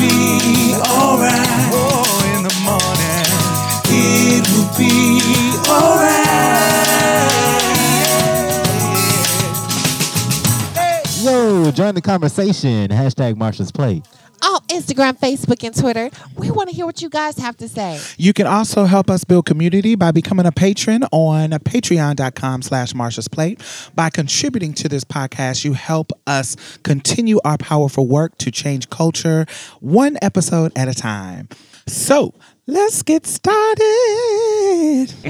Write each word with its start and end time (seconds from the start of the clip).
Be 0.00 0.74
alright. 0.74 1.68
Oh, 1.72 2.02
in 2.34 2.42
the 2.42 2.54
morning. 2.64 3.28
It 3.92 4.42
will 4.50 4.70
be 4.78 5.20
alright. 5.68 6.20
Yo, 11.22 11.70
join 11.70 11.94
the 11.94 12.00
conversation. 12.00 12.88
Hashtag 12.88 13.34
Marsha's 13.34 13.70
Plate. 13.70 14.04
Instagram, 14.70 15.18
Facebook, 15.18 15.64
and 15.64 15.76
Twitter. 15.76 16.10
We 16.36 16.50
want 16.50 16.70
to 16.70 16.74
hear 16.74 16.86
what 16.86 17.02
you 17.02 17.08
guys 17.10 17.38
have 17.38 17.56
to 17.58 17.68
say. 17.68 18.00
You 18.16 18.32
can 18.32 18.46
also 18.46 18.84
help 18.84 19.10
us 19.10 19.24
build 19.24 19.46
community 19.46 19.94
by 19.94 20.10
becoming 20.12 20.46
a 20.46 20.52
patron 20.52 21.04
on 21.12 21.50
patreon.com 21.50 22.62
slash 22.62 22.92
Marsha's 22.92 23.28
Plate. 23.28 23.60
By 23.94 24.10
contributing 24.10 24.72
to 24.74 24.88
this 24.88 25.04
podcast, 25.04 25.64
you 25.64 25.72
help 25.72 26.12
us 26.26 26.56
continue 26.84 27.38
our 27.44 27.58
powerful 27.58 28.06
work 28.06 28.38
to 28.38 28.50
change 28.50 28.90
culture 28.90 29.46
one 29.80 30.16
episode 30.22 30.72
at 30.76 30.88
a 30.88 30.94
time. 30.94 31.48
So 31.86 32.34
let's 32.66 33.02
get 33.02 33.26
started. 33.26 33.80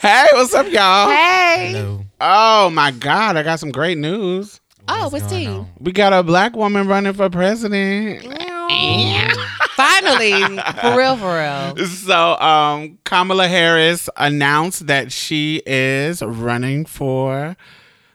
hey, 0.00 0.26
what's 0.32 0.54
up, 0.54 0.70
y'all? 0.70 1.10
Hey. 1.10 1.98
Oh 2.20 2.70
my 2.70 2.90
God, 2.92 3.36
I 3.36 3.42
got 3.42 3.58
some 3.58 3.72
great 3.72 3.98
news. 3.98 4.59
Oh, 4.92 5.08
what's 5.08 5.26
tea? 5.30 5.64
We 5.78 5.92
got 5.92 6.12
a 6.12 6.22
black 6.22 6.56
woman 6.56 6.88
running 6.88 7.12
for 7.12 7.30
president. 7.30 8.22
Finally. 9.76 10.58
For 10.80 10.96
real, 10.96 11.16
for 11.16 11.36
real. 11.36 11.86
So, 11.86 12.38
um, 12.40 12.98
Kamala 13.04 13.48
Harris 13.48 14.08
announced 14.16 14.86
that 14.88 15.12
she 15.12 15.62
is 15.64 16.22
running 16.22 16.84
for 16.84 17.56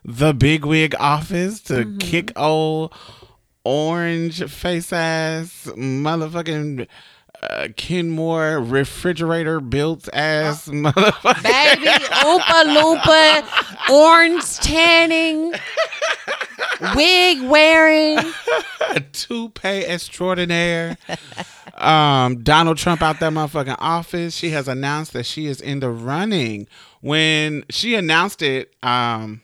the 0.03 0.33
bigwig 0.33 0.93
office 0.99 1.61
to 1.61 1.95
kick 1.99 2.31
old 2.35 2.93
orange 3.63 4.43
face 4.51 4.93
ass 4.93 5.67
motherfucking 5.75 6.87
uh, 7.51 7.67
Kenmore 7.75 8.59
refrigerator 8.59 9.59
built 9.59 10.07
ass 10.13 10.67
motherfucker. 10.69 11.43
Baby, 11.43 11.87
Oompa 11.87 12.63
Loompa, 12.75 13.89
orange 13.91 14.57
tanning, 14.57 15.53
wig 16.95 17.41
wearing. 17.43 18.19
toupee 19.11 19.85
extraordinaire. 19.85 20.97
um, 21.75 22.41
Donald 22.43 22.77
Trump 22.77 23.01
out 23.01 23.19
that 23.19 23.33
motherfucking 23.33 23.75
office. 23.79 24.35
She 24.35 24.49
has 24.51 24.67
announced 24.67 25.13
that 25.13 25.25
she 25.25 25.47
is 25.47 25.61
in 25.61 25.79
the 25.79 25.89
running. 25.89 26.67
When 27.01 27.63
she 27.69 27.95
announced 27.95 28.41
it, 28.41 28.73
um, 28.83 29.41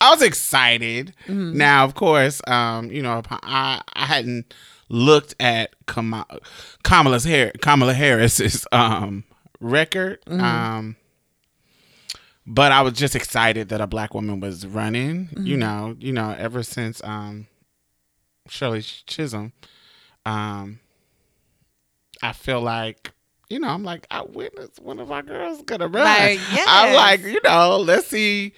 I 0.00 0.10
was 0.10 0.22
excited. 0.22 1.14
Now, 1.26 1.84
of 1.84 1.94
course, 1.94 2.40
um, 2.46 2.90
you 2.90 3.02
know, 3.02 3.22
I 3.30 3.80
I 3.94 4.06
hadn't 4.06 4.52
looked 4.88 5.34
at 5.40 5.74
Kamala, 5.86 6.40
Kamala's 6.82 7.24
hair, 7.24 7.52
Kamala 7.60 7.94
Harris's 7.94 8.66
um 8.72 9.24
record. 9.60 10.18
Um, 10.28 10.96
but 12.46 12.70
I 12.72 12.82
was 12.82 12.94
just 12.94 13.16
excited 13.16 13.70
that 13.70 13.80
a 13.80 13.86
black 13.86 14.14
woman 14.14 14.40
was 14.40 14.66
running. 14.66 15.28
You 15.36 15.56
know, 15.56 15.96
you 15.98 16.12
know, 16.12 16.34
ever 16.38 16.62
since 16.62 17.02
um 17.04 17.46
Shirley 18.48 18.82
Chisholm, 18.82 19.52
um, 20.24 20.80
I 22.22 22.32
feel 22.32 22.60
like, 22.60 23.10
you 23.48 23.58
know, 23.58 23.68
I'm 23.68 23.82
like, 23.82 24.06
I 24.10 24.22
witnessed 24.22 24.80
one 24.80 25.00
of 25.00 25.10
our 25.10 25.22
girls 25.22 25.62
gonna 25.62 25.88
run. 25.88 26.04
Like, 26.04 26.40
I'm 26.66 26.94
like, 26.94 27.22
you 27.22 27.40
know, 27.44 27.78
let's 27.78 28.06
see 28.06 28.52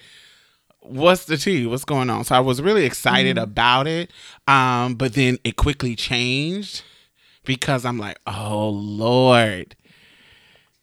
what's 0.81 1.25
the 1.25 1.37
tea, 1.37 1.65
what's 1.65 1.85
going 1.85 2.09
on. 2.09 2.23
So 2.23 2.35
I 2.35 2.39
was 2.39 2.61
really 2.61 2.85
excited 2.85 3.35
Mm-hmm. 3.37 3.43
about 3.43 3.87
it. 3.87 4.11
Um, 4.47 4.95
but 4.95 5.13
then 5.13 5.37
it 5.43 5.55
quickly 5.55 5.95
changed 5.95 6.83
because 7.45 7.85
I'm 7.85 7.97
like, 7.97 8.19
oh 8.27 8.69
Lord. 8.69 9.75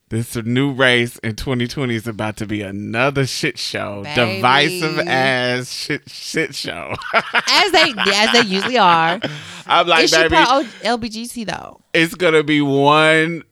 This 0.08 0.36
new 0.36 0.70
race 0.70 1.18
in 1.18 1.34
2020 1.34 1.92
is 1.92 2.06
about 2.06 2.36
to 2.36 2.46
be 2.46 2.62
another 2.62 3.26
shit 3.26 3.58
show, 3.58 4.04
Baby. 4.04 4.36
divisive 4.36 5.00
ass 5.00 5.68
shit 5.72 6.08
shit 6.08 6.54
show. 6.54 6.94
As 7.12 7.72
they 7.72 7.92
as 7.96 8.32
they 8.32 8.42
usually 8.42 8.78
are. 8.78 9.18
I'm 9.66 9.88
like, 9.88 10.04
Is 10.04 10.10
she 10.10 10.16
baby, 10.28 10.36
LBGT 10.36 11.46
though? 11.48 11.80
it's 11.92 12.14
gonna 12.14 12.44
be 12.44 12.60
one 12.60 13.42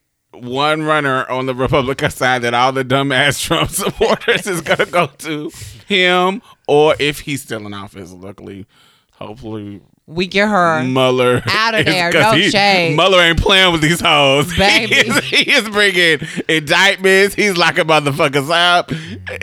one 0.42 0.82
runner 0.82 1.28
on 1.30 1.46
the 1.46 1.54
Republican 1.54 2.10
side 2.10 2.42
that 2.42 2.54
all 2.54 2.72
the 2.72 2.84
dumbass 2.84 3.40
Trump 3.46 3.70
supporters 3.70 4.46
is 4.46 4.60
gonna 4.60 4.86
go 4.86 5.06
to 5.18 5.50
him, 5.86 6.42
or 6.68 6.94
if 6.98 7.20
he's 7.20 7.42
still 7.42 7.66
in 7.66 7.74
office. 7.74 8.12
Luckily, 8.12 8.66
hopefully. 9.12 9.80
We 10.06 10.26
get 10.26 10.48
her 10.50 10.82
Mueller 10.82 11.42
Out 11.48 11.72
of 11.72 11.80
is- 11.80 11.86
there, 11.86 12.12
'cause 12.12 12.20
no 12.20 12.32
he- 12.32 12.50
shade. 12.50 12.94
Mueller 12.94 13.20
ain't 13.22 13.40
playing 13.40 13.72
with 13.72 13.80
these 13.80 14.02
hoes, 14.02 14.54
Baby. 14.58 14.94
He 14.96 15.00
is, 15.00 15.24
he 15.24 15.50
is 15.50 15.68
bringing 15.70 16.20
indictments. 16.46 17.34
He's 17.34 17.56
locking 17.56 17.84
motherfuckers 17.86 18.50
up. 18.50 18.90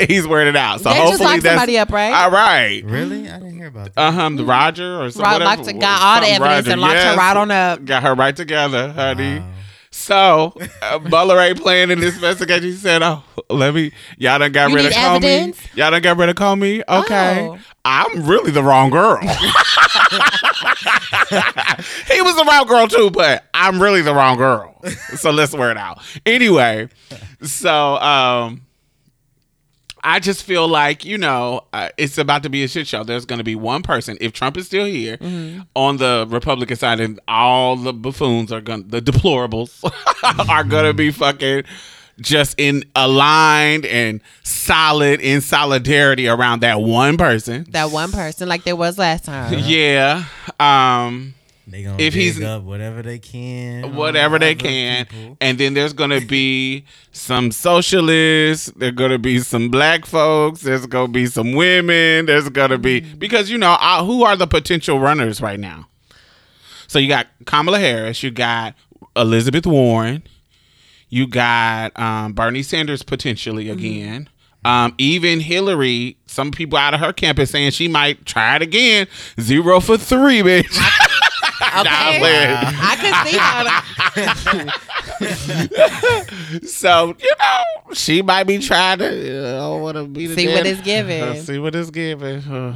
He's 0.07 0.27
wearing 0.27 0.47
it 0.49 0.55
out. 0.55 0.81
So 0.81 0.89
They 0.89 0.97
just 0.97 1.09
hopefully 1.13 1.25
locked 1.31 1.41
that's 1.43 1.55
somebody 1.55 1.79
up, 1.79 1.89
right? 1.91 2.13
All 2.13 2.29
right. 2.29 2.83
Really? 2.85 3.27
I 3.27 3.39
didn't 3.39 3.55
hear 3.57 3.69
about 3.69 3.95
that. 3.95 3.99
Uh 3.99 4.11
huh. 4.11 4.29
The 4.35 4.45
Roger 4.45 5.01
or 5.01 5.09
something. 5.09 5.31
Right, 5.31 5.41
locked 5.57 5.79
got 5.79 5.99
all 5.99 6.21
the 6.21 6.27
evidence 6.31 6.67
and 6.67 6.79
locked 6.79 6.97
her 6.99 7.15
right 7.15 7.37
on 7.37 7.49
up. 7.49 7.83
Got 7.83 8.03
her 8.03 8.13
right 8.13 8.35
together, 8.35 8.91
honey. 8.91 9.41
So 9.93 10.53
uh, 10.81 10.99
Mueller 10.99 11.37
ain't 11.39 11.61
playing 11.61 11.91
in 11.91 11.99
this 11.99 12.15
investigation. 12.15 12.63
He 12.63 12.75
said, 12.75 13.03
"Oh, 13.03 13.23
let 13.49 13.73
me. 13.73 13.91
Y'all 14.17 14.39
done 14.39 14.51
got 14.53 14.69
You 14.69 14.77
rid 14.77 14.85
of 14.85 14.93
Comey. 14.93 15.15
evidence? 15.23 15.75
Y'all 15.75 15.91
done 15.91 16.01
got 16.01 16.17
rid 16.17 16.29
of 16.29 16.35
Comey. 16.35 16.81
Okay, 16.87 17.47
Oh. 17.49 17.57
I'm 17.83 18.25
really 18.25 18.51
the 18.51 18.63
wrong 18.63 18.89
girl. 18.89 19.17
he 19.21 19.27
was 22.21 22.35
the 22.35 22.45
wrong 22.49 22.65
girl 22.67 22.87
too, 22.87 23.11
but 23.11 23.43
I'm 23.53 23.81
really 23.81 24.01
the 24.01 24.13
wrong 24.13 24.37
girl. 24.37 24.75
So 25.15 25.29
let's 25.31 25.53
wear 25.53 25.71
it 25.71 25.77
out. 25.77 25.99
Anyway, 26.25 26.87
so 27.43 27.95
um." 27.97 28.61
I 30.03 30.19
just 30.19 30.43
feel 30.43 30.67
like 30.67 31.05
you 31.05 31.17
know 31.17 31.65
uh, 31.73 31.89
it's 31.97 32.17
about 32.17 32.43
to 32.43 32.49
be 32.49 32.63
a 32.63 32.67
shit 32.67 32.87
show. 32.87 33.03
There's 33.03 33.25
going 33.25 33.37
to 33.37 33.43
be 33.43 33.55
one 33.55 33.83
person 33.83 34.17
if 34.21 34.33
Trump 34.33 34.57
is 34.57 34.65
still 34.67 34.85
here 34.85 35.17
on 35.75 35.97
the 35.97 36.25
Republican 36.29 36.75
side, 36.77 36.99
and 36.99 37.19
all 37.27 37.75
the 37.75 37.93
buffoons 37.93 38.51
are 38.51 38.61
going, 38.61 38.87
the 38.87 39.01
deplorables 39.01 39.83
are 40.49 40.63
going 40.63 40.85
to 40.85 40.93
be 40.93 41.11
fucking 41.11 41.63
just 42.19 42.59
in 42.59 42.83
aligned 42.95 43.85
and 43.85 44.21
solid 44.43 45.19
in 45.21 45.41
solidarity 45.41 46.27
around 46.27 46.61
that 46.61 46.79
one 46.81 47.17
person. 47.17 47.65
That 47.69 47.91
one 47.91 48.11
person, 48.11 48.47
like 48.47 48.63
there 48.63 48.75
was 48.75 48.97
last 48.97 49.25
time. 49.25 49.53
Yeah. 49.65 50.25
Um. 50.59 51.33
They 51.71 51.83
gonna 51.83 51.97
If 52.03 52.13
he's- 52.13 52.41
up 52.41 52.63
whatever 52.63 53.01
they 53.01 53.17
can, 53.19 53.95
whatever 53.95 54.37
they 54.37 54.55
can. 54.55 55.05
people. 55.05 55.37
And 55.39 55.57
then 55.57 55.73
there's 55.73 55.93
going 55.93 56.09
to 56.09 56.25
be 56.25 56.85
some 57.11 57.51
socialists. 57.51 58.71
There's 58.75 58.91
going 58.93 59.11
to 59.11 59.19
be 59.19 59.39
some 59.39 59.69
black 59.69 60.05
folks. 60.05 60.61
There's 60.61 60.85
going 60.85 61.07
to 61.07 61.11
be 61.13 61.25
some 61.27 61.53
women. 61.53 62.25
There's 62.25 62.49
going 62.49 62.71
to 62.71 62.77
be, 62.77 62.99
because, 62.99 63.49
you 63.49 63.57
know, 63.57 63.77
uh, 63.79 64.03
who 64.03 64.23
are 64.23 64.35
the 64.35 64.47
potential 64.47 64.99
runners 64.99 65.39
right 65.41 65.59
now? 65.59 65.87
So 66.87 66.99
you 66.99 67.07
got 67.07 67.27
Kamala 67.45 67.79
Harris, 67.79 68.21
you 68.21 68.31
got 68.31 68.75
Elizabeth 69.15 69.65
Warren, 69.65 70.23
you 71.07 71.25
got 71.25 71.97
um, 71.97 72.33
Bernie 72.33 72.63
Sanders 72.63 73.01
potentially 73.01 73.69
again. 73.69 74.27
Um, 74.63 74.93
even 74.97 75.39
Hillary 75.39 76.17
some 76.27 76.51
people 76.51 76.77
out 76.77 76.93
of 76.93 76.99
her 76.99 77.11
campus 77.13 77.49
saying 77.49 77.71
she 77.71 77.87
might 77.87 78.25
try 78.25 78.57
it 78.57 78.61
again. 78.61 79.07
Zero 79.39 79.79
for 79.79 79.97
three, 79.97 80.41
bitch. 80.41 80.77
Okay. 81.81 82.19
Nah. 82.19 82.71
I 82.73 82.95
can 82.99 83.13
see 83.27 83.37
how. 83.37 83.81
So 86.67 87.15
you 87.19 87.31
know, 87.39 87.93
she 87.93 88.21
might 88.21 88.43
be 88.43 88.57
trying 88.59 88.99
to. 88.99 89.05
Uh, 89.07 89.55
I 89.55 89.59
don't 89.59 89.81
want 89.81 89.97
to 89.97 90.05
be 90.05 90.27
the 90.27 90.35
See 90.35 90.47
what 90.47 90.55
daddy. 90.57 90.69
it's 90.71 90.81
giving. 90.81 91.21
Uh, 91.23 91.35
see 91.41 91.59
what 91.59 91.75
it's 91.75 91.89
giving. 91.89 92.41
Uh, 92.51 92.73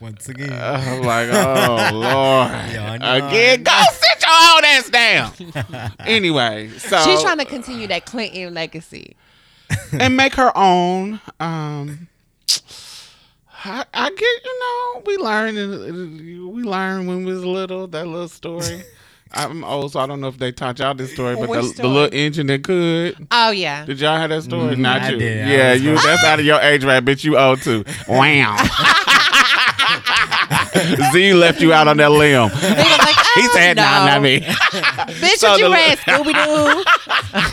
Once 0.00 0.28
again. 0.28 0.52
I'm 0.52 1.02
like, 1.02 1.28
oh 1.32 1.90
lord, 1.92 2.50
Yeah, 2.72 2.92
I 2.92 3.18
know. 3.18 3.28
again. 3.28 3.62
Go 3.62 3.80
sit 3.90 4.22
your 4.22 4.54
old 4.54 4.64
ass 4.64 4.90
down. 4.90 5.94
anyway, 6.00 6.68
so 6.78 6.98
She's 7.00 7.22
trying 7.22 7.38
to 7.38 7.44
continue 7.44 7.86
that 7.88 8.06
Clinton 8.06 8.54
legacy. 8.54 9.16
and 9.92 10.16
make 10.16 10.34
her 10.34 10.56
own. 10.56 11.20
Um, 11.40 12.08
I, 13.64 13.84
I 13.94 14.10
get 14.10 14.20
you 14.20 14.60
know 14.60 15.02
we 15.06 15.16
learned 15.16 16.54
we 16.54 16.62
learned 16.62 17.08
when 17.08 17.24
we 17.24 17.32
was 17.32 17.44
little 17.44 17.86
that 17.88 18.06
little 18.06 18.28
story. 18.28 18.84
I'm 19.36 19.64
old, 19.64 19.90
so 19.92 19.98
I 20.00 20.06
don't 20.06 20.20
know 20.20 20.28
if 20.28 20.38
they 20.38 20.52
taught 20.52 20.78
y'all 20.78 20.94
this 20.94 21.12
story, 21.12 21.34
but 21.34 21.48
Which 21.48 21.74
the, 21.74 21.82
the 21.82 21.88
little 21.88 22.16
engine 22.16 22.46
that 22.48 22.62
could. 22.62 23.26
Oh 23.32 23.50
yeah. 23.50 23.84
Did 23.84 23.98
y'all 24.00 24.16
have 24.16 24.30
that 24.30 24.42
story? 24.42 24.74
Mm-hmm, 24.74 24.82
Not 24.82 25.02
I 25.02 25.10
you. 25.10 25.18
did. 25.18 25.48
Yeah, 25.48 25.72
you. 25.72 25.94
That's 25.94 26.22
ah! 26.24 26.26
out 26.28 26.38
of 26.38 26.44
your 26.44 26.60
age, 26.60 26.84
right? 26.84 27.04
Bitch, 27.04 27.24
you 27.24 27.36
old 27.36 27.60
too. 27.60 27.84
Wow. 28.08 28.56
Z 31.12 31.34
left 31.34 31.60
you 31.60 31.72
out 31.72 31.88
on 31.88 31.96
that 31.98 32.10
limb. 32.10 32.48
They 32.48 32.54
was 32.54 32.98
like, 32.98 33.16
oh, 33.16 33.20
He 33.40 33.48
said, 33.48 33.78
oh, 33.78 33.82
"Nah, 33.82 34.06
not 34.06 34.22
me." 34.22 34.40
Bitch, 34.40 35.36
So 35.38 35.50
what 35.50 35.58
you 35.60 35.66
the- 35.66 35.72
read, 35.72 35.98
Scooby 35.98 36.32
Doo? 36.32 36.84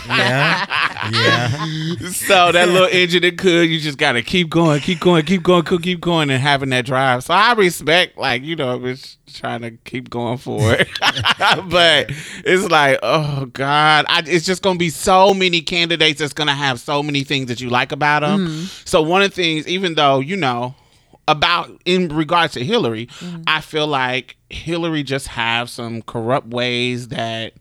yeah. 0.08 0.66
Yeah. 1.10 2.08
so 2.10 2.52
that 2.52 2.68
little 2.68 2.86
engine 2.88 3.22
that 3.22 3.36
could, 3.38 3.68
you 3.68 3.80
just 3.80 3.98
gotta 3.98 4.22
keep 4.22 4.48
going, 4.48 4.80
keep 4.80 5.00
going, 5.00 5.24
keep 5.24 5.42
going, 5.42 5.64
keep 5.64 5.82
keep 5.82 6.00
going, 6.00 6.30
and 6.30 6.40
having 6.40 6.70
that 6.70 6.84
drive. 6.86 7.24
So 7.24 7.34
I 7.34 7.52
respect, 7.54 8.16
like 8.16 8.42
you 8.44 8.54
know, 8.54 8.78
bitch 8.78 9.16
trying 9.32 9.62
to 9.62 9.70
keep 9.84 10.10
going 10.10 10.38
for 10.38 10.60
it. 10.74 10.88
but 11.68 12.10
it's 12.44 12.70
like, 12.70 12.98
oh 13.02 13.46
god, 13.46 14.04
I, 14.08 14.22
it's 14.26 14.46
just 14.46 14.62
gonna 14.62 14.78
be 14.78 14.90
so 14.90 15.34
many 15.34 15.60
candidates 15.62 16.20
that's 16.20 16.32
gonna 16.32 16.54
have 16.54 16.78
so 16.80 17.02
many 17.02 17.24
things 17.24 17.46
that 17.48 17.60
you 17.60 17.68
like 17.70 17.90
about 17.92 18.20
them. 18.20 18.46
Mm-hmm. 18.46 18.64
So 18.84 19.02
one 19.02 19.22
of 19.22 19.30
the 19.30 19.34
things, 19.34 19.66
even 19.66 19.94
though 19.94 20.20
you 20.20 20.36
know. 20.36 20.74
About 21.28 21.80
in 21.84 22.08
regards 22.08 22.54
to 22.54 22.64
Hillary, 22.64 23.06
mm-hmm. 23.06 23.42
I 23.46 23.60
feel 23.60 23.86
like 23.86 24.36
Hillary 24.50 25.02
just 25.04 25.28
have 25.28 25.70
some 25.70 26.02
corrupt 26.02 26.48
ways 26.48 27.08
that 27.08 27.54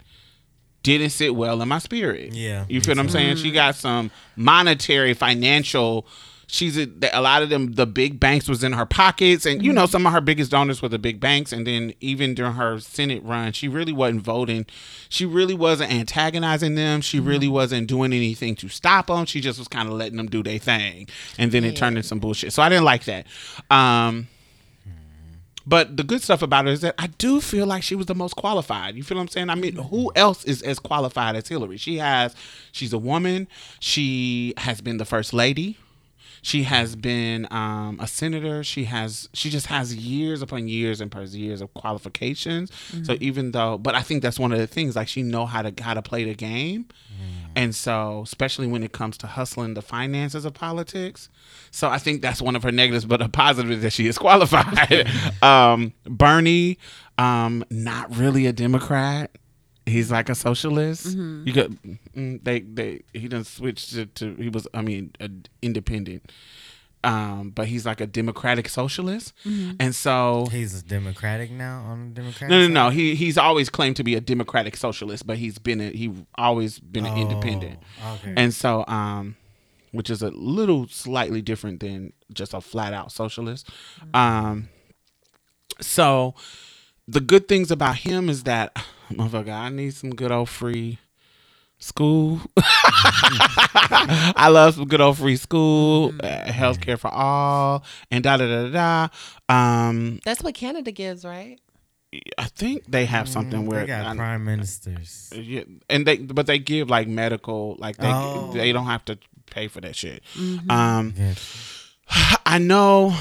didn't 0.84 1.12
sit 1.12 1.36
well 1.36 1.62
in 1.62 1.68
my 1.68 1.78
spirit. 1.78 2.34
Yeah, 2.34 2.66
You 2.68 2.82
feel 2.82 2.96
what 2.96 3.00
I'm 3.00 3.10
saying? 3.10 3.38
She 3.38 3.52
got 3.52 3.76
some 3.76 4.10
monetary, 4.36 5.14
financial. 5.14 6.08
She's 6.54 6.78
a, 6.78 6.90
a 7.14 7.22
lot 7.22 7.44
of 7.44 7.50
them. 7.50 7.72
The 7.76 7.88
big 7.88 8.20
banks 8.20 8.50
was 8.50 8.62
in 8.62 8.74
her 8.74 8.86
pockets, 8.86 9.46
and 9.46 9.64
you 9.64 9.72
know 9.72 9.84
mm-hmm. 9.84 9.92
some 9.92 10.06
of 10.06 10.12
her 10.12 10.20
biggest 10.20 10.52
donors 10.52 10.82
were 10.82 10.90
the 10.90 11.00
big 11.00 11.22
banks. 11.22 11.54
And 11.54 11.66
then 11.66 11.94
even 12.02 12.36
during 12.36 12.56
her 12.56 12.78
Senate 12.82 13.24
run, 13.24 13.54
she 13.54 13.70
really 13.70 13.94
wasn't 13.94 14.24
voting. 14.24 14.66
She 15.08 15.26
really 15.26 15.54
wasn't 15.54 15.94
antagonizing 15.94 16.76
them. 16.76 17.00
She 17.00 17.20
mm-hmm. 17.20 17.28
really 17.30 17.48
wasn't 17.48 17.88
doing 17.88 18.12
anything 18.12 18.56
to 18.58 18.68
stop 18.68 19.08
them. 19.08 19.26
She 19.26 19.40
just 19.40 19.60
was 19.60 19.70
kind 19.70 19.88
of 19.88 19.94
letting 19.94 20.18
them 20.18 20.28
do 20.28 20.44
their 20.44 20.60
thing, 20.60 21.08
and 21.38 21.54
then 21.54 21.64
it 21.64 21.78
turned 21.78 21.96
into 21.96 22.06
some 22.06 22.20
bullshit. 22.20 22.52
So 22.52 22.62
I 22.62 22.68
didn't 22.68 22.84
like 22.84 23.06
that. 23.06 23.28
Um, 23.70 24.28
but 25.66 25.96
the 25.96 26.04
good 26.04 26.22
stuff 26.22 26.42
about 26.42 26.66
her 26.66 26.72
is 26.72 26.82
that 26.82 26.96
I 26.98 27.08
do 27.08 27.40
feel 27.40 27.66
like 27.66 27.82
she 27.82 27.96
was 27.96 28.08
the 28.08 28.16
most 28.16 28.36
qualified. 28.36 28.96
You 28.96 29.04
feel 29.04 29.16
what 29.16 29.22
I'm 29.22 29.28
saying? 29.30 29.50
I 29.50 29.56
mean, 29.56 29.76
who 29.76 30.08
mm-hmm. 30.08 30.18
else 30.18 30.44
is 30.44 30.62
as 30.64 30.80
qualified 30.80 31.38
as 31.38 31.48
Hillary? 31.48 31.78
She 31.78 31.98
has, 32.00 32.36
she's 32.74 32.92
a 32.92 32.98
woman. 32.98 33.48
She 33.80 34.54
has 34.58 34.82
been 34.82 34.98
the 34.98 35.06
first 35.06 35.34
lady. 35.34 35.78
She 36.42 36.64
has 36.64 36.96
been 36.96 37.48
um, 37.52 38.00
a 38.00 38.08
senator. 38.08 38.64
She 38.64 38.86
has, 38.86 39.30
she 39.34 39.50
just 39.50 39.68
has 39.68 39.96
years 39.96 40.42
upon 40.42 40.68
years 40.68 41.00
and 41.00 41.12
per 41.12 41.24
years 41.24 41.62
of 41.62 41.74
qualifications. 41.74 42.72
So 43.04 43.16
even 43.22 43.52
though, 43.52 43.78
but 43.78 43.94
I 43.96 44.02
think 44.02 44.24
that's 44.24 44.40
one 44.40 44.52
of 44.52 44.58
the 44.58 44.68
things. 44.68 44.96
Like 44.96 45.08
she 45.08 45.22
know 45.22 45.46
how 45.46 45.62
to 45.62 45.84
how 45.84 45.94
to 45.94 46.02
play 46.02 46.24
the 46.24 46.34
game, 46.34 46.88
and 47.56 47.76
so 47.76 48.22
especially 48.24 48.68
when 48.68 48.82
it 48.84 48.92
comes 48.92 49.18
to 49.20 49.28
hustling 49.28 49.76
the 49.76 49.82
finances 49.82 50.46
of 50.46 50.54
politics. 50.54 51.30
So 51.70 51.90
I 51.90 51.98
think 52.00 52.22
that's 52.22 52.42
one 52.42 52.56
of 52.56 52.64
her 52.64 52.72
negatives, 52.72 53.06
but 53.06 53.22
a 53.22 53.30
positive 53.30 53.72
is 53.72 53.82
that 53.84 53.94
she 53.94 54.08
is 54.08 54.18
qualified. 54.18 55.08
um, 55.44 55.94
Bernie, 56.06 56.78
um, 57.18 57.64
not 57.70 58.16
really 58.16 58.48
a 58.48 58.54
Democrat. 58.54 59.32
He's 59.86 60.12
like 60.12 60.30
a 60.30 60.36
socialist. 60.36 61.06
You 61.18 61.52
got 61.54 61.70
mm, 61.72 62.44
they 62.44 62.60
they 62.62 63.02
he 63.14 63.28
done 63.28 63.44
switched 63.44 63.92
to, 63.94 64.06
to 64.06 64.36
he 64.36 64.50
was 64.50 64.68
I 64.74 64.82
mean 64.82 65.12
a, 65.20 65.30
independent, 65.62 66.32
um, 67.04 67.50
but 67.50 67.68
he's 67.68 67.84
like 67.86 68.00
a 68.00 68.06
democratic 68.06 68.70
socialist, 68.70 69.34
and 69.80 69.96
so 69.96 70.48
He's 70.52 70.84
Democratic 70.84 71.50
now 71.52 71.82
on 71.88 72.14
Democratic. 72.14 72.50
no, 72.50 72.60
no, 72.60 72.66
side? 72.68 72.74
no. 72.74 72.90
He 72.92 73.16
he's 73.16 73.38
always 73.40 73.70
claimed 73.72 73.96
to 73.96 74.04
be 74.04 74.14
a 74.16 74.22
democratic 74.22 74.78
socialist, 74.78 75.26
but 75.26 75.38
he's 75.38 75.58
been 75.58 75.82
a, 75.82 75.90
he 75.92 76.14
always 76.36 76.78
been 76.80 77.06
an 77.08 77.18
independent, 77.18 77.80
Oh, 78.04 78.14
okay. 78.22 78.34
and 78.38 78.54
so 78.54 78.86
um, 78.88 79.36
which 79.92 80.12
is 80.12 80.22
a 80.22 80.30
little 80.30 80.88
slightly 80.90 81.42
different 81.42 81.80
than 81.80 82.14
just 82.32 82.54
a 82.54 82.62
flat 82.62 82.94
out 82.94 83.12
socialist. 83.12 83.68
Um, 84.14 84.70
so 85.80 86.36
the 87.08 87.20
good 87.20 87.48
things 87.48 87.72
about 87.72 87.98
him 87.98 88.30
is 88.30 88.44
that 88.44 88.78
motherfucker, 89.16 89.52
I 89.54 89.70
need 89.70 89.94
some 89.94 90.12
good 90.16 90.32
old 90.32 90.50
free 90.50 90.98
school. 91.80 92.42
I 92.58 94.50
love 94.52 94.76
some 94.76 94.88
good 94.88 95.02
old 95.02 95.18
free 95.18 95.36
school, 95.36 96.14
uh, 96.24 96.46
healthcare 96.46 96.98
for 97.00 97.10
all, 97.14 97.84
and 98.10 98.24
da 98.24 98.38
da 98.38 98.48
da 98.48 98.70
da. 98.70 99.08
da. 99.50 99.88
Um, 99.90 100.20
That's 100.24 100.44
what 100.44 100.54
Canada 100.54 100.92
gives, 100.92 101.26
right? 101.26 101.60
I 102.38 102.46
think 102.46 102.86
they 102.90 103.06
have 103.06 103.30
something 103.30 103.66
where 103.66 103.82
they 103.82 103.88
got 103.88 104.06
I- 104.06 104.16
prime 104.16 104.44
ministers. 104.44 105.32
yeah, 105.36 105.64
and 105.90 106.06
they 106.06 106.18
but 106.18 106.46
they 106.46 106.60
give 106.60 106.90
like 106.90 107.08
medical 107.08 107.76
like 107.80 107.98
they 107.98 108.12
Oh. 108.12 108.52
they 108.54 108.72
don't 108.74 108.88
have 108.88 109.06
to 109.06 109.18
pay 109.50 109.68
for 109.70 109.80
that 109.82 109.96
shit. 109.96 110.22
Um, 110.70 111.14
Yeah. 111.18 111.34
I 112.46 112.58
know 112.58 113.16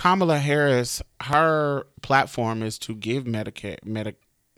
Kamala 0.00 0.38
Harris. 0.38 1.02
Her 1.20 1.86
platform 2.00 2.62
is 2.62 2.78
to 2.78 2.94
give 2.94 3.24
Medicare 3.24 3.84
medic. 3.84 4.16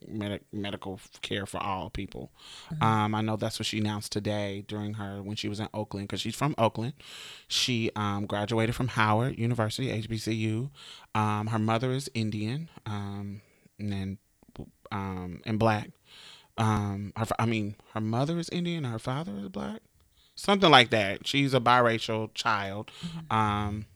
Medic, 0.09 0.43
medical 0.53 0.99
care 1.21 1.47
for 1.47 1.63
all 1.63 1.89
people. 1.89 2.33
Um, 2.81 3.15
I 3.15 3.21
know 3.21 3.37
that's 3.37 3.61
what 3.61 3.67
she 3.67 3.79
announced 3.79 4.11
today 4.11 4.65
during 4.67 4.95
her 4.95 5.23
when 5.23 5.37
she 5.37 5.49
was 5.49 5.61
in 5.61 5.69
Oakland 5.73 6.09
because 6.09 6.21
she's 6.21 6.35
from 6.35 6.57
Oakland. 6.59 6.95
She 7.47 7.89
um, 7.95 8.27
graduated 8.27 8.75
from 8.75 8.89
Howard 8.89 9.39
University, 9.39 10.03
HBCU. 10.03 10.71
Um, 11.15 11.47
her 11.47 11.59
mother 11.61 11.93
is 11.93 12.11
Indian, 12.15 12.69
um, 12.85 13.43
and 13.79 13.93
then 13.93 14.19
um, 14.91 15.41
and 15.47 15.61
black. 15.61 15.91
Um, 16.59 17.13
her, 17.15 17.27
I 17.39 17.47
mean, 17.47 17.77
her 17.95 18.01
mother 18.01 18.41
is 18.41 18.49
Indian, 18.49 18.83
her 18.83 18.99
father 18.99 19.35
is 19.39 19.51
black, 19.51 19.83
something 20.35 20.71
like 20.71 20.91
that. 20.91 21.29
She's 21.29 21.55
a 21.55 21.61
biracial 21.61 22.35
child. 22.35 22.91
Um, 23.31 23.87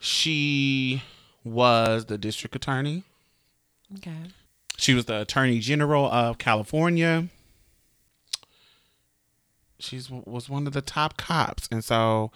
she 0.00 1.02
was 1.44 2.06
the 2.06 2.18
district 2.18 2.56
attorney. 2.56 3.04
Okay. 3.98 4.16
She 4.76 4.94
was 4.94 5.04
the 5.04 5.20
attorney 5.20 5.60
general 5.60 6.06
of 6.06 6.38
California. 6.38 7.28
She's 9.78 10.10
was 10.10 10.48
one 10.48 10.66
of 10.66 10.72
the 10.72 10.80
top 10.80 11.16
cops, 11.16 11.68
and 11.70 11.84
so 11.84 12.32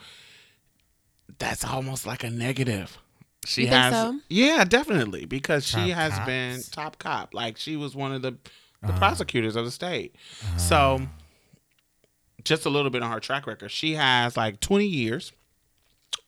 that's 1.38 1.64
almost 1.64 2.06
like 2.06 2.22
a 2.22 2.30
negative. 2.30 2.98
She 3.46 3.62
You 3.62 3.68
think 3.68 3.82
has, 3.82 3.92
so? 3.94 4.20
yeah, 4.28 4.64
definitely, 4.64 5.24
because 5.24 5.66
she 5.66 5.90
has 5.90 6.12
cops? 6.12 6.26
been 6.26 6.62
top 6.70 6.98
cop. 6.98 7.34
Like 7.34 7.56
she 7.56 7.76
was 7.76 7.96
one 7.96 8.12
of 8.12 8.22
the 8.22 8.32
the 8.82 8.90
uh-huh. 8.90 8.98
prosecutors 8.98 9.56
of 9.56 9.64
the 9.64 9.70
state. 9.70 10.14
So, 10.58 10.76
uh-huh. 10.76 11.06
just 12.44 12.66
a 12.66 12.70
little 12.70 12.90
bit 12.90 13.02
on 13.02 13.10
her 13.10 13.20
track 13.20 13.46
record. 13.46 13.70
She 13.70 13.94
has 13.94 14.36
like 14.36 14.60
twenty 14.60 14.86
years 14.86 15.32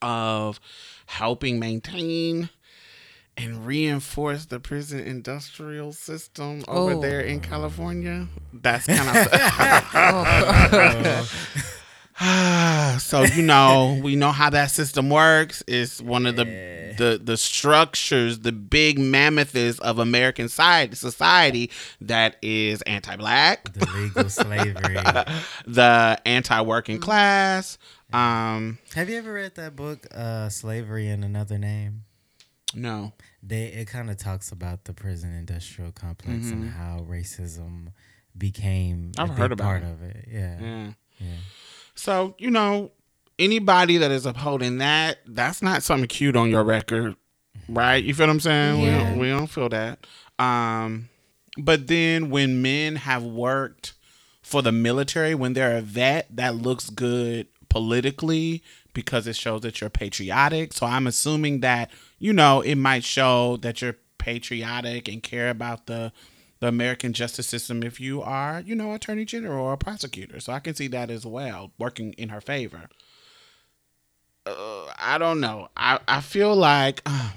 of 0.01 0.59
helping 1.07 1.59
maintain 1.59 2.49
and 3.35 3.65
reinforce 3.67 4.45
the 4.45 4.59
prison 4.59 4.99
industrial 4.99 5.91
system 5.93 6.63
over 6.67 6.93
Oh. 6.93 7.01
there 7.01 7.21
in 7.21 7.39
California. 7.39 8.27
That's 8.53 8.85
kind 8.87 9.09
of 9.17 9.27
oh. 12.19 12.97
so 12.99 13.23
you 13.23 13.43
know 13.43 13.99
we 14.03 14.15
know 14.15 14.31
how 14.31 14.49
that 14.49 14.71
system 14.71 15.09
works. 15.09 15.63
It's 15.67 16.01
one 16.01 16.25
of 16.25 16.35
the 16.35 16.45
the 16.97 17.21
the 17.23 17.37
structures, 17.37 18.39
the 18.39 18.51
big 18.51 18.97
mammoths 18.97 19.77
of 19.79 19.99
American 19.99 20.49
society, 20.49 20.95
society 20.95 21.71
that 22.01 22.37
is 22.41 22.81
anti-black, 22.83 23.71
The 23.73 23.85
legal 23.95 24.29
slavery. 24.29 24.95
the 25.67 26.19
anti-working 26.25 26.97
mm. 26.97 27.01
class. 27.03 27.77
Um, 28.13 28.79
Have 28.95 29.09
you 29.09 29.17
ever 29.17 29.33
read 29.33 29.55
that 29.55 29.75
book, 29.75 30.07
uh, 30.13 30.49
Slavery 30.49 31.07
in 31.09 31.23
Another 31.23 31.57
Name? 31.57 32.03
no, 32.75 33.13
They 33.41 33.65
it 33.67 33.87
kind 33.87 34.09
of 34.09 34.17
talks 34.17 34.51
about 34.51 34.83
the 34.85 34.93
prison 34.93 35.33
industrial 35.33 35.91
complex 35.91 36.49
and 36.51 36.69
how 36.69 37.05
racism 37.09 37.87
became 38.37 39.11
Mm-hmm. 39.13 39.21
I've 39.21 39.29
a 39.29 39.33
heard 39.33 39.49
big 39.49 39.59
about 39.59 39.63
part 39.65 39.83
it. 39.83 39.89
of 39.91 40.01
it. 40.03 40.27
Yeah. 40.31 40.57
yeah. 40.61 40.91
yeah. 41.19 41.27
So, 41.95 42.35
you 42.37 42.51
know, 42.51 42.91
anybody 43.39 43.97
that 43.97 44.11
is 44.11 44.25
upholding 44.25 44.77
that, 44.79 45.17
that's 45.25 45.61
not 45.61 45.81
something 45.83 46.07
cute 46.07 46.35
on 46.35 46.49
your 46.49 46.63
record, 46.63 47.15
right? 47.69 48.03
You 48.03 48.13
feel 48.13 48.27
what 48.27 48.33
I'm 48.33 48.39
saying? 48.41 48.81
We, 48.81 48.89
don't, 48.89 49.17
we 49.19 49.29
don't 49.29 49.47
feel 49.47 49.69
that. 49.69 50.05
Um, 50.37 51.09
but 51.57 51.87
then 51.87 52.29
when 52.29 52.61
men 52.61 52.97
have 52.97 53.23
worked 53.23 53.93
for 54.43 54.61
the 54.61 54.71
military, 54.71 55.33
when 55.35 55.53
they're 55.53 55.77
a 55.77 55.81
vet, 55.81 56.27
that 56.35 56.55
looks 56.55 56.89
good 56.89 57.47
politically 57.77 58.63
because 58.93 59.27
it 59.27 59.35
shows 59.35 59.61
that 59.61 59.79
you're 59.79 59.89
patriotic. 59.91 60.73
So 60.73 60.87
I'm 60.87 61.05
assuming 61.05 61.59
that, 61.59 61.91
you 62.17 62.33
know, 62.33 62.61
it 62.61 62.75
might 62.75 63.03
show 63.03 63.57
that 63.57 63.81
you're 63.81 63.97
patriotic 64.17 65.07
and 65.07 65.21
care 65.21 65.49
about 65.49 65.85
the 65.85 66.11
the 66.59 66.67
American 66.67 67.13
justice 67.13 67.45
system 67.45 67.83
if 67.83 67.99
you 67.99 68.19
are, 68.23 68.63
you 68.65 68.73
know, 68.73 68.91
attorney 68.93 69.25
general 69.25 69.63
or 69.63 69.73
a 69.73 69.77
prosecutor. 69.77 70.39
So 70.39 70.51
I 70.53 70.59
can 70.59 70.73
see 70.73 70.87
that 70.87 71.11
as 71.11 71.23
well, 71.23 71.71
working 71.77 72.13
in 72.13 72.29
her 72.29 72.41
favor. 72.41 72.89
Uh, 74.47 74.85
I 74.97 75.19
don't 75.19 75.39
know. 75.39 75.67
I, 75.77 75.99
I 76.07 76.21
feel 76.21 76.55
like 76.55 77.03
uh, 77.05 77.29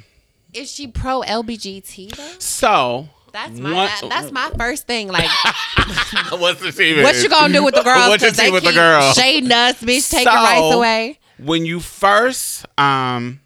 Is 0.54 0.70
she 0.72 0.86
pro 0.88 1.20
LBGT 1.20 2.16
though? 2.16 2.34
so. 2.38 3.08
That's 3.32 3.58
my 3.58 3.72
one- 3.74 3.86
that- 3.86 4.08
that's 4.08 4.32
my 4.32 4.50
first 4.58 4.86
thing. 4.86 5.08
Like, 5.08 5.28
What's 6.30 6.60
the 6.60 6.72
secret? 6.72 7.02
what 7.02 7.14
you 7.22 7.28
gonna 7.28 7.52
do 7.52 7.62
with 7.64 7.74
the 7.74 7.82
girls? 7.82 8.08
What 8.08 8.20
you 8.20 8.28
'Cause 8.28 8.36
see 8.36 8.50
with 8.50 8.62
the 8.64 8.70
keep 8.70 8.76
girl? 8.78 9.12
Shading 9.12 9.52
us, 9.52 9.80
bitch, 9.82 10.10
taking 10.10 10.24
So- 10.32 10.34
rights 10.34 10.74
away. 10.74 11.18
when 11.38 11.64
you 11.64 11.80
first 11.80 12.66
um 12.78 13.40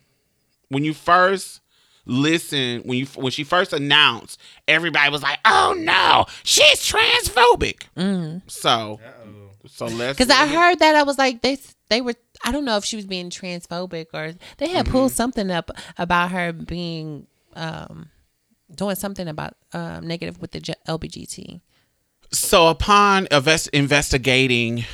when 0.68 0.84
you 0.84 0.92
first 0.94 1.60
listen 2.06 2.82
when 2.84 2.98
you 2.98 3.06
when 3.14 3.30
she 3.32 3.44
first 3.44 3.72
announced 3.72 4.38
everybody 4.68 5.10
was 5.10 5.22
like 5.22 5.38
oh 5.46 5.74
no 5.78 6.26
she's 6.42 6.80
transphobic 6.80 7.84
so 8.46 9.00
so 9.66 9.86
let's 9.86 10.18
Because 10.18 10.28
I 10.30 10.46
heard 10.46 10.80
that 10.80 10.94
I 10.96 11.02
was 11.04 11.16
like 11.18 11.40
they 11.42 11.56
they 11.88 12.00
were 12.02 12.14
I 12.44 12.52
don't 12.52 12.64
know 12.66 12.76
if 12.76 12.84
she 12.84 12.96
was 12.96 13.06
being 13.06 13.30
transphobic 13.30 14.06
or 14.12 14.32
they 14.58 14.68
had 14.68 14.86
pulled 14.86 15.10
Mm-hmm. 15.12 15.16
something 15.16 15.50
up 15.50 15.70
about 15.96 16.30
her 16.32 16.52
being 16.52 17.26
um 17.56 18.10
doing 18.76 18.96
something 18.96 19.28
about 19.28 19.56
um 19.72 20.06
negative 20.06 20.40
with 20.40 20.52
the 20.52 20.60
J- 20.60 20.74
LBGT. 20.88 21.60
so 22.32 22.68
upon 22.68 23.26
invest, 23.30 23.68
investigating 23.68 24.84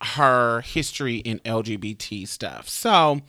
her 0.00 0.60
history 0.60 1.16
in 1.16 1.40
lgbt 1.40 2.26
stuff 2.28 2.68
so 2.68 3.20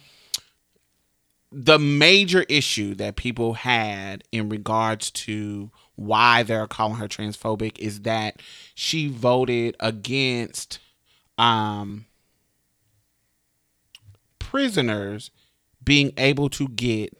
the 1.51 1.79
major 1.79 2.43
issue 2.43 2.93
that 2.93 3.15
people 3.15 3.53
had 3.55 4.23
in 4.31 4.49
regards 4.49 5.09
to 5.09 5.71
why 5.95 6.43
they're 6.43 6.67
calling 6.67 6.97
her 6.97 7.07
transphobic 7.07 7.77
is 7.79 8.01
that 8.01 8.39
she 8.75 9.07
voted 9.07 9.75
against 9.79 10.77
um 11.39 12.05
prisoners 14.37 15.31
being 15.83 16.11
able 16.17 16.49
to 16.49 16.67
get 16.67 17.15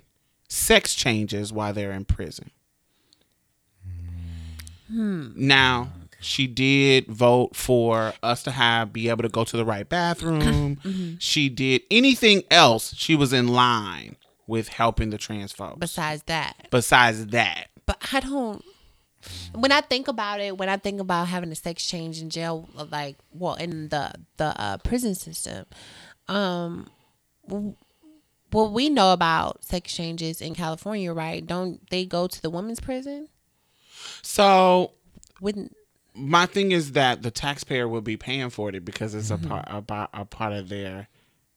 sex 0.49 0.93
changes 0.95 1.53
while 1.53 1.73
they're 1.73 1.91
in 1.91 2.03
prison. 2.05 2.51
Now, 4.91 5.89
she 6.19 6.47
did 6.47 7.07
vote 7.07 7.55
for 7.55 8.13
us 8.23 8.41
to 8.43 8.51
have 8.51 8.91
be 8.91 9.07
able 9.09 9.21
to 9.21 9.29
go 9.29 9.43
to 9.43 9.55
the 9.57 9.63
right 9.65 9.87
bathroom. 9.87 11.17
She 11.19 11.49
did 11.49 11.83
anything 11.91 12.43
else. 12.49 12.93
She 12.95 13.15
was 13.15 13.31
in 13.33 13.47
line 13.49 14.15
with 14.47 14.69
helping 14.69 15.11
the 15.11 15.17
trans 15.17 15.51
folks. 15.51 15.77
Besides 15.79 16.23
that, 16.23 16.67
Besides 16.71 17.27
that, 17.27 17.67
but 17.85 17.97
I 18.11 18.19
don't. 18.19 18.63
When 19.53 19.71
I 19.71 19.81
think 19.81 20.07
about 20.07 20.39
it, 20.39 20.57
when 20.57 20.69
I 20.69 20.77
think 20.77 20.99
about 21.01 21.27
having 21.27 21.51
a 21.51 21.55
sex 21.55 21.85
change 21.85 22.21
in 22.21 22.29
jail, 22.29 22.67
like 22.89 23.17
well, 23.31 23.55
in 23.55 23.89
the 23.89 24.13
the 24.37 24.59
uh, 24.59 24.77
prison 24.77 25.13
system, 25.13 25.65
um, 26.27 26.89
well, 28.51 28.71
we 28.71 28.89
know 28.89 29.13
about 29.13 29.63
sex 29.63 29.93
changes 29.93 30.41
in 30.41 30.55
California, 30.55 31.13
right? 31.13 31.45
Don't 31.45 31.87
they 31.89 32.05
go 32.05 32.27
to 32.27 32.41
the 32.41 32.49
women's 32.49 32.79
prison? 32.79 33.27
so 34.21 34.91
Wouldn't 35.41 35.75
my 36.15 36.45
thing 36.45 36.71
is 36.71 36.93
that 36.93 37.21
the 37.21 37.31
taxpayer 37.31 37.87
will 37.87 38.01
be 38.01 38.17
paying 38.17 38.49
for 38.49 38.69
it 38.69 38.83
because 38.83 39.15
it's 39.15 39.31
a 39.31 39.37
mm-hmm. 39.37 39.49
part 39.49 39.65
about 39.69 40.09
a 40.13 40.25
part 40.25 40.53
of 40.53 40.69
their 40.69 41.07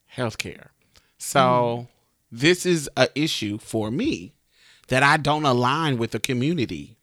health 0.05 0.37
care. 0.37 0.71
So 1.17 1.39
mm-hmm. 1.39 1.87
this 2.31 2.65
is 2.65 2.89
a 2.95 3.09
issue 3.15 3.57
for 3.57 3.91
me 3.91 4.33
that 4.87 5.03
I 5.03 5.17
don't 5.17 5.45
align 5.45 5.97
with 5.97 6.11
the 6.11 6.19
community. 6.19 6.97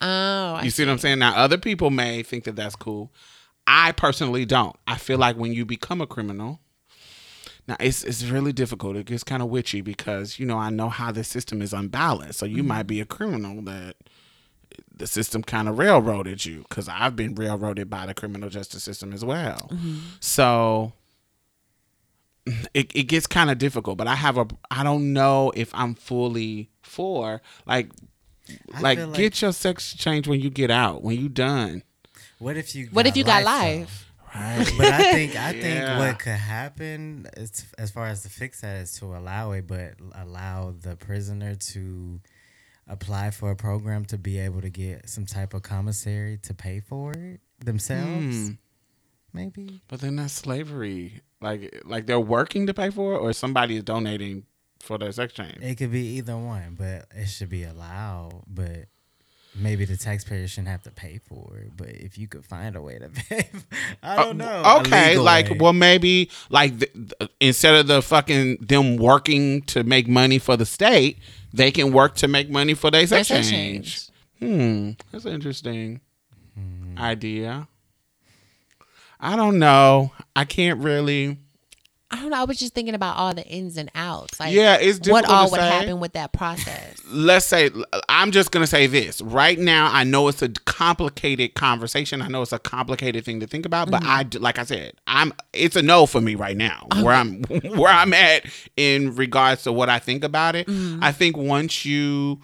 oh, 0.00 0.54
I 0.54 0.62
You 0.62 0.70
see 0.70 0.84
what 0.84 0.92
I'm 0.92 0.98
saying? 0.98 1.18
Now, 1.18 1.34
other 1.36 1.58
people 1.58 1.90
may 1.90 2.22
think 2.22 2.44
that 2.44 2.56
that's 2.56 2.76
cool. 2.76 3.12
I 3.66 3.92
personally 3.92 4.44
don't. 4.44 4.76
I 4.86 4.96
feel 4.96 5.18
like 5.18 5.36
when 5.36 5.52
you 5.52 5.64
become 5.64 6.00
a 6.00 6.06
criminal, 6.06 6.60
now 7.68 7.76
it's 7.80 8.04
it's 8.04 8.24
really 8.24 8.52
difficult. 8.52 8.96
It 8.96 9.06
gets 9.06 9.24
kind 9.24 9.42
of 9.42 9.48
witchy 9.48 9.80
because 9.80 10.38
you 10.38 10.46
know 10.46 10.58
I 10.58 10.70
know 10.70 10.88
how 10.88 11.12
the 11.12 11.24
system 11.24 11.62
is 11.62 11.72
unbalanced. 11.72 12.38
So 12.38 12.46
you 12.46 12.62
might 12.62 12.80
mm-hmm. 12.80 12.86
be 12.86 13.00
a 13.00 13.06
criminal 13.06 13.62
that 13.62 13.96
the 14.94 15.06
system 15.06 15.42
kind 15.42 15.68
of 15.68 15.78
railroaded 15.78 16.44
you 16.44 16.64
because 16.68 16.88
I've 16.88 17.16
been 17.16 17.34
railroaded 17.34 17.88
by 17.90 18.06
the 18.06 18.14
criminal 18.14 18.48
justice 18.48 18.82
system 18.82 19.12
as 19.12 19.24
well. 19.24 19.68
Mm-hmm. 19.72 19.98
So 20.20 20.92
it, 22.74 22.90
it 22.94 23.04
gets 23.04 23.26
kind 23.26 23.50
of 23.50 23.58
difficult. 23.58 23.98
But 23.98 24.08
I 24.08 24.14
have 24.14 24.38
a 24.38 24.46
I 24.70 24.82
don't 24.82 25.12
know 25.12 25.52
if 25.54 25.70
I'm 25.74 25.94
fully 25.94 26.70
for 26.82 27.40
like 27.66 27.90
I 28.74 28.80
like, 28.80 28.98
feel 28.98 29.08
like- 29.08 29.16
get 29.16 29.42
your 29.42 29.52
sex 29.52 29.94
change 29.94 30.26
when 30.28 30.40
you 30.40 30.50
get 30.50 30.70
out 30.70 31.02
when 31.02 31.20
you 31.20 31.28
done 31.28 31.82
What 32.38 32.56
if 32.56 32.74
you? 32.74 32.88
What 32.92 33.06
if 33.06 33.16
you 33.16 33.24
got 33.24 33.44
life, 33.44 33.80
life? 33.80 34.09
Right 34.34 34.72
but 34.78 34.86
I 34.86 35.12
think 35.12 35.36
I 35.36 35.52
think 35.52 35.64
Yeah. 35.64 35.98
what 35.98 36.18
could 36.18 36.32
happen 36.32 37.26
is, 37.36 37.64
as 37.78 37.90
far 37.90 38.06
as 38.06 38.22
the 38.22 38.28
fix 38.28 38.60
that 38.62 38.76
is 38.82 38.92
to 38.98 39.06
allow 39.16 39.52
it, 39.52 39.66
but 39.66 39.94
allow 40.14 40.72
the 40.80 40.96
prisoner 40.96 41.54
to 41.54 42.20
apply 42.86 43.30
for 43.30 43.50
a 43.50 43.56
program 43.56 44.04
to 44.06 44.18
be 44.18 44.38
able 44.38 44.60
to 44.60 44.70
get 44.70 45.08
some 45.08 45.24
type 45.26 45.54
of 45.54 45.62
commissary 45.62 46.38
to 46.42 46.54
pay 46.54 46.80
for 46.80 47.12
it 47.12 47.40
themselves. 47.64 48.48
Hmm. 48.48 48.52
Maybe 49.32 49.80
but 49.86 50.00
then 50.00 50.16
that's 50.16 50.32
slavery 50.32 51.20
like 51.40 51.82
like 51.84 52.06
they're 52.06 52.18
working 52.18 52.66
to 52.66 52.74
pay 52.74 52.90
for 52.90 53.14
it 53.14 53.18
or 53.18 53.32
somebody 53.32 53.76
is 53.76 53.84
donating 53.84 54.44
for 54.80 54.98
their 54.98 55.12
sex 55.12 55.32
change 55.34 55.58
it 55.60 55.76
could 55.76 55.92
be 55.92 56.16
either 56.16 56.36
one, 56.36 56.74
but 56.76 57.06
it 57.14 57.26
should 57.26 57.48
be 57.48 57.62
allowed. 57.64 58.42
But 58.48 58.86
maybe 59.60 59.84
the 59.84 59.96
taxpayer 59.96 60.46
shouldn't 60.48 60.68
have 60.68 60.82
to 60.84 60.90
pay 60.90 61.20
for 61.28 61.58
it. 61.58 61.72
But 61.76 61.88
if 61.90 62.16
you 62.18 62.26
could 62.26 62.44
find 62.44 62.74
a 62.76 62.80
way 62.82 62.98
to 62.98 63.08
pay, 63.28 63.48
I 64.02 64.16
don't 64.16 64.38
know. 64.38 64.46
Uh, 64.64 64.76
a 64.78 64.80
okay 64.80 65.18
like 65.18 65.50
way. 65.50 65.58
well 65.60 65.72
maybe 65.72 66.30
like 66.50 66.78
th- 66.78 66.92
th- 66.92 67.30
instead 67.40 67.74
of 67.74 67.86
the 67.86 68.02
fucking 68.02 68.56
them 68.60 68.96
working 68.96 69.62
to 69.62 69.84
make 69.84 70.08
money 70.08 70.38
for 70.38 70.56
the 70.56 70.66
state 70.66 71.18
they 71.52 71.70
can 71.70 71.92
work 71.92 72.14
to 72.14 72.28
make 72.28 72.48
money 72.48 72.74
for 72.74 72.90
their 72.90 73.06
sex 73.06 73.28
sex 73.28 73.50
change 73.50 74.08
hmm 74.38 74.90
that's 75.10 75.24
an 75.24 75.32
interesting 75.32 76.00
idea 76.98 77.66
i 79.20 79.34
don't 79.36 79.58
know 79.58 80.12
i 80.36 80.44
can't 80.44 80.80
really 80.80 81.30
I 81.30 81.36
don't 82.30 82.38
know. 82.38 82.42
I 82.42 82.44
was 82.44 82.58
just 82.58 82.74
thinking 82.74 82.94
about 82.94 83.16
all 83.16 83.34
the 83.34 83.46
ins 83.46 83.76
and 83.76 83.90
outs. 83.94 84.38
Like, 84.38 84.54
Yeah, 84.54 84.76
it's 84.76 85.08
what 85.08 85.24
all 85.24 85.50
would 85.50 85.60
say. 85.60 85.68
happen 85.68 86.00
with 86.00 86.12
that 86.12 86.32
process. 86.32 87.00
let's 87.10 87.46
say 87.46 87.70
I'm 88.08 88.30
just 88.30 88.52
gonna 88.52 88.66
say 88.66 88.86
this 88.86 89.20
right 89.20 89.58
now. 89.58 89.90
I 89.92 90.04
know 90.04 90.28
it's 90.28 90.42
a 90.42 90.48
complicated 90.48 91.54
conversation. 91.54 92.22
I 92.22 92.28
know 92.28 92.42
it's 92.42 92.52
a 92.52 92.58
complicated 92.58 93.24
thing 93.24 93.40
to 93.40 93.46
think 93.46 93.66
about, 93.66 93.90
but 93.90 94.02
mm-hmm. 94.02 94.36
I 94.36 94.38
like 94.38 94.58
I 94.58 94.64
said, 94.64 94.92
I'm 95.06 95.32
it's 95.52 95.76
a 95.76 95.82
no 95.82 96.06
for 96.06 96.20
me 96.20 96.34
right 96.34 96.56
now. 96.56 96.86
Where 97.02 97.14
I'm 97.14 97.42
where 97.44 97.92
I'm 97.92 98.14
at 98.14 98.46
in 98.76 99.14
regards 99.16 99.64
to 99.64 99.72
what 99.72 99.88
I 99.88 99.98
think 99.98 100.24
about 100.24 100.56
it. 100.56 100.66
Mm. 100.66 101.00
I 101.02 101.12
think 101.12 101.36
once 101.36 101.84
you 101.84 102.40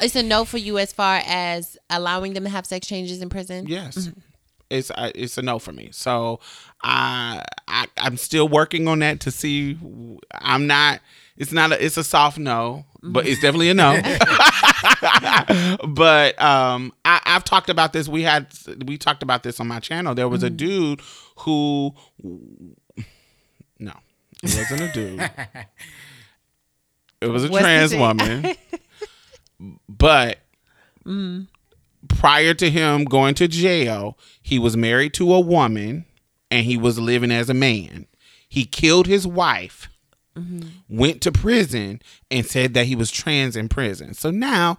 it's 0.00 0.14
a 0.14 0.22
no 0.22 0.44
for 0.44 0.58
you 0.58 0.78
as 0.78 0.92
far 0.92 1.22
as 1.26 1.78
allowing 1.88 2.34
them 2.34 2.44
to 2.44 2.50
have 2.50 2.66
sex 2.66 2.86
changes 2.86 3.22
in 3.22 3.28
prison. 3.28 3.66
yes. 3.66 3.96
Mm-hmm. 3.96 4.20
It's 4.70 4.90
I 4.90 5.12
it's 5.14 5.36
a 5.36 5.42
no 5.42 5.58
for 5.58 5.72
me. 5.72 5.90
So 5.92 6.40
I, 6.82 7.42
I 7.68 7.86
I'm 7.98 8.16
still 8.16 8.48
working 8.48 8.88
on 8.88 9.00
that 9.00 9.20
to 9.20 9.30
see. 9.30 9.78
I'm 10.32 10.66
not. 10.66 11.00
It's 11.36 11.52
not. 11.52 11.72
A, 11.72 11.84
it's 11.84 11.96
a 11.96 12.04
soft 12.04 12.38
no, 12.38 12.84
but 13.02 13.26
it's 13.26 13.40
definitely 13.40 13.70
a 13.70 13.74
no. 13.74 14.00
but 15.88 16.40
um, 16.40 16.92
I, 17.04 17.20
I've 17.24 17.44
talked 17.44 17.70
about 17.70 17.92
this. 17.92 18.08
We 18.08 18.22
had 18.22 18.46
we 18.86 18.98
talked 18.98 19.22
about 19.22 19.42
this 19.42 19.60
on 19.60 19.68
my 19.68 19.80
channel. 19.80 20.14
There 20.14 20.28
was 20.28 20.42
a 20.42 20.50
dude 20.50 21.00
who, 21.38 21.94
no, 23.78 23.92
it 24.42 24.56
wasn't 24.56 24.82
a 24.82 24.92
dude. 24.92 25.20
it 27.20 27.28
was 27.28 27.44
a 27.44 27.48
trans 27.48 27.94
woman. 27.94 28.54
but 29.88 30.38
prior 32.08 32.54
to 32.54 32.70
him 32.70 33.04
going 33.04 33.34
to 33.34 33.48
jail, 33.48 34.18
he 34.42 34.58
was 34.58 34.76
married 34.76 35.14
to 35.14 35.32
a 35.32 35.40
woman 35.40 36.06
and 36.50 36.64
he 36.64 36.76
was 36.76 36.98
living 36.98 37.30
as 37.30 37.48
a 37.48 37.54
man. 37.54 38.06
He 38.48 38.64
killed 38.64 39.06
his 39.06 39.26
wife, 39.26 39.88
went 40.88 41.20
to 41.22 41.30
prison, 41.30 42.02
and 42.30 42.44
said 42.44 42.74
that 42.74 42.86
he 42.86 42.96
was 42.96 43.10
trans 43.10 43.54
in 43.54 43.68
prison. 43.68 44.14
So 44.14 44.30
now 44.30 44.78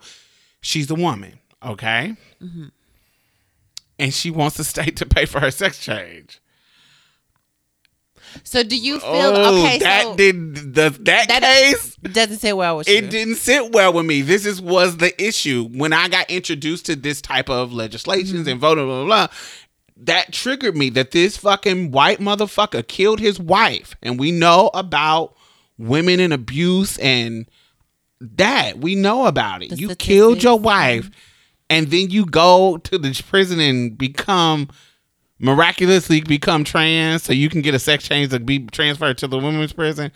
she's 0.60 0.92
a 0.92 0.96
woman, 0.96 1.40
okay? 1.63 2.16
Mm-hmm. 2.42 2.66
And 4.00 4.13
she 4.13 4.32
wants 4.32 4.58
the 4.58 4.63
state 4.63 4.98
to 4.98 5.06
pay 5.06 5.25
for 5.25 5.40
her 5.40 5.51
sex 5.51 5.78
change. 5.78 6.40
So 8.44 8.64
do 8.64 8.76
you 8.78 9.00
feel 9.00 9.10
Oh, 9.12 9.64
okay? 9.66 9.80
that 9.80 10.04
so 10.04 10.16
did 10.16 10.56
the 10.74 10.90
that, 11.02 11.28
that 11.28 11.42
case. 11.42 11.96
doesn't 11.98 12.38
sit 12.38 12.56
well 12.56 12.78
with 12.78 12.88
you. 12.88 12.96
It 12.96 13.10
didn't 13.10 13.36
sit 13.36 13.72
well 13.72 13.94
with 13.94 14.06
me. 14.06 14.22
This 14.22 14.46
is 14.46 14.62
was 14.62 14.98
the 14.98 15.20
issue 15.22 15.68
when 15.74 15.94
I 15.94 16.08
got 16.08 16.30
introduced 16.30 16.86
to 16.88 16.96
this 16.96 17.22
type 17.22 17.50
of 17.50 17.74
legislations 17.74 18.42
mm-hmm. 18.42 18.50
and 18.50 18.60
voting, 18.60 18.86
blah, 18.86 19.06
blah, 19.06 19.28
blah. 19.28 19.28
That 20.04 20.34
triggered 20.34 20.76
me 20.76 20.90
that 20.92 21.12
this 21.12 21.38
fucking 21.38 21.92
white 21.92 22.20
motherfucker 22.20 22.88
killed 22.88 23.20
his 23.20 23.40
wife, 23.40 23.96
and 24.02 24.20
we 24.20 24.32
know 24.32 24.72
about 24.74 25.36
women 25.78 26.20
and 26.20 26.34
abuse 26.34 26.98
and 27.00 27.48
that 28.20 28.78
we 28.78 28.96
know 28.96 29.26
about 29.26 29.64
it. 29.64 29.70
The 29.72 29.76
you 29.78 29.96
killed 29.96 30.44
your 30.44 30.60
wife, 30.60 31.10
and 31.70 31.88
then 31.88 32.10
you 32.10 32.26
go 32.26 32.78
to 32.78 32.98
the 32.98 33.20
prison 33.28 33.60
and 33.60 33.98
become 33.98 34.70
miraculously 35.41 36.21
become 36.21 36.63
trans 36.63 37.24
so 37.24 37.33
you 37.33 37.50
can 37.50 37.62
get 37.62 37.74
a 37.74 37.79
sex 37.79 38.07
change 38.07 38.31
to 38.31 38.39
be 38.39 38.60
transferred 38.67 39.17
to 39.19 39.27
the 39.27 39.38
women's 39.38 39.74
prison. 39.74 40.12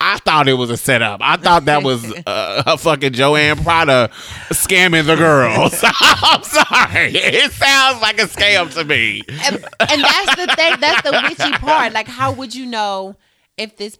I 0.00 0.18
thought 0.18 0.48
it 0.48 0.54
was 0.54 0.70
a 0.70 0.76
setup. 0.76 1.20
I 1.22 1.36
thought 1.36 1.64
that 1.66 1.82
was 1.82 2.04
uh, 2.26 2.62
a 2.66 2.76
fucking 2.76 3.12
Joanne 3.12 3.62
Prada 3.62 4.10
scamming 4.50 5.06
the 5.06 5.16
girls. 5.16 5.80
I'm 5.84 6.42
sorry. 6.42 7.12
It 7.14 7.52
sounds 7.52 8.02
like 8.02 8.18
a 8.18 8.24
scam 8.26 8.72
to 8.74 8.84
me. 8.84 9.22
and, 9.28 9.56
and 9.56 10.02
that's 10.02 10.36
the 10.36 10.54
thing. 10.56 10.74
That's 10.80 11.02
the 11.02 11.20
witchy 11.22 11.52
part. 11.58 11.92
Like, 11.92 12.08
how 12.08 12.32
would 12.32 12.54
you 12.54 12.66
know 12.66 13.16
if 13.56 13.76
this? 13.76 13.98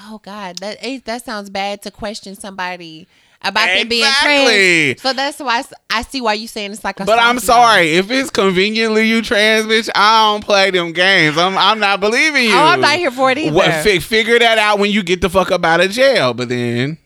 Oh 0.00 0.20
God, 0.22 0.58
that 0.58 0.78
eh, 0.80 1.00
that 1.04 1.24
sounds 1.24 1.50
bad 1.50 1.82
to 1.82 1.90
question 1.90 2.34
somebody 2.34 3.06
about 3.42 3.66
them 3.66 3.88
being 3.88 4.04
Exactly. 4.04 4.94
trans. 4.94 5.02
So 5.02 5.12
that's 5.12 5.38
why 5.38 5.62
I 5.90 6.02
see 6.02 6.20
why 6.20 6.34
you 6.34 6.48
saying 6.48 6.72
it's 6.72 6.84
like 6.84 7.00
a. 7.00 7.04
But 7.04 7.18
I'm 7.18 7.38
sorry 7.38 7.94
if 7.94 8.10
it's 8.10 8.30
conveniently 8.30 9.08
you 9.08 9.22
trans 9.22 9.66
bitch. 9.66 9.88
I 9.94 10.32
don't 10.32 10.44
play 10.44 10.70
them 10.70 10.92
games. 10.92 11.38
I'm 11.38 11.56
I'm 11.56 11.78
not 11.78 12.00
believing 12.00 12.46
oh, 12.46 12.48
you. 12.48 12.54
Oh, 12.54 12.64
I'm 12.64 12.80
not 12.80 12.96
here 12.96 13.10
for 13.10 13.30
it 13.30 13.38
either. 13.38 13.54
What, 13.54 13.84
fi- 13.84 14.00
figure 14.00 14.38
that 14.38 14.58
out 14.58 14.78
when 14.78 14.90
you 14.90 15.02
get 15.02 15.20
the 15.20 15.30
fuck 15.30 15.50
up 15.50 15.64
out 15.64 15.80
of 15.80 15.90
jail. 15.90 16.34
But 16.34 16.48
then 16.48 16.98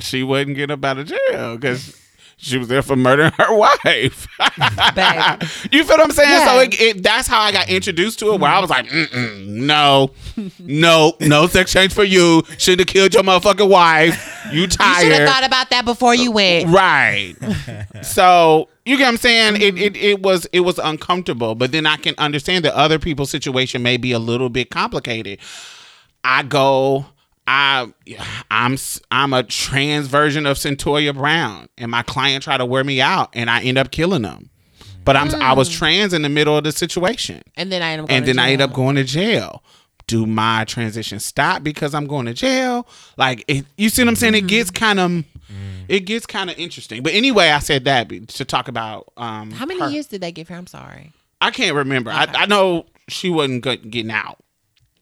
she 0.00 0.22
wouldn't 0.22 0.56
get 0.56 0.70
up 0.70 0.84
out 0.84 0.98
of 0.98 1.06
jail 1.06 1.56
because 1.56 2.00
she 2.36 2.58
was 2.58 2.68
there 2.68 2.82
for 2.82 2.96
murdering 2.96 3.32
her 3.32 3.54
wife. 3.56 4.28
You 5.70 5.84
feel 5.84 5.96
what 5.96 6.00
I'm 6.00 6.10
saying? 6.10 6.46
So 6.46 6.60
it, 6.60 6.80
it, 6.80 7.02
that's 7.02 7.28
how 7.28 7.40
I 7.40 7.52
got 7.52 7.68
introduced 7.68 8.18
to 8.20 8.32
it. 8.32 8.40
Where 8.40 8.50
I 8.50 8.60
was 8.60 8.70
like, 8.70 8.86
mm-hmm. 8.86 9.16
Mm-mm, 9.16 9.46
no, 9.46 10.10
no, 10.58 11.14
no 11.20 11.46
sex 11.46 11.72
change 11.72 11.92
for 11.92 12.04
you. 12.04 12.42
Should 12.58 12.78
have 12.80 12.88
killed 12.88 13.14
your 13.14 13.22
motherfucking 13.22 13.68
wife. 13.68 14.48
You 14.52 14.66
tired. 14.66 15.04
You 15.04 15.12
should 15.12 15.20
have 15.20 15.28
thought 15.28 15.46
about 15.46 15.70
that 15.70 15.84
before 15.84 16.14
you 16.14 16.32
went. 16.32 16.70
Right. 16.70 17.34
so 18.02 18.68
you 18.84 18.96
get 18.98 19.04
what 19.04 19.08
I'm 19.08 19.16
saying? 19.16 19.62
It, 19.62 19.78
it 19.78 19.96
it 19.96 20.22
was 20.22 20.46
it 20.52 20.60
was 20.60 20.78
uncomfortable, 20.78 21.54
but 21.54 21.72
then 21.72 21.86
I 21.86 21.96
can 21.96 22.14
understand 22.18 22.64
that 22.64 22.74
other 22.74 22.98
people's 22.98 23.30
situation 23.30 23.82
may 23.82 23.96
be 23.96 24.12
a 24.12 24.18
little 24.18 24.50
bit 24.50 24.70
complicated. 24.70 25.38
I 26.22 26.42
go, 26.42 27.06
I 27.46 27.92
I'm 28.50 28.74
s- 28.74 29.00
I'm 29.10 29.32
a 29.32 29.42
trans 29.42 30.06
version 30.06 30.46
of 30.46 30.56
Cyntoia 30.56 31.14
Brown, 31.14 31.68
and 31.76 31.90
my 31.90 32.02
client 32.02 32.42
tried 32.42 32.58
to 32.58 32.64
wear 32.64 32.84
me 32.84 33.00
out, 33.00 33.30
and 33.34 33.50
I 33.50 33.62
end 33.62 33.78
up 33.78 33.90
killing 33.90 34.22
them. 34.22 34.50
But 35.04 35.16
I'm 35.16 35.34
I 35.34 35.52
was 35.52 35.68
hmm. 35.68 35.78
trans 35.78 36.12
in 36.14 36.22
the 36.22 36.28
middle 36.28 36.56
of 36.56 36.64
the 36.64 36.72
situation, 36.72 37.42
And 37.56 37.70
then 37.70 37.82
I 37.82 37.90
end 37.92 38.02
up. 38.02 38.08
Going 38.08 38.16
and 38.16 38.26
to 38.26 38.32
then 38.32 38.38
I 38.38 38.50
end 38.50 38.60
jail. 38.60 38.68
up 38.68 38.74
going 38.74 38.96
to 38.96 39.04
jail. 39.04 39.62
Do 40.06 40.26
my 40.26 40.64
transition 40.64 41.18
stop 41.18 41.62
because 41.62 41.94
I'm 41.94 42.06
going 42.06 42.26
to 42.26 42.34
jail? 42.34 42.86
Like, 43.16 43.42
it, 43.48 43.64
you 43.78 43.88
see 43.88 44.02
what 44.02 44.08
I'm 44.08 44.16
saying? 44.16 44.34
It 44.34 44.46
gets 44.46 44.70
mm-hmm. 44.70 44.84
kind 44.84 45.00
of, 45.00 45.10
mm. 45.10 45.24
it 45.88 46.00
gets 46.00 46.26
kind 46.26 46.50
of 46.50 46.58
interesting. 46.58 47.02
But 47.02 47.14
anyway, 47.14 47.48
I 47.48 47.58
said 47.58 47.84
that 47.84 48.10
to 48.28 48.44
talk 48.44 48.68
about. 48.68 49.12
Um, 49.16 49.50
How 49.50 49.64
many 49.64 49.80
her. 49.80 49.88
years 49.88 50.06
did 50.06 50.20
they 50.20 50.30
give 50.30 50.48
her? 50.48 50.56
I'm 50.56 50.66
sorry. 50.66 51.12
I 51.40 51.50
can't 51.50 51.74
remember. 51.74 52.10
I, 52.10 52.26
I 52.34 52.46
know 52.46 52.84
she 53.08 53.30
wasn't 53.30 53.62
getting 53.62 54.10
out. 54.10 54.43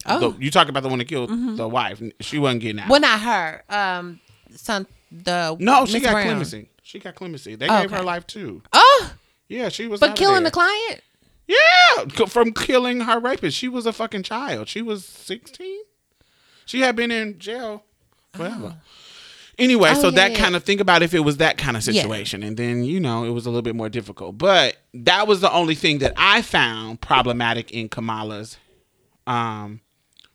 Oh. 0.07 0.19
Mm-hmm. 0.21 0.39
The- 0.39 0.45
you 0.45 0.51
talk 0.51 0.69
about 0.69 0.83
the 0.83 0.89
one 0.89 0.99
that 0.99 1.07
killed 1.09 1.31
the 1.57 1.69
wife. 1.69 2.03
She 2.21 2.39
wasn't 2.39 2.63
getting 2.63 2.81
out. 2.81 2.89
Well, 2.89 3.01
not 3.01 3.21
her. 3.21 3.63
Um, 3.69 4.21
son, 4.55 4.87
the 5.11 5.57
no, 5.61 5.87
she 5.87 5.95
Miss 5.95 6.03
got 6.03 6.13
Brown. 6.13 6.25
clemency. 6.27 6.69
She 6.83 6.99
got 6.99 7.15
clemency. 7.15 7.55
They 7.55 7.69
Oh, 7.69 7.83
gave 7.83 7.91
her 7.91 8.03
life 8.03 8.27
too. 8.27 8.63
Oh, 8.73 9.13
Yeah, 9.49 9.69
she 9.69 9.87
was. 9.87 10.01
but 10.01 10.17
killing 10.17 10.43
the 10.45 10.51
client. 10.51 11.01
Yeah, 11.47 12.07
from 12.27 12.53
killing 12.53 13.01
her 13.01 13.19
rapist. 13.19 13.57
She 13.57 13.69
was 13.69 13.85
a 13.87 13.93
fucking 13.93 14.23
child. 14.23 14.69
She 14.69 14.81
was 14.81 15.05
16. 15.05 15.81
She 16.65 16.81
had 16.81 16.97
been 16.97 17.11
in 17.11 17.39
jail 17.39 17.85
forever. 18.33 18.77
Anyway, 19.59 19.91
Oh, 19.91 20.01
so 20.01 20.09
yeah, 20.09 20.15
that 20.17 20.31
yeah. 20.33 20.39
kind 20.39 20.57
of 20.57 20.65
think 20.65 20.81
about 20.81 21.03
if 21.03 21.13
it 21.13 21.21
was 21.21 21.37
that 21.37 21.59
kind 21.59 21.77
of 21.77 21.87
Yeah. 21.87 22.01
situation, 22.03 22.43
and 22.43 22.57
then 22.57 22.85
you 22.85 22.99
know 23.01 23.25
it 23.25 23.31
was 23.31 23.45
a 23.45 23.51
little 23.51 23.63
bit 23.63 23.77
more 23.77 23.91
difficult. 23.91 24.39
But 24.39 24.77
that 24.95 25.27
was 25.27 25.41
the 25.43 25.53
only 25.53 25.75
thing 25.75 25.99
that 25.99 26.15
I 26.17 26.41
found 26.41 27.01
problematic 27.03 27.71
in 27.71 27.89
Kamala's 27.91 28.57
um, 29.27 29.81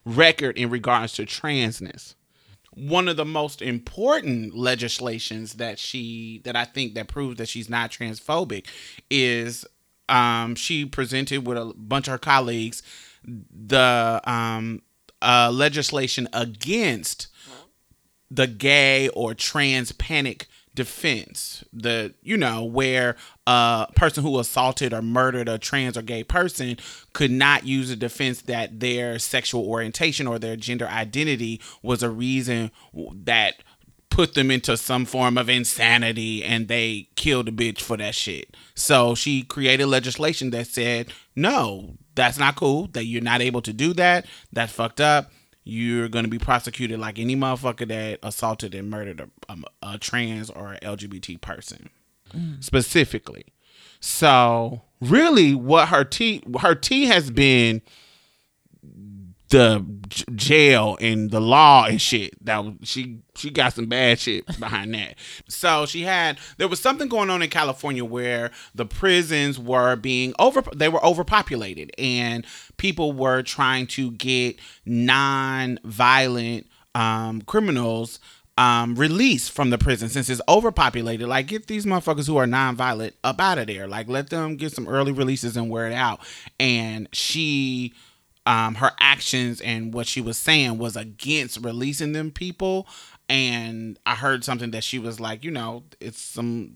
record 0.08 0.58
in 0.58 0.70
regards 0.70 1.14
to 1.14 1.24
transness. 1.24 2.16
One 2.74 3.08
of 3.08 3.18
the 3.18 3.26
most 3.26 3.62
important 3.62 4.56
legislations 4.56 5.54
that 5.54 5.80
she 5.80 6.42
that 6.44 6.56
I 6.56 6.66
think 6.66 6.94
that 6.94 7.08
proves 7.08 7.38
that 7.38 7.50
she's 7.50 7.70
not 7.70 7.92
transphobic 7.92 8.68
is 9.10 9.66
um, 10.10 10.56
she 10.56 10.86
presented 10.86 11.48
with 11.48 11.58
a 11.58 11.74
bunch 11.76 12.08
of 12.08 12.12
her 12.12 12.18
colleagues 12.18 12.84
the 13.26 14.22
um, 14.26 14.82
uh, 15.22 15.52
legislation 15.52 16.28
against 16.34 17.28
the 18.30 18.48
gay 18.48 19.10
or 19.10 19.34
trans 19.34 19.92
panic 19.94 20.48
defense 20.78 21.64
the 21.74 22.14
you 22.22 22.38
know 22.38 22.64
where 22.64 23.16
a 23.48 23.88
person 23.96 24.24
who 24.24 24.38
assaulted 24.38 24.94
or 24.94 25.02
murdered 25.02 25.50
a 25.50 25.58
trans 25.58 25.98
or 25.98 26.04
gay 26.04 26.24
person 26.24 26.78
could 27.14 27.32
not 27.32 27.66
use 27.66 27.90
a 27.90 27.96
defense 27.96 28.44
that 28.44 28.80
their 28.80 29.18
sexual 29.18 29.68
orientation 29.68 30.28
or 30.28 30.38
their 30.38 30.56
gender 30.56 30.88
identity 30.88 31.60
was 31.82 32.04
a 32.04 32.12
reason 32.12 32.70
that 32.94 33.56
put 34.12 34.36
them 34.36 34.52
into 34.52 34.78
some 34.78 35.04
form 35.04 35.36
of 35.36 35.50
insanity 35.50 36.44
and 36.44 36.68
they 36.68 37.10
killed 37.16 37.50
a 37.50 37.52
bitch 37.52 37.82
for 37.82 37.98
that 37.98 38.14
shit. 38.14 38.56
So 38.76 39.16
she 39.16 39.44
created 39.44 39.88
legislation 39.88 40.52
that 40.52 40.68
said, 40.68 41.12
no, 41.36 41.98
that's 42.16 42.38
not 42.38 42.56
cool, 42.56 42.88
that 42.94 43.06
you're 43.06 43.22
not 43.22 43.42
able 43.42 43.62
to 43.64 43.74
do 43.74 43.94
that. 43.94 44.28
That's 44.52 44.72
fucked 44.72 45.02
up. 45.02 45.32
You're 45.68 46.08
going 46.08 46.24
to 46.24 46.32
be 46.32 46.40
prosecuted 46.40 46.98
like 47.00 47.20
any 47.20 47.36
motherfucker 47.36 47.88
that 47.90 48.20
assaulted 48.24 48.74
and 48.74 48.90
murdered 48.90 49.20
a, 49.20 49.52
um, 49.52 49.66
a 49.84 49.98
trans 49.98 50.50
or 50.50 50.78
LGBT 50.82 51.42
person 51.42 51.90
specifically. 52.60 53.46
So 54.00 54.84
really 55.02 55.54
what 55.56 55.90
her 55.90 56.04
T 56.04 56.44
her 56.62 56.76
T 56.76 57.06
has 57.06 57.32
been 57.32 57.82
the 59.50 59.86
j- 60.08 60.26
jail 60.36 60.98
and 61.00 61.32
the 61.32 61.40
law 61.40 61.86
and 61.86 62.02
shit 62.02 62.34
that 62.44 62.64
was, 62.64 62.74
she 62.84 63.20
she 63.36 63.50
got 63.50 63.74
some 63.74 63.86
bad 63.86 64.20
shit 64.20 64.46
behind 64.60 64.94
that 64.94 65.16
so 65.48 65.86
she 65.86 66.02
had 66.02 66.38
there 66.58 66.68
was 66.68 66.80
something 66.80 67.08
going 67.08 67.30
on 67.30 67.42
in 67.42 67.50
california 67.50 68.04
where 68.04 68.52
the 68.76 68.86
prisons 68.86 69.58
were 69.58 69.96
being 69.96 70.34
over 70.38 70.62
they 70.76 70.90
were 70.90 71.04
overpopulated 71.06 71.92
and 71.98 72.46
people 72.78 73.14
were 73.14 73.42
trying 73.42 73.88
to 73.88 74.12
get 74.12 74.58
non-violent 74.86 76.68
um, 76.96 77.42
criminals 77.44 78.20
um, 78.58 78.96
released 78.96 79.52
from 79.52 79.70
the 79.70 79.78
prison 79.78 80.10
since 80.10 80.30
it's 80.30 80.42
overpopulated. 80.50 81.28
Like, 81.28 81.48
get 81.48 81.68
these 81.68 81.86
motherfuckers 81.86 82.26
who 82.26 82.38
are 82.38 82.48
non-violent 82.48 83.16
up 83.24 83.40
out 83.40 83.60
of 83.60 83.68
there. 83.68 83.88
Like, 83.88 84.08
let 84.08 84.30
them 84.30 84.56
get 84.56 84.72
some 84.72 84.88
early 84.88 85.12
releases 85.12 85.56
and 85.56 85.70
wear 85.70 85.88
it 85.88 85.94
out. 85.94 86.20
And 86.60 87.08
she, 87.12 87.94
um, 88.48 88.76
her 88.76 88.92
actions 89.02 89.60
and 89.60 89.94
what 89.94 90.08
she 90.08 90.22
was 90.22 90.38
saying 90.38 90.78
was 90.78 90.96
against 90.96 91.64
releasing 91.64 92.14
them 92.14 92.32
people. 92.32 92.88
And 93.28 94.00
I 94.06 94.16
heard 94.16 94.46
something 94.46 94.72
that 94.72 94.86
she 94.86 95.00
was 95.00 95.20
like, 95.20 95.44
you 95.44 95.52
know, 95.52 95.84
it's 96.00 96.22
some 96.22 96.76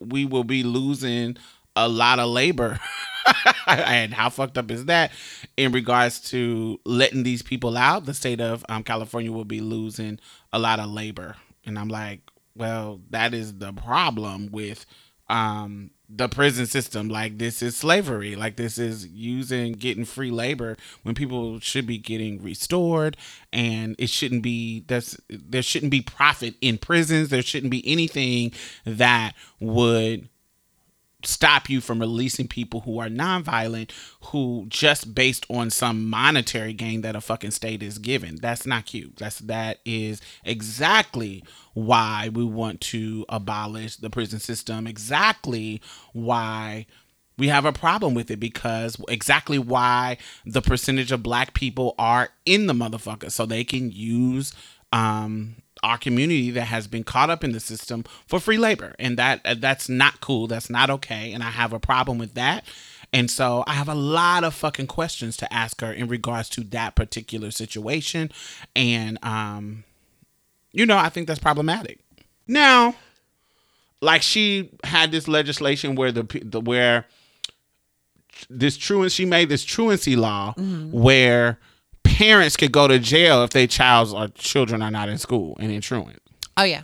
we, 0.00 0.24
will 0.24 0.44
be 0.44 0.62
losing 0.62 1.36
a 1.76 1.88
lot 1.88 2.18
of 2.18 2.30
labor. 2.30 2.80
and 3.66 4.14
how 4.14 4.30
fucked 4.30 4.56
up 4.56 4.70
is 4.70 4.86
that 4.86 5.12
in 5.58 5.72
regards 5.72 6.20
to 6.30 6.80
letting 6.86 7.22
these 7.22 7.42
people 7.42 7.76
out? 7.76 8.06
The 8.06 8.14
state 8.14 8.40
of 8.40 8.64
um, 8.70 8.82
California 8.82 9.30
will 9.30 9.44
be 9.44 9.60
losing 9.60 10.18
a 10.54 10.58
lot 10.58 10.80
of 10.80 10.88
labor. 10.88 11.36
And 11.66 11.78
I'm 11.78 11.88
like, 11.88 12.20
well, 12.56 13.02
that 13.10 13.34
is 13.34 13.58
the 13.58 13.74
problem 13.74 14.48
with 14.50 14.86
um, 15.28 15.90
the 16.08 16.28
prison 16.28 16.66
system. 16.66 17.08
Like, 17.08 17.38
this 17.38 17.62
is 17.62 17.76
slavery. 17.76 18.36
Like, 18.36 18.56
this 18.56 18.78
is 18.78 19.06
using, 19.06 19.72
getting 19.72 20.04
free 20.04 20.30
labor 20.30 20.76
when 21.02 21.14
people 21.14 21.60
should 21.60 21.86
be 21.86 21.98
getting 21.98 22.42
restored. 22.42 23.16
And 23.52 23.96
it 23.98 24.10
shouldn't 24.10 24.42
be, 24.42 24.84
that's, 24.86 25.16
there 25.28 25.62
shouldn't 25.62 25.90
be 25.90 26.02
profit 26.02 26.54
in 26.60 26.78
prisons. 26.78 27.30
There 27.30 27.42
shouldn't 27.42 27.70
be 27.70 27.86
anything 27.90 28.52
that 28.84 29.32
would 29.60 30.28
stop 31.26 31.68
you 31.68 31.80
from 31.80 31.98
releasing 31.98 32.48
people 32.48 32.80
who 32.80 32.98
are 32.98 33.08
nonviolent 33.08 33.90
who 34.26 34.66
just 34.68 35.14
based 35.14 35.46
on 35.48 35.70
some 35.70 36.08
monetary 36.08 36.72
gain 36.72 37.02
that 37.02 37.16
a 37.16 37.20
fucking 37.20 37.50
state 37.50 37.82
is 37.82 37.98
given. 37.98 38.36
That's 38.36 38.66
not 38.66 38.86
cute. 38.86 39.16
That's 39.16 39.38
that 39.40 39.80
is 39.84 40.20
exactly 40.44 41.44
why 41.74 42.30
we 42.32 42.44
want 42.44 42.80
to 42.82 43.24
abolish 43.28 43.96
the 43.96 44.10
prison 44.10 44.40
system. 44.40 44.86
Exactly 44.86 45.80
why 46.12 46.86
we 47.36 47.48
have 47.48 47.64
a 47.64 47.72
problem 47.72 48.14
with 48.14 48.30
it 48.30 48.38
because 48.38 48.96
exactly 49.08 49.58
why 49.58 50.18
the 50.46 50.62
percentage 50.62 51.10
of 51.12 51.22
black 51.22 51.54
people 51.54 51.94
are 51.98 52.30
in 52.46 52.66
the 52.66 52.74
motherfucker. 52.74 53.30
So 53.30 53.46
they 53.46 53.64
can 53.64 53.90
use 53.90 54.54
um 54.92 55.56
our 55.84 55.98
community 55.98 56.50
that 56.50 56.64
has 56.64 56.86
been 56.86 57.04
caught 57.04 57.28
up 57.28 57.44
in 57.44 57.52
the 57.52 57.60
system 57.60 58.04
for 58.26 58.40
free 58.40 58.56
labor. 58.56 58.94
And 58.98 59.18
that 59.18 59.40
uh, 59.44 59.54
that's 59.58 59.88
not 59.88 60.20
cool. 60.20 60.46
That's 60.46 60.70
not 60.70 60.88
okay. 60.90 61.32
And 61.32 61.42
i 61.42 61.50
have 61.50 61.72
a 61.72 61.78
problem 61.78 62.16
with 62.18 62.34
that. 62.34 62.64
And 63.12 63.30
so 63.30 63.62
i 63.66 63.74
have 63.74 63.88
a 63.88 63.94
lot 63.94 64.42
of 64.44 64.54
fucking 64.54 64.86
questions 64.86 65.36
to 65.36 65.52
ask 65.52 65.80
her 65.82 65.92
in 65.92 66.08
regards 66.08 66.48
to 66.50 66.62
that 66.64 66.94
particular 66.96 67.50
situation. 67.50 68.32
And 68.74 69.18
um 69.22 69.84
you 70.72 70.86
know 70.86 70.96
i 70.96 71.10
think 71.10 71.28
that's 71.28 71.38
problematic. 71.38 72.00
Now 72.48 72.94
like 74.00 74.22
she 74.22 74.70
had 74.84 75.12
this 75.12 75.28
legislation 75.28 75.94
where 75.94 76.12
the, 76.12 76.24
the 76.42 76.60
where 76.60 77.06
this 78.48 78.76
truancy 78.76 79.14
she 79.14 79.24
made 79.26 79.48
this 79.48 79.64
truancy 79.64 80.16
law 80.16 80.54
where 80.90 81.58
parents 82.14 82.56
could 82.56 82.72
go 82.72 82.86
to 82.88 82.98
jail 82.98 83.42
if 83.44 83.50
their 83.50 83.66
child's 83.66 84.12
or 84.12 84.28
children 84.28 84.82
are 84.82 84.90
not 84.90 85.08
in 85.08 85.18
school 85.18 85.56
and 85.60 85.70
in 85.72 85.80
truant. 85.80 86.20
Oh 86.56 86.62
yeah. 86.64 86.82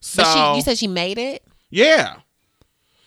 So 0.00 0.22
But 0.22 0.32
she, 0.52 0.56
you 0.58 0.62
said 0.62 0.78
she 0.78 0.86
made 0.86 1.18
it. 1.18 1.42
yeah. 1.70 2.16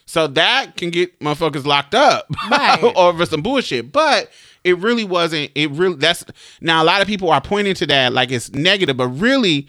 So 0.05 0.27
that 0.27 0.75
can 0.75 0.89
get 0.89 1.17
motherfuckers 1.21 1.65
locked 1.65 1.95
up 1.95 2.25
Right. 2.51 2.84
over 2.84 3.25
some 3.25 3.41
bullshit. 3.41 3.93
But 3.93 4.29
it 4.65 4.77
really 4.79 5.05
wasn't 5.05 5.51
it 5.55 5.71
really 5.71 5.95
that's 5.95 6.25
now 6.60 6.84
a 6.84 6.86
lot 6.86 7.01
of 7.01 7.07
people 7.07 7.29
are 7.31 7.39
pointing 7.39 7.75
to 7.75 7.86
that 7.88 8.12
like 8.12 8.29
it's 8.31 8.51
negative, 8.51 8.97
but 8.97 9.07
really 9.07 9.67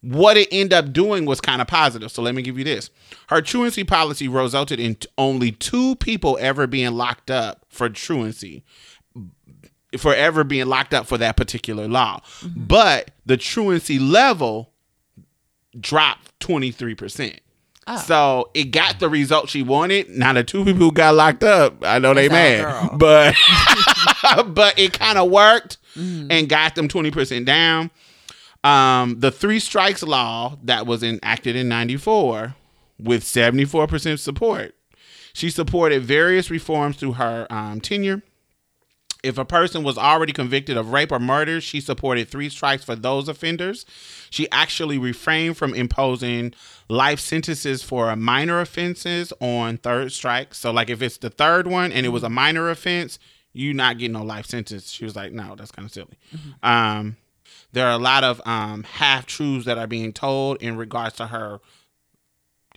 what 0.00 0.36
it 0.38 0.48
ended 0.50 0.72
up 0.72 0.92
doing 0.94 1.26
was 1.26 1.40
kind 1.42 1.60
of 1.60 1.68
positive. 1.68 2.10
So 2.10 2.22
let 2.22 2.34
me 2.34 2.40
give 2.42 2.56
you 2.58 2.64
this. 2.64 2.88
Her 3.28 3.42
truancy 3.42 3.84
policy 3.84 4.26
resulted 4.28 4.80
in 4.80 4.96
only 5.18 5.52
two 5.52 5.94
people 5.96 6.38
ever 6.40 6.66
being 6.66 6.92
locked 6.92 7.30
up 7.30 7.66
for 7.68 7.88
truancy. 7.90 8.64
For 9.98 10.14
ever 10.14 10.44
being 10.44 10.66
locked 10.66 10.94
up 10.94 11.06
for 11.06 11.18
that 11.18 11.36
particular 11.36 11.86
law. 11.88 12.22
But 12.56 13.10
the 13.26 13.36
truancy 13.36 13.98
level 13.98 14.72
dropped 15.78 16.38
23%. 16.40 17.38
So 18.06 18.50
it 18.54 18.64
got 18.70 19.00
the 19.00 19.08
result 19.08 19.48
she 19.48 19.62
wanted. 19.62 20.08
Now 20.08 20.32
the 20.32 20.44
two 20.44 20.64
people 20.64 20.80
who 20.80 20.92
got 20.92 21.14
locked 21.14 21.42
up, 21.42 21.84
I 21.84 21.98
know 21.98 22.14
they 22.14 22.28
mad, 22.28 22.90
but 22.98 23.34
but 24.46 24.78
it 24.78 24.96
kind 24.98 25.18
of 25.18 25.30
worked 25.30 25.78
and 25.96 26.48
got 26.48 26.74
them 26.76 26.86
twenty 26.88 27.10
percent 27.10 27.44
down. 27.44 27.90
Um, 28.62 29.18
the 29.18 29.32
three 29.32 29.58
strikes 29.58 30.04
law 30.04 30.56
that 30.62 30.86
was 30.86 31.02
enacted 31.02 31.56
in 31.56 31.68
'94 31.68 32.54
with 33.00 33.24
seventy 33.24 33.64
four 33.64 33.88
percent 33.88 34.20
support. 34.20 34.76
She 35.32 35.50
supported 35.50 36.02
various 36.02 36.50
reforms 36.50 36.96
through 36.96 37.14
her 37.14 37.46
um, 37.50 37.80
tenure. 37.80 38.22
If 39.22 39.38
a 39.38 39.44
person 39.44 39.84
was 39.84 39.96
already 39.96 40.32
convicted 40.32 40.76
of 40.76 40.92
rape 40.92 41.12
or 41.12 41.20
murder, 41.20 41.60
she 41.60 41.80
supported 41.80 42.28
three 42.28 42.48
strikes 42.48 42.82
for 42.82 42.96
those 42.96 43.28
offenders. 43.28 43.86
She 44.30 44.50
actually 44.50 44.98
refrained 44.98 45.56
from 45.56 45.74
imposing 45.74 46.54
life 46.88 47.20
sentences 47.20 47.82
for 47.84 48.14
minor 48.16 48.60
offenses 48.60 49.32
on 49.40 49.78
third 49.78 50.10
strike. 50.10 50.54
So, 50.54 50.72
like, 50.72 50.90
if 50.90 51.02
it's 51.02 51.18
the 51.18 51.30
third 51.30 51.68
one 51.68 51.92
and 51.92 52.04
it 52.04 52.08
was 52.08 52.24
a 52.24 52.28
minor 52.28 52.68
offense, 52.68 53.20
you 53.52 53.72
not 53.74 53.98
getting 53.98 54.12
no 54.12 54.24
life 54.24 54.46
sentence. 54.46 54.90
She 54.90 55.04
was 55.04 55.14
like, 55.14 55.32
no, 55.32 55.54
that's 55.54 55.70
kind 55.70 55.86
of 55.86 55.92
silly. 55.92 56.18
Um, 56.62 57.16
there 57.72 57.86
are 57.86 57.92
a 57.92 57.98
lot 57.98 58.24
of 58.24 58.40
um, 58.44 58.82
half 58.82 59.26
truths 59.26 59.66
that 59.66 59.78
are 59.78 59.86
being 59.86 60.12
told 60.12 60.60
in 60.62 60.76
regards 60.76 61.16
to 61.16 61.28
her 61.28 61.60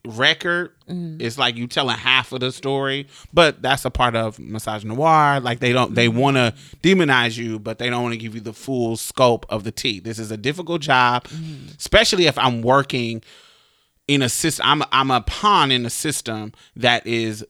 record. 0.06 0.72
Mm-hmm. 0.90 1.22
It's 1.22 1.38
like 1.38 1.56
you 1.56 1.68
telling 1.68 1.98
half 1.98 2.32
of 2.32 2.40
the 2.40 2.52
story, 2.52 3.08
but 3.34 3.62
that's 3.62 3.86
a 3.86 3.90
part 3.90 4.16
of 4.16 4.38
misogynoir 4.38 5.42
Like 5.44 5.60
they 5.60 5.74
don't, 5.74 5.96
they 5.96 6.08
mm-hmm. 6.08 6.18
want 6.18 6.38
to 6.38 6.54
demonize 6.82 7.38
you, 7.38 7.60
but 7.60 7.80
they 7.80 7.90
don't 7.90 8.04
want 8.04 8.14
to 8.14 8.20
give 8.20 8.36
you 8.36 8.42
the 8.42 8.54
full 8.54 8.98
scope 8.98 9.46
of 9.50 9.64
the 9.64 9.72
tea. 9.72 10.00
This 10.00 10.20
is 10.20 10.32
a 10.32 10.38
difficult 10.38 10.82
job, 10.82 11.26
mm-hmm. 11.26 11.70
especially 11.78 12.28
if 12.28 12.38
I'm 12.38 12.62
working 12.62 13.22
in 14.08 14.22
a 14.22 14.30
system. 14.30 14.66
I'm 14.66 14.84
I'm 14.92 15.12
a 15.12 15.22
pawn 15.22 15.72
in 15.72 15.86
a 15.86 15.90
system 15.90 16.54
that 16.76 17.06
is 17.08 17.46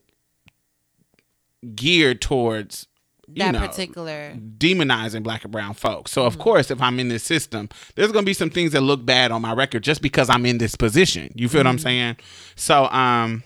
geared 1.74 2.20
towards 2.20 2.86
That 3.28 3.52
know, 3.52 3.60
particular. 3.60 4.36
demonizing 4.36 5.22
black 5.22 5.42
and 5.42 5.52
brown 5.52 5.74
folks. 5.74 6.12
So 6.12 6.26
of 6.26 6.38
course, 6.38 6.70
if 6.70 6.80
I'm 6.80 7.00
in 7.00 7.08
this 7.08 7.24
system, 7.24 7.68
there's 7.94 8.12
gonna 8.12 8.24
be 8.24 8.34
some 8.34 8.50
things 8.50 8.72
that 8.72 8.82
look 8.82 9.04
bad 9.04 9.32
on 9.32 9.42
my 9.42 9.52
record 9.52 9.82
just 9.82 10.00
because 10.00 10.30
I'm 10.30 10.46
in 10.46 10.58
this 10.58 10.76
position. 10.76 11.32
You 11.34 11.48
feel 11.48 11.60
what 11.60 11.66
I'm 11.66 11.78
saying? 11.78 12.16
So 12.54 12.86
um 12.86 13.42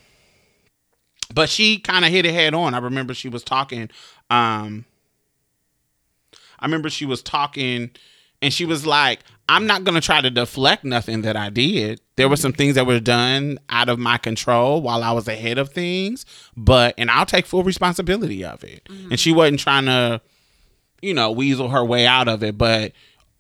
but 1.33 1.49
she 1.49 1.79
kind 1.79 2.05
of 2.05 2.11
hit 2.11 2.27
it 2.27 2.35
head 2.35 2.55
on. 2.55 2.75
I 2.75 2.79
remember 2.79 3.15
she 3.15 3.29
was 3.29 3.43
talking 3.43 3.89
um 4.29 4.85
I 6.59 6.67
remember 6.67 6.91
she 6.91 7.07
was 7.07 7.23
talking 7.23 7.91
and 8.43 8.53
she 8.53 8.65
was 8.65 8.87
like, 8.87 9.21
I'm 9.51 9.67
not 9.67 9.83
going 9.83 9.97
to 9.97 10.01
try 10.01 10.21
to 10.21 10.31
deflect 10.31 10.85
nothing 10.85 11.23
that 11.23 11.37
I 11.37 11.51
did. 11.51 12.01
There 12.15 12.29
were 12.29 12.37
some 12.37 12.53
things 12.53 12.77
that 12.77 12.87
were 12.87 13.01
done 13.01 13.59
out 13.69 13.89
of 13.89 13.99
my 13.99 14.17
control 14.17 14.81
while 14.81 15.03
I 15.03 15.11
was 15.11 15.27
ahead 15.27 15.59
of 15.59 15.71
things, 15.71 16.25
but, 16.57 16.95
and 16.97 17.11
I'll 17.11 17.27
take 17.27 17.47
full 17.47 17.65
responsibility 17.65 18.45
of 18.45 18.63
it. 18.63 18.89
And 19.11 19.19
she 19.19 19.33
wasn't 19.33 19.59
trying 19.59 19.87
to, 19.87 20.21
you 21.03 21.15
know, 21.15 21.33
weasel 21.33 21.69
her 21.71 21.85
way 21.85 22.07
out 22.07 22.29
of 22.29 22.45
it. 22.45 22.57
But 22.57 22.93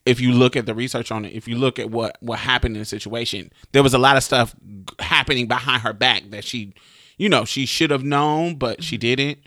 if 0.05 0.20
you 0.20 0.33
look 0.33 0.57
at 0.57 0.66
the 0.66 0.75
research 0.75 1.12
on 1.12 1.25
it, 1.25 1.33
if 1.33 1.46
you 1.46 1.57
look 1.57 1.79
at 1.79 1.90
what, 1.92 2.16
what 2.18 2.40
happened 2.40 2.75
in 2.75 2.81
the 2.81 2.87
situation, 2.87 3.53
there 3.70 3.85
was 3.85 3.94
a 3.94 3.99
lot 3.99 4.16
of 4.16 4.25
stuff 4.25 4.53
happening 4.99 5.46
behind 5.46 5.83
her 5.83 5.92
back 5.92 6.25
that 6.31 6.42
she, 6.42 6.75
you 7.18 7.29
know, 7.29 7.44
she 7.44 7.66
should 7.66 7.92
have 7.92 8.03
known, 8.03 8.57
but 8.57 8.83
she 8.83 8.96
didn't. 8.99 9.38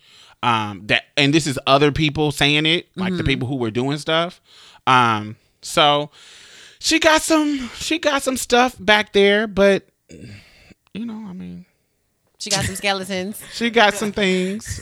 Um, 0.42 0.84
that, 0.86 1.04
and 1.18 1.34
this 1.34 1.46
is 1.46 1.60
other 1.68 1.92
people 1.92 2.32
saying 2.32 2.66
it, 2.66 2.88
like 2.96 3.18
the 3.18 3.24
people 3.26 3.50
who 3.50 3.58
were 3.58 3.72
doing 3.72 3.98
stuff. 3.98 4.40
Um, 4.88 5.36
so 5.62 6.10
she 6.84 7.00
got 7.00 7.22
some 7.22 7.70
she 7.76 7.98
got 7.98 8.24
some 8.24 8.36
stuff 8.36 8.76
back 8.78 9.14
there, 9.14 9.48
but 9.48 9.88
you 10.94 11.06
know, 11.06 11.26
I 11.30 11.32
mean, 11.32 11.66
She 12.40 12.50
got 12.50 12.66
some 12.66 12.76
skeletons. 12.76 13.42
she 13.54 13.70
got 13.70 13.94
some 13.94 14.12
things. 14.12 14.82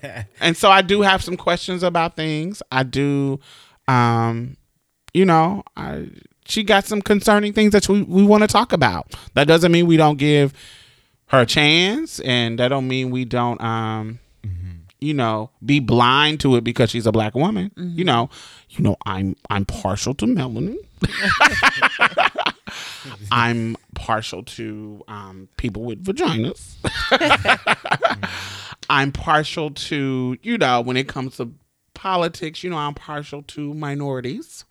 and 0.40 0.56
so 0.56 0.70
I 0.70 0.80
do 0.80 1.02
have 1.02 1.22
some 1.22 1.36
questions 1.36 1.82
about 1.82 2.16
things. 2.16 2.62
I 2.72 2.84
do 2.84 3.38
um 3.86 4.56
you 5.12 5.26
know, 5.26 5.62
I 5.76 6.08
she 6.46 6.62
got 6.62 6.86
some 6.86 7.02
concerning 7.02 7.52
things 7.52 7.72
that 7.72 7.86
we, 7.86 8.00
we 8.00 8.24
want 8.24 8.42
to 8.44 8.48
talk 8.48 8.72
about. 8.72 9.14
That 9.34 9.46
doesn't 9.46 9.70
mean 9.70 9.86
we 9.86 9.98
don't 9.98 10.16
give 10.16 10.54
her 11.26 11.40
a 11.42 11.46
chance 11.46 12.18
and 12.20 12.58
that 12.60 12.68
don't 12.68 12.88
mean 12.88 13.10
we 13.10 13.26
don't 13.26 13.60
um 13.60 14.20
you 15.02 15.12
know, 15.12 15.50
be 15.66 15.80
blind 15.80 16.40
to 16.40 16.54
it 16.56 16.62
because 16.64 16.88
she's 16.88 17.06
a 17.06 17.12
black 17.12 17.34
woman. 17.34 17.72
You 17.76 18.04
know, 18.04 18.30
you 18.70 18.82
know, 18.84 18.96
I'm 19.04 19.36
I'm 19.50 19.66
partial 19.66 20.14
to 20.14 20.24
melanin. 20.26 20.76
I'm 23.32 23.76
partial 23.94 24.42
to 24.44 25.02
um, 25.08 25.48
people 25.56 25.84
with 25.84 26.04
vaginas. 26.04 26.76
I'm 28.90 29.12
partial 29.12 29.70
to, 29.70 30.36
you 30.42 30.58
know, 30.58 30.80
when 30.80 30.96
it 30.96 31.08
comes 31.08 31.36
to 31.36 31.52
politics, 31.94 32.64
you 32.64 32.70
know, 32.70 32.76
I'm 32.76 32.94
partial 32.94 33.42
to 33.42 33.74
minorities. 33.74 34.64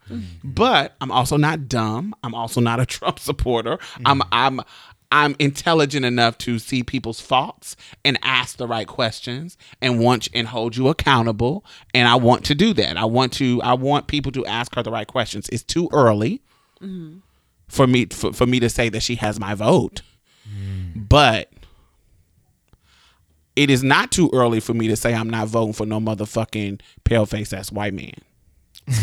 But 0.44 0.96
I'm 1.00 1.12
also 1.12 1.38
not 1.38 1.70
dumb. 1.70 2.13
I'm 2.24 2.36
also 2.36 2.60
not 2.60 2.80
a 2.80 2.86
Trump 2.86 3.20
supporter. 3.30 3.78
I'm 4.06 4.22
I'm 4.32 4.62
I'm 5.12 5.36
intelligent 5.39 6.06
enough 6.06 6.38
to 6.39 6.58
see 6.58 6.84
people's 6.84 7.19
faults 7.19 7.76
and 8.06 8.17
ask 8.24 8.58
the 8.58 8.67
right 8.67 8.88
questions 8.88 9.58
and 9.82 10.00
want 10.00 10.30
and 10.34 10.47
hold 10.47 10.78
you 10.78 10.88
accountable. 10.88 11.65
And 11.93 12.08
I 12.08 12.15
want 12.15 12.45
to 12.45 12.56
do 12.56 12.74
that. 12.74 12.97
I 12.97 13.06
want 13.06 13.34
to 13.34 13.62
I 13.62 13.74
want 13.74 14.08
people 14.08 14.32
to 14.32 14.45
ask 14.45 14.74
her 14.76 14.84
the 14.84 14.91
right 14.91 15.08
questions. 15.08 15.50
It's 15.50 15.63
too 15.63 15.89
early 15.91 16.41
mm-hmm. 16.82 17.17
for 17.67 17.88
me 17.88 18.06
for, 18.06 18.32
for 18.32 18.45
me 18.45 18.60
to 18.62 18.69
say 18.69 18.89
that 18.89 19.04
she 19.04 19.15
has 19.15 19.39
my 19.39 19.54
vote. 19.54 20.02
Mm. 20.50 21.10
But 21.10 21.52
it 23.56 23.69
is 23.69 23.84
not 23.84 24.12
too 24.12 24.30
early 24.34 24.62
for 24.62 24.74
me 24.74 24.88
to 24.88 24.95
say 24.95 25.13
I'm 25.13 25.30
not 25.30 25.50
voting 25.50 25.74
for 25.74 25.86
no 25.86 26.00
motherfucking 26.00 26.82
pale 27.04 27.26
face 27.26 27.52
ass 27.52 27.71
white 27.71 27.93
man 27.93 28.13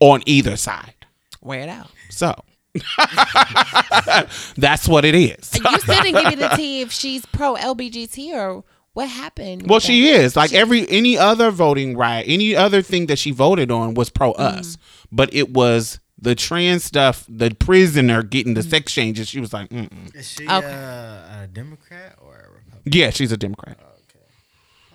on 0.00 0.22
either 0.26 0.56
side. 0.56 0.94
Wear 1.40 1.60
it 1.60 1.68
out. 1.70 1.90
So 2.10 2.34
that's 4.56 4.88
what 4.88 5.04
it 5.04 5.14
is. 5.14 5.52
You 5.54 5.78
still 5.80 6.02
didn't 6.02 6.22
give 6.22 6.38
me 6.38 6.46
the 6.46 6.48
tea 6.56 6.80
if 6.82 6.92
she's 6.92 7.24
pro 7.26 7.54
LBGT 7.54 8.32
or 8.34 8.64
what 8.92 9.08
happened. 9.08 9.68
Well, 9.68 9.80
she 9.80 10.08
is 10.08 10.34
like 10.36 10.52
every 10.52 10.88
any 10.88 11.16
other 11.16 11.50
voting 11.50 11.96
right, 11.96 12.24
any 12.26 12.56
other 12.56 12.82
thing 12.82 13.06
that 13.06 13.18
she 13.18 13.30
voted 13.30 13.70
on 13.70 13.94
was 13.94 14.10
pro 14.10 14.32
us, 14.32 14.76
but 15.12 15.32
it 15.32 15.50
was 15.52 16.00
the 16.20 16.34
trans 16.34 16.82
stuff, 16.84 17.24
the 17.28 17.50
prisoner 17.54 18.22
getting 18.24 18.54
the 18.54 18.62
sex 18.62 18.92
changes. 18.92 19.28
She 19.28 19.38
was 19.40 19.52
like, 19.52 19.68
Mm-mm. 19.70 20.14
Is 20.16 20.28
she 20.28 20.44
Okay. 20.48 20.66
uh, 20.66 21.42
a 21.44 21.48
Democrat 21.52 22.16
or 22.20 22.34
a 22.34 22.50
Republican? 22.54 22.92
yeah, 22.92 23.10
she's 23.10 23.30
a 23.30 23.36
Democrat. 23.36 23.78
Okay, 23.80 24.24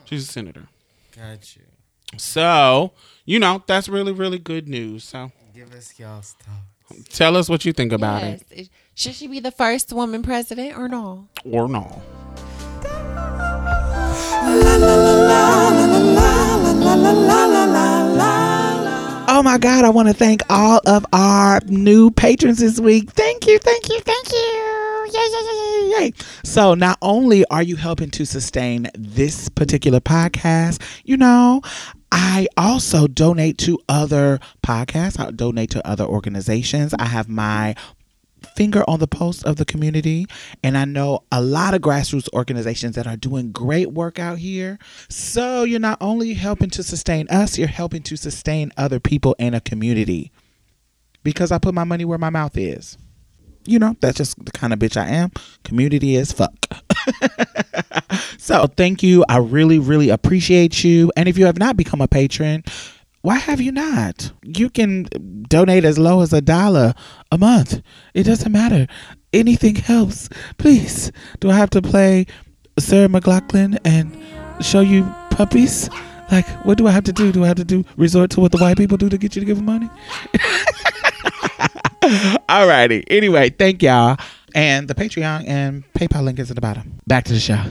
She's 0.06 0.28
a 0.28 0.32
senator. 0.32 0.67
Got 1.15 1.56
you. 1.56 1.62
So 2.17 2.91
you 3.26 3.39
know 3.39 3.63
that's 3.67 3.88
really 3.88 4.12
really 4.12 4.38
good 4.39 4.67
news. 4.67 5.04
So 5.06 5.32
Give 5.56 5.72
us 5.74 5.93
y'all 5.98 6.19
thoughts. 6.22 6.73
Tell 7.10 7.36
us 7.38 7.50
what 7.50 7.65
you 7.65 7.74
think 7.74 7.91
about 7.91 8.22
Yes. 8.22 8.43
it, 8.52 8.69
Should 8.96 9.15
she 9.15 9.28
be 9.28 9.39
the 9.39 9.52
first 9.52 9.91
woman 9.93 10.22
president 10.24 10.78
or 10.78 10.88
no? 10.88 11.28
or 11.43 11.67
no. 11.67 12.02
Oh 19.26 19.41
my 19.43 19.58
God, 19.58 19.84
I 19.86 19.89
want 19.89 20.10
to 20.10 20.13
thank 20.13 20.41
all 20.50 20.80
of 20.86 21.06
our 21.13 21.60
new 21.67 22.12
patrons 22.12 22.60
this 22.60 22.80
week. 22.80 23.10
Thank 23.12 23.48
you, 23.48 23.58
thank 23.58 23.89
you, 23.89 24.00
thank 24.02 24.32
you. 24.32 25.08
Yay, 25.08 25.19
yay, 25.19 25.41
yay, 25.46 25.89
yay, 26.00 26.04
yay. 26.06 26.13
So, 26.43 26.74
not 26.76 26.98
only 27.02 27.43
are 27.46 27.63
you 27.63 27.76
helping 27.76 28.12
to 28.12 28.26
sustain 28.26 28.89
this 28.96 29.50
particular 29.50 30.00
podcast, 30.00 30.82
you 31.06 31.17
know, 31.17 31.62
I 32.15 32.47
also 32.58 33.08
donate 33.08 33.58
to 33.60 33.80
other 33.89 34.39
podcasts, 34.62 35.19
I 35.19 35.32
donate 35.32 35.71
to 35.71 35.86
other 35.86 36.06
organizations. 36.06 36.93
I 36.99 37.06
have 37.06 37.28
my 37.28 37.73
finger 38.56 38.84
on 38.88 38.99
the 38.99 39.08
pulse 39.08 39.41
of 39.41 39.56
the 39.56 39.65
community. 39.65 40.28
And 40.63 40.78
I 40.78 40.86
know 40.86 41.23
a 41.32 41.41
lot 41.41 41.73
of 41.73 41.82
grassroots 41.82 42.30
organizations 42.32 42.95
that 42.97 43.08
are 43.08 43.17
doing 43.17 43.52
great 43.52 43.93
work 43.93 44.19
out 44.19 44.38
here. 44.38 44.78
So 45.10 45.63
you're 45.63 45.80
not 45.80 45.97
only 46.02 46.36
helping 46.36 46.69
to 46.71 46.84
sustain 46.84 47.28
us, 47.30 47.58
you're 47.58 47.67
helping 47.67 48.04
to 48.04 48.15
sustain 48.15 48.71
other 48.78 48.99
people 48.99 49.36
in 49.39 49.56
a 49.56 49.60
community. 49.60 50.32
Because 51.23 51.52
I 51.52 51.58
put 51.58 51.73
my 51.73 51.84
money 51.84 52.06
where 52.06 52.19
my 52.19 52.30
mouth 52.30 52.56
is. 52.58 52.95
You 53.65 53.80
know, 53.80 53.95
that's 53.99 54.17
just 54.17 54.43
the 54.43 54.52
kind 54.52 54.73
of 54.73 54.80
bitch 54.80 54.97
I 54.97 55.08
am. 55.08 55.32
Community 55.63 56.15
is 56.15 56.32
fuck. 56.32 56.54
so 58.38 58.67
thank 58.67 59.04
you. 59.04 59.23
I 59.30 59.38
really, 59.38 59.80
really 59.80 60.10
appreciate 60.10 60.84
you. 60.84 61.12
And 61.15 61.30
if 61.30 61.38
you 61.38 61.45
have 61.45 61.58
not 61.58 61.78
become 61.78 62.02
a 62.02 62.08
patron, 62.08 62.63
why 63.21 63.38
have 63.38 63.62
you 63.62 63.71
not? 63.71 64.32
You 64.43 64.69
can 64.69 65.08
donate 65.47 65.86
as 65.86 65.97
low 65.97 66.21
as 66.21 66.34
a 66.34 66.41
dollar 66.41 66.93
a 67.32 67.38
month. 67.38 67.82
It 68.13 68.23
doesn't 68.23 68.52
matter. 68.52 68.86
Anything 69.32 69.76
helps. 69.76 70.28
Please. 70.58 71.12
Do 71.39 71.49
I 71.49 71.56
have 71.56 71.69
to 71.71 71.82
play 71.82 72.26
Sarah 72.78 73.08
McLachlan 73.08 73.78
and 73.86 74.17
show 74.63 74.82
you 74.82 75.04
puppies? 75.30 75.89
Like, 76.32 76.47
what 76.65 76.78
do 76.78 76.88
I 76.88 76.91
have 76.91 77.04
to 77.06 77.13
do? 77.13 77.32
Do 77.32 77.43
I 77.43 77.47
have 77.47 77.58
to 77.58 77.63
do 77.63 77.86
resort 77.95 78.32
to 78.32 78.41
what 78.41 78.52
the 78.52 78.58
white 78.58 78.78
people 78.78 78.97
do 78.97 79.08
to 79.10 79.17
get 79.17 79.36
you 79.36 79.39
to 79.39 79.45
give 79.45 79.58
them 79.58 79.65
money? 79.65 79.89
Alrighty. 82.50 83.04
Anyway, 83.08 83.50
thank 83.50 83.82
y'all. 83.82 84.18
And 84.56 84.88
the 84.88 84.96
Patreon 84.96 85.48
and 85.48 85.84
PayPal 85.94 86.24
link 86.24 86.39
is 86.39 86.52
at 86.52 86.56
the 86.56 86.62
bottom. 86.62 87.00
Back 87.08 87.26
to 87.26 87.34
the 87.34 87.39
show. 87.39 87.63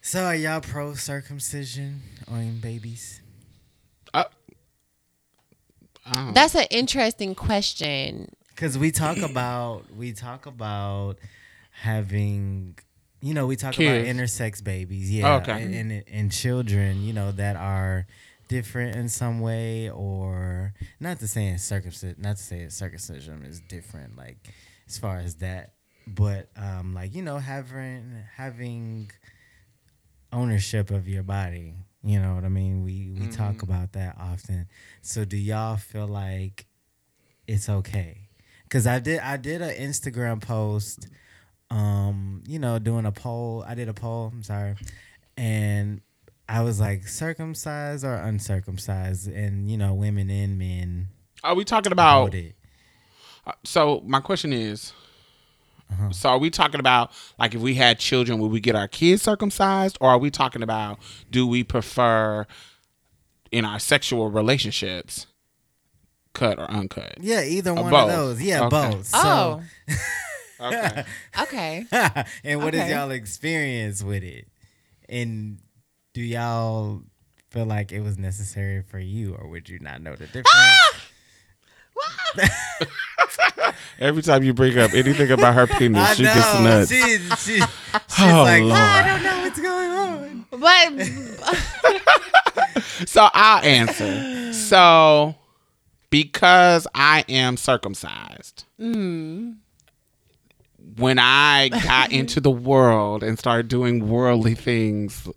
So 0.00 0.24
are 0.24 0.34
y'all 0.34 0.60
pro 0.60 0.94
circumcision 0.94 2.02
on 2.28 2.60
babies? 2.60 3.20
Uh, 4.14 4.24
oh. 6.06 6.32
That's 6.32 6.54
an 6.54 6.66
interesting 6.70 7.34
question. 7.34 8.28
Because 8.50 8.78
we 8.78 8.90
talk 8.90 9.18
about 9.18 9.84
we 9.94 10.12
talk 10.12 10.46
about 10.46 11.18
having, 11.70 12.76
you 13.20 13.34
know, 13.34 13.46
we 13.46 13.54
talk 13.56 13.74
Kids. 13.74 14.08
about 14.08 14.16
intersex 14.16 14.62
babies, 14.62 15.10
yeah, 15.10 15.34
oh, 15.34 15.36
Okay. 15.38 15.62
and, 15.62 15.74
and 15.74 16.04
and 16.10 16.32
children, 16.32 17.02
you 17.04 17.12
know, 17.12 17.30
that 17.32 17.56
are 17.56 18.06
different 18.48 18.96
in 18.96 19.08
some 19.08 19.40
way, 19.40 19.90
or 19.90 20.74
not 21.00 21.18
to 21.20 21.28
say 21.28 21.56
circumcision, 21.56 22.16
not 22.18 22.36
to 22.36 22.42
say 22.42 22.68
circumcision 22.68 23.44
is 23.44 23.60
different, 23.60 24.16
like 24.16 24.38
as 24.88 24.98
far 24.98 25.18
as 25.18 25.36
that, 25.36 25.74
but 26.06 26.48
um, 26.56 26.94
like 26.94 27.14
you 27.14 27.22
know, 27.22 27.38
having 27.38 28.12
having 28.36 29.10
ownership 30.32 30.90
of 30.90 31.08
your 31.08 31.22
body. 31.22 31.74
You 32.02 32.20
know 32.20 32.34
what 32.34 32.44
I 32.44 32.48
mean? 32.48 32.84
We 32.84 33.10
we 33.18 33.28
talk 33.28 33.62
about 33.62 33.92
that 33.92 34.16
often. 34.18 34.68
So 35.02 35.24
do 35.24 35.36
y'all 35.36 35.76
feel 35.76 36.06
like 36.06 36.66
it's 37.46 37.68
okay? 37.68 38.28
Cuz 38.70 38.86
I 38.86 38.98
did 38.98 39.20
I 39.20 39.36
did 39.36 39.62
an 39.62 39.74
Instagram 39.74 40.40
post 40.40 41.08
um, 41.70 42.42
you 42.46 42.58
know, 42.58 42.78
doing 42.78 43.06
a 43.06 43.12
poll. 43.12 43.64
I 43.66 43.74
did 43.74 43.88
a 43.88 43.94
poll, 43.94 44.30
I'm 44.32 44.42
sorry. 44.42 44.76
And 45.36 46.00
I 46.48 46.62
was 46.62 46.80
like 46.80 47.06
circumcised 47.06 48.04
or 48.04 48.14
uncircumcised 48.14 49.28
and 49.28 49.70
you 49.70 49.76
know, 49.76 49.92
women 49.94 50.30
and 50.30 50.58
men 50.58 51.08
Are 51.44 51.54
we 51.54 51.64
talking 51.64 51.92
about? 51.92 52.24
voted. 52.26 52.54
So 53.64 54.02
my 54.06 54.20
question 54.20 54.52
is, 54.52 54.92
Uh-huh. 55.90 56.10
so 56.10 56.28
are 56.30 56.38
we 56.38 56.50
talking 56.50 56.80
about 56.80 57.12
like 57.38 57.54
if 57.54 57.60
we 57.60 57.74
had 57.74 57.98
children, 57.98 58.38
would 58.38 58.50
we 58.50 58.60
get 58.60 58.74
our 58.74 58.88
kids 58.88 59.22
circumcised, 59.22 59.96
or 60.00 60.10
are 60.10 60.18
we 60.18 60.30
talking 60.30 60.62
about 60.62 60.98
do 61.30 61.46
we 61.46 61.64
prefer 61.64 62.46
in 63.50 63.64
our 63.64 63.78
sexual 63.78 64.30
relationships 64.30 65.26
cut 66.34 66.58
or 66.58 66.70
uncut? 66.70 67.16
Yeah, 67.20 67.42
either 67.42 67.70
Uh, 67.72 67.82
one 67.82 67.90
both. 67.90 68.02
of 68.10 68.16
those. 68.16 68.42
Yeah, 68.42 68.66
Okay. 68.66 68.90
both. 68.90 69.06
So 69.06 69.62
Oh, 70.60 70.66
Okay. 70.68 71.04
okay. 71.42 71.86
and 72.44 72.60
what 72.62 72.74
is 72.74 72.80
Okay. 72.82 72.90
y'all 72.92 73.10
experience 73.10 74.02
with 74.02 74.22
it? 74.24 74.48
And 75.08 75.58
do 76.18 76.24
y'all 76.24 77.00
feel 77.50 77.64
like 77.64 77.92
it 77.92 78.00
was 78.00 78.18
necessary 78.18 78.82
for 78.82 78.98
you, 78.98 79.36
or 79.36 79.46
would 79.46 79.68
you 79.68 79.78
not 79.78 80.02
know 80.02 80.16
the 80.16 80.26
difference? 80.26 80.48
Ah! 80.52 80.92
Every 84.00 84.22
time 84.22 84.42
you 84.42 84.52
bring 84.52 84.76
up 84.78 84.94
anything 84.94 85.30
about 85.30 85.54
her 85.54 85.68
penis, 85.68 86.16
she 86.16 86.24
gets 86.24 86.60
nuts. 86.60 86.90
She, 86.90 87.00
she, 87.00 87.18
she's 87.36 87.64
Oh, 88.18 88.42
like, 88.42 88.62
Lord. 88.62 88.72
I 88.72 89.06
don't 89.06 89.22
know 89.22 89.38
what's 89.42 89.60
going 89.60 89.90
on. 89.90 90.44
But 90.50 90.92
So 93.08 93.28
I'll 93.32 93.62
answer. 93.62 94.52
So 94.52 95.36
because 96.10 96.88
I 96.96 97.24
am 97.28 97.56
circumcised, 97.56 98.64
hmm. 98.76 99.52
when 100.96 101.20
I 101.20 101.68
got 101.68 102.10
into 102.10 102.40
the 102.40 102.50
world 102.50 103.22
and 103.22 103.38
started 103.38 103.68
doing 103.68 104.08
worldly 104.08 104.56
things 104.56 105.28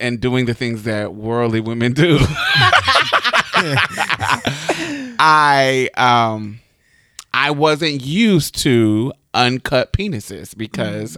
and 0.00 0.20
doing 0.20 0.46
the 0.46 0.54
things 0.54 0.82
that 0.84 1.14
worldly 1.14 1.60
women 1.60 1.92
do, 1.92 2.18
I 5.20 5.88
um 5.96 6.60
I 7.32 7.50
wasn't 7.50 8.02
used 8.04 8.56
to 8.62 9.12
uncut 9.34 9.92
penises 9.92 10.56
because 10.56 11.16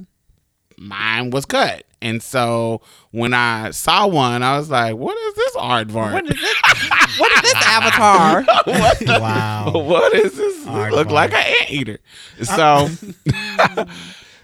mine 0.77 1.31
was 1.31 1.45
cut. 1.45 1.85
And 2.03 2.23
so 2.23 2.81
when 3.11 3.35
I 3.35 3.73
saw 3.73 4.07
one, 4.07 4.43
I 4.43 4.57
was 4.57 4.71
like, 4.71 4.97
what 4.97 5.16
is 5.19 5.35
this 5.35 5.57
aardvark? 5.57 6.12
what 6.12 6.25
is 6.25 6.31
this? 6.40 7.19
What 7.19 7.33
is 7.33 7.43
this 7.43 7.55
avatar? 7.66 8.43
what 8.64 8.99
the 8.99 9.19
Wow. 9.21 9.71
what 9.75 10.14
is 10.14 10.35
this? 10.35 10.57
This 10.57 10.66
Aardvark. 10.66 10.93
look 10.93 11.11
like 11.11 11.33
an 11.35 11.55
anteater. 11.61 11.99
So 12.43 12.88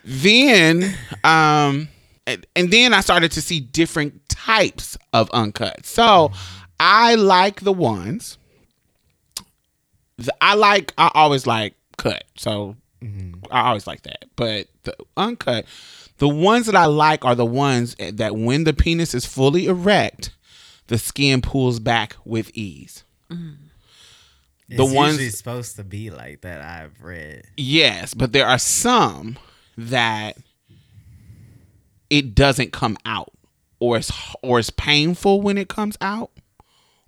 then, 0.05 0.95
um, 1.25 1.89
and, 2.27 2.47
and 2.57 2.71
then 2.71 2.93
I 2.93 3.01
started 3.01 3.33
to 3.33 3.41
see 3.41 3.61
different 3.61 4.29
types 4.29 4.97
of 5.13 5.31
uncut. 5.31 5.87
So 5.87 6.33
I 6.81 7.15
like 7.15 7.61
the 7.61 7.73
ones. 7.73 8.39
I 10.41 10.55
like. 10.55 10.93
I 10.97 11.11
always 11.15 11.47
like 11.47 11.75
cut. 11.99 12.25
So 12.37 12.77
mm-hmm. 13.03 13.45
I 13.51 13.69
always 13.69 13.87
like 13.87 14.03
that. 14.03 14.25
But 14.35 14.67
the 14.85 14.97
uncut, 15.17 15.67
the 16.19 16.29
ones 16.29 16.67
that 16.67 16.75
I 16.75 16.87
like 16.87 17.25
are 17.25 17.35
the 17.35 17.47
ones 17.47 17.95
that 17.97 18.37
when 18.37 18.65
the 18.65 18.73
penis 18.73 19.15
is 19.15 19.27
fully 19.27 19.67
erect, 19.67 20.31
the 20.87 20.99
skin 20.99 21.43
pulls 21.43 21.81
back 21.81 22.17
with 22.25 22.51
ease. 22.55 23.05
Mm. 23.31 23.57
It's 24.69 24.79
The 24.79 24.85
ones- 24.85 25.15
usually 25.15 25.31
supposed 25.31 25.77
to 25.77 25.85
be 25.85 26.11
like 26.11 26.41
that. 26.41 26.61
I've 26.61 27.03
read. 27.03 27.45
Yes, 27.57 28.15
but 28.15 28.33
there 28.33 28.47
are 28.47 28.59
some 28.59 29.39
that 29.77 30.37
it 32.11 32.35
doesn't 32.35 32.73
come 32.73 32.97
out, 33.05 33.33
or 33.81 33.97
it's 33.99 34.13
or 34.43 34.59
it's 34.59 34.71
painful 34.71 35.41
when 35.43 35.59
it 35.59 35.69
comes 35.69 35.97
out, 36.01 36.31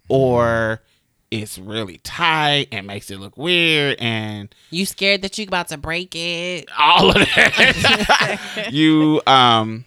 or 0.09 0.83
it's 1.31 1.59
really 1.59 1.99
tight 1.99 2.69
and 2.73 2.87
makes 2.87 3.11
it 3.11 3.21
look 3.21 3.37
weird 3.37 3.99
and 4.01 4.55
You 4.71 4.87
scared 4.87 5.21
that 5.23 5.37
you 5.37 5.45
about 5.47 5.69
to 5.69 5.77
break 5.77 6.15
it? 6.15 6.69
all 6.79 7.11
of 7.11 7.17
that. 7.17 8.69
you 8.73 9.21
um 9.27 9.85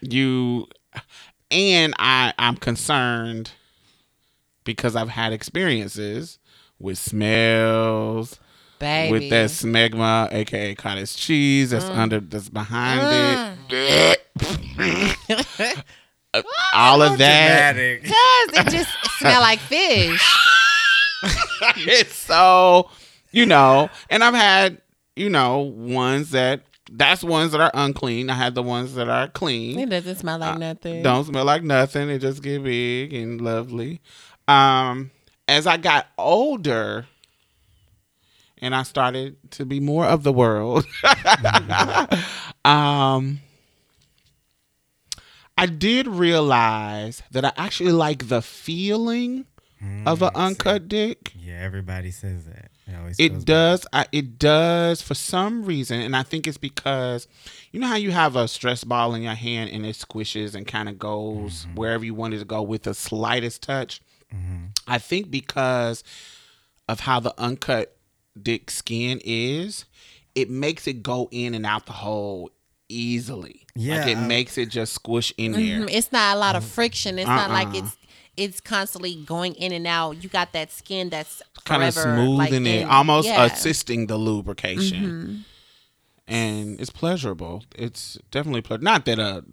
you 0.00 0.66
and 1.50 1.94
I 1.98 2.32
I'm 2.38 2.56
concerned 2.56 3.50
because 4.64 4.96
I've 4.96 5.10
had 5.10 5.32
experiences 5.32 6.38
with 6.78 6.96
smells 6.98 8.38
Baby. 8.78 9.12
with 9.12 9.30
that 9.30 9.50
smegma, 9.50 10.32
aka 10.32 10.74
cottage 10.74 11.16
cheese, 11.16 11.70
that's 11.70 11.84
under, 11.86 12.20
that's 12.20 12.48
behind 12.48 13.48
it. 13.70 14.22
Uh, 16.34 16.42
All 16.74 17.00
of 17.00 17.16
that. 17.18 17.74
Cause 17.74 18.12
it 18.66 18.70
just 18.70 18.90
smell 19.18 19.40
like 19.40 19.58
fish. 19.60 20.36
it's 21.78 22.14
so, 22.14 22.90
you 23.32 23.46
know, 23.46 23.88
and 24.10 24.22
I've 24.22 24.34
had, 24.34 24.82
you 25.16 25.30
know, 25.30 25.60
ones 25.60 26.30
that 26.32 26.60
that's 26.92 27.24
ones 27.24 27.52
that 27.52 27.60
are 27.60 27.70
unclean. 27.74 28.28
I 28.30 28.34
had 28.34 28.54
the 28.54 28.62
ones 28.62 28.94
that 28.94 29.08
are 29.08 29.28
clean. 29.28 29.78
It 29.78 29.90
doesn't 29.90 30.16
smell 30.16 30.38
like 30.38 30.58
nothing. 30.58 31.02
Don't 31.02 31.24
smell 31.24 31.44
like 31.44 31.62
nothing. 31.62 32.10
It 32.10 32.18
just 32.18 32.42
get 32.42 32.62
big 32.62 33.14
and 33.14 33.40
lovely. 33.40 34.00
Um, 34.46 35.10
as 35.46 35.66
I 35.66 35.76
got 35.78 36.08
older 36.18 37.06
and 38.60 38.74
I 38.74 38.82
started 38.82 39.36
to 39.52 39.66
be 39.66 39.80
more 39.80 40.04
of 40.04 40.22
the 40.22 40.32
world, 40.32 40.84
um, 42.64 43.40
I 45.56 45.66
did 45.66 46.06
realize 46.06 47.22
that 47.32 47.44
I 47.44 47.52
actually 47.56 47.92
like 47.92 48.28
the 48.28 48.42
feeling 48.42 49.46
mm, 49.82 50.06
of 50.06 50.22
an 50.22 50.30
uncut 50.34 50.88
dick. 50.88 51.32
Yeah, 51.36 51.60
everybody 51.60 52.10
says 52.10 52.44
that. 52.44 52.70
It, 53.18 53.32
It 53.32 53.44
does. 53.44 53.86
I, 53.92 54.06
it 54.12 54.38
does 54.38 55.02
for 55.02 55.14
some 55.14 55.64
reason, 55.64 56.00
and 56.00 56.16
I 56.16 56.22
think 56.22 56.46
it's 56.46 56.58
because 56.58 57.26
you 57.72 57.80
know 57.80 57.86
how 57.86 57.96
you 57.96 58.12
have 58.12 58.36
a 58.36 58.48
stress 58.48 58.84
ball 58.84 59.14
in 59.14 59.22
your 59.22 59.34
hand 59.34 59.70
and 59.70 59.84
it 59.84 59.96
squishes 59.96 60.54
and 60.54 60.66
kind 60.66 60.88
of 60.88 60.98
goes 60.98 61.64
mm-hmm. 61.64 61.74
wherever 61.74 62.04
you 62.04 62.14
want 62.14 62.34
it 62.34 62.38
to 62.38 62.44
go 62.44 62.62
with 62.62 62.84
the 62.84 62.94
slightest 62.94 63.62
touch. 63.62 64.00
Mm-hmm. 64.34 64.66
I 64.86 64.98
think 64.98 65.30
because 65.30 66.02
of 66.88 67.00
how 67.00 67.20
the 67.20 67.34
uncut 67.38 67.97
dick 68.42 68.70
skin 68.70 69.20
is, 69.24 69.84
it 70.34 70.50
makes 70.50 70.86
it 70.86 71.02
go 71.02 71.28
in 71.30 71.54
and 71.54 71.66
out 71.66 71.86
the 71.86 71.92
hole 71.92 72.50
easily. 72.88 73.66
Yeah, 73.74 74.00
like 74.00 74.08
it 74.08 74.16
I- 74.18 74.26
makes 74.26 74.58
it 74.58 74.68
just 74.70 74.92
squish 74.94 75.32
in 75.36 75.52
there. 75.52 75.80
Mhm. 75.80 75.90
It's 75.90 76.10
not 76.12 76.36
a 76.36 76.38
lot 76.38 76.56
of 76.56 76.64
friction. 76.64 77.18
It's 77.18 77.28
not 77.28 77.50
like 77.50 77.68
Uh-uh. 77.68 77.78
it's 77.84 77.96
it's 78.36 78.60
constantly 78.60 79.16
going 79.16 79.54
in 79.56 79.72
and 79.72 79.84
out. 79.84 80.22
You 80.22 80.28
got 80.28 80.52
that 80.52 80.70
skin 80.70 81.10
that's 81.10 81.42
kind 81.64 81.82
of 81.82 81.92
forever, 81.92 82.16
like, 82.22 82.50
smoothing 82.50 82.66
it, 82.72 82.82
in- 82.82 82.88
almost 82.88 83.26
yeah. 83.26 83.44
assisting 83.46 84.06
the 84.06 84.16
lubrication. 84.16 85.02
Mm-hmm. 85.02 85.36
And 86.28 86.80
it's 86.80 86.90
pleasurable. 86.90 87.64
It's 87.74 88.16
definitely 88.30 88.60
pleasurable. 88.60 88.84
Not 88.84 89.04
that 89.06 89.18
a 89.18 89.44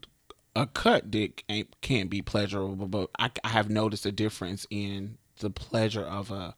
a 0.56 0.68
cut 0.68 1.10
dick 1.12 1.44
ain't 1.50 1.76
can't 1.82 2.10
be 2.10 2.22
pleasurable, 2.22 2.88
but 2.88 3.10
I, 3.20 3.30
I 3.44 3.50
have 3.50 3.70
noticed 3.70 4.06
a 4.06 4.12
difference 4.12 4.66
in 4.70 5.18
the 5.40 5.50
pleasure 5.50 6.06
of 6.06 6.32
a 6.32 6.56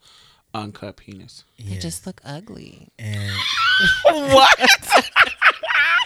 uncut 0.58 0.98
penis. 0.98 1.44
They 1.60 1.78
just 1.78 2.06
look 2.06 2.22
ugly. 2.26 2.90
and 3.00 3.32
what? 4.04 4.60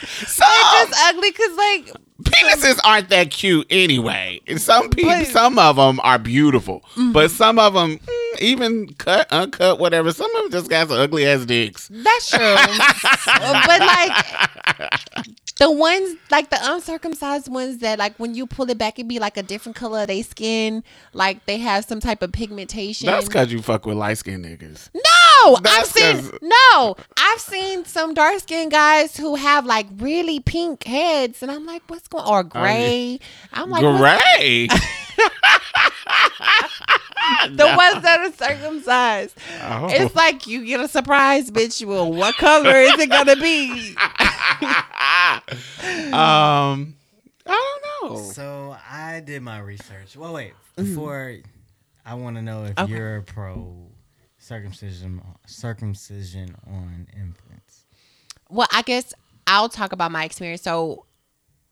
Some 0.03 0.47
It's 0.49 1.01
ugly 1.03 1.31
because 1.31 1.57
like 1.57 1.93
penises 2.23 2.79
aren't 2.83 3.09
that 3.09 3.31
cute 3.31 3.67
anyway. 3.69 4.41
And 4.47 4.59
some 4.59 4.89
people, 4.89 5.25
some 5.25 5.59
of 5.59 5.75
them 5.75 5.99
are 6.03 6.19
beautiful, 6.19 6.83
but 6.95 7.27
mm-hmm. 7.27 7.35
some 7.35 7.59
of 7.59 7.73
them, 7.73 7.97
mm, 7.97 8.20
even 8.41 8.93
cut, 8.95 9.27
uncut, 9.31 9.79
whatever. 9.79 10.11
Some 10.11 10.33
of 10.35 10.43
them 10.43 10.51
just 10.51 10.69
got 10.69 10.89
some 10.89 10.97
ugly 10.97 11.25
ass 11.25 11.45
dicks. 11.45 11.87
that's 11.91 12.29
true. 12.29 12.39
but 13.25 13.79
like 13.79 14.25
the 15.59 15.69
ones 15.71 16.15
like 16.31 16.49
the 16.49 16.57
uncircumcised 16.59 17.47
ones 17.47 17.79
that 17.79 17.99
like 17.99 18.15
when 18.17 18.33
you 18.33 18.47
pull 18.47 18.69
it 18.71 18.77
back 18.79 18.97
it 18.97 19.07
be 19.07 19.19
like 19.19 19.37
a 19.37 19.43
different 19.43 19.75
color 19.75 20.01
of 20.01 20.07
their 20.07 20.23
skin. 20.23 20.83
Like 21.13 21.45
they 21.45 21.57
have 21.59 21.85
some 21.85 21.99
type 21.99 22.21
of 22.23 22.31
pigmentation. 22.31 23.05
That's 23.05 23.27
because 23.27 23.51
you 23.51 23.61
fuck 23.61 23.85
with 23.85 23.97
light 23.97 24.17
skinned 24.17 24.43
niggas. 24.45 24.89
No, 24.95 25.57
I've 25.63 25.85
seen 25.85 26.15
'cause- 26.15 26.31
no, 26.41 26.95
I've 27.17 27.39
seen 27.39 27.85
some 27.85 28.13
dark 28.13 28.39
skinned 28.39 28.71
guys 28.71 29.17
who 29.17 29.35
have 29.35 29.65
like 29.65 29.87
really 29.97 30.39
pink 30.39 30.83
heads, 30.83 31.41
and 31.43 31.51
I'm 31.51 31.65
like, 31.65 31.83
what's 31.87 32.07
going 32.07 32.23
on? 32.23 32.31
or 32.31 32.39
oh, 32.39 32.43
gray? 32.43 33.19
I'm 33.53 33.69
like, 33.69 33.81
Gray. 33.81 34.67
the 37.51 37.65
ones 37.65 38.03
that 38.03 38.19
are 38.19 38.31
circumcised. 38.33 39.37
Oh. 39.63 39.87
It's 39.89 40.15
like 40.15 40.47
you 40.47 40.65
get 40.65 40.79
a 40.79 40.87
surprise, 40.87 41.49
bitch. 41.51 41.85
Well, 41.85 42.11
what 42.11 42.35
color 42.35 42.75
is 42.75 42.97
it 42.99 43.09
gonna 43.09 43.35
be? 43.35 43.95
um, 46.13 46.95
I 47.45 47.79
don't 48.01 48.11
know. 48.13 48.21
so 48.21 48.75
I 48.89 49.21
did 49.21 49.41
my 49.41 49.59
research. 49.59 50.15
Well, 50.15 50.33
wait. 50.33 50.53
Before, 50.75 51.35
I 52.05 52.13
want 52.15 52.35
to 52.37 52.41
know 52.41 52.65
if 52.65 52.77
Okay. 52.79 52.91
you're 52.91 53.21
pro 53.21 53.75
circumcision 54.37 55.21
circumcision 55.45 56.55
on 56.67 57.07
infants. 57.15 57.85
Well, 58.49 58.67
I 58.73 58.81
guess 58.81 59.13
I'll 59.47 59.69
talk 59.69 59.91
about 59.91 60.11
my 60.11 60.23
experience. 60.25 60.61
So 60.61 61.05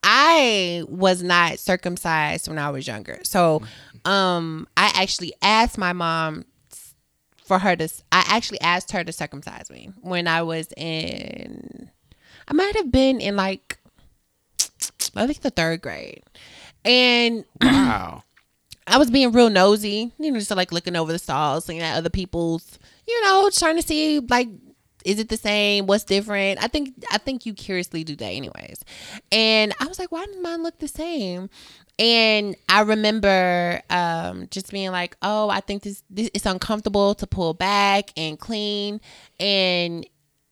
I 0.04 0.84
was 0.88 1.22
not 1.24 1.60
circumcised 1.60 2.48
when 2.48 2.58
I 2.58 2.70
was 2.70 2.88
younger. 2.88 3.20
So 3.24 3.62
um 4.10 4.68
I 4.76 4.92
actually 4.96 5.34
asked 5.42 5.78
my 5.78 5.94
mom 5.94 6.46
for 7.46 7.60
her 7.60 7.76
to 7.76 7.88
I 8.12 8.26
actually 8.28 8.62
asked 8.62 8.92
her 8.92 9.04
to 9.04 9.12
circumcise 9.12 9.70
me 9.70 9.92
when 10.02 10.28
I 10.28 10.42
was 10.42 10.70
in 10.76 11.90
I 12.48 12.54
might 12.54 12.76
have 12.76 12.92
been 12.92 13.22
in 13.22 13.36
like 13.36 13.78
I 15.16 15.26
think 15.28 15.42
the 15.42 15.50
third 15.50 15.82
grade. 15.82 16.24
And 16.86 17.46
Wow. 17.62 18.24
I 18.88 18.98
was 18.98 19.12
being 19.12 19.32
real 19.32 19.52
nosy, 19.52 20.12
you 20.18 20.32
know, 20.32 20.40
just 20.40 20.50
like 20.50 20.72
looking 20.72 20.96
over 20.96 21.12
the 21.12 21.20
stalls, 21.20 21.68
looking 21.68 21.84
at 21.84 21.96
other 21.96 22.10
people's, 22.10 22.80
you 23.08 23.24
know, 23.24 23.48
trying 23.54 23.76
to 23.76 23.84
see 23.84 24.20
like, 24.20 24.48
is 25.06 25.20
it 25.20 25.30
the 25.30 25.38
same? 25.38 25.86
What's 25.86 26.04
different? 26.04 26.62
I 26.64 26.68
think 26.68 26.96
I 27.12 27.20
think 27.20 27.46
you 27.46 27.54
curiously 27.54 28.04
do 28.04 28.16
that 28.16 28.26
anyways. 28.26 28.84
And 29.32 29.74
I 29.80 29.86
was 29.86 30.00
like, 30.00 30.12
why 30.12 30.26
does 30.26 30.38
mine 30.42 30.64
look 30.64 30.80
the 30.80 30.88
same? 30.88 31.52
And 32.00 32.56
I 32.70 32.82
remember 32.82 33.82
um, 33.90 34.48
just 34.50 34.72
being 34.72 34.92
like, 34.92 35.18
oh, 35.22 35.50
I 35.50 35.60
think 35.60 35.84
this, 35.84 36.02
this 36.10 36.30
it's 36.34 36.46
uncomfortable 36.46 37.14
to 37.16 37.28
pull 37.28 37.54
back 37.54 38.12
and 38.16 38.40
clean, 38.40 39.02
and 39.38 40.08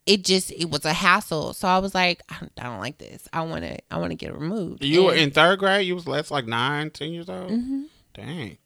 it 0.05 0.25
just 0.25 0.51
it 0.51 0.69
was 0.69 0.83
a 0.83 0.91
hassle. 0.91 1.53
So 1.53 1.69
I 1.69 1.77
was 1.77 1.95
like, 1.95 2.21
I 2.29 2.35
don't, 2.41 2.51
I 2.59 2.63
don't 2.63 2.79
like 2.79 2.97
this. 2.97 3.29
I 3.31 3.41
want 3.43 3.63
to 3.63 3.77
I 3.89 3.97
want 3.97 4.11
to 4.11 4.15
get 4.15 4.31
it 4.31 4.35
removed. 4.35 4.83
You 4.83 5.05
were 5.05 5.15
in 5.15 5.31
third 5.31 5.59
grade. 5.59 5.87
You 5.87 5.95
was 5.95 6.05
less 6.05 6.29
like 6.29 6.47
nine, 6.47 6.89
ten 6.89 7.11
years 7.11 7.29
old. 7.29 7.49
Mm-hmm. 7.49 7.83
Dang. 8.13 8.57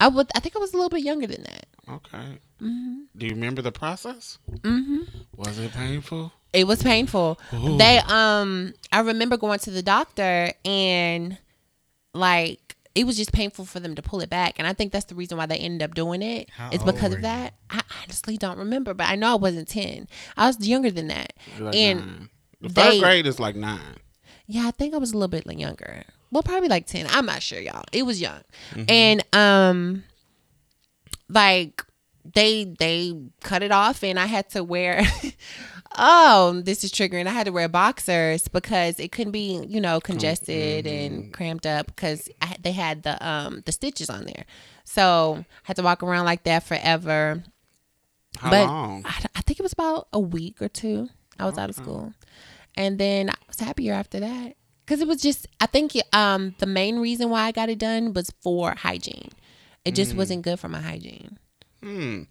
I 0.00 0.08
would 0.08 0.30
I 0.34 0.40
think 0.40 0.56
I 0.56 0.58
was 0.58 0.72
a 0.72 0.76
little 0.76 0.90
bit 0.90 1.02
younger 1.02 1.26
than 1.26 1.42
that. 1.42 1.66
Okay. 1.86 2.38
Mm-hmm. 2.62 3.00
Do 3.14 3.26
you 3.26 3.32
remember 3.32 3.60
the 3.60 3.72
process? 3.72 4.38
Mm-hmm. 4.50 5.00
Was 5.36 5.58
it 5.58 5.72
painful? 5.72 6.32
It 6.54 6.66
was 6.66 6.82
painful. 6.82 7.38
They 7.52 8.00
um 8.06 8.72
I 8.90 9.00
remember 9.00 9.36
going 9.36 9.58
to 9.60 9.70
the 9.70 9.82
doctor 9.82 10.52
and 10.64 11.36
like 12.14 12.76
it 12.94 13.06
was 13.06 13.16
just 13.16 13.32
painful 13.32 13.64
for 13.64 13.80
them 13.80 13.94
to 13.94 14.02
pull 14.02 14.20
it 14.20 14.28
back 14.28 14.54
and 14.58 14.66
I 14.68 14.74
think 14.74 14.92
that's 14.92 15.06
the 15.06 15.14
reason 15.14 15.38
why 15.38 15.46
they 15.46 15.56
ended 15.56 15.82
up 15.82 15.94
doing 15.94 16.20
it. 16.20 16.50
How 16.50 16.68
It's 16.70 16.84
because 16.84 17.12
of 17.12 17.18
you? 17.20 17.22
that. 17.22 17.54
I 17.70 17.80
honestly 18.02 18.36
don't 18.36 18.58
remember, 18.58 18.92
but 18.92 19.08
I 19.08 19.14
know 19.16 19.32
I 19.32 19.36
wasn't 19.36 19.68
10. 19.68 20.08
I 20.36 20.46
was 20.46 20.66
younger 20.68 20.90
than 20.90 21.06
that. 21.08 21.32
Like 21.58 21.74
and 21.74 22.00
nine. 22.00 22.28
The 22.60 22.68
third 22.68 22.92
they- 22.92 23.00
grade 23.00 23.26
is 23.26 23.40
like 23.40 23.56
nine. 23.56 23.96
yeah, 24.46 24.66
I 24.68 24.72
think 24.72 24.94
I 24.94 24.98
was 24.98 25.12
a 25.12 25.14
little 25.16 25.28
bit 25.28 25.46
younger. 25.58 26.04
Well, 26.30 26.42
probably 26.42 26.68
like 26.68 26.86
10. 26.86 27.06
I'm 27.10 27.26
not 27.26 27.42
sure, 27.42 27.60
y'all. 27.60 27.84
It 27.92 28.04
was 28.04 28.20
young. 28.20 28.42
And 28.88 29.24
um 29.34 30.04
like 31.28 31.82
they 32.34 32.64
they 32.78 33.14
cut 33.42 33.62
it 33.62 33.72
off 33.72 34.04
and 34.04 34.18
I 34.18 34.26
had 34.26 34.50
to 34.50 34.62
wear 34.62 35.02
oh, 35.96 36.60
this 36.64 36.84
is 36.84 36.92
triggering. 36.92 37.26
I 37.26 37.30
had 37.30 37.46
to 37.46 37.52
wear 37.52 37.68
boxers 37.68 38.48
because 38.48 38.98
it 39.00 39.12
couldn't 39.12 39.32
be, 39.32 39.64
you 39.68 39.80
know, 39.80 40.00
congested 40.00 40.86
and 40.86 41.32
cramped 41.32 41.66
up 41.66 41.86
because 41.86 42.28
I, 42.40 42.56
they 42.60 42.72
had 42.72 43.02
the 43.02 43.24
um 43.26 43.62
the 43.66 43.72
stitches 43.72 44.10
on 44.10 44.24
there. 44.24 44.44
So, 44.84 45.38
I 45.40 45.44
had 45.64 45.76
to 45.76 45.82
walk 45.82 46.02
around 46.02 46.24
like 46.24 46.44
that 46.44 46.64
forever 46.64 47.42
How 48.38 48.50
but 48.50 48.66
long? 48.66 49.02
I, 49.04 49.24
I 49.36 49.40
think 49.42 49.58
it 49.60 49.62
was 49.62 49.72
about 49.72 50.08
a 50.12 50.20
week 50.20 50.60
or 50.60 50.68
two. 50.68 51.08
I 51.38 51.46
was 51.46 51.56
out 51.58 51.70
of 51.70 51.76
school, 51.76 52.12
and 52.76 52.98
then 52.98 53.30
I 53.30 53.34
was 53.48 53.58
happier 53.60 53.94
after 53.94 54.20
that 54.20 54.54
because 54.84 55.00
it 55.00 55.08
was 55.08 55.20
just. 55.22 55.46
I 55.60 55.66
think 55.66 55.92
um 56.12 56.54
the 56.58 56.66
main 56.66 56.98
reason 56.98 57.30
why 57.30 57.42
I 57.42 57.52
got 57.52 57.68
it 57.68 57.78
done 57.78 58.12
was 58.12 58.30
for 58.42 58.74
hygiene. 58.76 59.30
It 59.84 59.94
just 59.96 60.14
wasn't 60.14 60.42
good 60.42 60.60
for 60.60 60.68
my 60.68 60.80
hygiene. 60.80 61.38
Hmm. 61.82 62.22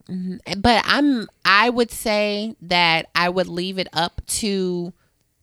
But 0.57 0.83
I'm. 0.85 1.27
I 1.43 1.69
would 1.69 1.91
say 1.91 2.55
that 2.61 3.07
I 3.13 3.29
would 3.29 3.47
leave 3.47 3.77
it 3.77 3.89
up 3.91 4.21
to 4.27 4.93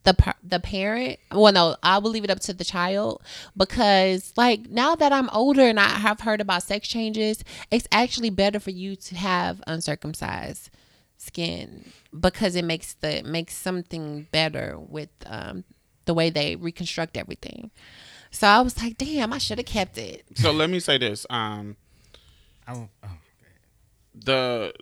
the 0.04 0.34
the 0.42 0.60
parent. 0.60 1.18
Well, 1.30 1.52
no, 1.52 1.76
I 1.82 1.98
would 1.98 2.10
leave 2.10 2.24
it 2.24 2.30
up 2.30 2.40
to 2.40 2.54
the 2.54 2.64
child 2.64 3.22
because, 3.56 4.32
like, 4.36 4.70
now 4.70 4.94
that 4.94 5.12
I'm 5.12 5.28
older 5.30 5.62
and 5.62 5.78
I 5.78 5.88
have 5.88 6.20
heard 6.20 6.40
about 6.40 6.62
sex 6.62 6.88
changes, 6.88 7.44
it's 7.70 7.86
actually 7.92 8.30
better 8.30 8.58
for 8.58 8.70
you 8.70 8.96
to 8.96 9.14
have 9.14 9.62
uncircumcised 9.66 10.70
skin 11.18 11.90
because 12.18 12.56
it 12.56 12.64
makes 12.64 12.94
the 12.94 13.22
makes 13.24 13.54
something 13.54 14.26
better 14.32 14.78
with 14.78 15.10
um, 15.26 15.64
the 16.06 16.14
way 16.14 16.30
they 16.30 16.56
reconstruct 16.56 17.16
everything. 17.16 17.70
So 18.30 18.46
I 18.46 18.60
was 18.60 18.80
like, 18.82 18.96
damn, 18.98 19.32
I 19.32 19.38
should 19.38 19.58
have 19.58 19.66
kept 19.66 19.98
it. 19.98 20.24
So 20.34 20.52
let 20.52 20.70
me 20.70 20.80
say 20.80 20.98
this. 20.98 21.26
Um, 21.28 21.76
I, 22.66 22.74
oh, 22.74 22.88
the 24.24 24.72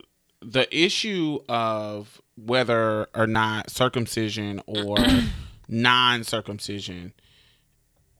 the 0.42 0.68
issue 0.76 1.38
of 1.48 2.20
whether 2.36 3.06
or 3.14 3.26
not 3.26 3.70
circumcision 3.70 4.60
or 4.66 4.96
non-circumcision 5.68 7.12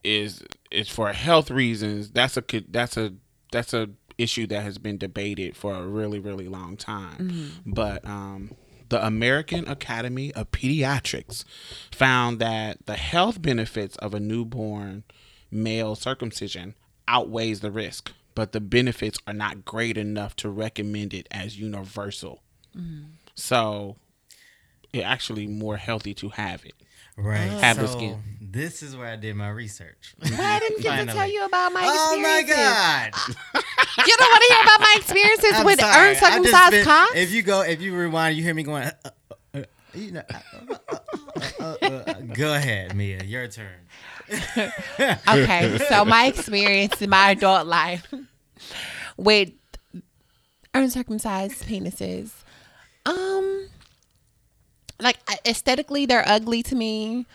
is 0.03 0.43
is 0.71 0.89
for 0.89 1.12
health 1.12 1.51
reasons 1.51 2.11
that's 2.11 2.37
a 2.37 2.45
that's 2.69 2.97
a 2.97 3.12
that's 3.53 3.75
a 3.75 3.91
issue 4.19 4.47
that 4.47 4.62
has 4.62 4.79
been 4.79 4.97
debated 4.97 5.57
for 5.57 5.75
a 5.75 5.87
really 5.87 6.19
really 6.19 6.49
long 6.49 6.77
time. 6.77 7.53
But 7.67 8.05
um 8.07 8.53
the 8.89 9.05
American 9.05 9.67
Academy 9.69 10.33
of 10.35 10.51
Pediatrics 10.53 11.45
found 11.93 12.39
that 12.39 12.87
the 12.87 12.95
health 12.95 13.43
benefits 13.43 13.97
of 13.97 14.14
a 14.14 14.21
newborn 14.21 15.03
male 15.51 15.97
circumcision 15.97 16.75
outweighs 17.09 17.61
the 17.61 17.71
risk, 17.71 18.12
but 18.37 18.53
the 18.53 18.61
benefits 18.61 19.18
are 19.26 19.32
not 19.34 19.64
great 19.64 19.97
enough 19.99 20.37
to 20.37 20.49
recommend 20.51 21.12
it 21.12 21.26
as 21.32 21.59
universal. 21.59 22.43
So, 23.34 23.97
it's 24.93 25.05
actually 25.05 25.47
more 25.47 25.78
healthy 25.78 26.14
to 26.14 26.28
have 26.28 26.64
it. 26.64 26.74
right. 27.16 27.49
Have 27.49 27.78
the 27.78 27.89
so 27.89 27.97
skin. 27.97 28.22
This 28.41 28.82
is 28.82 28.95
where 28.97 29.09
I 29.09 29.16
did 29.16 29.34
my 29.34 29.49
research. 29.49 30.14
But 30.18 30.32
I 30.39 30.59
didn't 30.61 30.82
get 30.82 31.07
to 31.07 31.12
tell 31.14 31.28
you 31.28 31.45
about 31.45 31.72
my 31.72 31.82
Oh 31.84 32.20
my 32.20 32.43
god! 32.47 33.12
You 34.07 34.14
don't 34.18 34.30
want 34.30 34.43
to 34.47 34.55
hear 34.55 34.62
about 34.62 34.80
my 34.80 34.95
experiences 34.99 35.53
I'm 35.55 35.64
with 35.64 35.80
sorry. 35.80 36.09
I 36.09 36.11
uncircumcised 36.11 36.70
been- 36.72 36.84
cocks? 36.84 37.12
If 37.16 37.32
you 37.32 37.41
go, 37.43 37.62
if 37.62 37.80
you 37.80 37.97
rewind, 37.97 38.37
you 38.37 38.43
hear 38.43 38.53
me 38.55 38.62
going. 38.62 38.84
Uh, 38.84 39.11
you 39.97 40.13
know, 40.13 40.23
uh, 40.61 40.83
uh, 41.61 41.77
uh, 41.83 42.15
go 42.33 42.55
ahead, 42.55 42.95
Mia. 42.95 43.23
Your 43.25 43.49
turn. 43.49 43.89
okay, 45.29 45.79
so 45.89 46.05
my 46.05 46.27
experience 46.27 47.01
in 47.01 47.11
my 47.11 47.31
adult 47.31 47.67
life 47.67 48.13
with 49.17 49.51
uncircumcised 50.75 51.65
penises, 51.65 52.33
um, 53.05 53.69
like 55.01 55.19
aesthetically, 55.47 56.07
they're 56.07 56.29
ugly 56.29 56.63
to 56.65 56.75
me. 56.75 57.27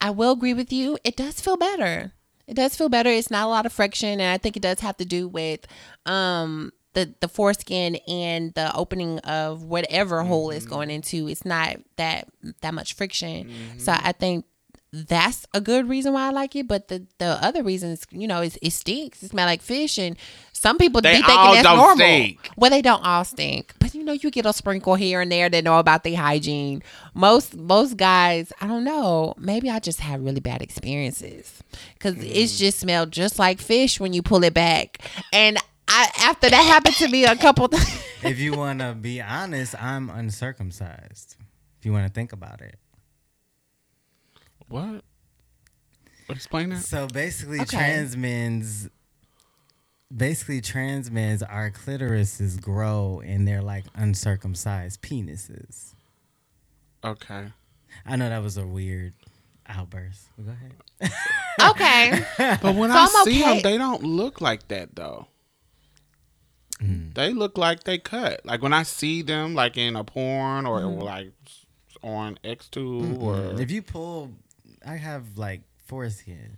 I 0.00 0.10
will 0.10 0.32
agree 0.32 0.54
with 0.54 0.72
you. 0.72 0.98
It 1.04 1.16
does 1.16 1.40
feel 1.40 1.56
better. 1.56 2.12
It 2.46 2.54
does 2.54 2.76
feel 2.76 2.88
better. 2.88 3.08
It's 3.08 3.30
not 3.30 3.46
a 3.46 3.50
lot 3.50 3.66
of 3.66 3.72
friction, 3.72 4.20
and 4.20 4.22
I 4.22 4.38
think 4.38 4.56
it 4.56 4.62
does 4.62 4.80
have 4.80 4.96
to 4.98 5.04
do 5.04 5.28
with 5.28 5.66
um 6.06 6.72
the 6.94 7.14
the 7.20 7.28
foreskin 7.28 7.96
and 8.08 8.52
the 8.54 8.74
opening 8.76 9.18
of 9.20 9.62
whatever 9.64 10.22
hole 10.22 10.50
it's 10.50 10.66
going 10.66 10.90
into. 10.90 11.28
It's 11.28 11.44
not 11.44 11.76
that 11.96 12.28
that 12.60 12.74
much 12.74 12.94
friction. 12.94 13.50
So 13.78 13.92
I 13.92 14.12
think 14.12 14.44
that's 14.94 15.46
a 15.54 15.60
good 15.62 15.88
reason 15.88 16.12
why 16.12 16.26
I 16.26 16.30
like 16.32 16.54
it. 16.54 16.68
But 16.68 16.88
the 16.88 17.06
the 17.18 17.38
other 17.42 17.62
reasons, 17.62 18.04
you 18.10 18.28
know, 18.28 18.42
is 18.42 18.58
it 18.60 18.72
stinks. 18.72 19.22
It 19.22 19.30
smells 19.30 19.46
like 19.46 19.62
fish, 19.62 19.96
and 19.96 20.16
some 20.52 20.76
people 20.76 21.00
They 21.00 21.12
be 21.12 21.16
thinking 21.16 21.34
all 21.34 21.54
that's 21.54 21.64
don't 21.66 21.76
normal. 21.78 21.96
stink. 21.96 22.50
Well, 22.56 22.70
they 22.70 22.82
don't 22.82 23.02
all 23.02 23.24
stink, 23.24 23.72
but 23.78 23.94
you 23.94 24.04
know, 24.04 24.12
you 24.12 24.30
get 24.30 24.44
a 24.44 24.52
sprinkle 24.52 24.94
here 24.94 25.22
and 25.22 25.32
there 25.32 25.48
that 25.48 25.64
know 25.64 25.78
about 25.78 26.04
their 26.04 26.16
hygiene. 26.18 26.82
Most 27.14 27.56
most 27.56 27.96
guys, 27.96 28.52
I 28.60 28.66
don't 28.66 28.84
know. 28.84 29.34
Maybe 29.38 29.70
I 29.70 29.78
just 29.78 30.00
had 30.00 30.22
really 30.22 30.40
bad 30.40 30.60
experiences 30.60 31.62
because 31.94 32.16
Mm. 32.16 32.30
it's 32.30 32.58
just 32.58 32.78
smelled 32.80 33.12
just 33.12 33.38
like 33.38 33.60
fish 33.62 33.98
when 33.98 34.12
you 34.12 34.20
pull 34.20 34.44
it 34.44 34.52
back. 34.52 34.98
And 35.32 35.56
I 35.94 36.10
after 36.28 36.48
that 36.50 36.62
happened 36.64 36.94
to 36.96 37.08
me 37.08 37.24
a 37.24 37.36
couple 37.36 37.68
times. 37.68 37.98
If 38.24 38.38
you 38.38 38.52
want 38.54 38.78
to 38.78 38.94
be 38.94 39.20
honest, 39.20 39.74
I'm 39.82 40.08
uncircumcised. 40.08 41.36
If 41.80 41.84
you 41.84 41.92
want 41.92 42.06
to 42.06 42.12
think 42.12 42.32
about 42.32 42.60
it. 42.60 42.76
What? 44.68 45.02
Explain 46.28 46.70
that. 46.70 46.84
So 46.84 47.08
basically, 47.08 47.60
Okay. 47.62 47.76
trans 47.76 48.16
men's 48.16 48.88
basically 50.14 50.60
trans 50.60 51.10
men's 51.10 51.42
our 51.42 51.70
clitorises 51.70 52.60
grow 52.60 53.20
and 53.24 53.46
they're 53.48 53.60
like 53.62 53.84
uncircumcised 53.94 55.02
penises. 55.02 55.94
Okay. 57.04 57.46
I 58.06 58.16
know 58.16 58.28
that 58.28 58.42
was 58.42 58.56
a 58.56 58.66
weird 58.66 59.14
outburst. 59.66 60.28
Go 60.42 60.52
ahead. 60.52 61.12
okay, 61.70 62.24
But 62.62 62.76
when 62.76 62.90
So 62.90 62.96
I 62.96 63.00
I'm 63.02 63.24
see 63.24 63.42
okay. 63.42 63.54
them, 63.54 63.62
they 63.62 63.78
don't 63.78 64.04
look 64.04 64.40
like 64.40 64.68
that 64.68 64.94
though. 64.94 65.26
Mm. 66.82 67.14
They 67.14 67.32
look 67.32 67.56
like 67.58 67.84
they 67.84 67.98
cut. 67.98 68.44
Like 68.44 68.62
when 68.62 68.72
I 68.72 68.82
see 68.82 69.22
them, 69.22 69.54
like 69.54 69.76
in 69.76 69.96
a 69.96 70.04
porn 70.04 70.66
or 70.66 70.80
mm-hmm. 70.80 71.00
like 71.00 71.32
on 72.02 72.38
XTube 72.44 73.20
or 73.22 73.60
If 73.60 73.70
you 73.70 73.82
pull, 73.82 74.32
I 74.86 74.96
have 74.96 75.38
like 75.38 75.62
foreskin. 75.86 76.56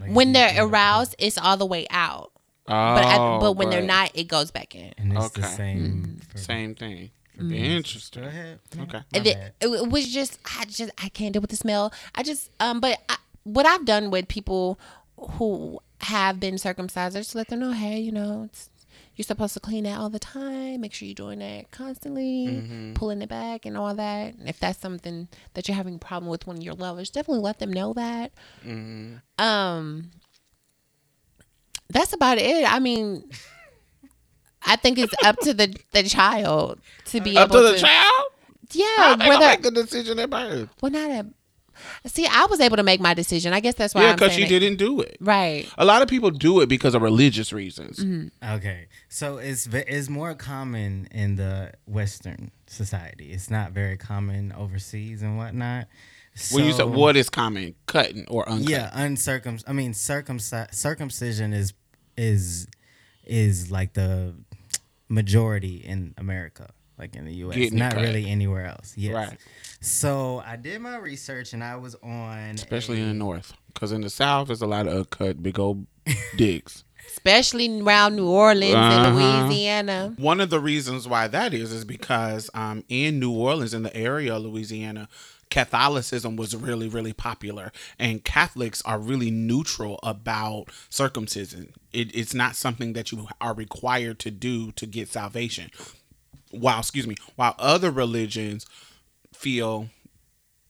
Like, 0.00 0.10
when 0.10 0.32
they're 0.32 0.50
pull 0.54 0.66
it, 0.66 0.70
aroused, 0.70 1.14
it's 1.18 1.38
all 1.38 1.56
the 1.56 1.66
way 1.66 1.86
out. 1.90 2.30
oh, 2.68 2.94
But 2.94 3.04
I, 3.04 3.38
but 3.40 3.52
when 3.52 3.70
they're 3.70 3.82
not, 3.82 4.10
it 4.14 4.24
goes 4.24 4.50
back 4.50 4.74
in. 4.74 4.92
and 4.98 5.16
it's 5.16 5.30
the 5.30 5.40
Okay. 5.40 5.48
same. 5.48 6.18
Mm. 6.20 6.24
For, 6.24 6.38
same 6.38 6.74
thing. 6.74 7.10
Go 7.38 7.44
Interesting. 7.54 8.24
ahead. 8.24 8.60
Okay. 8.80 9.00
It, 9.12 9.26
it, 9.26 9.54
it 9.60 9.88
was 9.88 10.08
just 10.12 10.38
I 10.58 10.64
just 10.64 10.90
I 11.02 11.10
can't 11.10 11.34
deal 11.34 11.42
with 11.42 11.50
the 11.50 11.56
smell. 11.56 11.92
I 12.14 12.22
just 12.22 12.50
um 12.60 12.80
but 12.80 12.98
I, 13.10 13.16
what 13.42 13.66
I've 13.66 13.84
done 13.84 14.10
with 14.10 14.26
people 14.28 14.78
who 15.18 15.80
have 16.00 16.40
been 16.40 16.56
circumcised, 16.58 17.14
I 17.16 17.20
just 17.20 17.34
let 17.34 17.48
them 17.48 17.60
know, 17.60 17.72
hey, 17.72 17.98
you 17.98 18.10
know, 18.12 18.44
it's, 18.50 18.70
you're 19.16 19.24
supposed 19.24 19.54
to 19.54 19.60
clean 19.60 19.84
that 19.84 19.98
all 19.98 20.10
the 20.10 20.18
time. 20.18 20.80
Make 20.82 20.92
sure 20.94 21.06
you're 21.06 21.14
doing 21.14 21.38
that 21.40 21.70
constantly, 21.70 22.46
Mm-hmm. 22.48 22.92
pulling 22.94 23.22
it 23.22 23.28
back 23.28 23.64
and 23.66 23.76
all 23.76 23.94
that. 23.94 24.34
And 24.34 24.48
if 24.48 24.60
that's 24.60 24.78
something 24.78 25.28
that 25.54 25.66
you're 25.68 25.76
having 25.76 25.96
a 25.96 25.98
problem 25.98 26.30
with 26.30 26.46
one 26.46 26.58
of 26.58 26.62
your 26.62 26.74
lovers, 26.74 27.10
definitely 27.10 27.42
let 27.42 27.58
them 27.58 27.72
know 27.72 27.92
that. 27.94 28.32
Mm-hmm. 28.64 29.16
Um, 29.44 30.10
that's 31.88 32.12
about 32.12 32.38
it. 32.38 32.70
I 32.70 32.78
mean. 32.78 33.30
I 34.68 34.74
think 34.74 34.98
it's 34.98 35.14
up 35.24 35.38
to 35.42 35.54
the, 35.54 35.76
the 35.92 36.02
child 36.02 36.80
to 37.06 37.20
be 37.20 37.36
Up 37.36 37.50
able 37.50 37.62
to 37.62 37.72
the 37.74 37.78
child? 37.78 38.24
Yeah, 38.72 38.84
How 38.96 39.14
they 39.14 39.24
gonna 39.26 39.28
whether 39.38 39.46
make 39.46 39.62
the 39.62 39.70
decision 39.70 40.18
at 40.18 40.28
birth? 40.28 40.68
well, 40.82 40.90
not 40.90 41.08
a. 41.08 41.26
See, 42.06 42.26
I 42.26 42.46
was 42.46 42.60
able 42.60 42.76
to 42.76 42.82
make 42.82 43.00
my 43.00 43.14
decision. 43.14 43.52
I 43.52 43.60
guess 43.60 43.74
that's 43.74 43.94
why. 43.94 44.02
Yeah, 44.02 44.14
because 44.14 44.30
saying 44.34 44.48
you 44.50 44.56
it. 44.56 44.60
didn't 44.60 44.78
do 44.78 45.00
it. 45.00 45.16
Right. 45.20 45.68
A 45.78 45.84
lot 45.84 46.02
of 46.02 46.08
people 46.08 46.30
do 46.30 46.60
it 46.60 46.68
because 46.68 46.94
of 46.94 47.02
religious 47.02 47.52
reasons. 47.52 47.98
Mm-hmm. 47.98 48.54
Okay, 48.56 48.88
so 49.08 49.38
it's 49.38 49.66
it's 49.66 50.08
more 50.08 50.34
common 50.34 51.08
in 51.10 51.36
the 51.36 51.72
Western 51.86 52.50
society. 52.66 53.32
It's 53.32 53.50
not 53.50 53.72
very 53.72 53.96
common 53.96 54.52
overseas 54.52 55.22
and 55.22 55.36
whatnot. 55.36 55.86
When 56.52 56.64
you 56.64 56.72
said 56.72 56.78
So- 56.80 56.86
what 56.88 57.16
is 57.16 57.30
common, 57.30 57.74
cutting 57.86 58.26
or 58.28 58.46
uncut. 58.48 58.68
Yeah, 58.68 58.90
uncircum. 58.94 59.62
I 59.66 59.72
mean, 59.72 59.92
circumci- 59.92 60.74
circumcision 60.74 61.52
is 61.54 61.72
is 62.16 62.66
is 63.24 63.70
like 63.70 63.94
the 63.94 64.34
majority 65.08 65.76
in 65.76 66.14
America, 66.18 66.70
like 66.98 67.14
in 67.16 67.24
the 67.24 67.34
U.S. 67.34 67.56
Getting 67.56 67.78
Not 67.78 67.94
really 67.94 68.26
anywhere 68.28 68.66
else. 68.66 68.94
Yes. 68.96 69.14
Right. 69.14 69.38
So 69.80 70.42
I 70.46 70.56
did 70.56 70.80
my 70.80 70.96
research 70.96 71.52
and 71.52 71.62
I 71.62 71.76
was 71.76 71.94
on, 72.02 72.50
Especially 72.54 72.98
a- 73.00 73.02
in 73.02 73.08
the 73.08 73.14
north. 73.14 73.52
Because 73.72 73.92
in 73.92 74.00
the 74.00 74.10
south, 74.10 74.46
there's 74.48 74.62
a 74.62 74.66
lot 74.66 74.86
of 74.86 74.94
uncut, 74.94 75.42
big 75.42 75.58
old 75.58 75.86
dicks. 76.36 76.82
Especially 77.08 77.80
around 77.82 78.16
New 78.16 78.26
Orleans 78.28 78.74
Uh-huh. 78.74 79.18
and 79.18 79.48
Louisiana. 79.48 80.14
One 80.16 80.40
of 80.40 80.50
the 80.50 80.58
reasons 80.60 81.06
why 81.06 81.28
that 81.28 81.52
is 81.54 81.72
is 81.72 81.84
because 81.84 82.50
um, 82.54 82.82
in 82.88 83.20
New 83.20 83.30
Orleans, 83.32 83.74
in 83.74 83.82
the 83.84 83.94
area 83.96 84.34
of 84.34 84.42
Louisiana, 84.42 85.08
Catholicism 85.50 86.34
was 86.36 86.56
really, 86.56 86.88
really 86.88 87.12
popular, 87.12 87.70
and 87.98 88.24
Catholics 88.24 88.82
are 88.82 88.98
really 88.98 89.30
neutral 89.30 90.00
about 90.02 90.64
circumcision. 90.88 91.72
It, 91.92 92.12
it's 92.14 92.34
not 92.34 92.56
something 92.56 92.94
that 92.94 93.12
you 93.12 93.28
are 93.40 93.54
required 93.54 94.18
to 94.20 94.30
do 94.32 94.72
to 94.72 94.86
get 94.86 95.08
salvation. 95.08 95.70
While, 96.58 96.78
excuse 96.80 97.06
me, 97.06 97.16
while 97.36 97.54
other 97.58 97.90
religions 97.90 98.66
feel 99.32 99.88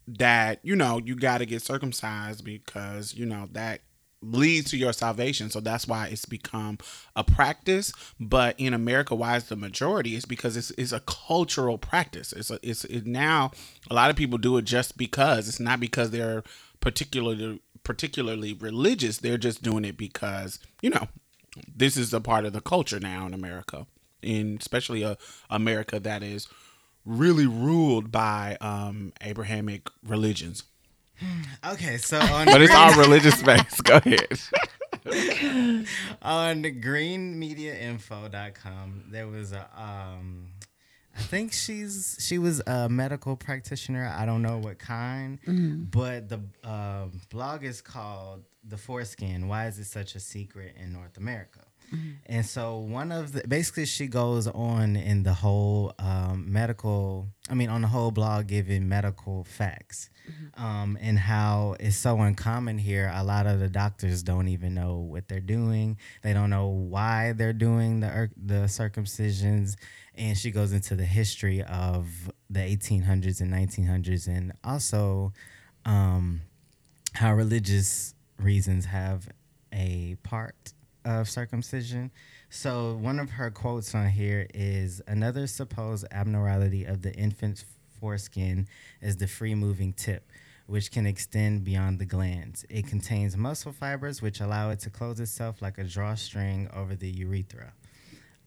that 0.08 0.60
you 0.62 0.76
know 0.76 1.00
you 1.04 1.16
got 1.16 1.38
to 1.38 1.46
get 1.46 1.62
circumcised 1.62 2.44
because 2.44 3.14
you 3.14 3.26
know 3.26 3.48
that 3.52 3.80
leads 4.22 4.70
to 4.70 4.76
your 4.76 4.92
salvation. 4.92 5.50
So 5.50 5.60
that's 5.60 5.86
why 5.86 6.06
it's 6.08 6.24
become 6.24 6.78
a 7.14 7.24
practice. 7.24 7.92
But 8.18 8.58
in 8.58 8.72
america 8.74 9.14
why 9.14 9.36
is 9.36 9.44
the 9.44 9.56
majority? 9.56 10.14
Is 10.14 10.24
because 10.24 10.56
it's, 10.56 10.70
it's 10.72 10.92
a 10.92 11.00
cultural 11.00 11.78
practice. 11.78 12.32
It's 12.32 12.50
a, 12.50 12.58
it's 12.62 12.84
it 12.84 13.06
now 13.06 13.50
a 13.90 13.94
lot 13.94 14.10
of 14.10 14.16
people 14.16 14.38
do 14.38 14.56
it 14.56 14.64
just 14.64 14.96
because. 14.96 15.48
It's 15.48 15.60
not 15.60 15.80
because 15.80 16.10
they're 16.10 16.44
particularly 16.80 17.60
particularly 17.82 18.52
religious. 18.54 19.18
They're 19.18 19.38
just 19.38 19.62
doing 19.62 19.84
it 19.84 19.96
because 19.96 20.58
you 20.82 20.90
know 20.90 21.08
this 21.74 21.96
is 21.96 22.12
a 22.12 22.20
part 22.20 22.44
of 22.44 22.52
the 22.52 22.60
culture 22.60 23.00
now 23.00 23.26
in 23.26 23.32
america 23.32 23.86
in 24.22 24.56
especially 24.60 25.02
a 25.02 25.16
america 25.50 26.00
that 26.00 26.22
is 26.22 26.48
really 27.04 27.46
ruled 27.46 28.10
by 28.10 28.56
um 28.60 29.12
abrahamic 29.22 29.88
religions 30.06 30.64
Okay, 31.64 31.96
so 31.96 32.18
on 32.20 32.44
but 32.44 32.60
it's 32.60 32.74
all 32.74 32.94
religious 32.96 33.42
based 33.42 33.82
go 33.84 33.96
ahead 33.96 34.38
on 36.22 36.62
greenmedinfo.com 36.62 39.04
there 39.10 39.26
was 39.26 39.52
a 39.52 39.68
um 39.80 40.48
I 41.18 41.22
think 41.22 41.54
she's 41.54 42.18
she 42.20 42.36
was 42.38 42.60
a 42.66 42.90
medical 42.90 43.36
practitioner. 43.36 44.06
I 44.14 44.26
don't 44.26 44.42
know 44.42 44.58
what 44.58 44.78
kind, 44.78 45.38
but 45.90 46.28
the 46.28 46.40
uh, 46.62 47.06
blog 47.30 47.64
is 47.64 47.80
called 47.80 48.44
"The 48.62 48.76
Foreskin." 48.76 49.48
Why 49.48 49.66
is 49.66 49.78
it 49.78 49.86
such 49.86 50.14
a 50.14 50.20
secret 50.20 50.76
in 50.78 50.92
North 50.92 51.16
America? 51.16 51.60
And 52.26 52.44
so 52.44 52.78
one 52.78 53.12
of 53.12 53.32
the 53.32 53.46
basically 53.46 53.86
she 53.86 54.06
goes 54.06 54.46
on 54.46 54.96
in 54.96 55.22
the 55.22 55.34
whole 55.34 55.92
um, 55.98 56.52
medical. 56.52 57.28
I 57.48 57.54
mean, 57.54 57.68
on 57.68 57.82
the 57.82 57.88
whole 57.88 58.10
blog, 58.10 58.48
giving 58.48 58.88
medical 58.88 59.44
facts 59.44 60.10
um, 60.56 60.98
and 61.00 61.18
how 61.18 61.76
it's 61.78 61.96
so 61.96 62.20
uncommon 62.20 62.78
here. 62.78 63.10
A 63.14 63.22
lot 63.22 63.46
of 63.46 63.60
the 63.60 63.68
doctors 63.68 64.22
don't 64.22 64.48
even 64.48 64.74
know 64.74 64.96
what 64.96 65.28
they're 65.28 65.40
doing. 65.40 65.98
They 66.22 66.32
don't 66.32 66.50
know 66.50 66.66
why 66.66 67.32
they're 67.32 67.52
doing 67.52 68.00
the 68.00 68.30
the 68.36 68.64
circumcisions. 68.66 69.76
And 70.14 70.36
she 70.36 70.50
goes 70.50 70.72
into 70.72 70.96
the 70.96 71.04
history 71.04 71.62
of 71.62 72.08
the 72.48 72.60
1800s 72.60 73.40
and 73.40 73.52
1900s, 73.52 74.26
and 74.26 74.52
also 74.64 75.32
um, 75.84 76.40
how 77.12 77.34
religious 77.34 78.14
reasons 78.38 78.86
have 78.86 79.28
a 79.72 80.16
part 80.22 80.72
of 81.06 81.30
circumcision. 81.30 82.10
So 82.50 82.98
one 83.00 83.20
of 83.20 83.30
her 83.30 83.50
quotes 83.50 83.94
on 83.94 84.08
here 84.08 84.46
is 84.52 85.00
another 85.06 85.46
supposed 85.46 86.04
abnormality 86.10 86.84
of 86.84 87.02
the 87.02 87.14
infant's 87.14 87.64
foreskin 88.00 88.66
is 89.00 89.16
the 89.16 89.28
free 89.28 89.54
moving 89.54 89.92
tip, 89.92 90.28
which 90.66 90.90
can 90.90 91.06
extend 91.06 91.64
beyond 91.64 91.98
the 92.00 92.04
glands. 92.04 92.66
It 92.68 92.88
contains 92.88 93.36
muscle 93.36 93.72
fibers, 93.72 94.20
which 94.20 94.40
allow 94.40 94.70
it 94.70 94.80
to 94.80 94.90
close 94.90 95.20
itself 95.20 95.62
like 95.62 95.78
a 95.78 95.84
drawstring 95.84 96.68
over 96.74 96.96
the 96.96 97.08
urethra. 97.08 97.72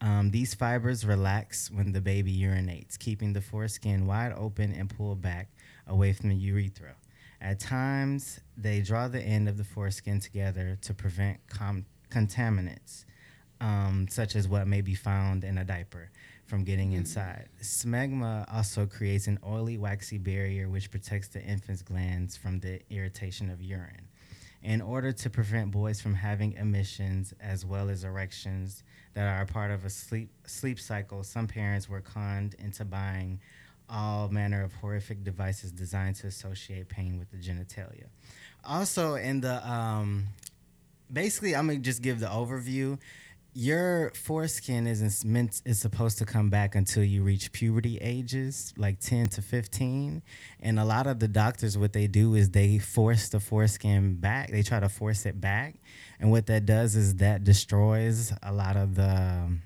Um, 0.01 0.32
these 0.32 0.53
fibers 0.53 1.05
relax 1.05 1.72
when 1.72 1.91
the 1.91 2.01
baby 2.01 2.38
urinates, 2.38 2.97
keeping 2.99 3.34
the 3.34 3.41
foreskin 3.41 4.05
wide 4.05 4.34
open 4.34 4.74
and 4.74 4.89
pulled 4.89 5.22
back 5.22 5.49
away 5.88 6.14
from 6.14 6.30
the 6.30 6.36
urethra. 6.36 6.95
At 7.41 7.60
times, 7.60 8.41
they 8.57 8.82
draw 8.82 9.07
the 9.07 9.22
end 9.22 9.47
of 9.47 9.57
the 9.57 9.64
foreskin 9.64 10.20
together 10.20 10.78
to 10.82 10.93
prevent 10.93 11.39
com- 11.47 11.86
contaminants, 12.10 13.05
um, 13.62 14.07
such 14.10 14.36
as 14.36 14.47
what 14.47 14.68
may 14.68 14.82
be 14.82 14.95
found 14.95 15.43
in 15.43 15.57
a 15.57 15.64
diaper, 15.64 16.12
from 16.45 16.64
getting 16.64 16.93
inside. 16.93 17.47
Smegma 17.62 18.51
also 18.51 18.86
creates 18.86 19.28
an 19.28 19.38
oily, 19.45 19.78
waxy 19.78 20.18
barrier 20.18 20.68
which 20.68 20.89
protects 20.89 21.28
the 21.28 21.41
infant's 21.41 21.84
glands 21.84 22.36
from 22.36 22.60
the 22.60 22.82
irritation 22.89 23.49
of 23.49 23.62
urine. 23.62 24.07
In 24.62 24.82
order 24.82 25.14
to 25.14 25.30
prevent 25.30 25.72
boys 25.72 26.01
from 26.01 26.16
having 26.16 26.53
emissions 26.53 27.34
as 27.39 27.66
well 27.66 27.89
as 27.89 28.03
erections 28.03 28.84
that 29.14 29.26
are 29.26 29.43
a 29.43 29.45
part 29.45 29.72
of 29.72 29.86
a 29.86 29.89
sleep 29.89 30.32
sleep 30.45 30.80
cycle, 30.80 31.24
some 31.24 31.47
parents 31.47 31.88
were 31.88 32.01
conned 32.01 32.55
into 32.55 32.84
buying 32.84 33.39
all 33.89 34.30
manner 34.30 34.64
of 34.64 34.74
horrific 34.74 35.24
devices 35.24 35.72
designed 35.72 36.16
to 36.18 36.28
associate 36.28 36.89
pain 36.89 37.18
with 37.18 37.32
the 37.32 37.38
genitalia. 37.38 38.05
Also, 38.64 39.16
in 39.16 39.41
the 39.41 39.68
um, 39.70 40.28
basically, 41.12 41.55
I'm 41.55 41.68
gonna 41.68 41.80
just 41.80 42.01
give 42.01 42.20
the 42.20 42.28
overview. 42.28 42.97
Your 43.55 44.12
foreskin 44.12 44.86
isn't 44.86 45.26
meant 45.28 45.62
is 45.66 45.80
supposed 45.80 46.20
to 46.20 46.26
come 46.26 46.49
back 46.51 46.76
until 46.76 47.03
you 47.03 47.24
reach 47.24 47.51
puberty 47.51 47.97
ages, 47.97 48.74
like 48.78 48.99
10 48.99 49.26
to 49.30 49.41
15. 49.41 50.22
And 50.60 50.80
a 50.80 50.86
lot 50.86 51.07
of 51.07 51.20
the 51.20 51.28
doctors, 51.28 51.76
what 51.76 51.91
they 51.91 52.05
do 52.05 52.36
is 52.36 52.51
they 52.51 52.78
force 52.78 53.30
the 53.30 53.39
foreskin 53.39 54.16
back. 54.16 54.51
They 54.51 54.62
try 54.62 54.80
to 54.80 54.88
force 54.88 55.26
it 55.26 55.41
back, 55.41 55.76
and 56.20 56.30
what 56.32 56.45
that 56.45 56.66
does 56.68 56.95
is 56.95 57.16
that 57.16 57.43
destroys 57.43 58.32
a 58.43 58.53
lot 58.53 58.78
of 58.78 58.93
the 58.95 59.10
um, 59.10 59.62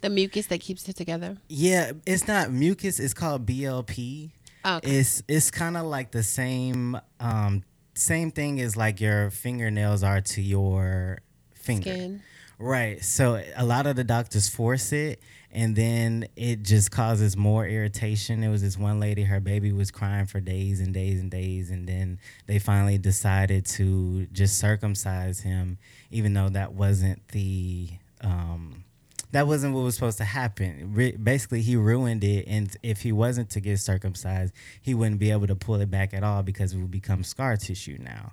The 0.00 0.08
mucus 0.08 0.46
that 0.46 0.60
keeps 0.60 0.88
it 0.88 0.96
together. 0.96 1.36
yeah, 1.48 1.92
it's 2.06 2.26
not 2.26 2.50
mucus. 2.50 2.98
It's 2.98 3.14
called 3.14 3.44
BLP. 3.46 4.30
Okay. 4.64 4.90
It's 4.98 5.22
it's 5.28 5.50
kind 5.50 5.76
of 5.76 5.84
like 5.86 6.10
the 6.10 6.22
same 6.24 6.98
um 7.20 7.62
same 7.96 8.30
thing 8.30 8.60
as 8.60 8.76
like 8.76 9.00
your 9.00 9.30
fingernails 9.30 10.02
are 10.02 10.20
to 10.20 10.42
your 10.42 11.18
finger. 11.54 11.90
Skin. 11.90 12.22
Right. 12.58 13.04
So 13.04 13.42
a 13.54 13.64
lot 13.64 13.86
of 13.86 13.96
the 13.96 14.04
doctors 14.04 14.48
force 14.48 14.92
it 14.92 15.20
and 15.52 15.76
then 15.76 16.26
it 16.36 16.62
just 16.62 16.90
causes 16.90 17.36
more 17.36 17.66
irritation. 17.66 18.40
There 18.40 18.50
was 18.50 18.62
this 18.62 18.78
one 18.78 18.98
lady, 18.98 19.24
her 19.24 19.40
baby 19.40 19.72
was 19.72 19.90
crying 19.90 20.26
for 20.26 20.40
days 20.40 20.80
and 20.80 20.94
days 20.94 21.20
and 21.20 21.30
days 21.30 21.70
and 21.70 21.86
then 21.86 22.18
they 22.46 22.58
finally 22.58 22.96
decided 22.96 23.66
to 23.66 24.26
just 24.32 24.58
circumcise 24.58 25.40
him 25.40 25.78
even 26.10 26.32
though 26.32 26.48
that 26.48 26.72
wasn't 26.72 27.26
the 27.28 27.88
um 28.22 28.84
that 29.32 29.46
wasn't 29.46 29.74
what 29.74 29.82
was 29.82 29.94
supposed 29.94 30.18
to 30.18 30.24
happen. 30.24 30.92
Re- 30.94 31.16
basically, 31.16 31.62
he 31.62 31.76
ruined 31.76 32.24
it, 32.24 32.46
and 32.46 32.74
if 32.82 33.02
he 33.02 33.12
wasn't 33.12 33.50
to 33.50 33.60
get 33.60 33.78
circumcised, 33.78 34.52
he 34.80 34.94
wouldn't 34.94 35.18
be 35.18 35.30
able 35.30 35.46
to 35.46 35.56
pull 35.56 35.76
it 35.76 35.90
back 35.90 36.14
at 36.14 36.22
all 36.22 36.42
because 36.42 36.72
it 36.72 36.78
would 36.78 36.90
become 36.90 37.24
scar 37.24 37.56
tissue 37.56 37.98
now. 38.00 38.32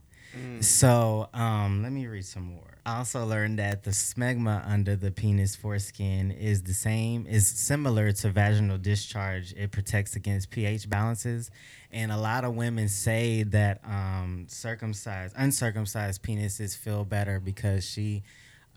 So, 0.61 1.29
um, 1.33 1.83
let 1.83 1.91
me 1.91 2.07
read 2.07 2.25
some 2.25 2.43
more. 2.43 2.77
I 2.87 2.97
also 2.97 3.23
learned 3.23 3.59
that 3.59 3.83
the 3.83 3.91
smegma 3.91 4.67
under 4.67 4.95
the 4.95 5.11
penis 5.11 5.55
foreskin 5.55 6.31
is 6.31 6.63
the 6.63 6.73
same, 6.73 7.27
is 7.27 7.47
similar 7.47 8.11
to 8.11 8.29
vaginal 8.29 8.79
discharge. 8.79 9.53
It 9.53 9.71
protects 9.71 10.15
against 10.15 10.49
pH 10.49 10.89
balances, 10.89 11.51
and 11.91 12.11
a 12.11 12.17
lot 12.17 12.45
of 12.45 12.55
women 12.55 12.89
say 12.89 13.43
that 13.43 13.81
um, 13.85 14.47
circumcised, 14.49 15.35
uncircumcised 15.37 16.23
penises 16.23 16.75
feel 16.75 17.05
better 17.05 17.39
because 17.39 17.87
she 17.87 18.23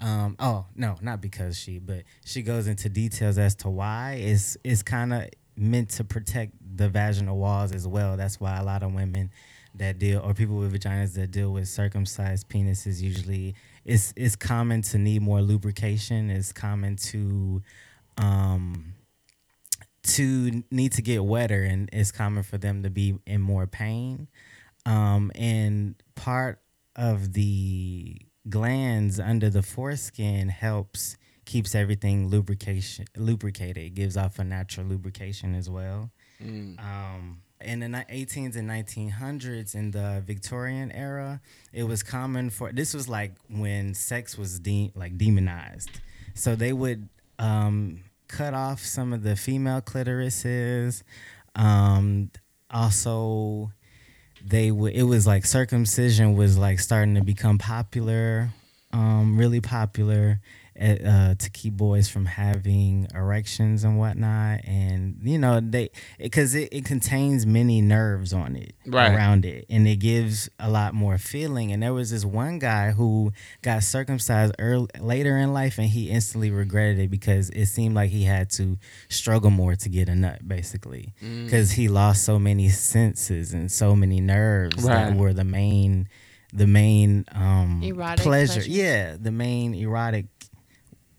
um, 0.00 0.36
oh 0.38 0.66
no, 0.74 0.96
not 1.00 1.20
because 1.20 1.58
she, 1.58 1.78
but 1.78 2.02
she 2.24 2.42
goes 2.42 2.66
into 2.66 2.88
details 2.88 3.38
as 3.38 3.54
to 3.56 3.70
why. 3.70 4.18
It's 4.20 4.56
it's 4.62 4.82
kind 4.82 5.12
of 5.12 5.28
meant 5.56 5.90
to 5.90 6.04
protect 6.04 6.52
the 6.76 6.88
vaginal 6.88 7.38
walls 7.38 7.72
as 7.72 7.88
well. 7.88 8.16
That's 8.16 8.38
why 8.40 8.58
a 8.58 8.64
lot 8.64 8.82
of 8.82 8.92
women 8.92 9.30
that 9.74 9.98
deal 9.98 10.20
or 10.20 10.34
people 10.34 10.56
with 10.56 10.72
vaginas 10.72 11.14
that 11.14 11.30
deal 11.30 11.52
with 11.52 11.68
circumcised 11.68 12.48
penises 12.48 13.02
usually 13.02 13.54
it's 13.84 14.14
it's 14.16 14.34
common 14.34 14.82
to 14.82 14.98
need 14.98 15.22
more 15.22 15.40
lubrication. 15.40 16.30
It's 16.30 16.52
common 16.52 16.96
to 16.96 17.62
um 18.18 18.94
to 20.02 20.62
need 20.70 20.92
to 20.92 21.02
get 21.02 21.24
wetter 21.24 21.62
and 21.62 21.88
it's 21.92 22.12
common 22.12 22.42
for 22.42 22.58
them 22.58 22.82
to 22.82 22.90
be 22.90 23.18
in 23.26 23.40
more 23.40 23.66
pain. 23.66 24.28
Um, 24.84 25.32
and 25.34 25.96
part 26.14 26.60
of 26.94 27.32
the 27.32 28.16
glands 28.48 29.18
under 29.18 29.50
the 29.50 29.62
foreskin 29.62 30.48
helps 30.48 31.16
keeps 31.44 31.74
everything 31.74 32.28
lubrication 32.28 33.04
lubricated. 33.16 33.78
It 33.78 33.94
gives 33.94 34.16
off 34.16 34.38
a 34.38 34.44
natural 34.44 34.86
lubrication 34.86 35.54
as 35.54 35.70
well. 35.70 36.10
Um, 36.78 37.42
in 37.60 37.80
the 37.80 37.88
ni- 37.88 38.04
18s 38.26 38.56
and 38.56 38.68
1900s, 38.68 39.74
in 39.74 39.90
the 39.92 40.22
Victorian 40.26 40.92
era, 40.92 41.40
it 41.72 41.84
was 41.84 42.02
common 42.02 42.50
for 42.50 42.72
this 42.72 42.92
was 42.92 43.08
like 43.08 43.32
when 43.48 43.94
sex 43.94 44.36
was 44.36 44.58
de- 44.58 44.92
like 44.94 45.16
demonized. 45.16 46.00
So 46.34 46.54
they 46.54 46.72
would 46.72 47.08
um, 47.38 48.00
cut 48.28 48.52
off 48.52 48.80
some 48.80 49.12
of 49.12 49.22
the 49.22 49.36
female 49.36 49.80
clitorises. 49.80 51.02
Um, 51.54 52.30
also, 52.70 53.70
they 54.48 54.70
would 54.70 54.92
it 54.94 55.02
was 55.02 55.26
like 55.26 55.44
circumcision 55.44 56.36
was 56.36 56.56
like 56.56 56.78
starting 56.78 57.14
to 57.16 57.22
become 57.22 57.58
popular 57.58 58.48
um 58.92 59.36
really 59.36 59.60
popular 59.60 60.40
uh, 60.80 61.34
to 61.34 61.50
keep 61.50 61.74
boys 61.74 62.08
from 62.08 62.26
having 62.26 63.06
erections 63.14 63.82
and 63.84 63.98
whatnot 63.98 64.60
and 64.64 65.16
you 65.22 65.38
know 65.38 65.58
they 65.60 65.88
because 66.18 66.54
it, 66.54 66.68
it 66.72 66.84
contains 66.84 67.46
many 67.46 67.80
nerves 67.80 68.32
on 68.32 68.56
it 68.56 68.74
Right. 68.86 69.12
around 69.14 69.44
it 69.44 69.64
and 69.70 69.86
it 69.88 69.96
gives 69.96 70.48
a 70.58 70.70
lot 70.70 70.92
more 70.94 71.18
feeling 71.18 71.72
and 71.72 71.82
there 71.82 71.94
was 71.94 72.10
this 72.10 72.24
one 72.24 72.58
guy 72.58 72.90
who 72.92 73.32
got 73.62 73.82
circumcised 73.82 74.54
early, 74.58 74.88
later 75.00 75.36
in 75.38 75.52
life 75.52 75.78
and 75.78 75.88
he 75.88 76.10
instantly 76.10 76.50
regretted 76.50 76.98
it 76.98 77.10
because 77.10 77.48
it 77.50 77.66
seemed 77.66 77.94
like 77.94 78.10
he 78.10 78.24
had 78.24 78.50
to 78.50 78.76
struggle 79.08 79.50
more 79.50 79.76
to 79.76 79.88
get 79.88 80.08
a 80.08 80.14
nut 80.14 80.46
basically 80.46 81.14
because 81.44 81.72
he 81.72 81.88
lost 81.88 82.22
so 82.24 82.38
many 82.38 82.68
senses 82.68 83.52
and 83.52 83.72
so 83.72 83.96
many 83.96 84.20
nerves 84.20 84.84
that 84.84 85.14
were 85.14 85.32
the 85.32 85.44
main 85.44 86.08
the 86.52 86.66
main 86.66 87.24
um 87.32 87.80
Erotic 87.82 88.22
pleasure. 88.22 88.52
pleasure. 88.60 88.70
yeah 88.70 89.16
the 89.18 89.32
main 89.32 89.74
erotic 89.74 90.26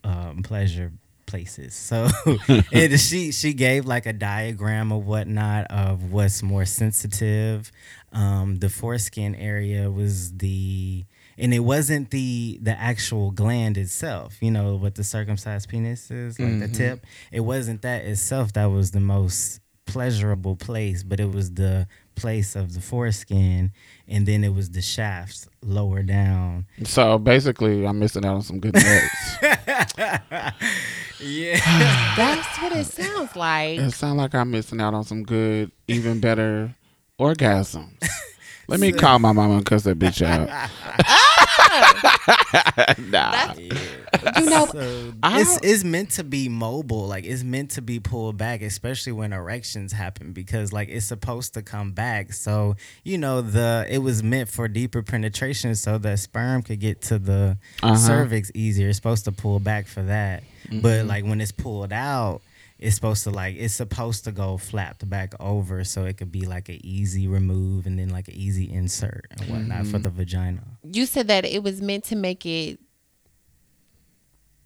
um 0.08 0.42
pleasure 0.44 0.92
places. 1.26 1.74
So 1.76 2.08
it 2.72 2.98
she 3.00 3.32
she 3.32 3.54
gave 3.54 3.86
like 3.86 4.06
a 4.06 4.14
diagram 4.14 4.92
of 4.92 5.06
whatnot 5.06 5.68
of 5.70 6.12
what's 6.12 6.42
more 6.42 6.66
sensitive. 6.66 7.72
Um 8.14 8.60
the 8.60 8.70
foreskin 8.70 9.36
area 9.36 9.92
was 9.92 10.38
the 10.38 11.06
and 11.38 11.54
it 11.54 11.60
wasn't 11.60 12.10
the 12.12 12.58
the 12.62 12.72
actual 12.80 13.32
gland 13.32 13.78
itself 13.78 14.38
you 14.42 14.50
know 14.50 14.76
what 14.76 14.96
the 14.96 15.04
circumcised 15.04 15.70
penis 15.70 16.10
is 16.10 16.40
like 16.40 16.60
the 16.60 16.68
tip. 16.70 17.06
It 17.32 17.42
wasn't 17.42 17.82
that 17.82 18.06
itself 18.06 18.54
that 18.54 18.68
was 18.68 18.92
the 18.92 19.02
most 19.02 19.60
pleasurable 19.86 20.56
place 20.56 21.04
but 21.04 21.20
it 21.20 21.32
was 21.32 21.54
the 21.54 21.88
place 22.16 22.56
of 22.56 22.74
the 22.74 22.82
foreskin 22.82 23.72
and 24.08 24.26
then 24.26 24.44
it 24.44 24.54
was 24.54 24.72
the 24.72 24.82
shafts 24.82 25.48
lower 25.62 26.02
down 26.04 26.66
So 26.84 27.18
basically, 27.18 27.86
I'm 27.86 28.00
missing 28.00 28.26
out 28.26 28.36
on 28.36 28.42
some 28.42 28.60
good 28.60 28.74
nuts. 28.74 29.38
yeah 31.20 31.60
That's 32.16 32.62
what 32.62 32.72
it 32.74 32.86
sounds 32.86 33.36
like. 33.36 33.80
it 33.80 33.92
sounds 33.92 34.18
like 34.18 34.34
I'm 34.36 34.52
missing 34.52 34.80
out 34.82 34.94
on 34.94 35.04
some 35.04 35.24
good, 35.24 35.72
even 35.88 36.20
better 36.20 36.76
orgasms. 37.20 37.92
Let 38.68 38.80
me 38.80 38.92
call 38.92 39.18
my 39.20 39.32
mama 39.32 39.56
and 39.58 39.66
cuss 39.66 39.84
that 39.84 39.98
bitch 39.98 40.22
out. 40.26 40.50
nah. 43.10 43.54
You 44.38 44.50
know, 44.50 44.66
So 44.68 45.14
it's 45.24 45.60
it's 45.64 45.84
meant 45.84 46.12
to 46.12 46.24
be 46.24 46.50
mobile, 46.50 47.08
like 47.08 47.26
it's 47.26 47.44
meant 47.44 47.72
to 47.72 47.82
be 47.82 48.00
pulled 48.00 48.38
back, 48.38 48.62
especially 48.62 49.12
when 49.12 49.34
erections 49.34 49.92
happen, 49.92 50.32
because 50.34 50.74
like 50.74 50.90
it's 50.90 51.06
supposed 51.06 51.54
to 51.56 51.62
come 51.62 51.92
back. 51.92 52.34
So 52.34 52.76
you 53.04 53.18
know 53.18 53.42
the 53.42 53.86
it 53.90 54.00
was 54.00 54.24
meant 54.24 54.50
for 54.50 54.68
deeper 54.68 55.04
penetration, 55.04 55.76
so 55.76 55.98
the 55.98 56.18
sperm 56.18 56.62
could 56.64 56.80
get 56.80 57.02
to 57.04 57.20
the 57.20 57.58
Uh-huh. 57.84 57.96
cervix 57.96 58.52
easier. 58.56 58.90
It's 58.90 58.98
supposed 58.98 59.26
to 59.26 59.32
pull 59.32 59.60
back 59.60 59.88
for 59.88 60.04
that, 60.04 60.44
but 60.70 60.78
Mm-hmm. 60.78 61.08
like 61.08 61.24
when 61.26 61.42
it's 61.42 61.52
pulled 61.52 61.94
out. 61.94 62.42
It's 62.80 62.96
supposed 62.96 63.24
to 63.24 63.32
like 63.32 63.56
it's 63.58 63.74
supposed 63.74 64.24
to 64.26 64.32
go 64.32 64.58
flapped 64.58 65.10
back 65.10 65.34
over 65.40 65.84
so 65.84 66.06
it 66.06 66.18
could 66.18 66.32
be 66.32 66.46
like 66.46 66.70
an 66.70 66.80
easy 66.84 67.28
remove 67.28 67.88
and 67.88 67.98
then 67.98 68.10
like 68.10 68.28
an 68.28 68.36
easy 68.36 68.72
insert 68.72 69.26
and 69.32 69.42
whatnot 69.50 69.80
Mm-hmm. 69.84 69.92
for 69.92 69.98
the 70.00 70.10
vagina. 70.12 70.62
you 70.84 71.06
said 71.08 71.28
that 71.30 71.44
it 71.46 71.64
was 71.64 71.82
meant 71.82 72.04
to 72.06 72.16
make 72.16 72.46
it 72.46 72.80